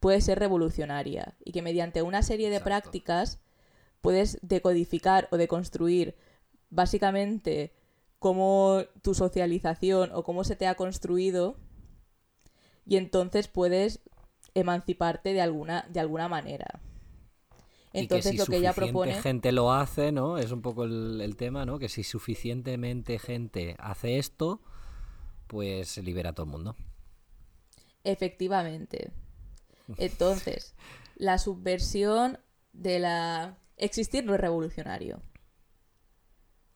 puede 0.00 0.20
ser 0.20 0.40
revolucionaria 0.40 1.36
y 1.44 1.52
que 1.52 1.62
mediante 1.62 2.02
una 2.02 2.24
serie 2.24 2.50
de 2.50 2.56
Exacto. 2.56 2.68
prácticas 2.68 3.38
puedes 4.00 4.40
decodificar 4.42 5.28
o 5.30 5.36
deconstruir 5.36 6.16
básicamente 6.68 7.72
cómo 8.22 8.84
tu 9.02 9.14
socialización 9.14 10.10
o 10.14 10.22
cómo 10.22 10.44
se 10.44 10.54
te 10.54 10.68
ha 10.68 10.76
construido 10.76 11.56
y 12.86 12.96
entonces 12.96 13.48
puedes 13.48 14.00
emanciparte 14.54 15.32
de 15.32 15.40
alguna, 15.40 15.84
de 15.90 15.98
alguna 15.98 16.28
manera. 16.28 16.80
Entonces 17.92 18.32
y 18.32 18.36
que 18.36 18.38
si 18.38 18.38
lo 18.38 18.46
que 18.46 18.56
ella 18.58 18.72
propone... 18.72 19.20
gente 19.20 19.50
lo 19.50 19.72
hace, 19.72 20.12
¿no? 20.12 20.38
Es 20.38 20.52
un 20.52 20.62
poco 20.62 20.84
el, 20.84 21.20
el 21.20 21.36
tema, 21.36 21.66
¿no? 21.66 21.80
Que 21.80 21.88
si 21.88 22.04
suficientemente 22.04 23.18
gente 23.18 23.74
hace 23.80 24.18
esto, 24.18 24.62
pues 25.48 25.88
se 25.88 26.02
libera 26.02 26.30
a 26.30 26.32
todo 26.32 26.46
el 26.46 26.52
mundo. 26.52 26.76
Efectivamente. 28.04 29.10
Entonces, 29.98 30.76
la 31.16 31.38
subversión 31.38 32.38
de 32.72 33.00
la... 33.00 33.58
Existir 33.76 34.24
no 34.24 34.34
es 34.34 34.40
revolucionario. 34.40 35.20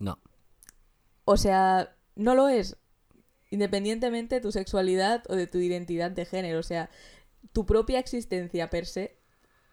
No. 0.01 0.18
O 1.27 1.36
sea, 1.36 1.94
no 2.15 2.35
lo 2.35 2.48
es. 2.48 2.77
Independientemente 3.51 4.36
de 4.36 4.40
tu 4.40 4.53
sexualidad 4.53 5.23
o 5.28 5.36
de 5.36 5.47
tu 5.47 5.59
identidad 5.59 6.11
de 6.11 6.24
género. 6.24 6.61
O 6.61 6.62
sea, 6.62 6.89
tu 7.53 7.66
propia 7.66 7.98
existencia 7.98 8.70
per 8.70 8.86
se 8.86 9.19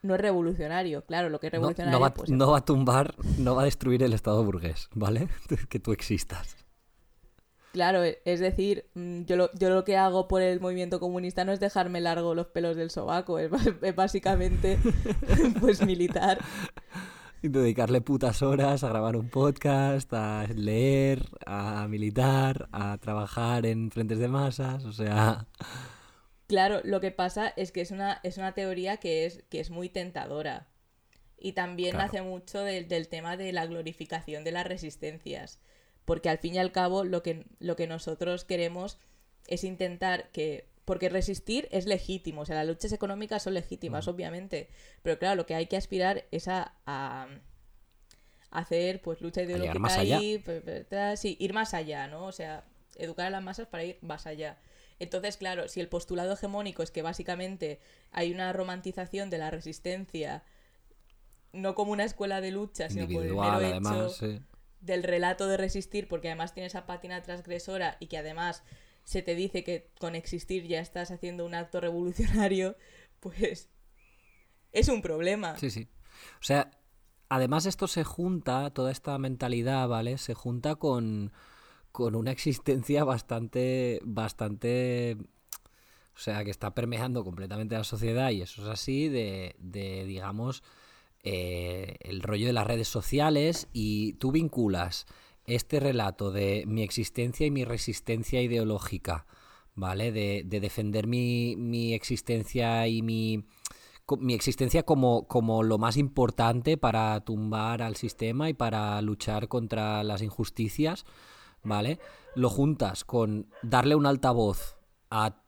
no 0.02 0.16
es 0.16 0.22
revolucionario. 0.22 1.06
Claro, 1.06 1.30
lo 1.30 1.40
que 1.40 1.48
es 1.48 1.54
No, 1.54 1.60
revolucionario 1.60 1.98
no 1.98 2.02
va, 2.02 2.14
pues, 2.14 2.30
no 2.30 2.52
va 2.52 2.58
a 2.58 2.66
tumbar, 2.66 3.16
no 3.38 3.56
va 3.56 3.62
a 3.62 3.66
destruir 3.66 4.04
el 4.04 4.14
Estado 4.14 4.44
burgués, 4.44 4.90
¿vale? 4.94 5.30
que 5.70 5.80
tú 5.80 5.94
existas. 5.94 6.58
Claro, 7.72 8.04
e- 8.04 8.22
es 8.26 8.40
decir, 8.40 8.86
mm, 8.94 9.24
yo 9.24 9.36
lo, 9.36 9.50
yo 9.54 9.70
lo 9.70 9.84
que 9.84 9.98
hago 9.98 10.28
por 10.28 10.42
el 10.42 10.60
movimiento 10.60 11.00
comunista 11.00 11.46
no 11.46 11.52
es 11.54 11.60
dejarme 11.60 12.02
largo 12.02 12.36
los 12.36 12.48
pelos 12.48 12.76
del 12.76 12.92
sobaco, 12.92 13.40
es, 13.40 13.50
es 13.82 13.96
básicamente 13.96 14.78
pues 15.62 15.86
militar. 15.86 16.40
Dedicarle 17.46 18.00
putas 18.00 18.42
horas 18.42 18.86
a 18.86 18.90
grabar 18.90 19.18
un 19.18 19.30
podcast, 19.30 20.12
a 20.14 20.48
leer, 20.56 21.26
a 21.46 21.88
militar, 21.90 22.70
a 22.72 22.98
trabajar 23.00 23.66
en 23.66 23.92
frentes 23.92 24.18
de 24.18 24.30
masas, 24.30 24.86
o 24.86 24.94
sea... 24.94 25.46
Claro, 26.48 26.80
lo 26.86 27.02
que 27.02 27.12
pasa 27.12 27.50
es 27.58 27.74
que 27.74 27.82
es 27.82 27.92
una, 27.92 28.22
es 28.24 28.38
una 28.38 28.54
teoría 28.54 28.96
que 28.98 29.26
es, 29.26 29.44
que 29.50 29.60
es 29.60 29.72
muy 29.72 29.90
tentadora. 29.90 30.68
Y 31.38 31.52
también 31.52 31.92
Claro. 31.92 32.06
nace 32.06 32.22
mucho 32.22 32.62
del, 32.62 32.88
del 32.88 33.10
tema 33.10 33.36
de 33.36 33.52
la 33.52 33.66
glorificación 33.66 34.46
de 34.46 34.52
las 34.54 34.66
resistencias. 34.66 35.60
Porque 36.06 36.30
al 36.30 36.38
fin 36.38 36.56
y 36.56 36.60
al 36.60 36.72
cabo 36.72 37.04
lo 37.04 37.24
que, 37.24 37.46
lo 37.60 37.76
que 37.76 37.88
nosotros 37.88 38.46
queremos 38.46 39.00
es 39.48 39.66
intentar 39.66 40.30
que... 40.32 40.70
Porque 40.86 41.08
resistir 41.10 41.70
es 41.72 41.86
legítimo, 41.86 42.42
o 42.42 42.46
sea, 42.46 42.56
las 42.58 42.68
luchas 42.68 42.92
económicas 42.92 43.44
son 43.44 43.54
legítimas, 43.54 44.08
obviamente. 44.08 44.70
Pero 45.02 45.18
claro, 45.18 45.36
lo 45.36 45.46
que 45.46 45.56
hay 45.56 45.68
que 45.68 45.78
aspirar 45.78 46.26
es 46.32 46.48
a, 46.50 46.74
a 46.86 47.28
hacer 48.52 49.02
pues 49.02 49.22
lucha 49.22 49.42
ideológica 49.42 49.80
más 49.80 49.98
allá. 49.98 50.20
ta- 50.90 51.16
sí, 51.18 51.38
ir 51.40 51.54
más 51.54 51.74
allá, 51.74 52.08
¿no? 52.08 52.26
O 52.26 52.32
sea, 52.32 52.66
educar 52.98 53.28
a 53.28 53.30
las 53.30 53.42
masas 53.44 53.68
para 53.68 53.84
ir 53.86 53.98
más 54.02 54.28
allá. 54.28 54.58
Entonces, 55.00 55.38
claro, 55.38 55.68
si 55.68 55.80
el 55.80 55.88
postulado 55.88 56.34
hegemónico 56.34 56.84
es 56.84 56.92
que 56.92 57.02
básicamente 57.02 57.80
hay 58.12 58.32
una 58.32 58.54
romantización 58.54 59.30
de 59.30 59.38
la 59.38 59.50
resistencia, 59.52 60.44
no 61.52 61.76
como 61.76 61.92
una 61.92 62.04
escuela 62.04 62.42
de 62.42 62.52
lucha, 62.52 62.90
sino 62.90 63.08
por 63.08 63.24
el 63.26 63.32
mero 63.34 63.52
además, 63.54 63.96
hecho 63.96 64.10
sí. 64.10 64.42
del 64.82 65.04
relato 65.04 65.48
de 65.48 65.58
resistir, 65.58 66.08
porque 66.08 66.28
además 66.28 66.54
tienes 66.54 66.74
esa 66.74 66.86
pátina 66.86 67.22
transgresora 67.24 67.98
y 68.00 68.08
que 68.08 68.18
además 68.18 68.64
se 69.04 69.22
te 69.22 69.36
dice 69.36 69.64
que 69.64 69.92
con 70.00 70.16
existir 70.16 70.68
ya 70.68 70.80
estás 70.80 71.12
haciendo 71.12 71.46
un 71.46 71.56
acto 71.56 71.82
revolucionario, 71.82 72.76
pues 73.20 73.70
es 74.72 74.90
un 74.90 75.02
problema. 75.02 75.58
Sí, 75.58 75.70
sí. 75.70 75.88
O 76.40 76.44
sea, 76.44 76.72
además 77.30 77.66
esto 77.66 77.88
se 77.88 78.04
junta, 78.04 78.72
toda 78.72 78.92
esta 78.92 79.18
mentalidad, 79.18 79.88
¿vale? 79.88 80.18
Se 80.18 80.34
junta 80.34 80.76
con, 80.76 81.32
con 81.92 82.16
una 82.16 82.32
existencia 82.32 83.04
bastante, 83.04 84.00
bastante 84.04 85.18
o 86.16 86.20
sea, 86.20 86.44
que 86.44 86.52
está 86.52 86.76
permeando 86.76 87.24
completamente 87.24 87.76
la 87.76 87.84
sociedad 87.84 88.30
y 88.30 88.42
eso 88.42 88.62
es 88.62 88.68
así 88.68 89.10
de, 89.10 89.56
de 89.60 90.06
digamos, 90.06 90.64
eh, 91.24 91.98
el 92.02 92.22
rollo 92.22 92.46
de 92.46 92.54
las 92.54 92.68
redes 92.68 92.88
sociales 92.88 93.68
y 93.74 94.14
tú 94.14 94.32
vinculas 94.32 95.08
este 95.46 95.80
relato 95.80 96.32
de 96.32 96.64
mi 96.68 96.84
existencia 96.84 97.46
y 97.46 97.52
mi 97.52 97.66
resistencia 97.66 98.42
ideológica, 98.42 99.26
¿vale? 99.76 100.12
De, 100.12 100.44
de 100.46 100.60
defender 100.60 101.08
mi, 101.08 101.56
mi, 101.58 101.94
existencia 101.94 102.88
y 102.88 103.02
mi, 103.02 103.46
mi 104.20 104.34
existencia 104.34 104.84
como, 104.84 105.28
como 105.28 105.64
lo 105.64 105.78
más 105.78 105.98
importante 105.98 106.78
para 106.78 107.20
tumbar 107.22 107.82
al 107.82 107.96
sistema 107.96 108.50
y 108.50 108.54
para 108.54 109.02
luchar 109.02 109.48
contra 109.48 110.04
las 110.04 110.22
injusticias, 110.22 111.06
¿vale? 111.64 112.00
Lo 112.36 112.50
juntas 112.50 113.04
con 113.04 113.48
darle 113.62 113.96
un 113.96 114.06
altavoz 114.06 114.78
a 115.10 115.42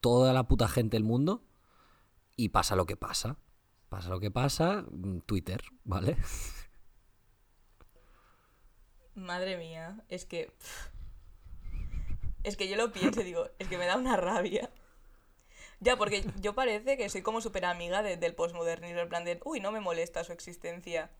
toda 0.00 0.32
la 0.32 0.48
puta 0.48 0.68
gente 0.68 0.96
del 0.96 1.04
mundo 1.04 1.42
y 2.36 2.48
pasa 2.50 2.76
lo 2.76 2.86
que 2.86 2.96
pasa. 2.96 3.36
Pasa 3.88 4.08
lo 4.08 4.20
que 4.20 4.30
pasa, 4.30 4.86
mm, 4.90 5.18
Twitter, 5.26 5.62
¿vale? 5.84 6.16
Madre 9.14 9.56
mía, 9.56 10.00
es 10.08 10.24
que... 10.24 10.50
Es 12.44 12.56
que 12.56 12.68
yo 12.68 12.76
lo 12.76 12.92
pienso 12.92 13.20
y 13.20 13.24
digo, 13.24 13.48
es 13.58 13.68
que 13.68 13.78
me 13.78 13.86
da 13.86 13.96
una 13.96 14.16
rabia. 14.16 14.70
Ya, 15.80 15.96
porque 15.96 16.24
yo 16.40 16.54
parece 16.54 16.96
que 16.96 17.08
soy 17.08 17.22
como 17.22 17.40
súper 17.40 17.64
amiga 17.64 18.02
del 18.02 18.34
postmodernismo, 18.34 19.00
en 19.00 19.08
plan 19.08 19.24
de, 19.24 19.40
uy, 19.44 19.60
no 19.60 19.70
me 19.70 19.80
molesta 19.80 20.24
su 20.24 20.32
existencia. 20.32 21.10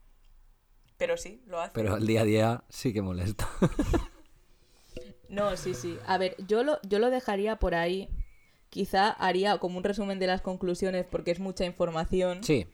Pero 0.97 1.17
sí, 1.17 1.41
lo 1.47 1.59
hace. 1.61 1.71
Pero 1.73 1.97
el 1.97 2.05
día 2.05 2.21
a 2.21 2.25
día 2.25 2.63
sí 2.69 2.93
que 2.93 3.01
molesta. 3.01 3.49
no, 5.29 5.55
sí, 5.57 5.73
sí. 5.73 5.97
A 6.05 6.17
ver, 6.17 6.35
yo 6.47 6.63
lo, 6.63 6.79
yo 6.83 6.99
lo 6.99 7.09
dejaría 7.09 7.57
por 7.57 7.75
ahí 7.75 8.09
quizá 8.73 9.11
haría 9.11 9.59
como 9.59 9.77
un 9.77 9.83
resumen 9.83 10.17
de 10.17 10.25
las 10.25 10.41
conclusiones 10.41 11.05
porque 11.05 11.29
es 11.29 11.39
mucha 11.39 11.63
información. 11.63 12.43
Sí. 12.43 12.65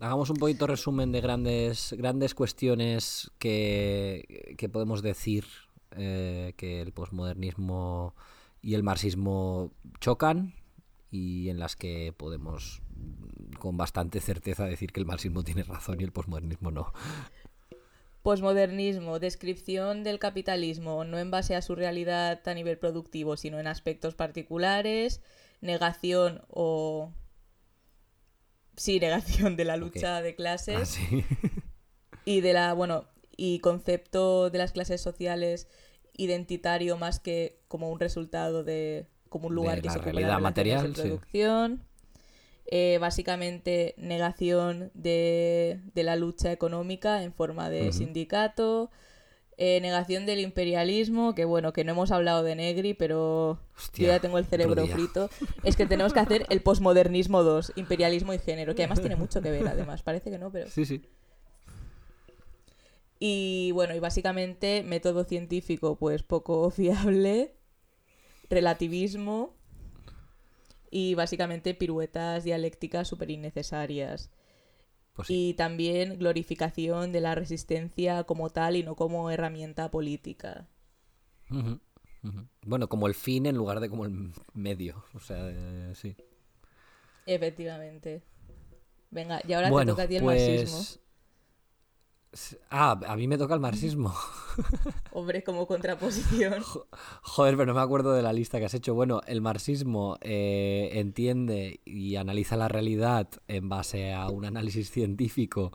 Hagamos 0.00 0.30
un 0.30 0.36
poquito 0.36 0.66
resumen 0.66 1.12
de 1.12 1.20
grandes, 1.20 1.94
grandes 1.96 2.34
cuestiones 2.34 3.30
que, 3.38 4.54
que 4.58 4.68
podemos 4.68 5.02
decir 5.02 5.44
eh, 5.96 6.52
que 6.56 6.80
el 6.80 6.92
posmodernismo 6.92 8.14
y 8.60 8.74
el 8.74 8.82
marxismo 8.82 9.70
chocan 10.00 10.54
y 11.10 11.48
en 11.48 11.60
las 11.60 11.76
que 11.76 12.12
podemos 12.16 12.82
con 13.60 13.76
bastante 13.76 14.20
certeza 14.20 14.66
decir 14.66 14.92
que 14.92 15.00
el 15.00 15.06
marxismo 15.06 15.44
tiene 15.44 15.62
razón 15.62 16.00
y 16.00 16.04
el 16.04 16.12
posmodernismo 16.12 16.70
no. 16.70 16.92
Posmodernismo, 18.22 19.18
descripción 19.18 20.02
del 20.02 20.18
capitalismo, 20.18 21.04
no 21.04 21.18
en 21.18 21.30
base 21.30 21.54
a 21.54 21.62
su 21.62 21.74
realidad 21.74 22.40
a 22.46 22.54
nivel 22.54 22.78
productivo, 22.78 23.36
sino 23.36 23.60
en 23.60 23.66
aspectos 23.66 24.14
particulares, 24.14 25.20
negación 25.60 26.42
o... 26.48 27.12
Sí, 28.76 29.00
negación 29.00 29.56
de 29.56 29.64
la 29.64 29.76
lucha 29.76 30.20
de 30.20 30.34
clases. 30.34 30.98
Ah, 30.98 31.18
y 32.24 32.40
de 32.40 32.52
la, 32.52 32.72
bueno, 32.74 33.04
y 33.36 33.58
concepto 33.60 34.50
de 34.50 34.58
las 34.58 34.72
clases 34.72 35.00
sociales 35.00 35.68
identitario 36.16 36.96
más 36.96 37.18
que 37.20 37.58
como 37.68 37.90
un 37.90 37.98
resultado 38.00 38.64
de 38.64 39.06
como 39.28 39.48
un 39.48 39.54
lugar 39.54 39.82
que 39.82 39.90
se 39.90 39.98
realidad 39.98 40.38
material, 40.38 40.92
de 40.92 41.02
producción. 41.02 41.82
Eh, 42.66 42.98
básicamente 42.98 43.94
negación 43.98 44.90
de, 44.94 45.80
la 45.94 46.16
lucha 46.16 46.50
económica 46.50 47.22
en 47.22 47.32
forma 47.34 47.68
de 47.68 47.92
sindicato, 47.92 48.90
eh, 49.56 49.80
negación 49.80 50.26
del 50.26 50.40
imperialismo, 50.40 51.34
que 51.34 51.44
bueno, 51.44 51.72
que 51.72 51.84
no 51.84 51.92
hemos 51.92 52.10
hablado 52.10 52.42
de 52.42 52.56
Negri, 52.56 52.94
pero 52.94 53.60
yo 53.94 54.06
ya 54.06 54.18
tengo 54.20 54.38
el 54.38 54.46
cerebro 54.46 54.86
frito. 54.86 55.30
Es 55.62 55.76
que 55.76 55.86
tenemos 55.86 56.12
que 56.12 56.20
hacer 56.20 56.46
el 56.50 56.60
posmodernismo 56.60 57.42
2, 57.42 57.72
imperialismo 57.76 58.32
y 58.32 58.38
género, 58.38 58.74
que 58.74 58.82
además 58.82 59.00
tiene 59.00 59.16
mucho 59.16 59.40
que 59.42 59.50
ver, 59.50 59.66
además, 59.68 60.02
parece 60.02 60.30
que 60.30 60.38
no, 60.38 60.50
pero... 60.50 60.68
Sí, 60.70 60.84
sí. 60.84 61.02
Y 63.18 63.70
bueno, 63.72 63.94
y 63.94 64.00
básicamente 64.00 64.82
método 64.82 65.24
científico, 65.24 65.96
pues 65.96 66.22
poco 66.22 66.70
fiable, 66.72 67.54
relativismo 68.50 69.54
y 70.90 71.14
básicamente 71.14 71.74
piruetas 71.74 72.44
dialécticas 72.44 73.08
súper 73.08 73.30
innecesarias. 73.30 74.30
Pues 75.14 75.30
y 75.30 75.54
también 75.54 76.18
glorificación 76.18 77.12
de 77.12 77.20
la 77.20 77.34
resistencia 77.34 78.24
como 78.24 78.50
tal 78.50 78.76
y 78.76 78.82
no 78.82 78.96
como 78.96 79.30
herramienta 79.30 79.90
política. 79.90 80.68
Bueno, 82.62 82.88
como 82.88 83.06
el 83.06 83.14
fin 83.14 83.46
en 83.46 83.56
lugar 83.56 83.80
de 83.80 83.88
como 83.88 84.06
el 84.06 84.32
medio. 84.54 85.04
O 85.14 85.20
sea, 85.20 85.38
eh, 85.40 85.92
sí. 85.94 86.16
Efectivamente. 87.26 88.22
Venga, 89.10 89.40
y 89.46 89.52
ahora 89.52 89.70
te 89.70 89.86
toca 89.86 90.02
a 90.02 90.08
ti 90.08 90.16
el 90.16 90.24
pues 90.24 90.48
marxismo. 90.48 91.03
Ah, 92.70 92.98
a 93.06 93.16
mí 93.16 93.28
me 93.28 93.38
toca 93.38 93.54
el 93.54 93.60
marxismo. 93.60 94.14
Hombre, 95.12 95.44
como 95.44 95.66
contraposición. 95.66 96.62
Joder, 97.22 97.56
pero 97.56 97.66
no 97.66 97.74
me 97.74 97.80
acuerdo 97.80 98.12
de 98.12 98.22
la 98.22 98.32
lista 98.32 98.58
que 98.58 98.64
has 98.64 98.74
hecho. 98.74 98.94
Bueno, 98.94 99.20
el 99.26 99.40
marxismo 99.40 100.18
eh, 100.20 100.90
entiende 100.94 101.80
y 101.84 102.16
analiza 102.16 102.56
la 102.56 102.68
realidad 102.68 103.28
en 103.48 103.68
base 103.68 104.12
a 104.12 104.28
un 104.28 104.44
análisis 104.44 104.90
científico 104.90 105.72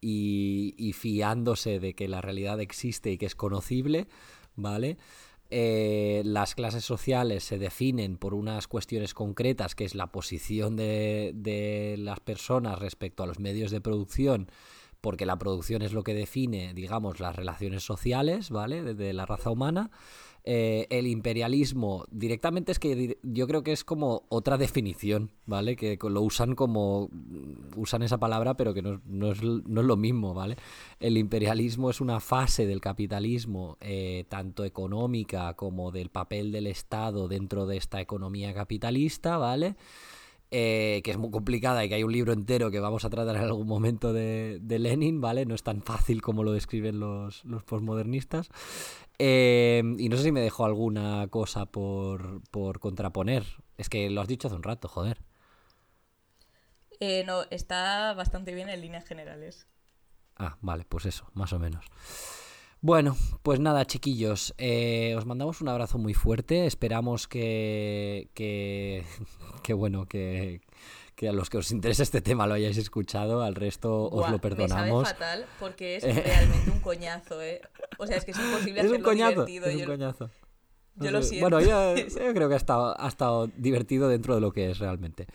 y, 0.00 0.92
fiándose 0.94 1.78
de 1.78 1.94
que 1.94 2.08
la 2.08 2.20
realidad 2.20 2.60
existe 2.60 3.12
y 3.12 3.18
que 3.18 3.26
es 3.26 3.36
conocible, 3.36 4.08
¿vale? 4.56 4.98
Eh, 5.52 6.22
las 6.24 6.54
clases 6.54 6.84
sociales 6.84 7.42
se 7.42 7.58
definen 7.58 8.16
por 8.16 8.34
unas 8.34 8.68
cuestiones 8.68 9.14
concretas, 9.14 9.74
que 9.74 9.84
es 9.84 9.94
la 9.94 10.06
posición 10.06 10.76
de, 10.76 11.32
de 11.34 11.96
las 11.98 12.20
personas 12.20 12.78
respecto 12.78 13.22
a 13.22 13.26
los 13.26 13.40
medios 13.40 13.70
de 13.70 13.80
producción 13.80 14.48
porque 15.00 15.26
la 15.26 15.38
producción 15.38 15.82
es 15.82 15.92
lo 15.92 16.02
que 16.02 16.14
define, 16.14 16.74
digamos, 16.74 17.20
las 17.20 17.36
relaciones 17.36 17.82
sociales, 17.84 18.50
¿vale? 18.50 18.94
De, 18.94 19.12
la 19.12 19.26
raza 19.26 19.50
humana. 19.50 19.90
Eh, 20.44 20.86
el 20.88 21.06
imperialismo 21.06 22.06
directamente 22.10 22.72
es 22.72 22.78
que 22.78 23.18
yo 23.22 23.46
creo 23.46 23.62
que 23.62 23.72
es 23.72 23.84
como 23.84 24.24
otra 24.30 24.56
definición, 24.56 25.30
¿vale? 25.44 25.76
Que 25.76 25.98
lo 26.02 26.22
usan 26.22 26.54
como, 26.54 27.10
usan 27.76 28.02
esa 28.02 28.18
palabra, 28.18 28.56
pero 28.56 28.72
que 28.72 28.80
no, 28.82 29.32
es, 29.32 29.42
lo 29.42 29.96
mismo, 29.96 30.32
¿vale? 30.32 30.56
El 30.98 31.18
imperialismo 31.18 31.90
es 31.90 32.00
una 32.00 32.20
fase 32.20 32.66
del 32.66 32.80
capitalismo, 32.80 33.76
eh, 33.80 34.24
tanto 34.28 34.64
económica 34.64 35.54
como 35.54 35.90
del 35.90 36.08
papel 36.08 36.52
del 36.52 36.66
Estado 36.66 37.28
dentro 37.28 37.66
de 37.66 37.76
esta 37.76 38.00
economía 38.00 38.54
capitalista, 38.54 39.36
¿vale? 39.36 39.76
Eh, 40.52 41.00
que 41.04 41.12
es 41.12 41.16
muy 41.16 41.30
complicada 41.30 41.84
y 41.84 41.88
que 41.88 41.94
hay 41.94 42.02
un 42.02 42.10
libro 42.10 42.32
entero 42.32 42.72
que 42.72 42.80
vamos 42.80 43.04
a 43.04 43.10
tratar 43.10 43.36
en 43.36 43.42
algún 43.42 43.68
momento 43.68 44.12
de, 44.12 44.60
Lenin, 44.60 45.20
¿vale? 45.20 45.46
No 45.46 45.54
es 45.54 45.62
tan 45.62 45.80
fácil 45.80 46.22
como 46.22 46.42
lo 46.42 46.50
describen 46.50 46.98
los, 46.98 47.44
los 47.44 47.62
postmodernistas. 47.62 48.48
Eh, 49.18 49.80
y 49.98 50.08
no 50.08 50.16
sé 50.16 50.24
si 50.24 50.32
me 50.32 50.40
dejó 50.40 50.64
alguna 50.64 51.28
cosa 51.28 51.66
por, 51.66 52.42
por 52.50 52.80
contraponer. 52.80 53.44
Es 53.78 53.88
que 53.88 54.10
lo 54.10 54.20
has 54.20 54.28
dicho 54.28 54.48
hace 54.48 54.56
un 54.56 54.64
rato, 54.64 54.88
joder. 54.88 55.18
Eh, 56.98 57.24
no, 57.24 57.44
está 57.50 58.12
bastante 58.14 58.52
bien 58.52 58.68
en 58.68 58.80
líneas 58.80 59.06
generales. 59.06 59.68
Ah, 60.36 60.56
vale, 60.60 60.84
pues 60.88 61.06
eso, 61.06 61.30
más 61.32 61.52
o 61.52 61.58
menos. 61.58 61.84
Bueno, 62.82 63.14
pues 63.42 63.60
nada, 63.60 63.84
chiquillos, 63.84 64.54
eh, 64.56 65.14
os 65.16 65.26
mandamos 65.26 65.60
un 65.60 65.68
abrazo 65.68 65.98
muy 65.98 66.14
fuerte. 66.14 66.64
Esperamos 66.64 67.28
que, 67.28 68.30
que, 68.32 69.04
que 69.62 69.74
bueno, 69.74 70.06
que, 70.06 70.62
que, 71.14 71.28
a 71.28 71.32
los 71.32 71.50
que 71.50 71.58
os 71.58 71.70
interese 71.72 72.02
este 72.02 72.22
tema 72.22 72.46
lo 72.46 72.54
hayáis 72.54 72.78
escuchado. 72.78 73.42
Al 73.42 73.54
resto 73.54 74.08
os 74.08 74.30
lo 74.30 74.38
perdonamos. 74.38 75.02
Me 75.02 75.04
sabe 75.04 75.18
fatal 75.18 75.46
porque 75.58 75.96
es 75.96 76.04
realmente 76.24 76.70
un 76.70 76.80
coñazo, 76.80 77.42
¿eh? 77.42 77.60
O 77.98 78.06
sea, 78.06 78.16
es 78.16 78.24
que 78.24 78.30
es 78.30 78.38
imposible 78.38 78.80
es 78.80 78.90
un 78.90 79.02
coñazo, 79.02 79.46
Es 79.46 79.76
un 79.76 79.84
coñazo. 79.84 80.30
Yo 80.96 81.10
lo 81.10 81.22
siento. 81.22 81.48
Bueno, 81.48 81.60
yo, 81.96 82.34
creo 82.34 82.48
que 82.48 82.54
ha 82.54 82.58
estado, 82.58 83.00
ha 83.00 83.08
estado 83.08 83.48
divertido 83.56 84.08
dentro 84.08 84.34
de 84.34 84.40
lo 84.40 84.52
que 84.52 84.70
es 84.70 84.78
realmente. 84.78 85.26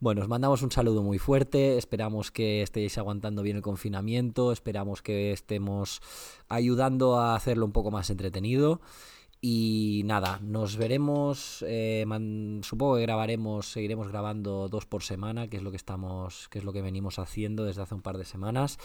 Bueno, 0.00 0.22
os 0.22 0.28
mandamos 0.28 0.62
un 0.62 0.70
saludo 0.70 1.02
muy 1.02 1.18
fuerte. 1.18 1.78
Esperamos 1.78 2.30
que 2.30 2.62
estéis 2.62 2.98
aguantando 2.98 3.42
bien 3.42 3.56
el 3.56 3.62
confinamiento. 3.62 4.52
Esperamos 4.52 5.02
que 5.02 5.32
estemos 5.32 6.00
ayudando 6.48 7.18
a 7.18 7.34
hacerlo 7.34 7.64
un 7.64 7.72
poco 7.72 7.90
más 7.90 8.10
entretenido. 8.10 8.80
Y 9.46 10.04
nada, 10.06 10.40
nos 10.42 10.78
veremos. 10.78 11.62
Eh, 11.68 12.06
supongo 12.62 12.96
que 12.96 13.02
grabaremos, 13.02 13.66
seguiremos 13.66 14.08
grabando 14.08 14.70
dos 14.70 14.86
por 14.86 15.02
semana, 15.02 15.48
que 15.48 15.58
es 15.58 15.62
lo 15.62 15.70
que 15.70 15.76
estamos, 15.76 16.48
que 16.48 16.60
es 16.60 16.64
lo 16.64 16.72
que 16.72 16.80
venimos 16.80 17.18
haciendo 17.18 17.66
desde 17.66 17.82
hace 17.82 17.94
un 17.94 18.00
par 18.00 18.16
de 18.16 18.24
semanas. 18.24 18.78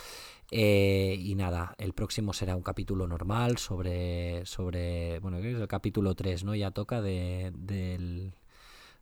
Eh, 0.51 1.15
y 1.19 1.35
nada, 1.35 1.75
el 1.77 1.93
próximo 1.93 2.33
será 2.33 2.55
un 2.55 2.63
capítulo 2.63 3.07
normal 3.07 3.57
sobre, 3.57 4.45
sobre 4.45 5.19
bueno, 5.19 5.37
es 5.37 5.45
el 5.45 5.67
capítulo 5.67 6.15
3, 6.15 6.43
¿no? 6.43 6.55
Ya 6.55 6.71
toca 6.71 7.01
de, 7.01 7.51
del, 7.55 8.33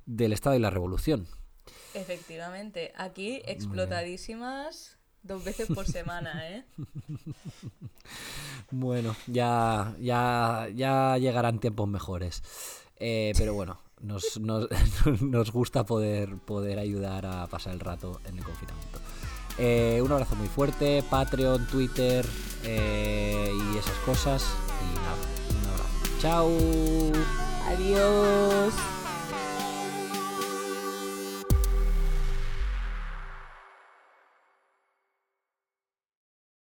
del 0.06 0.34
Estado 0.34 0.56
y 0.56 0.60
la 0.60 0.70
Revolución. 0.70 1.28
Efectivamente, 1.94 2.92
aquí 2.96 3.42
explotadísimas 3.46 4.98
dos 5.24 5.44
veces 5.44 5.68
por 5.68 5.86
semana, 5.86 6.50
¿eh? 6.50 6.66
Bueno, 8.72 9.16
ya, 9.28 9.96
ya, 10.00 10.68
ya 10.76 11.18
llegarán 11.18 11.60
tiempos 11.60 11.88
mejores. 11.88 12.44
Eh, 13.00 13.34
pero 13.38 13.54
bueno, 13.54 13.80
nos, 14.02 14.40
nos, 14.40 14.68
nos, 15.22 15.52
gusta 15.52 15.86
poder, 15.86 16.38
poder 16.38 16.80
ayudar 16.80 17.26
a 17.26 17.48
pasar 17.48 17.74
el 17.74 17.80
rato 17.80 18.20
en 18.26 18.38
el 18.38 18.44
confinamiento. 18.44 19.00
Eh, 19.58 20.02
un 20.04 20.12
abrazo 20.12 20.36
muy 20.36 20.48
fuerte, 20.48 21.04
Patreon, 21.10 21.66
Twitter 21.68 22.26
eh, 22.64 23.52
y 23.74 23.78
esas 23.78 23.98
cosas. 24.06 24.46
Y 24.82 24.96
nada, 24.96 25.18
un 25.60 25.68
abrazo. 25.70 26.20
Chao. 26.20 26.52
Adiós. 27.68 28.74